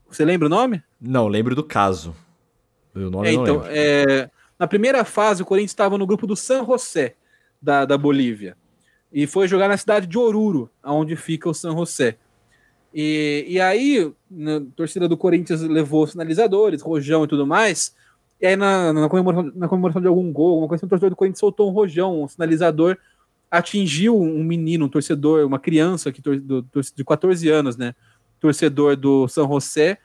Você 0.09 0.25
lembra 0.25 0.47
o 0.47 0.49
nome? 0.49 0.81
Não, 0.99 1.27
lembro 1.27 1.55
do 1.55 1.63
caso. 1.63 2.15
O 2.95 2.99
nome 2.99 3.27
é, 3.27 3.33
então, 3.33 3.63
é, 3.65 4.29
na 4.63 4.67
primeira 4.67 5.03
fase, 5.03 5.43
o 5.43 5.45
Corinthians 5.45 5.71
estava 5.71 5.97
no 5.97 6.07
grupo 6.07 6.25
do 6.25 6.37
San 6.37 6.65
José, 6.65 7.15
da, 7.61 7.83
da 7.83 7.97
Bolívia. 7.97 8.55
E 9.11 9.27
foi 9.27 9.45
jogar 9.45 9.67
na 9.67 9.75
cidade 9.75 10.07
de 10.07 10.17
Oruro, 10.17 10.69
onde 10.81 11.17
fica 11.17 11.49
o 11.49 11.53
San 11.53 11.73
José. 11.73 12.15
E, 12.93 13.43
e 13.45 13.59
aí, 13.59 14.09
a 14.31 14.61
torcida 14.73 15.05
do 15.05 15.17
Corinthians 15.17 15.59
levou 15.63 16.07
sinalizadores, 16.07 16.81
rojão 16.81 17.25
e 17.25 17.27
tudo 17.27 17.45
mais. 17.45 17.93
E 18.39 18.47
aí, 18.47 18.55
na, 18.55 18.93
na, 18.93 19.09
comemoração, 19.09 19.51
na 19.53 19.67
comemoração 19.67 20.01
de 20.01 20.07
algum 20.07 20.31
gol, 20.31 20.51
alguma 20.51 20.69
coisa, 20.69 20.85
o 20.85 20.87
torcedor 20.87 21.09
do 21.09 21.17
Corinthians 21.17 21.39
soltou 21.39 21.69
um 21.69 21.73
rojão, 21.73 22.23
um 22.23 22.27
sinalizador, 22.29 22.97
atingiu 23.51 24.17
um 24.17 24.45
menino, 24.45 24.85
um 24.85 24.89
torcedor, 24.89 25.45
uma 25.45 25.59
criança 25.59 26.09
que, 26.09 26.21
do, 26.21 26.65
de 26.95 27.03
14 27.03 27.49
anos, 27.49 27.75
né? 27.75 27.93
Torcedor 28.39 28.95
do 28.95 29.27
São 29.27 29.45
José. 29.45 29.97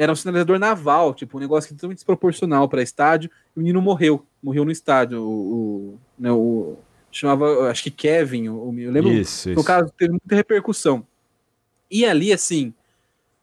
Era 0.00 0.12
um 0.12 0.14
sinalizador 0.14 0.60
naval, 0.60 1.12
tipo, 1.12 1.36
um 1.36 1.40
negócio 1.40 1.74
totalmente 1.74 1.96
desproporcional 1.96 2.68
para 2.68 2.80
estádio. 2.80 3.28
E 3.56 3.58
o 3.58 3.60
menino 3.60 3.82
morreu, 3.82 4.24
morreu 4.40 4.64
no 4.64 4.70
estádio. 4.70 5.20
O, 5.20 5.32
o, 5.32 5.98
né, 6.16 6.30
o 6.30 6.76
chamava, 7.10 7.68
acho 7.68 7.82
que 7.82 7.90
Kevin, 7.90 8.48
o, 8.48 8.72
eu 8.78 8.92
lembro. 8.92 9.10
Isso, 9.10 9.50
no 9.50 9.64
caso, 9.64 9.92
teve 9.98 10.12
muita 10.12 10.36
repercussão. 10.36 11.04
E 11.90 12.06
ali, 12.06 12.32
assim, 12.32 12.72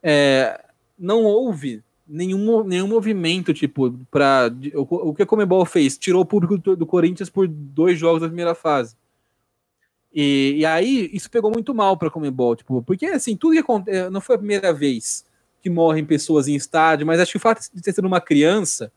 é, 0.02 0.64
não 0.98 1.26
houve 1.26 1.84
nenhum, 2.07 2.64
nenhum 2.64 2.88
movimento, 2.88 3.53
tipo, 3.53 3.91
para 4.10 4.49
o, 4.76 5.10
o 5.10 5.14
que 5.14 5.23
a 5.23 5.26
Comebol 5.26 5.65
fez? 5.65 5.98
Tirou 5.98 6.22
o 6.22 6.26
público 6.26 6.57
do, 6.57 6.77
do, 6.77 6.86
Corinthians 6.86 7.30
por 7.30 7.49
dois 7.49 7.99
jogos 7.99 8.22
da 8.22 8.27
primeira 8.27 8.56
fase. 8.56 8.95
E, 10.14 10.56
e 10.60 10.65
aí, 10.65 11.10
isso 11.11 11.30
pegou 11.30 11.52
muito 11.52 11.76
mal 11.76 11.98
para 11.98 12.07
a 12.07 12.11
Comebol, 12.11 12.56
tipo, 12.56 12.82
porque, 12.82 13.07
assim, 13.07 13.36
tudo 13.36 13.56
que 13.56 13.60
acontece, 13.60 14.10
não 14.10 14.22
foi 14.22 14.36
a 14.36 14.40
primeira 14.40 14.72
vez 14.72 15.26
que 15.66 15.70
morrem 15.72 16.06
pessoas 16.06 16.48
em 16.48 16.54
estádio, 16.54 17.08
mas 17.08 17.20
acho 17.20 17.32
que 17.32 17.38
o 17.38 17.40
fato 17.40 17.68
de 17.74 17.82
ter 17.82 17.92
sido 17.92 18.06
uma 18.06 18.22
criança 18.22 18.92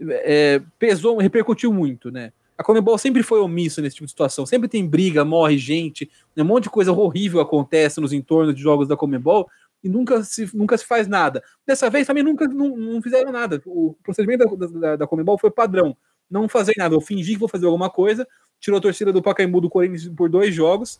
é, 0.00 0.62
pesou, 0.78 1.18
repercutiu 1.18 1.70
muito, 1.70 2.10
né? 2.10 2.32
A 2.56 2.64
Comebol 2.64 2.96
sempre 2.96 3.22
foi 3.22 3.40
omissa 3.40 3.82
nesse 3.82 3.96
tipo 3.96 4.06
de 4.06 4.12
situação. 4.12 4.46
Sempre 4.46 4.70
tem 4.70 4.88
briga, 4.88 5.22
morre 5.22 5.58
gente, 5.58 6.10
um 6.34 6.44
monte 6.44 6.64
de 6.64 6.70
coisa 6.70 6.92
horrível 6.92 7.40
acontece 7.40 8.00
nos 8.00 8.10
entornos 8.10 8.54
de 8.54 8.62
jogos 8.62 8.88
da 8.88 8.96
Comebol 8.96 9.50
e 9.84 9.88
nunca 9.90 10.24
se, 10.24 10.48
nunca 10.56 10.78
se 10.78 10.86
faz 10.86 11.06
nada. 11.06 11.42
Dessa 11.66 11.90
vez 11.90 12.06
também 12.06 12.22
nunca 12.22 12.48
não, 12.48 12.74
não 12.74 13.02
fizeram 13.02 13.30
nada. 13.30 13.60
O 13.66 13.94
procedimento 14.02 14.56
da, 14.56 14.66
da, 14.66 14.96
da 14.96 15.06
Comebol 15.06 15.36
foi 15.36 15.50
padrão. 15.50 15.94
Não 16.30 16.48
fazer 16.48 16.72
nada. 16.78 16.94
Eu 16.94 17.02
fingi 17.02 17.34
que 17.34 17.38
vou 17.38 17.50
fazer 17.50 17.66
alguma 17.66 17.90
coisa, 17.90 18.26
tirou 18.58 18.78
a 18.78 18.80
torcida 18.80 19.12
do 19.12 19.20
Pacaembu 19.20 19.60
do 19.60 19.68
Corinthians 19.68 20.08
por 20.08 20.30
dois 20.30 20.54
jogos 20.54 20.98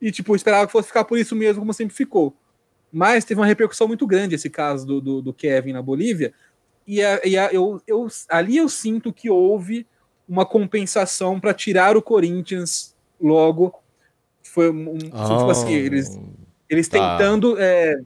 e, 0.00 0.10
tipo, 0.10 0.34
esperava 0.34 0.66
que 0.66 0.72
fosse 0.72 0.88
ficar 0.88 1.04
por 1.04 1.18
isso 1.18 1.36
mesmo, 1.36 1.60
como 1.60 1.72
sempre 1.72 1.94
ficou. 1.94 2.34
Mas 2.92 3.24
teve 3.24 3.40
uma 3.40 3.46
repercussão 3.46 3.88
muito 3.88 4.06
grande 4.06 4.34
esse 4.34 4.50
caso 4.50 4.86
do, 4.86 5.00
do, 5.00 5.22
do 5.22 5.32
Kevin 5.32 5.72
na 5.72 5.80
Bolívia. 5.80 6.34
E, 6.86 7.02
a, 7.02 7.20
e 7.24 7.38
a, 7.38 7.52
eu, 7.52 7.80
eu, 7.86 8.06
ali 8.28 8.58
eu 8.58 8.68
sinto 8.68 9.12
que 9.12 9.30
houve 9.30 9.86
uma 10.28 10.44
compensação 10.44 11.40
para 11.40 11.54
tirar 11.54 11.96
o 11.96 12.02
Corinthians 12.02 12.94
logo. 13.20 13.74
Foi 14.42 14.70
um, 14.70 14.94
oh, 14.94 15.38
tipo 15.38 15.50
assim, 15.50 15.72
eles, 15.72 16.18
eles 16.68 16.88
tá. 16.88 17.16
tentando. 17.16 17.56
É, 17.58 17.98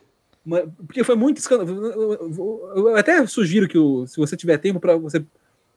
uma, 0.44 0.60
porque 0.86 1.02
foi 1.02 1.16
muito 1.16 1.38
escandaloso. 1.38 2.70
Eu 2.76 2.96
até 2.96 3.26
sugiro 3.26 3.66
que, 3.66 3.78
o, 3.78 4.06
se 4.06 4.18
você 4.18 4.36
tiver 4.36 4.58
tempo 4.58 4.78
para 4.78 4.96
você, 4.96 5.24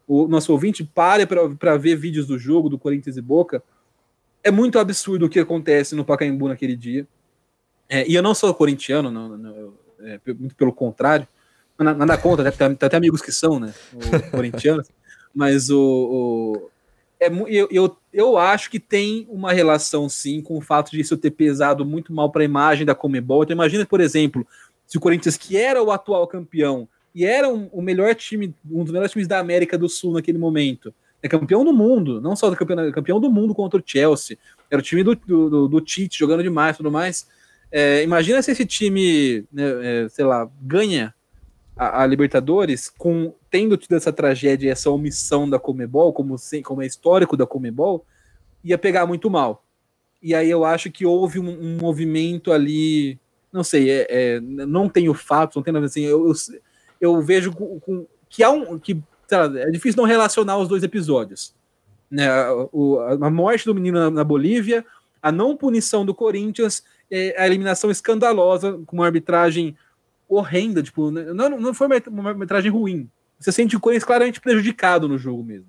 o 0.08 0.28
nosso 0.28 0.52
ouvinte, 0.52 0.84
pare 0.84 1.26
para 1.26 1.78
ver 1.78 1.96
vídeos 1.96 2.28
do 2.28 2.38
jogo 2.38 2.70
do 2.70 2.78
Corinthians 2.78 3.18
e 3.18 3.22
Boca. 3.22 3.64
É 4.44 4.52
muito 4.52 4.78
absurdo 4.78 5.26
o 5.26 5.30
que 5.30 5.40
acontece 5.40 5.96
no 5.96 6.06
Pacaembu 6.06 6.48
naquele 6.48 6.76
dia. 6.76 7.08
É, 7.90 8.08
e 8.08 8.14
eu 8.14 8.22
não 8.22 8.36
sou 8.36 8.54
corintiano, 8.54 9.10
não, 9.10 9.36
não 9.36 9.74
é, 10.02 10.20
muito 10.34 10.56
pelo 10.56 10.72
contrário. 10.72 11.28
Nada 11.78 12.18
contra, 12.18 12.44
né? 12.44 12.52
tem, 12.52 12.76
tem 12.76 12.88
até 12.88 12.98
amigos 12.98 13.22
que 13.22 13.32
são, 13.32 13.60
né? 13.60 13.74
Corintianos. 14.32 14.88
Mas 15.34 15.70
o. 15.70 15.80
o 15.80 16.70
é, 17.22 17.28
eu, 17.48 17.68
eu, 17.72 17.98
eu 18.14 18.38
acho 18.38 18.70
que 18.70 18.80
tem 18.80 19.26
uma 19.30 19.52
relação, 19.52 20.08
sim, 20.08 20.42
com 20.42 20.58
o 20.58 20.62
fato 20.62 20.92
de 20.92 21.02
isso 21.02 21.18
ter 21.18 21.32
pesado 21.32 21.86
muito 21.86 22.14
mal 22.14 22.32
para 22.32 22.42
a 22.42 22.46
imagem 22.46 22.86
da 22.86 22.96
Comebol. 22.96 23.44
Então, 23.44 23.54
imagina, 23.54 23.86
por 23.86 24.00
exemplo, 24.00 24.46
se 24.86 24.98
o 24.98 25.02
Corinthians, 25.02 25.36
que 25.36 25.58
era 25.58 25.82
o 25.84 25.92
atual 25.92 26.28
campeão 26.28 26.88
e 27.14 27.26
era 27.26 27.50
um, 27.50 27.68
o 27.72 27.82
melhor 27.82 28.14
time, 28.16 28.54
um 28.70 28.84
dos 28.84 28.92
melhores 28.92 29.12
times 29.12 29.28
da 29.28 29.40
América 29.40 29.78
do 29.78 29.90
Sul 29.90 30.14
naquele 30.14 30.38
momento, 30.38 30.94
é 31.22 31.28
campeão 31.28 31.66
do 31.66 31.74
mundo, 31.74 32.22
não 32.22 32.36
só 32.36 32.50
do 32.50 32.56
campeão, 32.56 32.92
campeão 32.92 33.20
do 33.20 33.30
mundo 33.30 33.54
contra 33.54 33.80
o 33.80 33.84
Chelsea, 33.86 34.38
era 34.72 34.80
o 34.80 34.84
time 34.84 35.04
do, 35.04 35.16
do, 35.16 35.68
do 35.68 35.82
Tite 35.82 36.18
jogando 36.18 36.44
demais 36.44 36.78
tudo 36.78 36.92
mais. 36.92 37.28
É, 37.72 38.04
imagina 38.04 38.42
se 38.42 38.52
esse 38.52 38.66
time, 38.66 39.46
né, 39.52 40.04
é, 40.06 40.10
sei 40.10 40.26
lá, 40.26 40.50
ganha 40.62 41.14
a, 41.78 42.04
a, 42.04 42.06
Libertadores 42.08 42.90
com 42.90 43.34
tendo 43.50 43.78
tido 43.78 43.96
essa 43.96 44.12
tragédia, 44.12 44.72
essa 44.72 44.90
omissão 44.90 45.50
da 45.50 45.60
Comebol, 45.60 46.12
como, 46.12 46.36
como 46.64 46.82
é 46.82 46.86
histórico 46.86 47.38
da 47.38 47.46
Comebol, 47.46 48.06
ia 48.64 48.78
pegar 48.78 49.06
muito 49.06 49.30
mal. 49.30 49.64
E 50.22 50.36
aí 50.36 50.50
eu 50.50 50.66
acho 50.66 50.92
que 50.92 51.06
houve 51.06 51.40
um, 51.40 51.50
um 51.50 51.78
movimento 51.78 52.52
ali, 52.52 53.20
não 53.54 53.64
sei, 53.64 53.90
é, 53.90 54.08
é, 54.10 54.40
não 54.42 54.90
tenho 54.90 55.14
fatos, 55.14 55.56
não 55.56 55.64
tenho 55.64 55.76
nada 55.76 55.86
assim, 55.86 56.02
eu, 56.02 56.28
eu, 56.28 56.34
eu 57.00 57.22
vejo 57.22 57.52
com, 57.54 57.80
com, 57.80 58.06
que 58.30 58.44
há 58.44 58.50
um. 58.50 58.78
que 58.78 59.02
lá, 59.32 59.46
É 59.62 59.70
difícil 59.70 60.02
não 60.02 60.08
relacionar 60.08 60.58
os 60.58 60.68
dois 60.68 60.84
episódios. 60.84 61.54
Né, 62.12 62.28
a, 62.28 62.52
a 63.22 63.30
morte 63.30 63.66
do 63.66 63.76
menino 63.76 64.00
na, 64.00 64.10
na 64.10 64.24
Bolívia, 64.24 64.84
a 65.22 65.32
não 65.32 65.56
punição 65.56 66.06
do 66.06 66.14
Corinthians, 66.14 66.84
é, 67.12 67.36
a 67.38 67.46
eliminação 67.46 67.90
escandalosa 67.90 68.80
com 68.86 68.98
uma 68.98 69.06
arbitragem 69.06 69.76
horrenda, 70.28 70.84
tipo, 70.84 71.10
não, 71.10 71.50
não 71.50 71.74
foi 71.74 71.88
uma, 72.10 72.34
metragem 72.34 72.72
ruim. 72.72 73.10
Você 73.40 73.52
sente 73.52 73.76
o 73.76 73.80
Corinthians 73.80 74.04
claramente 74.04 74.40
prejudicado 74.40 75.08
no 75.08 75.18
jogo 75.18 75.44
mesmo. 75.44 75.68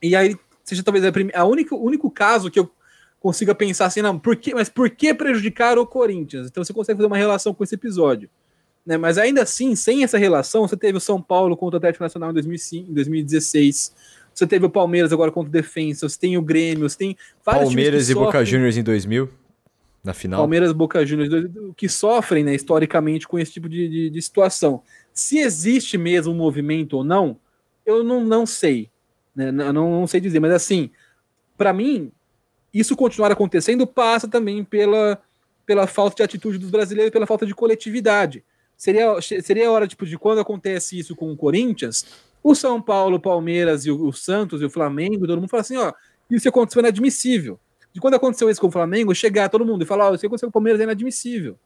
E 0.00 0.14
aí 0.14 0.36
seja 0.62 0.82
talvez 0.82 1.04
a, 1.04 1.10
a 1.34 1.44
única, 1.44 1.74
o 1.74 1.82
único 1.82 2.10
caso 2.10 2.50
que 2.50 2.60
eu 2.60 2.70
consiga 3.18 3.54
pensar 3.54 3.86
assim, 3.86 4.00
não, 4.00 4.18
por 4.18 4.36
que, 4.36 4.54
mas 4.54 4.68
por 4.68 4.88
que 4.88 5.12
prejudicar 5.12 5.78
o 5.78 5.86
Corinthians? 5.86 6.46
Então 6.46 6.64
você 6.64 6.72
consegue 6.72 6.96
fazer 6.96 7.06
uma 7.06 7.16
relação 7.16 7.52
com 7.52 7.64
esse 7.64 7.74
episódio. 7.74 8.30
Né? 8.84 8.96
Mas 8.96 9.18
ainda 9.18 9.42
assim, 9.42 9.74
sem 9.74 10.02
essa 10.02 10.16
relação, 10.16 10.66
você 10.66 10.76
teve 10.76 10.96
o 10.96 11.00
São 11.00 11.20
Paulo 11.20 11.56
contra 11.56 11.76
o 11.76 11.78
Atlético 11.78 12.04
Nacional 12.04 12.30
em, 12.30 12.34
2005, 12.34 12.90
em 12.90 12.94
2016. 12.94 13.94
Você 14.32 14.46
teve 14.46 14.64
o 14.64 14.70
Palmeiras 14.70 15.12
agora 15.12 15.30
contra 15.30 15.48
o 15.48 15.52
Defensa. 15.52 16.08
Você 16.08 16.18
tem 16.18 16.38
o 16.38 16.42
Grêmio. 16.42 16.88
Você 16.88 16.96
tem 16.96 17.16
vários 17.44 17.64
Palmeiras 17.64 18.08
e 18.08 18.14
Boca 18.14 18.44
Juniors 18.44 18.76
em 18.76 18.82
2000, 18.82 19.28
na 20.02 20.14
final. 20.14 20.40
Palmeiras 20.40 20.72
Boca 20.72 21.04
Juniors 21.04 21.50
que 21.76 21.88
sofrem, 21.88 22.42
né, 22.42 22.54
historicamente, 22.54 23.28
com 23.28 23.38
esse 23.38 23.52
tipo 23.52 23.68
de, 23.68 23.88
de, 23.88 24.10
de 24.10 24.22
situação. 24.22 24.82
Se 25.12 25.38
existe 25.38 25.98
mesmo 25.98 26.32
um 26.32 26.36
movimento 26.36 26.96
ou 26.96 27.04
não, 27.04 27.38
eu 27.84 28.02
não, 28.02 28.24
não 28.24 28.46
sei. 28.46 28.90
Né? 29.34 29.50
Não, 29.52 29.72
não 29.72 30.06
sei 30.06 30.20
dizer, 30.20 30.40
mas 30.40 30.52
assim, 30.52 30.90
para 31.56 31.72
mim, 31.72 32.10
isso 32.72 32.96
continuar 32.96 33.30
acontecendo 33.30 33.86
passa 33.86 34.26
também 34.26 34.64
pela, 34.64 35.20
pela 35.66 35.86
falta 35.86 36.16
de 36.16 36.22
atitude 36.22 36.58
dos 36.58 36.70
brasileiros, 36.70 37.12
pela 37.12 37.26
falta 37.26 37.44
de 37.44 37.54
coletividade. 37.54 38.44
Seria, 38.76 39.20
seria 39.20 39.68
a 39.68 39.70
hora 39.70 39.86
tipo, 39.86 40.06
de 40.06 40.16
quando 40.16 40.40
acontece 40.40 40.98
isso 40.98 41.14
com 41.14 41.30
o 41.30 41.36
Corinthians, 41.36 42.06
o 42.42 42.54
São 42.54 42.80
Paulo, 42.80 43.16
o 43.16 43.20
Palmeiras 43.20 43.84
e 43.84 43.90
o, 43.90 44.06
o 44.06 44.12
Santos 44.12 44.62
e 44.62 44.64
o 44.64 44.70
Flamengo, 44.70 45.26
todo 45.26 45.38
mundo 45.38 45.50
fala 45.50 45.60
assim: 45.60 45.76
ó, 45.76 45.92
isso 46.30 46.48
aconteceu 46.48 46.80
é 46.80 46.84
inadmissível. 46.84 47.60
De 47.92 48.00
quando 48.00 48.14
aconteceu 48.14 48.48
isso 48.48 48.60
com 48.60 48.68
o 48.68 48.70
Flamengo, 48.70 49.14
chegar 49.14 49.48
todo 49.48 49.64
mundo 49.64 49.82
e 49.82 49.86
falar: 49.86 50.10
ó, 50.10 50.14
isso 50.14 50.26
aconteceu 50.26 50.48
com 50.48 50.50
o 50.50 50.52
Palmeiras 50.52 50.80
é 50.80 50.84
inadmissível. 50.84 51.58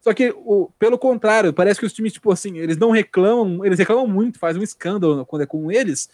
Só 0.00 0.14
que, 0.14 0.32
o, 0.36 0.70
pelo 0.78 0.96
contrário, 0.98 1.52
parece 1.52 1.80
que 1.80 1.86
os 1.86 1.92
times, 1.92 2.12
tipo 2.12 2.30
assim, 2.30 2.58
eles 2.58 2.76
não 2.76 2.90
reclamam, 2.90 3.64
eles 3.64 3.78
reclamam 3.78 4.06
muito, 4.06 4.38
fazem 4.38 4.60
um 4.60 4.64
escândalo 4.64 5.26
quando 5.26 5.42
é 5.42 5.46
com 5.46 5.70
eles, 5.72 6.08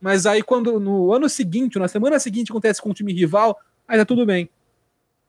mas 0.00 0.26
aí 0.26 0.42
quando 0.42 0.78
no 0.78 1.12
ano 1.12 1.28
seguinte, 1.28 1.78
na 1.78 1.88
semana 1.88 2.18
seguinte, 2.18 2.50
acontece 2.52 2.82
com 2.82 2.90
o 2.90 2.94
time 2.94 3.12
rival, 3.12 3.58
aí 3.88 3.96
tá 3.96 4.04
tudo 4.04 4.26
bem. 4.26 4.50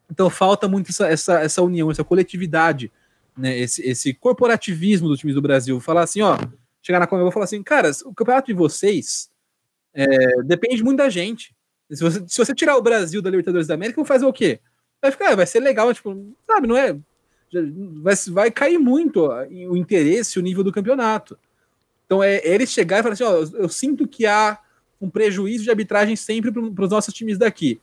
Então 0.09 0.29
falta 0.29 0.67
muito 0.67 0.89
essa, 0.89 1.07
essa, 1.07 1.39
essa 1.39 1.61
união, 1.61 1.89
essa 1.89 2.03
coletividade, 2.03 2.91
né? 3.38 3.57
Esse, 3.57 3.81
esse 3.88 4.13
corporativismo 4.13 5.07
dos 5.07 5.19
times 5.19 5.35
do 5.35 5.41
Brasil. 5.41 5.79
Falar 5.79 6.03
assim, 6.03 6.21
ó, 6.21 6.38
chegar 6.81 6.99
na 6.99 7.07
Comebol 7.07 7.29
e 7.29 7.33
falar 7.33 7.45
assim, 7.45 7.63
cara, 7.63 7.91
o 8.05 8.13
campeonato 8.13 8.47
de 8.47 8.53
vocês 8.53 9.31
é, 9.93 10.43
depende 10.43 10.83
muito 10.83 10.97
da 10.97 11.09
gente. 11.09 11.55
Se 11.91 12.03
você, 12.03 12.23
se 12.27 12.38
você 12.38 12.55
tirar 12.55 12.77
o 12.77 12.81
Brasil 12.81 13.22
da 13.22 13.30
Libertadores 13.30 13.68
da 13.68 13.73
América, 13.73 14.03
fazer 14.05 14.26
o 14.26 14.34
quê? 14.34 14.59
Vai 15.01 15.11
ficar, 15.11 15.35
vai 15.35 15.45
ser 15.45 15.59
legal, 15.59 15.93
tipo, 15.93 16.15
sabe, 16.47 16.68
não 16.68 16.77
é? 16.77 16.95
Vai, 18.01 18.15
vai 18.30 18.51
cair 18.51 18.77
muito 18.77 19.26
ó, 19.26 19.43
o 19.69 19.76
interesse, 19.76 20.39
o 20.39 20.41
nível 20.41 20.63
do 20.63 20.72
campeonato. 20.72 21.38
Então 22.05 22.23
é, 22.23 22.38
é 22.38 22.53
eles 22.53 22.72
chegar 22.72 22.99
e 22.99 23.03
falar 23.03 23.13
assim: 23.13 23.23
ó, 23.23 23.34
eu, 23.34 23.49
eu 23.63 23.69
sinto 23.69 24.07
que 24.07 24.26
há 24.26 24.57
um 25.01 25.09
prejuízo 25.09 25.63
de 25.63 25.69
arbitragem 25.69 26.15
sempre 26.15 26.51
para 26.51 26.85
os 26.85 26.91
nossos 26.91 27.13
times 27.13 27.38
daqui. 27.38 27.81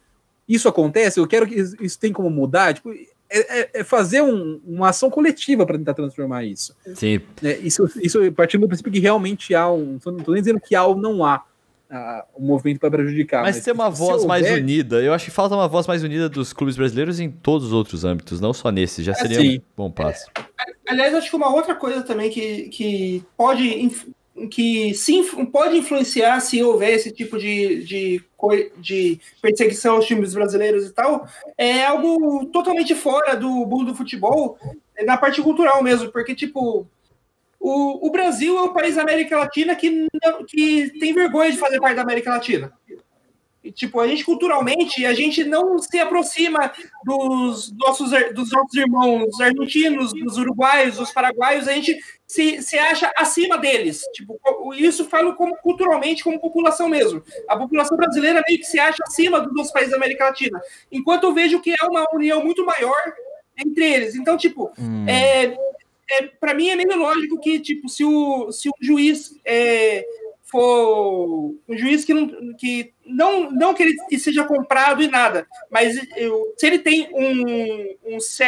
Isso 0.48 0.68
acontece, 0.68 1.20
eu 1.20 1.26
quero 1.26 1.46
que 1.46 1.54
isso 1.54 1.98
tem 1.98 2.12
como 2.12 2.30
mudar. 2.30 2.72
Tipo, 2.72 2.92
é, 2.92 3.60
é, 3.60 3.70
é 3.74 3.84
fazer 3.84 4.22
um, 4.22 4.60
uma 4.66 4.88
ação 4.88 5.10
coletiva 5.10 5.66
para 5.66 5.76
tentar 5.76 5.92
transformar 5.92 6.44
isso. 6.44 6.74
Sim. 6.94 7.20
É, 7.42 7.58
isso, 7.58 7.90
isso 8.00 8.32
partindo 8.32 8.62
do 8.62 8.68
princípio 8.68 8.92
que 8.92 9.00
realmente 9.00 9.54
há 9.54 9.70
um. 9.70 9.98
Não 10.06 10.18
estou 10.18 10.34
nem 10.34 10.42
dizendo 10.42 10.60
que 10.60 10.74
há 10.74 10.84
ou 10.84 10.96
não 10.96 11.24
há 11.24 11.44
um 12.36 12.46
movimento 12.46 12.80
para 12.80 12.90
prejudicar. 12.90 13.42
Mas, 13.42 13.56
mas 13.56 13.64
ter 13.64 13.72
uma 13.72 13.90
voz 13.90 14.22
houver... 14.22 14.28
mais 14.28 14.50
unida. 14.50 15.02
Eu 15.02 15.12
acho 15.12 15.24
que 15.24 15.30
falta 15.30 15.54
uma 15.54 15.68
voz 15.68 15.86
mais 15.86 16.02
unida 16.02 16.28
dos 16.28 16.52
clubes 16.52 16.76
brasileiros 16.76 17.18
em 17.18 17.30
todos 17.30 17.68
os 17.68 17.72
outros 17.72 18.04
âmbitos, 18.04 18.40
não 18.40 18.52
só 18.52 18.70
nesse. 18.70 19.02
Já 19.02 19.14
seria 19.14 19.58
um 19.58 19.62
bom 19.76 19.90
passo. 19.90 20.30
Aliás, 20.86 21.14
acho 21.14 21.30
que 21.30 21.36
uma 21.36 21.54
outra 21.54 21.74
coisa 21.74 22.02
também 22.02 22.30
que, 22.30 22.68
que 22.68 23.24
pode 23.36 23.90
que 24.46 24.94
sim 24.94 25.24
pode 25.46 25.76
influenciar 25.76 26.38
se 26.40 26.62
houver 26.62 26.92
esse 26.92 27.10
tipo 27.10 27.36
de, 27.38 27.82
de, 27.82 28.22
de 28.76 29.20
perseguição 29.42 29.96
aos 29.96 30.06
times 30.06 30.32
brasileiros 30.32 30.86
e 30.86 30.92
tal, 30.92 31.26
é 31.56 31.84
algo 31.84 32.46
totalmente 32.46 32.94
fora 32.94 33.34
do 33.34 33.48
mundo 33.48 33.86
do 33.86 33.96
futebol, 33.96 34.56
é 34.96 35.04
na 35.04 35.16
parte 35.16 35.42
cultural 35.42 35.82
mesmo, 35.82 36.12
porque, 36.12 36.34
tipo, 36.34 36.86
o, 37.60 38.06
o 38.06 38.10
Brasil 38.10 38.56
é 38.56 38.62
um 38.62 38.72
país 38.72 38.96
da 38.96 39.02
América 39.02 39.36
Latina 39.36 39.74
que, 39.74 40.06
que 40.46 40.90
tem 40.98 41.12
vergonha 41.12 41.50
de 41.50 41.58
fazer 41.58 41.80
parte 41.80 41.96
da 41.96 42.02
América 42.02 42.30
Latina. 42.30 42.72
E, 43.62 43.72
tipo, 43.72 44.00
a 44.00 44.06
gente 44.06 44.24
culturalmente, 44.24 45.04
a 45.04 45.12
gente 45.12 45.44
não 45.44 45.78
se 45.78 45.98
aproxima 45.98 46.72
dos 47.04 47.70
nossos, 47.76 48.10
dos 48.32 48.50
nossos 48.52 48.74
irmãos 48.74 49.40
argentinos, 49.40 50.12
dos 50.12 50.38
uruguaios, 50.38 50.96
dos 50.96 51.12
paraguaios, 51.12 51.66
a 51.66 51.72
gente 51.72 51.98
se, 52.26 52.62
se 52.62 52.78
acha 52.78 53.12
acima 53.16 53.58
deles. 53.58 54.02
Tipo, 54.14 54.38
isso 54.74 55.04
falo 55.04 55.34
como 55.34 55.56
culturalmente, 55.56 56.22
como 56.22 56.40
população 56.40 56.88
mesmo. 56.88 57.22
A 57.48 57.56
população 57.56 57.96
brasileira 57.96 58.42
meio 58.46 58.60
que 58.60 58.66
se 58.66 58.78
acha 58.78 59.02
acima 59.06 59.40
dos 59.40 59.72
países 59.72 59.90
da 59.90 59.96
América 59.96 60.26
Latina. 60.26 60.60
Enquanto 60.90 61.24
eu 61.24 61.34
vejo 61.34 61.60
que 61.60 61.72
é 61.72 61.84
uma 61.84 62.06
união 62.14 62.42
muito 62.42 62.64
maior 62.64 62.96
entre 63.58 63.84
eles. 63.84 64.14
Então, 64.14 64.36
tipo, 64.36 64.72
hum. 64.78 65.04
é, 65.08 65.54
é, 66.10 66.22
para 66.26 66.54
mim 66.54 66.68
é 66.68 66.76
meio 66.76 66.96
lógico 66.96 67.40
que, 67.40 67.60
tipo, 67.60 67.88
se 67.88 68.04
o, 68.04 68.50
se 68.50 68.68
o 68.68 68.72
juiz 68.80 69.34
é, 69.44 70.04
for 70.44 71.54
um 71.68 71.76
juiz 71.76 72.04
que 72.04 72.14
não, 72.14 72.54
que 72.56 72.92
não, 73.04 73.50
não 73.50 73.74
que 73.74 73.82
ele 73.82 74.18
seja 74.18 74.44
comprado 74.44 75.02
e 75.02 75.08
nada, 75.08 75.46
mas 75.70 75.96
eu, 76.16 76.54
se 76.56 76.66
ele 76.66 76.78
tem 76.78 77.08
um, 77.12 78.14
um, 78.16 78.20
se 78.20 78.42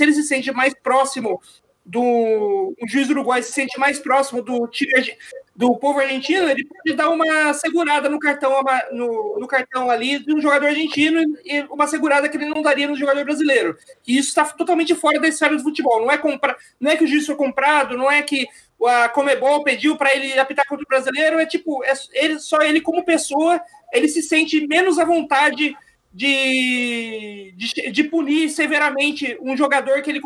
ele 0.00 0.12
se 0.12 0.22
sente 0.24 0.52
mais 0.52 0.74
próximo 0.74 1.40
do 1.84 2.74
um 2.80 2.86
juiz 2.86 3.08
uruguai 3.08 3.42
se 3.42 3.52
sente 3.52 3.78
mais 3.78 3.98
próximo 3.98 4.42
do 4.42 4.66
time 4.68 5.16
do 5.60 5.76
povo 5.76 6.00
argentino, 6.00 6.48
ele 6.48 6.64
pode 6.64 6.96
dar 6.96 7.10
uma 7.10 7.52
segurada 7.52 8.08
no 8.08 8.18
cartão 8.18 8.50
no, 8.92 9.38
no 9.38 9.46
cartão 9.46 9.90
ali 9.90 10.18
de 10.18 10.34
um 10.34 10.40
jogador 10.40 10.68
argentino 10.68 11.20
e 11.44 11.60
uma 11.70 11.86
segurada 11.86 12.30
que 12.30 12.36
ele 12.38 12.46
não 12.46 12.62
daria 12.62 12.88
no 12.88 12.96
jogador 12.96 13.22
brasileiro. 13.24 13.76
E 14.08 14.16
isso 14.16 14.30
está 14.30 14.46
totalmente 14.46 14.94
fora 14.94 15.20
da 15.20 15.28
esfera 15.28 15.54
do 15.54 15.62
futebol. 15.62 16.00
Não 16.00 16.10
é 16.10 16.16
compra, 16.16 16.56
não 16.80 16.90
é 16.90 16.96
que 16.96 17.04
o 17.04 17.06
juiz 17.06 17.26
foi 17.26 17.36
comprado, 17.36 17.94
não 17.94 18.10
é 18.10 18.22
que 18.22 18.48
a 18.86 19.10
Comebol 19.10 19.62
pediu 19.62 19.98
para 19.98 20.16
ele 20.16 20.38
apitar 20.38 20.66
contra 20.66 20.82
o 20.82 20.88
brasileiro, 20.88 21.38
é 21.38 21.44
tipo, 21.44 21.84
é 21.84 21.92
ele, 22.14 22.38
só 22.38 22.62
ele 22.62 22.80
como 22.80 23.04
pessoa, 23.04 23.60
ele 23.92 24.08
se 24.08 24.22
sente 24.22 24.66
menos 24.66 24.98
à 24.98 25.04
vontade 25.04 25.76
de, 26.10 27.52
de, 27.54 27.90
de 27.90 28.04
punir 28.04 28.48
severamente 28.48 29.36
um 29.42 29.54
jogador 29.54 30.00
que 30.00 30.08
ele 30.08 30.22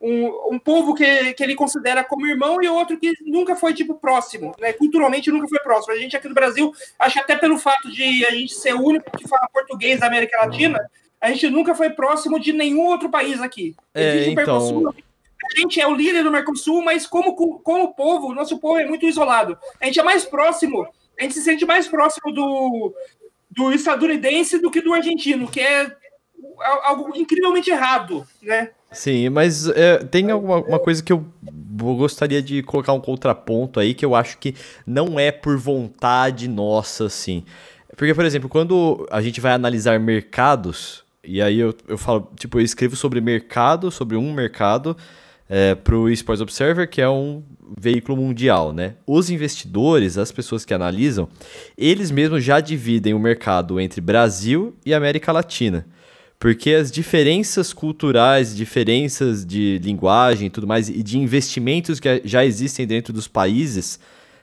um, 0.00 0.54
um 0.54 0.58
povo 0.58 0.94
que, 0.94 1.34
que 1.34 1.42
ele 1.42 1.54
considera 1.54 2.02
como 2.02 2.26
irmão 2.26 2.62
e 2.62 2.68
outro 2.68 2.96
que 2.96 3.12
nunca 3.26 3.54
foi 3.54 3.74
tipo 3.74 3.94
próximo, 3.94 4.54
né? 4.58 4.72
Culturalmente 4.72 5.30
nunca 5.30 5.46
foi 5.46 5.58
próximo. 5.58 5.92
A 5.92 5.98
gente 5.98 6.16
aqui 6.16 6.28
no 6.28 6.34
Brasil, 6.34 6.72
acho 6.98 7.14
que 7.14 7.20
até 7.20 7.36
pelo 7.36 7.58
fato 7.58 7.90
de 7.90 8.24
a 8.24 8.30
gente 8.30 8.54
ser 8.54 8.74
o 8.74 8.82
único 8.82 9.10
que 9.16 9.28
fala 9.28 9.48
português 9.52 10.00
da 10.00 10.06
América 10.06 10.38
Latina, 10.38 10.80
a 11.20 11.28
gente 11.28 11.50
nunca 11.50 11.74
foi 11.74 11.90
próximo 11.90 12.40
de 12.40 12.52
nenhum 12.52 12.86
outro 12.86 13.10
país 13.10 13.40
aqui. 13.42 13.76
É, 13.94 14.30
então 14.30 14.88
a 14.88 15.60
gente 15.60 15.80
é 15.80 15.86
o 15.86 15.94
líder 15.94 16.22
do 16.22 16.30
Mercosul, 16.30 16.82
mas 16.82 17.06
como, 17.06 17.34
como 17.34 17.94
povo, 17.94 18.34
nosso 18.34 18.58
povo 18.58 18.78
é 18.78 18.86
muito 18.86 19.06
isolado. 19.06 19.58
A 19.80 19.84
gente 19.84 20.00
é 20.00 20.02
mais 20.02 20.24
próximo, 20.24 20.86
a 21.18 21.22
gente 21.22 21.34
se 21.34 21.42
sente 21.42 21.66
mais 21.66 21.86
próximo 21.86 22.32
do, 22.32 22.94
do 23.50 23.72
estadunidense 23.72 24.58
do 24.58 24.70
que 24.70 24.80
do 24.80 24.94
argentino, 24.94 25.50
que 25.50 25.60
é 25.60 25.94
algo 26.60 27.16
incrivelmente 27.16 27.70
errado, 27.70 28.26
né? 28.42 28.70
Sim, 28.92 29.28
mas 29.28 29.68
é, 29.68 29.98
tem 29.98 30.30
alguma 30.30 30.56
uma 30.56 30.78
coisa 30.78 31.02
que 31.02 31.12
eu 31.12 31.24
gostaria 31.96 32.42
de 32.42 32.62
colocar 32.62 32.92
um 32.92 33.00
contraponto 33.00 33.78
aí, 33.78 33.94
que 33.94 34.04
eu 34.04 34.14
acho 34.14 34.38
que 34.38 34.54
não 34.86 35.18
é 35.18 35.30
por 35.30 35.56
vontade 35.56 36.48
nossa, 36.48 37.06
assim. 37.06 37.44
Porque, 37.96 38.14
por 38.14 38.24
exemplo, 38.24 38.48
quando 38.48 39.06
a 39.10 39.20
gente 39.20 39.40
vai 39.40 39.52
analisar 39.52 39.98
mercados, 40.00 41.04
e 41.22 41.40
aí 41.40 41.58
eu, 41.58 41.74
eu 41.86 41.98
falo, 41.98 42.30
tipo, 42.36 42.58
eu 42.58 42.64
escrevo 42.64 42.96
sobre 42.96 43.20
mercado, 43.20 43.90
sobre 43.90 44.16
um 44.16 44.32
mercado, 44.32 44.96
é, 45.48 45.74
para 45.74 45.96
o 45.96 46.08
Sports 46.08 46.40
Observer, 46.40 46.88
que 46.88 47.00
é 47.00 47.08
um 47.08 47.42
veículo 47.78 48.16
mundial, 48.16 48.72
né? 48.72 48.94
Os 49.06 49.30
investidores, 49.30 50.16
as 50.16 50.32
pessoas 50.32 50.64
que 50.64 50.72
analisam, 50.72 51.28
eles 51.76 52.10
mesmos 52.10 52.44
já 52.44 52.60
dividem 52.60 53.14
o 53.14 53.18
mercado 53.18 53.80
entre 53.80 54.00
Brasil 54.00 54.74
e 54.86 54.94
América 54.94 55.32
Latina. 55.32 55.86
Porque 56.40 56.70
as 56.70 56.90
diferenças 56.90 57.70
culturais, 57.70 58.56
diferenças 58.56 59.44
de 59.44 59.78
linguagem 59.84 60.46
e 60.46 60.50
tudo 60.50 60.66
mais, 60.66 60.88
e 60.88 61.02
de 61.02 61.18
investimentos 61.18 62.00
que 62.00 62.22
já 62.24 62.42
existem 62.46 62.86
dentro 62.86 63.12
dos 63.12 63.28
países, 63.28 64.00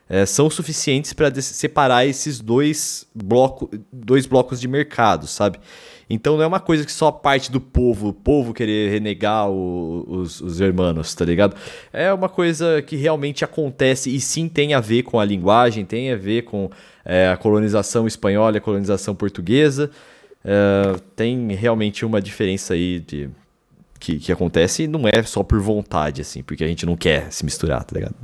é, 0.07 0.23
são 0.23 0.47
suficientes 0.47 1.11
para 1.11 1.33
separar 1.41 2.05
esses 2.05 2.39
dois, 2.39 3.07
bloco, 3.15 3.67
dois 3.91 4.27
blocos 4.27 4.61
de 4.61 4.67
mercado, 4.67 5.25
sabe? 5.25 5.59
Então 6.07 6.37
não 6.37 6.43
é 6.43 6.47
uma 6.47 6.59
coisa 6.59 6.85
que 6.85 6.91
só 6.91 7.11
parte 7.11 7.51
do 7.51 7.59
povo, 7.59 8.09
o 8.09 8.13
povo 8.13 8.53
querer 8.53 8.91
renegar 8.91 9.49
o, 9.49 10.05
os, 10.07 10.39
os 10.39 10.61
hermanos, 10.61 11.15
tá 11.15 11.25
ligado? 11.25 11.55
É 11.91 12.13
uma 12.13 12.29
coisa 12.29 12.79
que 12.79 12.95
realmente 12.95 13.43
acontece 13.43 14.15
e 14.15 14.21
sim 14.21 14.47
tem 14.47 14.75
a 14.75 14.79
ver 14.79 15.01
com 15.01 15.19
a 15.19 15.25
linguagem, 15.25 15.83
tem 15.83 16.11
a 16.11 16.15
ver 16.15 16.43
com 16.43 16.69
é, 17.03 17.27
a 17.27 17.35
colonização 17.35 18.05
espanhola 18.05 18.55
e 18.55 18.59
a 18.59 18.61
colonização 18.61 19.15
portuguesa. 19.15 19.89
É, 20.49 20.95
tem 21.13 21.53
realmente 21.53 22.05
uma 22.05 22.21
diferença 22.21 22.73
aí 22.73 23.01
de, 23.01 23.29
que, 23.99 24.17
que 24.17 24.31
acontece 24.31 24.83
e 24.83 24.87
não 24.87 25.01
é 25.05 25.21
só 25.23 25.43
por 25.43 25.59
vontade, 25.59 26.21
assim, 26.21 26.41
porque 26.41 26.63
a 26.63 26.67
gente 26.67 26.85
não 26.85 26.95
quer 26.95 27.29
se 27.33 27.43
misturar, 27.43 27.83
tá 27.83 27.93
ligado? 27.93 28.15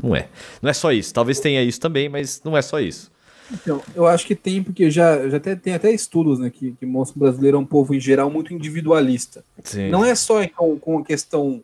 Não 0.00 0.14
é. 0.14 0.28
Não 0.62 0.70
é 0.70 0.72
só 0.72 0.92
isso. 0.92 1.12
Talvez 1.12 1.40
tenha 1.40 1.60
isso 1.62 1.80
também, 1.80 2.08
mas 2.08 2.40
não 2.44 2.56
é 2.56 2.62
só 2.62 2.78
isso. 2.78 3.10
Então, 3.52 3.82
eu 3.96 4.06
acho 4.06 4.24
que 4.26 4.36
tem, 4.36 4.62
porque 4.62 4.90
já, 4.90 5.28
já 5.28 5.36
até, 5.38 5.56
tem 5.56 5.74
até 5.74 5.90
estudos 5.92 6.38
né, 6.38 6.50
que, 6.50 6.72
que 6.78 6.86
mostram 6.86 7.14
que 7.14 7.18
o 7.18 7.22
brasileiro 7.24 7.56
é 7.56 7.60
um 7.60 7.66
povo, 7.66 7.94
em 7.94 8.00
geral, 8.00 8.30
muito 8.30 8.54
individualista. 8.54 9.44
Sim. 9.64 9.90
Não 9.90 10.04
é 10.04 10.14
só 10.14 10.46
com, 10.48 10.78
com 10.78 10.98
a 10.98 11.04
questão 11.04 11.62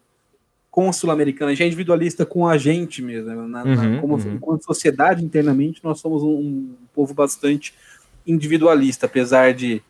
com 0.71 0.89
a 0.89 0.93
sul-americana, 0.93 1.55
já 1.57 1.65
é 1.65 1.67
individualista 1.67 2.27
com 2.27 2.47
a 2.47 2.59
gente 2.59 3.01
mesmo. 3.03 3.29
né? 3.31 3.35
Na, 3.37 3.65
na- 3.65 3.65
Uhum, 3.65 4.01
como, 4.01 4.15
uhum. 4.17 4.35
Enquanto 4.35 4.65
sociedade, 4.65 5.25
internamente, 5.25 5.81
nós 5.83 5.99
somos 6.01 6.23
um, 6.23 6.29
um 6.29 6.75
povo 6.95 7.15
bastante 7.15 7.73
individualista, 8.27 9.07
apesar 9.07 9.55
de, 9.55 9.83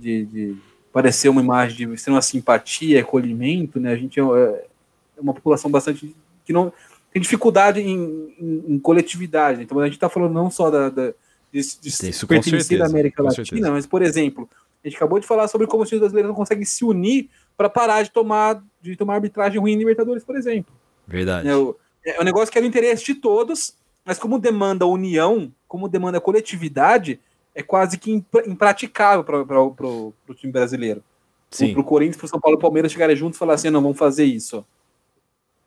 de, 0.00 0.24
de 0.26 0.56
parecer 0.92 1.28
uma 1.28 1.40
imagem 1.42 1.88
de 1.88 1.96
ser 1.98 2.10
uma 2.10 2.22
simpatia, 2.22 3.00
acolhimento, 3.00 3.78
né? 3.78 3.92
A 3.92 3.96
gente 3.96 4.18
é, 4.18 4.22
é 4.22 5.20
uma 5.20 5.34
população 5.34 5.70
bastante 5.70 6.14
que 6.44 6.52
não 6.52 6.72
tem 7.12 7.20
dificuldade 7.22 7.80
em, 7.80 8.34
em- 8.38 8.64
em 8.74 8.78
coletividade. 8.78 9.58
né? 9.58 9.64
Então 9.64 9.78
a 9.78 9.84
gente 9.84 9.94
está 9.94 10.08
falando 10.08 10.32
não 10.32 10.50
só 10.50 10.70
da, 10.70 10.88
da 10.88 11.12
de, 11.52 11.60
de 11.80 11.88
Isso, 11.88 12.26
pertencer 12.26 12.78
da 12.78 12.86
América 12.86 13.22
Latina, 13.22 13.44
certeza. 13.44 13.70
mas 13.70 13.86
por 13.86 14.02
exemplo, 14.02 14.48
a 14.82 14.88
gente 14.88 14.96
acabou 14.96 15.18
de 15.20 15.26
falar 15.26 15.48
sobre 15.48 15.66
como 15.66 15.82
os 15.82 15.88
times 15.88 16.00
brasileiros 16.00 16.28
não 16.28 16.36
conseguem 16.36 16.64
se 16.64 16.84
unir 16.84 17.28
para 17.56 17.68
parar 17.68 18.02
de 18.02 18.10
tomar 18.10 18.62
de 18.80 18.96
tomar 18.96 19.14
arbitragem 19.16 19.60
ruim 19.60 19.72
em 19.72 19.78
Libertadores, 19.78 20.24
por 20.24 20.36
exemplo. 20.36 20.72
Verdade. 21.06 21.48
É 21.48 21.56
o, 21.56 21.76
é 22.06 22.20
um 22.20 22.24
negócio 22.24 22.50
que 22.50 22.58
é 22.58 22.60
do 22.62 22.66
interesse 22.66 23.04
de 23.04 23.14
todos, 23.14 23.74
mas 24.04 24.18
como 24.18 24.38
demanda 24.38 24.86
união, 24.86 25.52
como 25.68 25.88
demanda 25.88 26.20
coletividade, 26.20 27.20
é 27.60 27.62
quase 27.62 27.98
que 27.98 28.10
impra- 28.12 28.48
impraticável 28.48 29.22
para 29.24 29.60
o 29.60 30.14
time 30.34 30.52
brasileiro. 30.52 31.02
Sim. 31.50 31.72
Para 31.72 31.80
o 31.80 31.84
Corinthians, 31.84 32.16
para 32.16 32.26
o 32.26 32.28
São 32.28 32.40
Paulo 32.40 32.56
e 32.56 32.58
o 32.58 32.60
Palmeiras 32.60 32.92
chegarem 32.92 33.16
juntos 33.16 33.36
e 33.36 33.38
falar 33.38 33.54
assim: 33.54 33.70
não, 33.70 33.82
vamos 33.82 33.98
fazer 33.98 34.24
isso. 34.24 34.64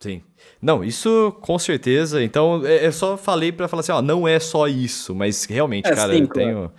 Sim. 0.00 0.22
Não, 0.60 0.82
isso 0.84 1.34
com 1.40 1.58
certeza. 1.58 2.22
Então, 2.22 2.62
é- 2.66 2.86
eu 2.86 2.92
só 2.92 3.16
falei 3.16 3.50
pra 3.52 3.68
falar 3.68 3.80
assim, 3.80 3.92
ó, 3.92 4.02
não 4.02 4.26
é 4.28 4.38
só 4.38 4.66
isso, 4.66 5.14
mas 5.14 5.44
realmente, 5.44 5.86
É, 5.86 5.94
cara, 5.94 6.12
sim, 6.12 6.20
eu 6.22 6.28
tenho. 6.28 6.72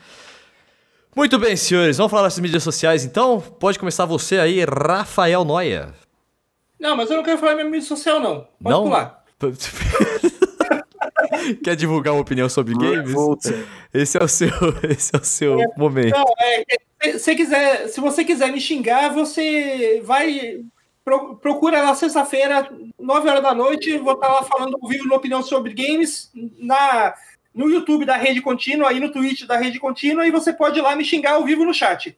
Muito 1.15 1.39
bem, 1.39 1.55
senhores, 1.55 1.97
vamos 1.97 2.11
falar 2.11 2.23
das 2.23 2.37
mídias 2.39 2.61
sociais 2.61 3.05
então? 3.05 3.39
Pode 3.39 3.79
começar 3.79 4.05
você 4.05 4.37
aí, 4.37 4.63
Rafael 4.65 5.45
Noia. 5.45 5.93
Não, 6.79 6.95
mas 6.95 7.09
eu 7.09 7.15
não 7.17 7.23
quero 7.23 7.37
falar 7.37 7.53
minha 7.55 7.65
mídia 7.69 7.87
social, 7.87 8.19
não. 8.19 8.41
Pode 8.61 8.75
Não? 8.75 8.83
pular. 8.83 9.23
Quer 11.63 11.75
divulgar 11.75 12.13
uma 12.13 12.21
opinião 12.21 12.47
sobre 12.49 12.73
games? 12.73 13.07
Revolta. 13.09 13.53
Esse 13.93 14.17
é 14.17 14.23
o 14.23 14.27
seu, 14.27 14.49
esse 14.89 15.15
é 15.15 15.19
o 15.19 15.23
seu 15.23 15.57
momento. 15.77 16.15
Não, 16.15 16.25
é, 16.41 16.63
se, 17.13 17.19
se 17.19 17.35
quiser, 17.35 17.87
se 17.89 17.99
você 18.01 18.23
quiser 18.23 18.51
me 18.51 18.59
xingar, 18.59 19.09
você 19.13 20.01
vai. 20.03 20.59
pro- 21.03 21.35
procura 21.35 21.81
lá 21.81 21.93
sexta-feira, 21.95 22.69
9 22.99 23.29
horas 23.29 23.43
da 23.43 23.53
noite. 23.53 23.97
Vou 23.97 24.13
estar 24.13 24.27
lá 24.27 24.43
falando 24.43 24.77
ao 24.81 24.89
vivo 24.89 25.07
na 25.07 25.15
opinião 25.15 25.41
sobre 25.43 25.73
games 25.73 26.31
na, 26.57 27.13
no 27.53 27.69
YouTube 27.69 28.05
da 28.05 28.17
Rede 28.17 28.41
Contínua, 28.41 28.89
aí 28.89 28.99
no 28.99 29.11
Twitch 29.11 29.45
da 29.45 29.57
Rede 29.57 29.79
Contínua, 29.79 30.27
e 30.27 30.31
você 30.31 30.51
pode 30.51 30.79
ir 30.79 30.81
lá 30.81 30.95
me 30.95 31.05
xingar 31.05 31.33
ao 31.35 31.45
vivo 31.45 31.63
no 31.63 31.73
chat. 31.73 32.17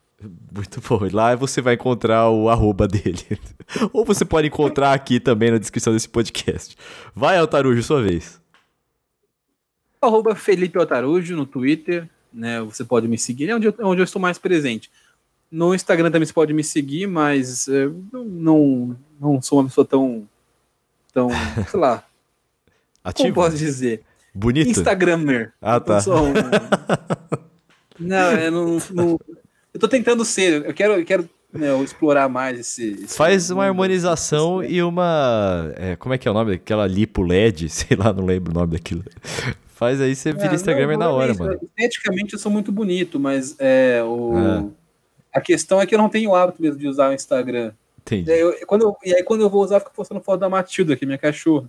Muito 0.52 0.82
bom. 0.82 1.06
E 1.06 1.10
Lá 1.10 1.36
você 1.36 1.62
vai 1.62 1.76
encontrar 1.76 2.28
o 2.32 2.50
arroba 2.50 2.88
dele. 2.88 3.40
Ou 3.94 4.04
você 4.04 4.26
pode 4.26 4.48
encontrar 4.48 4.94
aqui 4.94 5.20
também 5.20 5.52
na 5.52 5.60
descrição 5.60 5.94
desse 5.94 6.10
podcast. 6.10 6.76
Vai, 7.14 7.38
Altarujo, 7.38 7.84
sua 7.84 8.02
vez. 8.02 8.42
Arroba 10.02 10.36
Felipe 10.36 10.78
Altarujo 10.78 11.36
no 11.36 11.46
Twitter, 11.46 12.08
né? 12.34 12.62
Você 12.62 12.84
pode 12.84 13.08
me 13.08 13.18
seguir, 13.18 13.50
é 13.50 13.56
onde 13.56 13.68
eu, 13.68 13.76
é 13.78 13.86
onde 13.86 14.02
eu 14.02 14.06
estou 14.06 14.22
mais 14.22 14.38
presente. 14.38 14.90
No 15.52 15.74
Instagram 15.74 16.12
também 16.12 16.26
você 16.26 16.34
pode 16.34 16.54
me 16.54 16.64
seguir, 16.64 17.08
mas 17.08 17.68
é, 17.68 17.90
não, 18.14 18.96
não, 19.20 19.42
sou 19.42 19.60
uma 19.60 19.68
pessoa 19.70 19.86
tão, 19.86 20.28
tão, 21.14 21.30
sei 21.72 21.80
lá, 21.80 22.04
como 23.04 23.10
Ativo? 23.30 23.34
posso 23.36 23.56
dizer? 23.58 24.04
Bonito? 24.34 24.70
Instagrammer. 24.70 25.54
Ah, 25.62 25.80
tá. 25.80 26.00
Um- 26.08 26.34
Não, 28.00 28.32
eu 28.34 28.52
não, 28.52 28.78
não- 28.92 29.20
Eu 29.74 29.80
tô 29.80 29.88
tentando 29.88 30.24
ser, 30.24 30.64
eu 30.66 30.74
quero, 30.74 30.94
eu 30.94 31.04
quero 31.06 31.28
né, 31.52 31.70
eu 31.72 31.84
explorar 31.84 32.30
mais 32.30 32.60
esse. 32.60 32.92
esse 32.92 33.18
Faz 33.18 33.50
uma 33.50 33.66
harmonização 33.66 34.62
esse- 34.62 34.74
e 34.76 34.84
uma. 34.84 35.72
é, 35.76 35.96
como 35.96 36.14
é 36.14 36.18
que 36.20 36.28
é 36.28 36.32
o 36.32 36.34
nome 36.34 36.52
daquela 36.52 36.86
lipo 36.86 37.24
LED? 37.24 37.70
Sei 37.74 37.98
lá, 37.98 38.14
não 38.14 38.24
lembro 38.26 38.52
o 38.52 38.54
nome 38.54 38.74
daquilo. 38.74 39.04
Faz 39.78 40.02
aí, 40.02 40.16
você 40.16 40.34
vira 40.34 40.50
Ah, 40.52 40.56
Instagramer 40.56 40.98
não, 40.98 41.06
na 41.06 41.12
não 41.12 41.22
é 41.22 41.24
hora, 41.26 41.34
mano. 41.36 41.60
Esteticamente 41.62 42.34
eu 42.34 42.40
sou 42.40 42.52
muito 42.52 42.72
bonito, 42.72 43.20
mas 43.20 43.56
é, 43.60 44.02
o... 44.04 44.34
Ah. 44.36 44.66
a 45.36 45.40
questão 45.40 45.80
é 45.80 45.86
que 45.86 45.94
eu 45.94 46.00
não 46.00 46.10
tenho 46.10 46.32
o 46.32 46.36
hábito 46.36 46.60
mesmo 46.60 46.80
de 46.80 46.88
usar 46.88 47.12
o 47.12 47.14
Instagram. 47.14 47.72
Entendi. 48.02 48.28
E 48.28 48.34
aí, 48.34 48.40
eu, 48.40 48.56
quando 48.66 48.82
eu, 48.82 48.98
e 49.06 49.14
aí 49.14 49.22
quando 49.22 49.42
eu 49.42 49.50
vou 49.52 49.64
usar, 49.64 49.76
eu 49.76 49.80
fico 49.82 49.94
postando 49.94 50.20
foto 50.20 50.40
da 50.40 50.50
Matilda, 50.50 50.96
que 50.96 51.06
é 51.06 51.06
minha 51.06 51.18
cachorra. 51.20 51.68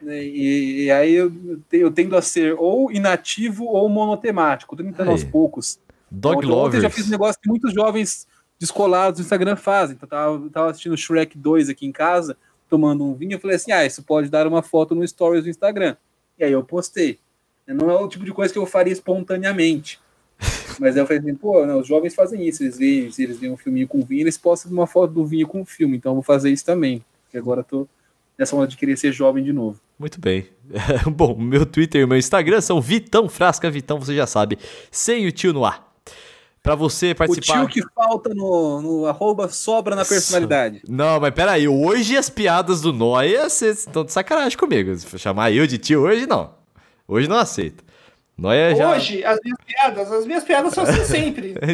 Né, 0.00 0.22
E, 0.22 0.84
e 0.84 0.90
aí 0.92 1.12
eu, 1.12 1.32
eu 1.72 1.90
tendo 1.90 2.16
a 2.16 2.22
ser 2.22 2.54
ou 2.56 2.92
inativo 2.92 3.64
ou 3.64 3.88
monotemático. 3.88 4.76
Tô 4.76 4.84
tentando 4.84 5.08
Aí. 5.08 5.12
aos 5.14 5.24
poucos. 5.24 5.80
Dog 6.08 6.36
Ontem- 6.36 6.46
Ontem 6.52 6.76
eu 6.76 6.82
já 6.82 6.86
Lovers. 6.88 6.94
fiz 6.94 7.08
um 7.08 7.10
negócio 7.10 7.40
que 7.42 7.48
muitos 7.48 7.72
jovens 7.74 8.28
descolados 8.60 9.18
do 9.18 9.24
Instagram 9.24 9.56
fazem. 9.56 9.96
Então, 10.00 10.06
eu 10.06 10.08
tava, 10.38 10.50
tava 10.50 10.70
assistindo 10.70 10.96
Shrek 10.96 11.36
2 11.36 11.68
aqui 11.68 11.84
em 11.84 11.90
casa, 11.90 12.36
tomando 12.70 13.02
um 13.04 13.12
vinho. 13.12 13.32
Eu 13.32 13.40
falei 13.40 13.56
assim: 13.56 13.72
ah, 13.72 13.84
isso 13.84 14.04
pode 14.04 14.28
dar 14.28 14.46
uma 14.46 14.62
foto 14.62 14.94
no 14.94 15.04
Stories 15.04 15.42
do 15.42 15.50
Instagram. 15.50 15.96
E 16.38 16.44
aí 16.44 16.52
eu 16.52 16.62
postei. 16.62 17.18
Não 17.66 17.90
é 17.90 17.94
o 17.94 18.08
tipo 18.08 18.24
de 18.24 18.32
coisa 18.32 18.52
que 18.52 18.58
eu 18.58 18.66
faria 18.66 18.92
espontaneamente. 18.92 19.98
Mas 20.78 20.96
eu 20.96 21.06
falei 21.06 21.20
assim: 21.20 21.34
pô, 21.34 21.64
não, 21.66 21.80
os 21.80 21.86
jovens 21.86 22.14
fazem 22.14 22.46
isso. 22.46 22.62
Eles 22.62 22.76
veem, 22.76 23.10
se 23.10 23.22
eles 23.22 23.38
veem 23.38 23.52
um 23.52 23.56
filminho 23.56 23.88
com 23.88 24.02
vinho, 24.02 24.22
eles 24.22 24.36
postam 24.36 24.70
uma 24.72 24.86
foto 24.86 25.12
do 25.12 25.24
vinho 25.24 25.46
com 25.46 25.62
o 25.62 25.64
filme. 25.64 25.96
Então 25.96 26.10
eu 26.12 26.14
vou 26.16 26.22
fazer 26.22 26.50
isso 26.50 26.64
também. 26.64 27.04
Porque 27.24 27.38
agora 27.38 27.60
eu 27.60 27.64
tô 27.64 27.88
nessa 28.36 28.54
onda 28.56 28.66
de 28.66 28.76
querer 28.76 28.96
ser 28.96 29.12
jovem 29.12 29.42
de 29.42 29.52
novo. 29.52 29.80
Muito 29.98 30.20
bem. 30.20 30.48
Bom, 31.14 31.36
meu 31.36 31.64
Twitter 31.64 32.02
e 32.02 32.06
meu 32.06 32.18
Instagram 32.18 32.60
são 32.60 32.80
Vitão 32.80 33.28
Frasca. 33.28 33.70
Vitão, 33.70 33.98
você 33.98 34.14
já 34.14 34.26
sabe, 34.26 34.58
sem 34.90 35.26
o 35.26 35.32
tio 35.32 35.52
no 35.52 35.64
ar. 35.64 35.92
Pra 36.62 36.74
você 36.74 37.10
O 37.12 37.14
participar. 37.14 37.66
tio 37.66 37.68
que 37.68 37.94
falta 37.94 38.34
no, 38.34 38.80
no 38.80 39.06
arroba 39.06 39.50
sobra 39.50 39.94
na 39.94 40.02
personalidade. 40.02 40.80
Não, 40.88 41.20
mas 41.20 41.34
peraí, 41.34 41.68
hoje 41.68 42.16
as 42.16 42.30
piadas 42.30 42.80
do 42.80 42.90
Noia, 42.90 43.48
vocês 43.50 43.80
estão 43.80 44.02
de 44.02 44.10
sacanagem 44.10 44.56
comigo. 44.56 44.96
Chamar 45.18 45.52
eu 45.52 45.66
de 45.66 45.76
tio 45.76 46.00
hoje, 46.00 46.26
não. 46.26 46.54
Hoje 47.06 47.28
não 47.28 47.36
aceito. 47.36 47.84
Noia 48.36 48.74
já. 48.74 48.90
Hoje, 48.90 49.24
as 49.24 49.38
minhas 49.44 49.58
piadas, 49.64 50.12
as 50.12 50.26
minhas 50.26 50.44
piadas 50.44 50.74
são 50.74 50.82
assim 50.84 51.04
sempre. 51.04 51.54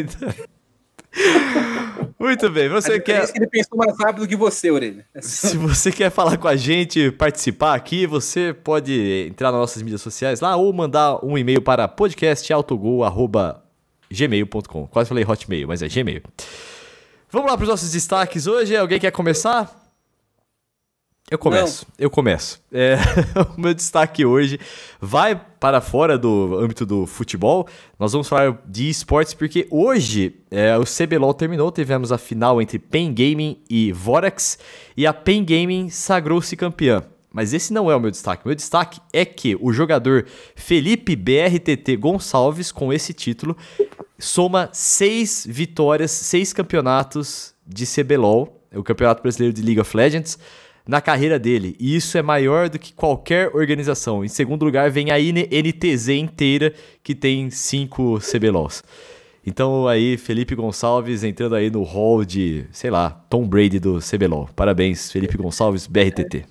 Muito 2.19 2.49
bem, 2.51 2.69
você 2.69 2.99
quer. 2.99 3.23
é 3.23 3.27
que 3.27 3.39
ele 3.39 3.47
pensou 3.47 3.75
mais 3.77 3.97
rápido 3.99 4.27
que 4.27 4.35
você, 4.35 4.69
Orelha. 4.69 5.03
Se 5.19 5.57
você 5.57 5.91
quer 5.91 6.11
falar 6.11 6.37
com 6.37 6.47
a 6.47 6.55
gente, 6.55 7.09
participar 7.11 7.73
aqui, 7.73 8.05
você 8.05 8.53
pode 8.53 9.25
entrar 9.27 9.51
nas 9.51 9.59
nossas 9.59 9.81
mídias 9.81 10.01
sociais 10.01 10.39
lá 10.39 10.55
ou 10.55 10.71
mandar 10.71 11.25
um 11.25 11.35
e-mail 11.37 11.61
para 11.61 11.87
podcastautogol.gmail.com. 11.87 14.87
Quase 14.87 15.09
falei 15.09 15.25
hotmail, 15.25 15.67
mas 15.67 15.81
é 15.81 15.89
gmail. 15.89 16.21
Vamos 17.29 17.49
lá 17.49 17.57
para 17.57 17.63
os 17.63 17.69
nossos 17.69 17.91
destaques 17.91 18.45
hoje. 18.45 18.77
Alguém 18.77 18.99
quer 18.99 19.11
começar? 19.11 19.80
Eu 21.31 21.37
começo, 21.37 21.87
eu 21.97 22.09
começo. 22.09 22.61
É, 22.73 22.97
o 23.57 23.61
meu 23.61 23.73
destaque 23.73 24.25
hoje 24.25 24.59
vai 24.99 25.33
para 25.33 25.79
fora 25.79 26.17
do 26.17 26.59
âmbito 26.59 26.85
do 26.85 27.05
futebol. 27.05 27.69
Nós 27.97 28.11
vamos 28.11 28.27
falar 28.27 28.61
de 28.67 28.89
esportes 28.89 29.33
porque 29.33 29.65
hoje 29.71 30.35
é, 30.51 30.77
o 30.77 30.83
CBLOL 30.83 31.33
terminou. 31.33 31.71
Tivemos 31.71 32.11
a 32.11 32.17
final 32.17 32.61
entre 32.61 32.77
Pen 32.77 33.13
Gaming 33.13 33.61
e 33.69 33.93
Vorax 33.93 34.59
e 34.97 35.07
a 35.07 35.13
Pen 35.13 35.45
Gaming 35.45 35.89
sagrou-se 35.89 36.53
campeã. 36.57 37.01
Mas 37.31 37.53
esse 37.53 37.71
não 37.71 37.89
é 37.89 37.95
o 37.95 37.99
meu 38.01 38.11
destaque. 38.11 38.45
Meu 38.45 38.53
destaque 38.53 38.99
é 39.13 39.23
que 39.23 39.57
o 39.61 39.71
jogador 39.71 40.25
Felipe 40.53 41.15
BRTT 41.15 41.95
Gonçalves, 41.95 42.73
com 42.73 42.91
esse 42.91 43.13
título, 43.13 43.55
soma 44.19 44.69
seis 44.73 45.47
vitórias, 45.47 46.11
seis 46.11 46.51
campeonatos 46.51 47.53
de 47.65 47.85
CBLOL, 47.85 48.61
o 48.75 48.83
Campeonato 48.83 49.21
Brasileiro 49.21 49.53
de 49.53 49.61
League 49.61 49.79
of 49.79 49.95
Legends, 49.95 50.37
na 50.87 51.01
carreira 51.01 51.37
dele. 51.37 51.75
E 51.79 51.95
isso 51.95 52.17
é 52.17 52.21
maior 52.21 52.69
do 52.69 52.79
que 52.79 52.93
qualquer 52.93 53.55
organização. 53.55 54.23
Em 54.23 54.27
segundo 54.27 54.65
lugar, 54.65 54.89
vem 54.89 55.11
a 55.11 55.17
NTZ 55.17 56.09
inteira, 56.09 56.73
que 57.03 57.15
tem 57.15 57.49
cinco 57.49 58.19
CBLOLs. 58.19 58.83
Então 59.45 59.87
aí, 59.87 60.17
Felipe 60.17 60.53
Gonçalves 60.53 61.23
entrando 61.23 61.55
aí 61.55 61.69
no 61.69 61.81
hall 61.83 62.23
de, 62.23 62.65
sei 62.71 62.91
lá, 62.91 63.09
Tom 63.29 63.47
Brady 63.47 63.79
do 63.79 63.99
CBLOL. 63.99 64.49
Parabéns, 64.55 65.11
Felipe 65.11 65.35
Gonçalves, 65.35 65.87
BRTT. 65.87 66.45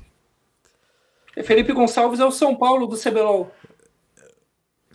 Felipe 1.45 1.73
Gonçalves 1.73 2.19
é 2.19 2.25
o 2.25 2.33
São 2.33 2.57
Paulo 2.57 2.87
do 2.87 2.97
CBLOL. 2.97 3.51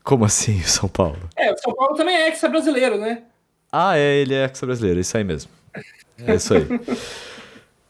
Como 0.04 0.26
assim, 0.26 0.62
São 0.62 0.90
Paulo? 0.90 1.18
É, 1.36 1.52
o 1.52 1.58
São 1.58 1.74
Paulo 1.74 1.96
também 1.96 2.16
é 2.16 2.28
ex-brasileiro, 2.28 2.98
né? 2.98 3.24
Ah, 3.72 3.98
é, 3.98 4.18
ele 4.18 4.34
é 4.34 4.44
ex-brasileiro, 4.44 5.00
isso 5.00 5.18
aí 5.18 5.24
mesmo. 5.24 5.50
É 6.20 6.36
isso 6.36 6.54
aí. 6.54 6.66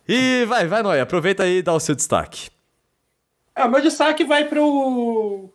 E 0.07 0.45
vai, 0.45 0.67
vai, 0.67 0.83
Noia, 0.83 1.03
aproveita 1.03 1.43
aí 1.43 1.57
e 1.57 1.61
dá 1.61 1.73
o 1.73 1.79
seu 1.79 1.95
destaque. 1.95 2.49
Ah, 3.55 3.67
meu 3.67 3.81
destaque 3.81 4.23
vai 4.23 4.45
pro, 4.45 5.49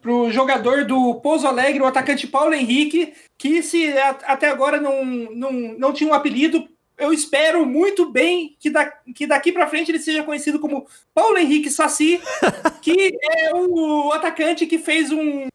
pro 0.00 0.30
jogador 0.30 0.84
do 0.84 1.16
Pouso 1.16 1.46
Alegre, 1.46 1.82
o 1.82 1.86
atacante 1.86 2.26
Paulo 2.26 2.54
Henrique, 2.54 3.14
que 3.36 3.62
se 3.62 3.92
até 3.98 4.48
agora 4.48 4.80
não, 4.80 5.04
não, 5.04 5.52
não 5.52 5.92
tinha 5.92 6.10
um 6.10 6.14
apelido, 6.14 6.68
eu 6.96 7.12
espero 7.12 7.66
muito 7.66 8.10
bem 8.10 8.56
que, 8.60 8.70
da, 8.70 8.86
que 8.86 9.26
daqui 9.26 9.50
para 9.50 9.66
frente 9.66 9.90
ele 9.90 9.98
seja 9.98 10.22
conhecido 10.22 10.60
como 10.60 10.86
Paulo 11.12 11.38
Henrique 11.38 11.70
Saci, 11.70 12.20
que 12.80 13.18
é 13.22 13.54
o 13.54 14.12
atacante 14.12 14.66
que 14.66 14.78
fez 14.78 15.10
um 15.10 15.48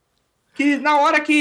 que 0.54 0.76
na 0.78 1.00
hora 1.00 1.22
que 1.22 1.34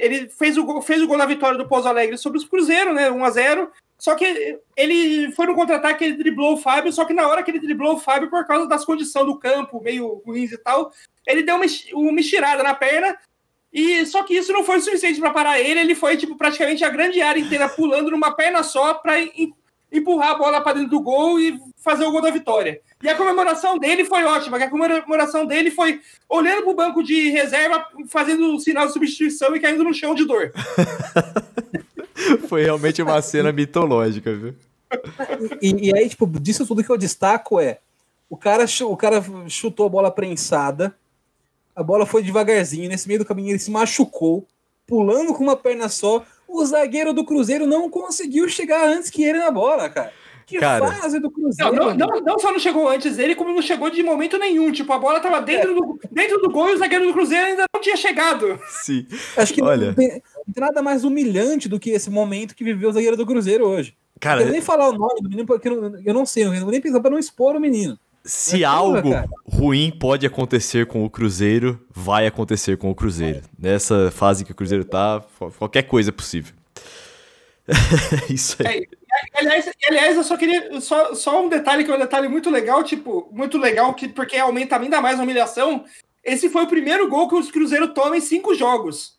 ele 0.00 0.28
fez 0.28 0.58
o 0.58 0.64
gol, 0.64 0.82
fez 0.82 1.00
o 1.00 1.06
gol 1.06 1.16
na 1.16 1.26
vitória 1.26 1.56
do 1.56 1.68
Pouso 1.68 1.86
Alegre 1.86 2.18
sobre 2.18 2.38
os 2.38 2.44
Cruzeiro, 2.44 2.92
né? 2.92 3.10
1 3.10 3.24
a 3.24 3.30
0 3.30 3.70
Só 4.02 4.16
que 4.16 4.58
ele 4.76 5.30
foi 5.30 5.46
no 5.46 5.54
contra-ataque, 5.54 6.02
ele 6.02 6.16
driblou 6.16 6.54
o 6.54 6.56
Fábio, 6.56 6.92
só 6.92 7.04
que 7.04 7.14
na 7.14 7.28
hora 7.28 7.40
que 7.40 7.52
ele 7.52 7.60
driblou 7.60 7.94
o 7.94 8.00
Fábio, 8.00 8.28
por 8.28 8.44
causa 8.44 8.66
das 8.66 8.84
condições 8.84 9.26
do 9.26 9.38
campo, 9.38 9.80
meio 9.80 10.20
ruins 10.26 10.50
e 10.50 10.58
tal, 10.58 10.92
ele 11.24 11.44
deu 11.44 11.54
uma, 11.54 11.64
uma 11.94 12.18
estirada 12.18 12.64
na 12.64 12.74
perna. 12.74 13.16
E 13.72 14.04
só 14.04 14.24
que 14.24 14.34
isso 14.34 14.52
não 14.52 14.64
foi 14.64 14.80
suficiente 14.80 15.20
para 15.20 15.30
parar 15.30 15.60
ele, 15.60 15.78
ele 15.78 15.94
foi 15.94 16.16
tipo 16.16 16.36
praticamente 16.36 16.84
a 16.84 16.90
grande 16.90 17.22
área 17.22 17.38
inteira 17.38 17.68
pulando 17.68 18.10
numa 18.10 18.32
perna 18.32 18.64
só 18.64 18.92
para 18.94 19.14
empurrar 19.92 20.32
a 20.32 20.34
bola 20.34 20.60
para 20.60 20.78
dentro 20.78 20.90
do 20.90 21.00
gol 21.00 21.38
e 21.38 21.56
fazer 21.76 22.04
o 22.04 22.10
gol 22.10 22.22
da 22.22 22.30
vitória. 22.30 22.80
E 23.04 23.08
a 23.08 23.14
comemoração 23.14 23.78
dele 23.78 24.04
foi 24.04 24.24
ótima, 24.24 24.56
a 24.56 24.68
comemoração 24.68 25.46
dele 25.46 25.70
foi 25.70 26.00
olhando 26.28 26.62
para 26.62 26.72
o 26.72 26.74
banco 26.74 27.04
de 27.04 27.30
reserva, 27.30 27.86
fazendo 28.08 28.52
o 28.52 28.58
sinal 28.58 28.88
de 28.88 28.94
substituição 28.94 29.54
e 29.54 29.60
caindo 29.60 29.84
no 29.84 29.94
chão 29.94 30.12
de 30.12 30.24
dor. 30.24 30.50
foi 32.48 32.64
realmente 32.64 33.02
uma 33.02 33.20
cena 33.22 33.52
mitológica, 33.52 34.34
viu? 34.34 34.54
E, 35.60 35.88
e, 35.88 35.96
aí, 35.96 36.08
tipo, 36.08 36.26
disso 36.26 36.66
tudo 36.66 36.84
que 36.84 36.90
eu 36.90 36.98
destaco 36.98 37.58
é 37.58 37.78
o 38.28 38.36
cara, 38.36 38.64
o 38.82 38.96
cara 38.96 39.22
chutou 39.48 39.86
a 39.86 39.90
bola 39.90 40.10
prensada, 40.10 40.94
a 41.74 41.82
bola 41.82 42.06
foi 42.06 42.22
devagarzinho, 42.22 42.88
nesse 42.88 43.06
meio 43.08 43.20
do 43.20 43.26
caminho 43.26 43.50
ele 43.50 43.58
se 43.58 43.70
machucou, 43.70 44.46
pulando 44.86 45.34
com 45.34 45.42
uma 45.42 45.56
perna 45.56 45.88
só, 45.88 46.24
o 46.46 46.64
zagueiro 46.64 47.12
do 47.12 47.24
Cruzeiro 47.24 47.66
não 47.66 47.88
conseguiu 47.88 48.48
chegar 48.48 48.86
antes 48.86 49.10
que 49.10 49.24
ele 49.24 49.38
na 49.38 49.50
bola, 49.50 49.88
cara. 49.88 50.12
Que 50.46 50.58
cara, 50.58 50.86
fase 50.86 51.18
do 51.18 51.30
Cruzeiro. 51.30 51.74
Não, 51.74 51.94
não, 51.94 52.08
não, 52.08 52.20
não, 52.20 52.38
só 52.38 52.52
não 52.52 52.58
chegou 52.58 52.88
antes 52.88 53.16
dele, 53.16 53.34
como 53.34 53.54
não 53.54 53.62
chegou 53.62 53.88
de 53.88 54.02
momento 54.02 54.36
nenhum. 54.38 54.70
Tipo, 54.72 54.92
a 54.92 54.98
bola 54.98 55.20
tava 55.20 55.40
dentro, 55.40 55.70
é. 55.70 55.74
do, 55.74 56.00
dentro 56.10 56.38
do 56.40 56.50
gol 56.50 56.70
e 56.70 56.74
o 56.74 56.78
zagueiro 56.78 57.06
do 57.06 57.12
Cruzeiro 57.12 57.46
ainda 57.46 57.64
não 57.74 57.80
tinha 57.80 57.96
chegado. 57.96 58.60
Sim. 58.82 59.06
Acho 59.36 59.54
que 59.54 59.62
Olha... 59.62 59.94
não, 59.96 60.20
não, 60.46 60.54
tem, 60.54 60.62
nada 60.62 60.82
mais 60.82 61.04
humilhante 61.04 61.68
do 61.68 61.80
que 61.80 61.90
esse 61.90 62.10
momento 62.10 62.54
que 62.54 62.64
viveu 62.64 62.90
o 62.90 62.92
zagueiro 62.92 63.16
do 63.16 63.26
Cruzeiro 63.26 63.66
hoje. 63.66 63.96
Cara, 64.20 64.42
eu 64.42 64.50
nem 64.50 64.60
falar 64.60 64.88
o 64.88 64.98
nome 64.98 65.20
do 65.20 65.28
menino, 65.28 65.46
porque 65.46 65.68
eu 65.68 65.80
não, 65.80 66.00
eu 66.04 66.14
não 66.14 66.24
sei, 66.24 66.44
eu 66.44 66.52
não 66.52 66.60
vou 66.60 66.70
nem 66.70 66.80
pensar 66.80 67.00
pra 67.00 67.10
não 67.10 67.18
expor 67.18 67.56
o 67.56 67.60
menino. 67.60 67.98
Se 68.24 68.60
Mas, 68.60 68.64
algo 68.64 69.02
porra, 69.02 69.28
ruim 69.44 69.90
pode 69.90 70.24
acontecer 70.24 70.86
com 70.86 71.04
o 71.04 71.10
Cruzeiro, 71.10 71.84
vai 71.90 72.26
acontecer 72.26 72.76
com 72.76 72.88
o 72.90 72.94
Cruzeiro. 72.94 73.42
Nessa 73.58 74.12
fase 74.12 74.44
que 74.44 74.52
o 74.52 74.54
Cruzeiro 74.54 74.84
tá, 74.84 75.24
qualquer 75.58 75.82
coisa 75.82 76.10
é 76.10 76.12
possível. 76.12 76.54
Isso 78.30 78.56
aí. 78.64 78.86
É, 79.12 79.38
aliás, 79.40 79.70
aliás, 79.88 80.16
eu 80.16 80.24
só 80.24 80.36
queria. 80.36 80.80
Só, 80.80 81.14
só 81.14 81.44
um 81.44 81.48
detalhe 81.48 81.84
que 81.84 81.90
é 81.90 81.94
um 81.94 81.98
detalhe 81.98 82.28
muito 82.28 82.48
legal, 82.48 82.82
tipo, 82.84 83.28
muito 83.32 83.58
legal, 83.58 83.92
que, 83.94 84.08
porque 84.08 84.36
aumenta 84.36 84.76
ainda 84.76 85.00
mais 85.00 85.18
a 85.18 85.22
humilhação. 85.22 85.84
Esse 86.24 86.48
foi 86.48 86.62
o 86.62 86.68
primeiro 86.68 87.08
gol 87.08 87.28
que 87.28 87.34
os 87.34 87.50
Cruzeiro 87.50 87.88
tomam 87.88 88.14
em 88.14 88.20
cinco 88.20 88.54
jogos. 88.54 89.18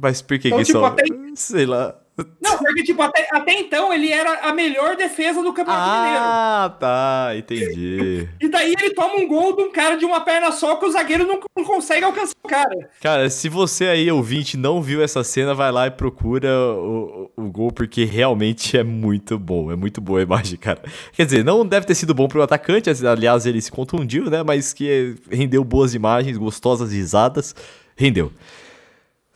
Mas 0.00 0.20
por 0.20 0.38
que, 0.38 0.48
então, 0.48 0.58
que 0.58 0.64
tipo, 0.64 0.78
só... 0.78 0.86
até... 0.86 1.04
Sei 1.34 1.66
lá. 1.66 1.94
Não, 2.40 2.58
porque, 2.58 2.82
tipo, 2.82 3.00
até, 3.00 3.28
até 3.30 3.52
então 3.60 3.92
ele 3.94 4.10
era 4.10 4.40
a 4.40 4.52
melhor 4.52 4.96
defesa 4.96 5.40
do 5.40 5.52
Campeonato 5.52 5.88
ah, 5.88 6.02
Mineiro. 6.02 6.24
Ah, 6.24 6.76
tá, 6.80 7.36
entendi. 7.36 8.28
E 8.40 8.48
daí 8.48 8.74
ele 8.76 8.92
toma 8.92 9.14
um 9.14 9.28
gol 9.28 9.54
de 9.54 9.62
um 9.62 9.70
cara 9.70 9.96
de 9.96 10.04
uma 10.04 10.20
perna 10.20 10.50
só 10.50 10.74
que 10.76 10.84
o 10.84 10.90
zagueiro 10.90 11.24
não, 11.24 11.38
não 11.56 11.64
consegue 11.64 12.04
alcançar 12.04 12.34
o 12.42 12.48
cara. 12.48 12.90
Cara, 13.00 13.30
se 13.30 13.48
você 13.48 13.86
aí, 13.86 14.10
ouvinte, 14.10 14.56
não 14.56 14.82
viu 14.82 15.00
essa 15.00 15.22
cena, 15.22 15.54
vai 15.54 15.70
lá 15.70 15.86
e 15.86 15.92
procura 15.92 16.48
o, 16.58 17.30
o, 17.36 17.44
o 17.44 17.50
gol, 17.52 17.70
porque 17.70 18.04
realmente 18.04 18.76
é 18.76 18.82
muito 18.82 19.38
bom. 19.38 19.70
É 19.70 19.76
muito 19.76 20.00
boa 20.00 20.18
a 20.18 20.22
imagem, 20.22 20.58
cara. 20.58 20.82
Quer 21.12 21.24
dizer, 21.24 21.44
não 21.44 21.64
deve 21.64 21.86
ter 21.86 21.94
sido 21.94 22.14
bom 22.14 22.26
pro 22.26 22.42
atacante, 22.42 22.90
aliás, 23.06 23.46
ele 23.46 23.60
se 23.62 23.70
contundiu, 23.70 24.28
né? 24.28 24.42
Mas 24.42 24.72
que 24.72 25.14
rendeu 25.30 25.62
boas 25.62 25.94
imagens, 25.94 26.36
gostosas 26.36 26.92
risadas. 26.92 27.54
Rendeu. 27.96 28.32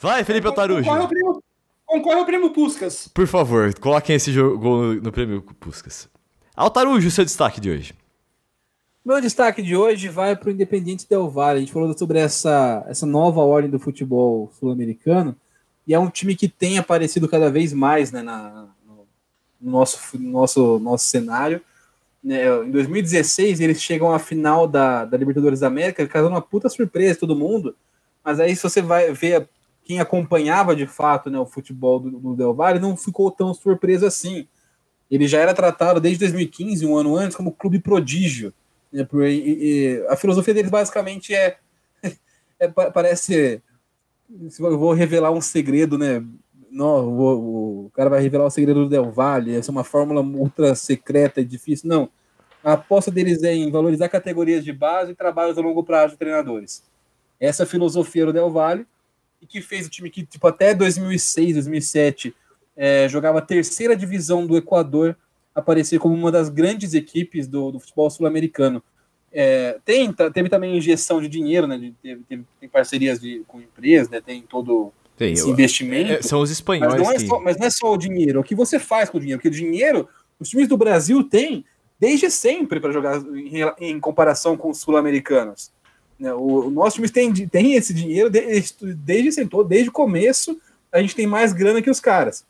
Vai, 0.02 0.24
Felipe 0.24 0.48
Otarujo. 0.48 0.82
Concorre 0.82 1.04
o 1.04 1.08
primo, 1.08 1.42
concorre 1.86 2.18
ao 2.18 2.26
prêmio 2.26 2.50
Puscas. 2.50 3.06
Por 3.14 3.28
favor, 3.28 3.72
coloquem 3.78 4.16
esse 4.16 4.32
jogo 4.32 4.68
no, 4.68 4.94
no 4.94 5.12
prêmio 5.12 5.40
Puscas. 5.60 6.08
Altarujo, 6.56 7.08
seu 7.08 7.24
destaque 7.24 7.60
de 7.60 7.70
hoje. 7.70 7.94
Meu 9.04 9.20
destaque 9.20 9.62
de 9.62 9.76
hoje 9.76 10.08
vai 10.08 10.34
para 10.34 10.48
o 10.48 10.52
Independente 10.52 11.08
Del 11.08 11.30
Valle. 11.30 11.58
A 11.58 11.60
gente 11.60 11.72
falou 11.72 11.96
sobre 11.96 12.18
essa, 12.18 12.84
essa 12.88 13.06
nova 13.06 13.42
ordem 13.42 13.70
do 13.70 13.78
futebol 13.78 14.50
sul-americano 14.58 15.36
e 15.86 15.94
é 15.94 15.98
um 16.00 16.10
time 16.10 16.34
que 16.34 16.48
tem 16.48 16.78
aparecido 16.78 17.28
cada 17.28 17.48
vez 17.48 17.72
mais 17.72 18.10
né, 18.10 18.22
na, 18.22 18.66
no 18.84 19.06
nosso, 19.60 20.18
nosso, 20.18 20.80
nosso 20.80 21.06
cenário. 21.06 21.60
Né, 22.22 22.44
em 22.64 22.72
2016, 22.72 23.60
eles 23.60 23.80
chegam 23.80 24.12
à 24.12 24.18
final 24.18 24.66
da, 24.66 25.04
da 25.04 25.16
Libertadores 25.16 25.60
da 25.60 25.68
América, 25.68 26.08
causando 26.08 26.34
uma 26.34 26.42
puta 26.42 26.68
surpresa 26.68 27.20
todo 27.20 27.36
mundo. 27.36 27.76
Mas 28.24 28.40
aí, 28.40 28.56
se 28.56 28.62
você 28.64 28.82
vai 28.82 29.12
ver 29.12 29.48
quem 29.84 30.00
acompanhava 30.00 30.76
de 30.76 30.86
fato 30.86 31.28
né, 31.28 31.38
o 31.38 31.46
futebol 31.46 32.00
do, 32.00 32.10
do 32.10 32.36
Del 32.36 32.54
Valle 32.54 32.78
não 32.78 32.96
ficou 32.96 33.30
tão 33.30 33.52
surpreso 33.52 34.06
assim. 34.06 34.46
Ele 35.10 35.26
já 35.28 35.38
era 35.38 35.52
tratado 35.52 36.00
desde 36.00 36.20
2015, 36.20 36.86
um 36.86 36.96
ano 36.96 37.16
antes, 37.16 37.36
como 37.36 37.52
clube 37.52 37.78
prodígio. 37.78 38.52
Né, 38.92 39.04
por, 39.04 39.24
e, 39.24 39.34
e, 39.36 40.06
a 40.08 40.16
filosofia 40.16 40.54
deles 40.54 40.70
basicamente 40.70 41.34
é, 41.34 41.58
é 42.58 42.68
parece 42.68 43.62
eu 44.58 44.78
vou 44.78 44.92
revelar 44.92 45.30
um 45.30 45.40
segredo, 45.40 45.98
né? 45.98 46.24
Não, 46.70 47.06
o 47.18 47.90
cara 47.92 48.08
vai 48.08 48.22
revelar 48.22 48.46
o 48.46 48.50
segredo 48.50 48.84
do 48.84 48.88
Del 48.88 49.10
Valle, 49.10 49.54
essa 49.54 49.70
é 49.70 49.72
uma 49.72 49.84
fórmula 49.84 50.22
ultra 50.22 50.74
secreta 50.74 51.40
e 51.40 51.44
difícil. 51.44 51.88
Não. 51.88 52.08
A 52.64 52.74
aposta 52.74 53.10
deles 53.10 53.42
é 53.42 53.52
em 53.54 53.70
valorizar 53.70 54.08
categorias 54.08 54.64
de 54.64 54.72
base 54.72 55.12
e 55.12 55.14
trabalhos 55.14 55.58
a 55.58 55.60
longo 55.60 55.84
prazo 55.84 56.12
de 56.12 56.18
treinadores. 56.18 56.82
Essa 57.38 57.64
é 57.64 57.66
filosofia 57.66 58.24
do 58.24 58.32
Del 58.32 58.50
Valle 58.50 58.86
e 59.42 59.46
que 59.46 59.60
fez 59.60 59.86
o 59.86 59.90
time 59.90 60.08
que, 60.08 60.24
tipo, 60.24 60.46
até 60.46 60.72
2006, 60.72 61.54
2007, 61.54 62.34
é, 62.76 63.08
jogava 63.08 63.40
a 63.40 63.42
terceira 63.42 63.96
divisão 63.96 64.46
do 64.46 64.56
Equador, 64.56 65.16
aparecer 65.54 65.98
como 65.98 66.14
uma 66.14 66.30
das 66.30 66.48
grandes 66.48 66.94
equipes 66.94 67.48
do, 67.48 67.72
do 67.72 67.80
futebol 67.80 68.08
sul-americano. 68.08 68.82
É, 69.32 69.78
tem, 69.84 70.12
teve 70.32 70.48
também 70.48 70.76
injeção 70.76 71.20
de 71.20 71.28
dinheiro, 71.28 71.66
né? 71.66 71.76
De, 71.76 71.92
teve, 72.02 72.22
teve, 72.28 72.44
tem 72.60 72.68
parcerias 72.68 73.20
de, 73.20 73.42
com 73.48 73.60
empresas, 73.60 74.08
né? 74.08 74.20
Tem 74.20 74.42
todo 74.42 74.92
tem, 75.16 75.32
esse 75.32 75.48
investimento. 75.48 76.12
É, 76.12 76.22
são 76.22 76.40
os 76.40 76.50
espanhóis. 76.50 76.94
Mas 76.94 77.02
não, 77.02 77.10
é 77.10 77.14
que... 77.16 77.26
só, 77.26 77.40
mas 77.40 77.56
não 77.58 77.66
é 77.66 77.70
só 77.70 77.92
o 77.92 77.98
dinheiro, 77.98 78.38
é 78.38 78.40
o 78.40 78.44
que 78.44 78.54
você 78.54 78.78
faz 78.78 79.10
com 79.10 79.18
o 79.18 79.20
dinheiro. 79.20 79.38
Porque 79.40 79.48
o 79.48 79.58
dinheiro, 79.58 80.08
os 80.38 80.48
times 80.48 80.68
do 80.68 80.76
Brasil 80.76 81.24
têm 81.24 81.64
desde 81.98 82.30
sempre 82.30 82.78
para 82.78 82.92
jogar 82.92 83.22
em, 83.22 83.90
em 83.92 84.00
comparação 84.00 84.56
com 84.56 84.70
os 84.70 84.78
sul-americanos. 84.78 85.72
Né? 86.22 86.32
O, 86.32 86.70
nosso 86.70 86.94
time 86.94 87.08
tem, 87.08 87.32
tem 87.48 87.74
esse 87.74 87.92
dinheiro 87.92 88.30
desde, 88.30 89.32
sentou, 89.32 89.64
desde 89.64 89.88
o 89.88 89.92
começo, 89.92 90.56
a 90.92 91.00
gente 91.00 91.16
tem 91.16 91.26
mais 91.26 91.52
grana 91.52 91.82
que 91.82 91.90
os 91.90 91.98
caras. 91.98 92.44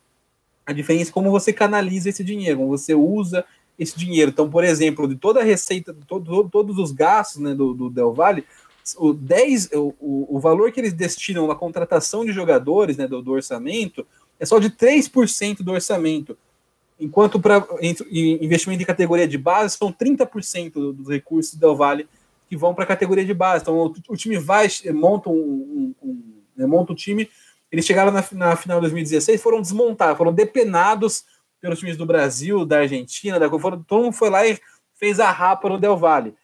A 0.66 0.74
diferença 0.74 1.10
é 1.10 1.12
como 1.14 1.30
você 1.30 1.54
canaliza 1.54 2.10
esse 2.10 2.22
dinheiro, 2.22 2.58
como 2.58 2.68
você 2.68 2.94
usa 2.94 3.46
esse 3.78 3.98
dinheiro. 3.98 4.30
Então, 4.30 4.50
por 4.50 4.62
exemplo, 4.62 5.08
de 5.08 5.16
toda 5.16 5.40
a 5.40 5.42
receita, 5.42 5.96
todo, 6.06 6.50
todos 6.50 6.76
os 6.76 6.92
gastos 6.92 7.40
né, 7.40 7.54
do, 7.54 7.72
do 7.72 7.88
Del 7.88 8.12
Valle, 8.12 8.44
o, 8.98 9.14
10, 9.14 9.70
o, 9.72 10.36
o 10.36 10.38
valor 10.38 10.70
que 10.70 10.78
eles 10.78 10.92
destinam 10.92 11.46
na 11.46 11.54
contratação 11.54 12.26
de 12.26 12.32
jogadores 12.32 12.98
né, 12.98 13.08
do, 13.08 13.22
do 13.22 13.32
orçamento 13.32 14.06
é 14.38 14.44
só 14.44 14.58
de 14.58 14.68
3% 14.68 15.62
do 15.62 15.72
orçamento. 15.72 16.36
Enquanto 17.00 17.40
para 17.40 17.66
investimento 18.10 18.82
em 18.82 18.86
categoria 18.86 19.26
de 19.26 19.38
base 19.38 19.78
são 19.78 19.90
30% 19.90 20.92
dos 20.92 21.08
recursos 21.08 21.54
do 21.54 21.60
Del 21.60 21.74
Valle 21.74 22.06
que 22.52 22.56
vão 22.58 22.74
para 22.74 22.84
a 22.84 22.86
categoria 22.86 23.24
de 23.24 23.32
base. 23.32 23.62
Então 23.62 23.74
o, 23.78 23.94
o 24.10 24.14
time 24.14 24.36
vai, 24.36 24.68
monta 24.92 25.30
um, 25.30 25.32
um, 25.32 25.94
um 26.02 26.42
né, 26.54 26.66
monta 26.66 26.92
o 26.92 26.94
time. 26.94 27.30
Eles 27.70 27.86
chegaram 27.86 28.12
na, 28.12 28.22
na 28.32 28.56
final 28.56 28.76
de 28.76 28.82
2016, 28.82 29.40
foram 29.40 29.62
desmontados, 29.62 30.18
foram 30.18 30.34
depenados 30.34 31.24
pelos 31.62 31.78
times 31.78 31.96
do 31.96 32.04
Brasil, 32.04 32.66
da 32.66 32.80
Argentina, 32.80 33.40
da 33.40 33.48
foram, 33.48 33.82
todo 33.82 34.02
mundo 34.02 34.12
foi 34.12 34.28
lá 34.28 34.46
e 34.46 34.58
fez 34.96 35.18
a 35.18 35.30
rapa 35.30 35.66
no 35.66 35.80
Del 35.80 35.96
Valle. 35.96 36.34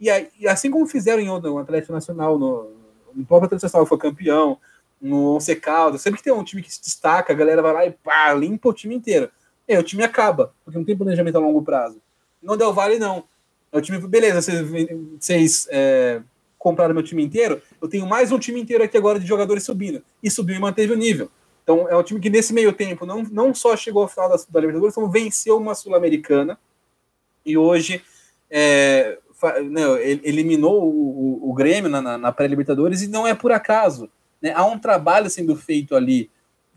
E, 0.00 0.08
aí, 0.08 0.30
assim 0.48 0.70
como 0.70 0.86
fizeram 0.86 1.20
em 1.20 1.28
outro, 1.28 1.58
Atlético 1.58 1.92
Nacional, 1.92 2.38
no, 2.38 2.70
no 3.14 3.26
próprio 3.26 3.44
Atlético 3.44 3.66
Nacional 3.66 3.84
foi 3.84 3.98
campeão, 3.98 4.56
no 4.98 5.34
Once 5.34 5.54
Caldas, 5.56 6.00
sempre 6.00 6.16
que 6.16 6.24
tem 6.24 6.32
um 6.32 6.42
time 6.42 6.62
que 6.62 6.72
se 6.72 6.80
destaca, 6.80 7.30
a 7.30 7.36
galera 7.36 7.60
vai 7.60 7.72
lá 7.74 7.84
e 7.84 7.90
pá, 7.90 8.32
limpa 8.32 8.70
o 8.70 8.72
time 8.72 8.94
inteiro. 8.94 9.30
E 9.68 9.74
aí 9.74 9.78
o 9.78 9.82
time 9.82 10.02
acaba, 10.02 10.54
porque 10.64 10.78
não 10.78 10.84
tem 10.86 10.96
planejamento 10.96 11.36
a 11.36 11.40
longo 11.40 11.60
prazo. 11.60 12.00
No 12.42 12.56
Del 12.56 12.72
Valle, 12.72 12.98
não. 12.98 13.24
É 13.72 13.78
o 13.78 13.80
time, 13.80 13.98
beleza, 14.06 14.40
vocês, 14.40 14.88
vocês 15.18 15.68
é, 15.70 16.22
compraram 16.58 16.94
meu 16.94 17.02
time 17.02 17.22
inteiro, 17.22 17.60
eu 17.80 17.88
tenho 17.88 18.06
mais 18.06 18.32
um 18.32 18.38
time 18.38 18.60
inteiro 18.60 18.82
aqui 18.82 18.96
agora 18.96 19.20
de 19.20 19.26
jogadores 19.26 19.62
subindo. 19.62 20.02
E 20.22 20.30
subiu 20.30 20.56
e 20.56 20.58
manteve 20.58 20.92
o 20.92 20.96
nível. 20.96 21.30
Então 21.62 21.88
é 21.88 21.96
um 21.96 22.02
time 22.02 22.18
que 22.18 22.30
nesse 22.30 22.52
meio 22.52 22.72
tempo 22.72 23.04
não, 23.04 23.22
não 23.24 23.54
só 23.54 23.76
chegou 23.76 24.02
ao 24.02 24.08
final 24.08 24.28
da, 24.28 24.36
da 24.36 24.60
Libertadores, 24.60 24.94
como 24.94 25.10
venceu 25.10 25.58
uma 25.58 25.74
Sul-Americana 25.74 26.58
e 27.44 27.58
hoje 27.58 28.02
é, 28.50 29.18
né, 29.70 29.82
eliminou 30.24 30.82
o, 30.84 31.44
o, 31.44 31.50
o 31.50 31.54
Grêmio 31.54 31.90
na, 31.90 32.16
na 32.16 32.32
pré-Libertadores 32.32 33.02
e 33.02 33.08
não 33.08 33.26
é 33.26 33.34
por 33.34 33.52
acaso. 33.52 34.08
Né? 34.40 34.52
Há 34.54 34.64
um 34.64 34.78
trabalho 34.78 35.28
sendo 35.28 35.54
feito 35.54 35.94
ali 35.94 36.30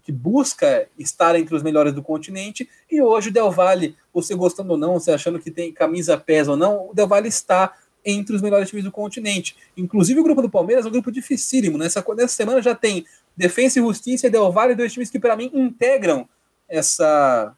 que 0.04 0.12
busca 0.12 0.88
estar 0.98 1.36
entre 1.36 1.56
os 1.56 1.64
melhores 1.64 1.94
do 1.94 2.02
continente, 2.02 2.68
e 2.90 3.02
hoje 3.02 3.30
o 3.30 3.32
Del 3.34 3.52
Valle, 3.52 3.96
você 4.14 4.36
gostando 4.36 4.72
ou 4.72 4.78
não, 4.78 4.94
você 4.94 5.12
achando 5.12 5.40
que 5.40 5.52
tem 5.52 5.72
camisa 5.72 6.18
pesa 6.18 6.52
ou 6.52 6.58
não, 6.58 6.90
o 6.90 6.94
Del 6.94 7.08
Valle 7.08 7.28
está 7.28 7.74
entre 8.04 8.36
os 8.36 8.42
melhores 8.42 8.70
times 8.70 8.84
do 8.84 8.92
continente. 8.92 9.56
Inclusive 9.78 10.20
o 10.20 10.24
grupo 10.24 10.42
do 10.42 10.50
Palmeiras 10.50 10.86
é 10.86 10.88
um 10.88 10.92
grupo 10.92 11.12
dificílimo. 11.12 11.78
Nessa, 11.78 12.04
nessa 12.16 12.36
semana 12.36 12.62
já 12.62 12.74
tem 12.74 13.06
Defensa 13.38 13.80
e 13.80 13.82
Justiça 13.82 14.28
e 14.28 14.30
Del 14.30 14.52
Valle, 14.52 14.76
dois 14.76 14.92
times 14.92 15.10
que 15.10 15.20
para 15.20 15.36
mim 15.36 15.52
integram 15.54 16.28
essa 16.68 17.56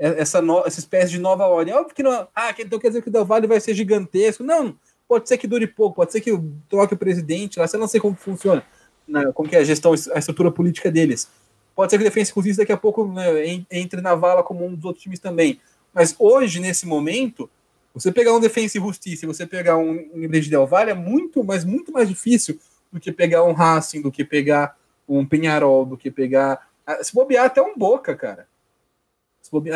essa, 0.00 0.40
no, 0.40 0.60
essa 0.66 0.80
espécie 0.80 1.10
de 1.12 1.18
nova 1.18 1.46
ordem. 1.46 1.74
Óbvio 1.74 1.94
que 1.94 2.02
não. 2.02 2.26
Ah, 2.34 2.54
então 2.58 2.78
quer 2.78 2.88
dizer 2.88 3.02
que 3.02 3.08
o 3.08 3.12
Del 3.12 3.26
Valle 3.26 3.46
vai 3.46 3.60
ser 3.60 3.74
gigantesco. 3.74 4.42
Não, 4.42 4.74
pode 5.06 5.28
ser 5.28 5.36
que 5.36 5.46
dure 5.46 5.66
pouco, 5.66 5.96
pode 5.96 6.10
ser 6.10 6.22
que 6.22 6.30
troque 6.68 6.94
o 6.94 6.96
presidente 6.96 7.58
lá, 7.58 7.66
você 7.66 7.76
não 7.76 7.86
sei 7.86 8.00
como 8.00 8.14
funciona, 8.14 8.64
né, 9.06 9.30
como 9.34 9.48
que 9.48 9.56
é 9.56 9.58
a 9.58 9.64
gestão, 9.64 9.92
a 9.92 10.18
estrutura 10.18 10.50
política 10.50 10.90
deles. 10.90 11.28
Pode 11.74 11.90
ser 11.90 11.98
que 11.98 12.04
Defensa 12.04 12.30
e 12.30 12.34
Justiça 12.34 12.62
daqui 12.62 12.72
a 12.72 12.76
pouco 12.76 13.06
né, 13.06 13.26
entre 13.70 14.00
na 14.00 14.14
vala 14.14 14.42
como 14.42 14.64
um 14.64 14.74
dos 14.74 14.84
outros 14.84 15.02
times 15.02 15.18
também. 15.18 15.60
Mas 15.92 16.14
hoje, 16.18 16.60
nesse 16.60 16.86
momento, 16.86 17.50
você 17.92 18.12
pegar 18.12 18.34
um 18.34 18.40
Defensa 18.40 18.78
e 18.78 18.80
Justiça 18.80 19.24
e 19.24 19.28
você 19.28 19.46
pegar 19.46 19.76
um, 19.76 20.08
um 20.14 20.28
de 20.28 20.50
Del 20.50 20.66
Valle 20.66 20.90
é 20.90 20.94
muito, 20.94 21.42
mas 21.42 21.64
muito 21.64 21.92
mais 21.92 22.08
difícil 22.08 22.58
do 22.92 23.00
que 23.00 23.12
pegar 23.12 23.44
um 23.44 23.52
Racing, 23.52 24.02
do 24.02 24.10
que 24.10 24.24
pegar 24.24 24.76
um 25.08 25.26
Penharol, 25.26 25.84
do 25.84 25.96
que 25.96 26.10
pegar. 26.10 26.68
Ah, 26.86 27.02
se 27.02 27.12
bobear 27.12 27.46
até 27.46 27.60
um 27.60 27.76
Boca, 27.76 28.14
cara. 28.14 28.46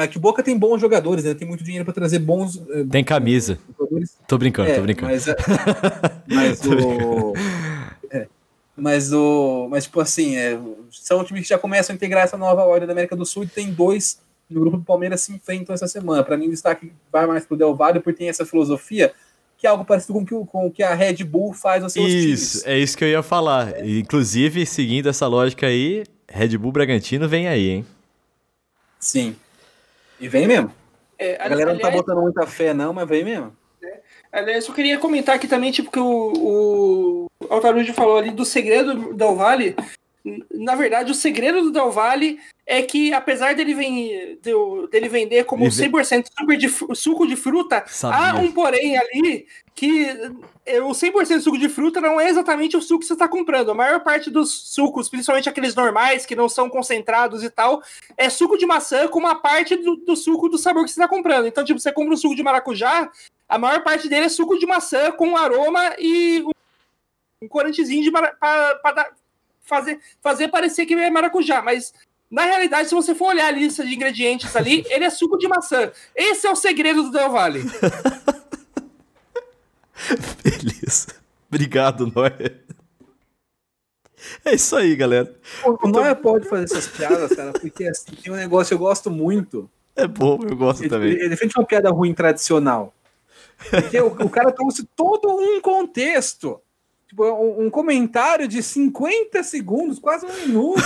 Aqui 0.00 0.18
o 0.18 0.20
Boca 0.20 0.42
tem 0.42 0.56
bons 0.56 0.80
jogadores, 0.80 1.24
né? 1.24 1.34
Tem 1.34 1.48
muito 1.48 1.64
dinheiro 1.64 1.84
para 1.84 1.94
trazer 1.94 2.20
bons. 2.20 2.62
Eh, 2.70 2.84
tem 2.88 3.02
camisa. 3.02 3.58
Jogadores. 3.76 4.16
Tô 4.28 4.38
brincando, 4.38 4.70
é, 4.70 4.74
tô 4.76 4.82
brincando. 4.82 5.10
Mas, 5.10 5.26
é, 5.26 5.34
mas 6.28 6.60
o. 6.64 7.32
É, 8.08 8.28
mas 8.76 9.12
o. 9.12 9.66
Mas, 9.68 9.84
tipo 9.84 10.00
assim, 10.00 10.36
é, 10.36 10.56
são 10.92 11.24
times 11.24 11.42
que 11.42 11.48
já 11.48 11.58
começam 11.58 11.92
a 11.92 11.96
integrar 11.96 12.22
essa 12.22 12.36
nova 12.36 12.62
ordem 12.62 12.86
da 12.86 12.92
América 12.92 13.16
do 13.16 13.26
Sul 13.26 13.42
e 13.42 13.48
tem 13.48 13.72
dois 13.72 14.20
no 14.48 14.60
grupo 14.60 14.76
do 14.76 14.84
Palmeiras 14.84 15.22
se 15.22 15.32
enfrentam 15.32 15.74
essa 15.74 15.88
semana. 15.88 16.22
Para 16.22 16.36
mim, 16.36 16.46
o 16.46 16.50
destaque 16.50 16.92
vai 17.10 17.26
mais 17.26 17.44
pro 17.44 17.56
Del 17.56 17.74
Valle, 17.74 18.00
porque 18.00 18.18
tem 18.18 18.28
essa 18.28 18.44
filosofia 18.46 19.12
que 19.56 19.66
é 19.66 19.70
algo 19.70 19.84
parecido 19.84 20.12
com 20.12 20.20
o 20.20 20.26
que, 20.26 20.50
com 20.50 20.70
que 20.70 20.82
a 20.82 20.94
Red 20.94 21.24
Bull 21.24 21.52
faz 21.52 21.82
aos 21.82 21.92
seus 21.92 22.06
isso, 22.06 22.58
times. 22.58 22.66
é 22.66 22.78
isso 22.78 22.96
que 22.98 23.04
eu 23.04 23.08
ia 23.08 23.22
falar. 23.22 23.74
É. 23.74 23.88
Inclusive, 23.98 24.66
seguindo 24.66 25.08
essa 25.08 25.26
lógica 25.26 25.66
aí, 25.66 26.04
Red 26.28 26.58
Bull 26.58 26.72
Bragantino 26.72 27.28
vem 27.28 27.48
aí, 27.48 27.70
hein? 27.70 27.86
Sim. 28.98 29.36
E 30.20 30.28
vem 30.28 30.46
mesmo. 30.46 30.72
É, 31.18 31.34
a 31.36 31.48
galera 31.48 31.70
aliás, 31.70 31.82
não 31.82 31.90
tá 31.90 31.90
botando 31.90 32.20
muita 32.20 32.46
fé, 32.46 32.74
não, 32.74 32.92
mas 32.92 33.08
vem 33.08 33.24
mesmo. 33.24 33.56
É, 33.82 34.00
aliás, 34.32 34.66
eu 34.66 34.74
queria 34.74 34.98
comentar 34.98 35.36
aqui 35.36 35.46
também, 35.46 35.70
tipo, 35.70 35.90
que 35.90 36.00
o, 36.00 37.28
o 37.40 37.46
Altarujo 37.48 37.94
falou 37.94 38.18
ali 38.18 38.30
do 38.30 38.44
segredo 38.44 38.94
do 38.94 39.14
Del 39.14 39.36
Valle. 39.36 39.76
Na 40.50 40.74
verdade, 40.74 41.12
o 41.12 41.14
segredo 41.14 41.60
do 41.62 41.70
Del 41.70 41.90
Valle 41.90 42.40
é 42.66 42.80
que, 42.80 43.12
apesar 43.12 43.54
dele, 43.54 43.74
dele 44.90 45.08
vender 45.08 45.44
como 45.44 45.66
100% 45.66 46.26
suco 46.38 46.56
de, 46.56 46.96
suco 46.96 47.26
de 47.26 47.36
fruta, 47.36 47.84
Sabia. 47.86 48.30
há 48.30 48.34
um 48.36 48.50
porém 48.50 48.96
ali 48.96 49.46
que 49.74 50.06
é, 50.64 50.80
o 50.80 50.90
100% 50.90 51.40
suco 51.40 51.58
de 51.58 51.68
fruta 51.68 52.00
não 52.00 52.18
é 52.18 52.30
exatamente 52.30 52.74
o 52.74 52.80
suco 52.80 53.00
que 53.00 53.06
você 53.06 53.12
está 53.12 53.28
comprando. 53.28 53.70
A 53.70 53.74
maior 53.74 54.00
parte 54.00 54.30
dos 54.30 54.72
sucos, 54.72 55.10
principalmente 55.10 55.48
aqueles 55.48 55.74
normais, 55.74 56.24
que 56.24 56.34
não 56.34 56.48
são 56.48 56.70
concentrados 56.70 57.42
e 57.42 57.50
tal, 57.50 57.82
é 58.16 58.30
suco 58.30 58.56
de 58.56 58.64
maçã 58.64 59.06
com 59.08 59.18
uma 59.18 59.34
parte 59.34 59.76
do, 59.76 59.96
do 59.96 60.16
suco 60.16 60.48
do 60.48 60.56
sabor 60.56 60.84
que 60.84 60.90
você 60.90 61.00
está 61.00 61.08
comprando. 61.08 61.46
Então, 61.46 61.64
tipo, 61.64 61.78
você 61.78 61.92
compra 61.92 62.14
um 62.14 62.16
suco 62.16 62.34
de 62.36 62.42
maracujá, 62.42 63.10
a 63.46 63.58
maior 63.58 63.82
parte 63.82 64.08
dele 64.08 64.26
é 64.26 64.28
suco 64.30 64.58
de 64.58 64.64
maçã 64.64 65.12
com 65.12 65.36
aroma 65.36 65.94
e 65.98 66.42
um 67.42 67.48
corantezinho 67.48 68.10
para 68.10 69.12
fazer, 69.64 70.00
fazer 70.20 70.48
parecer 70.48 70.86
que 70.86 70.94
é 70.94 71.10
maracujá, 71.10 71.62
mas 71.62 71.92
na 72.30 72.42
realidade, 72.44 72.88
se 72.88 72.94
você 72.94 73.14
for 73.14 73.28
olhar 73.28 73.46
a 73.46 73.50
lista 73.50 73.84
de 73.84 73.94
ingredientes 73.94 74.54
ali, 74.56 74.84
ele 74.90 75.04
é 75.04 75.10
suco 75.10 75.38
de 75.38 75.48
maçã. 75.48 75.90
Esse 76.14 76.46
é 76.46 76.50
o 76.50 76.56
segredo 76.56 77.04
do 77.04 77.10
Del 77.10 77.30
Valle. 77.30 77.62
Beleza. 80.42 81.14
Obrigado, 81.48 82.10
Noé. 82.14 82.56
É 84.44 84.54
isso 84.54 84.74
aí, 84.74 84.96
galera. 84.96 85.34
O, 85.64 85.88
Noé 85.88 86.14
pode 86.14 86.48
fazer 86.48 86.64
essas 86.64 86.88
piadas, 86.88 87.34
cara, 87.36 87.52
porque 87.52 87.84
assim, 87.84 88.14
tem 88.16 88.32
um 88.32 88.36
negócio 88.36 88.68
que 88.68 88.74
eu 88.74 88.86
gosto 88.86 89.10
muito. 89.10 89.70
É 89.94 90.06
bom, 90.06 90.40
eu 90.42 90.56
gosto 90.56 90.82
ele, 90.82 90.88
também. 90.90 91.10
Ele 91.12 91.28
defende 91.28 91.54
uma 91.56 91.64
piada 91.64 91.90
ruim 91.90 92.12
tradicional. 92.12 92.92
Porque 93.70 94.00
o, 94.00 94.08
o 94.08 94.28
cara 94.28 94.50
trouxe 94.50 94.84
todo 94.96 95.28
um 95.28 95.60
contexto. 95.60 96.60
Tipo, 97.14 97.32
um, 97.32 97.66
um 97.66 97.70
comentário 97.70 98.48
de 98.48 98.60
50 98.60 99.40
segundos, 99.44 100.00
quase 100.00 100.26
um 100.26 100.32
minuto. 100.40 100.82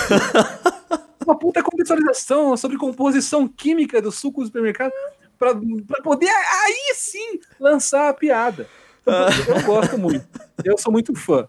uma 1.25 1.35
puta 1.35 1.63
contextualização 1.63 2.55
sobre 2.55 2.77
composição 2.77 3.47
química 3.47 3.99
do 3.99 4.11
suco 4.11 4.41
do 4.41 4.45
supermercado 4.45 4.91
para 5.39 5.55
poder 6.03 6.29
aí 6.29 6.93
sim 6.93 7.39
lançar 7.59 8.09
a 8.09 8.13
piada. 8.13 8.67
Eu, 9.05 9.55
eu 9.55 9.63
gosto 9.63 9.97
muito. 9.97 10.27
Eu 10.63 10.77
sou 10.77 10.91
muito 10.91 11.15
fã. 11.15 11.47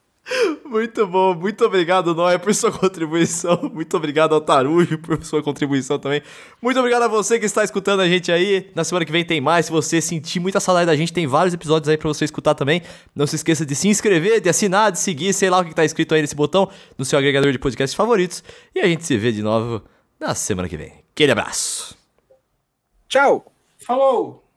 Muito 0.64 1.06
bom, 1.06 1.34
muito 1.34 1.64
obrigado, 1.64 2.14
Noé, 2.14 2.38
por 2.38 2.54
sua 2.54 2.70
contribuição. 2.72 3.70
Muito 3.72 3.96
obrigado 3.96 4.34
ao 4.34 4.40
Tarujo 4.40 4.98
por 4.98 5.22
sua 5.24 5.42
contribuição 5.42 5.98
também. 5.98 6.22
Muito 6.62 6.78
obrigado 6.78 7.02
a 7.02 7.08
você 7.08 7.38
que 7.38 7.46
está 7.46 7.64
escutando 7.64 8.00
a 8.00 8.08
gente 8.08 8.30
aí. 8.30 8.70
Na 8.74 8.84
semana 8.84 9.04
que 9.04 9.10
vem 9.10 9.24
tem 9.24 9.40
mais. 9.40 9.66
Se 9.66 9.72
você 9.72 10.00
sentir 10.00 10.38
muita 10.38 10.60
saudade 10.60 10.86
da 10.86 10.94
gente, 10.94 11.12
tem 11.12 11.26
vários 11.26 11.52
episódios 11.54 11.88
aí 11.88 11.96
para 11.96 12.08
você 12.08 12.24
escutar 12.24 12.54
também. 12.54 12.82
Não 13.14 13.26
se 13.26 13.36
esqueça 13.36 13.66
de 13.66 13.74
se 13.74 13.88
inscrever, 13.88 14.40
de 14.40 14.48
assinar, 14.48 14.92
de 14.92 14.98
seguir, 15.00 15.32
sei 15.32 15.50
lá 15.50 15.58
o 15.58 15.64
que 15.64 15.70
está 15.70 15.84
escrito 15.84 16.14
aí 16.14 16.20
nesse 16.20 16.36
botão 16.36 16.70
no 16.96 17.04
seu 17.04 17.18
agregador 17.18 17.50
de 17.50 17.58
podcasts 17.58 17.94
favoritos. 17.94 18.44
E 18.74 18.80
a 18.80 18.86
gente 18.86 19.04
se 19.04 19.16
vê 19.16 19.32
de 19.32 19.42
novo 19.42 19.82
na 20.18 20.34
semana 20.34 20.68
que 20.68 20.76
vem. 20.76 20.92
Aquele 21.12 21.32
abraço. 21.32 21.96
Tchau. 23.08 23.52
Falou. 23.84 24.49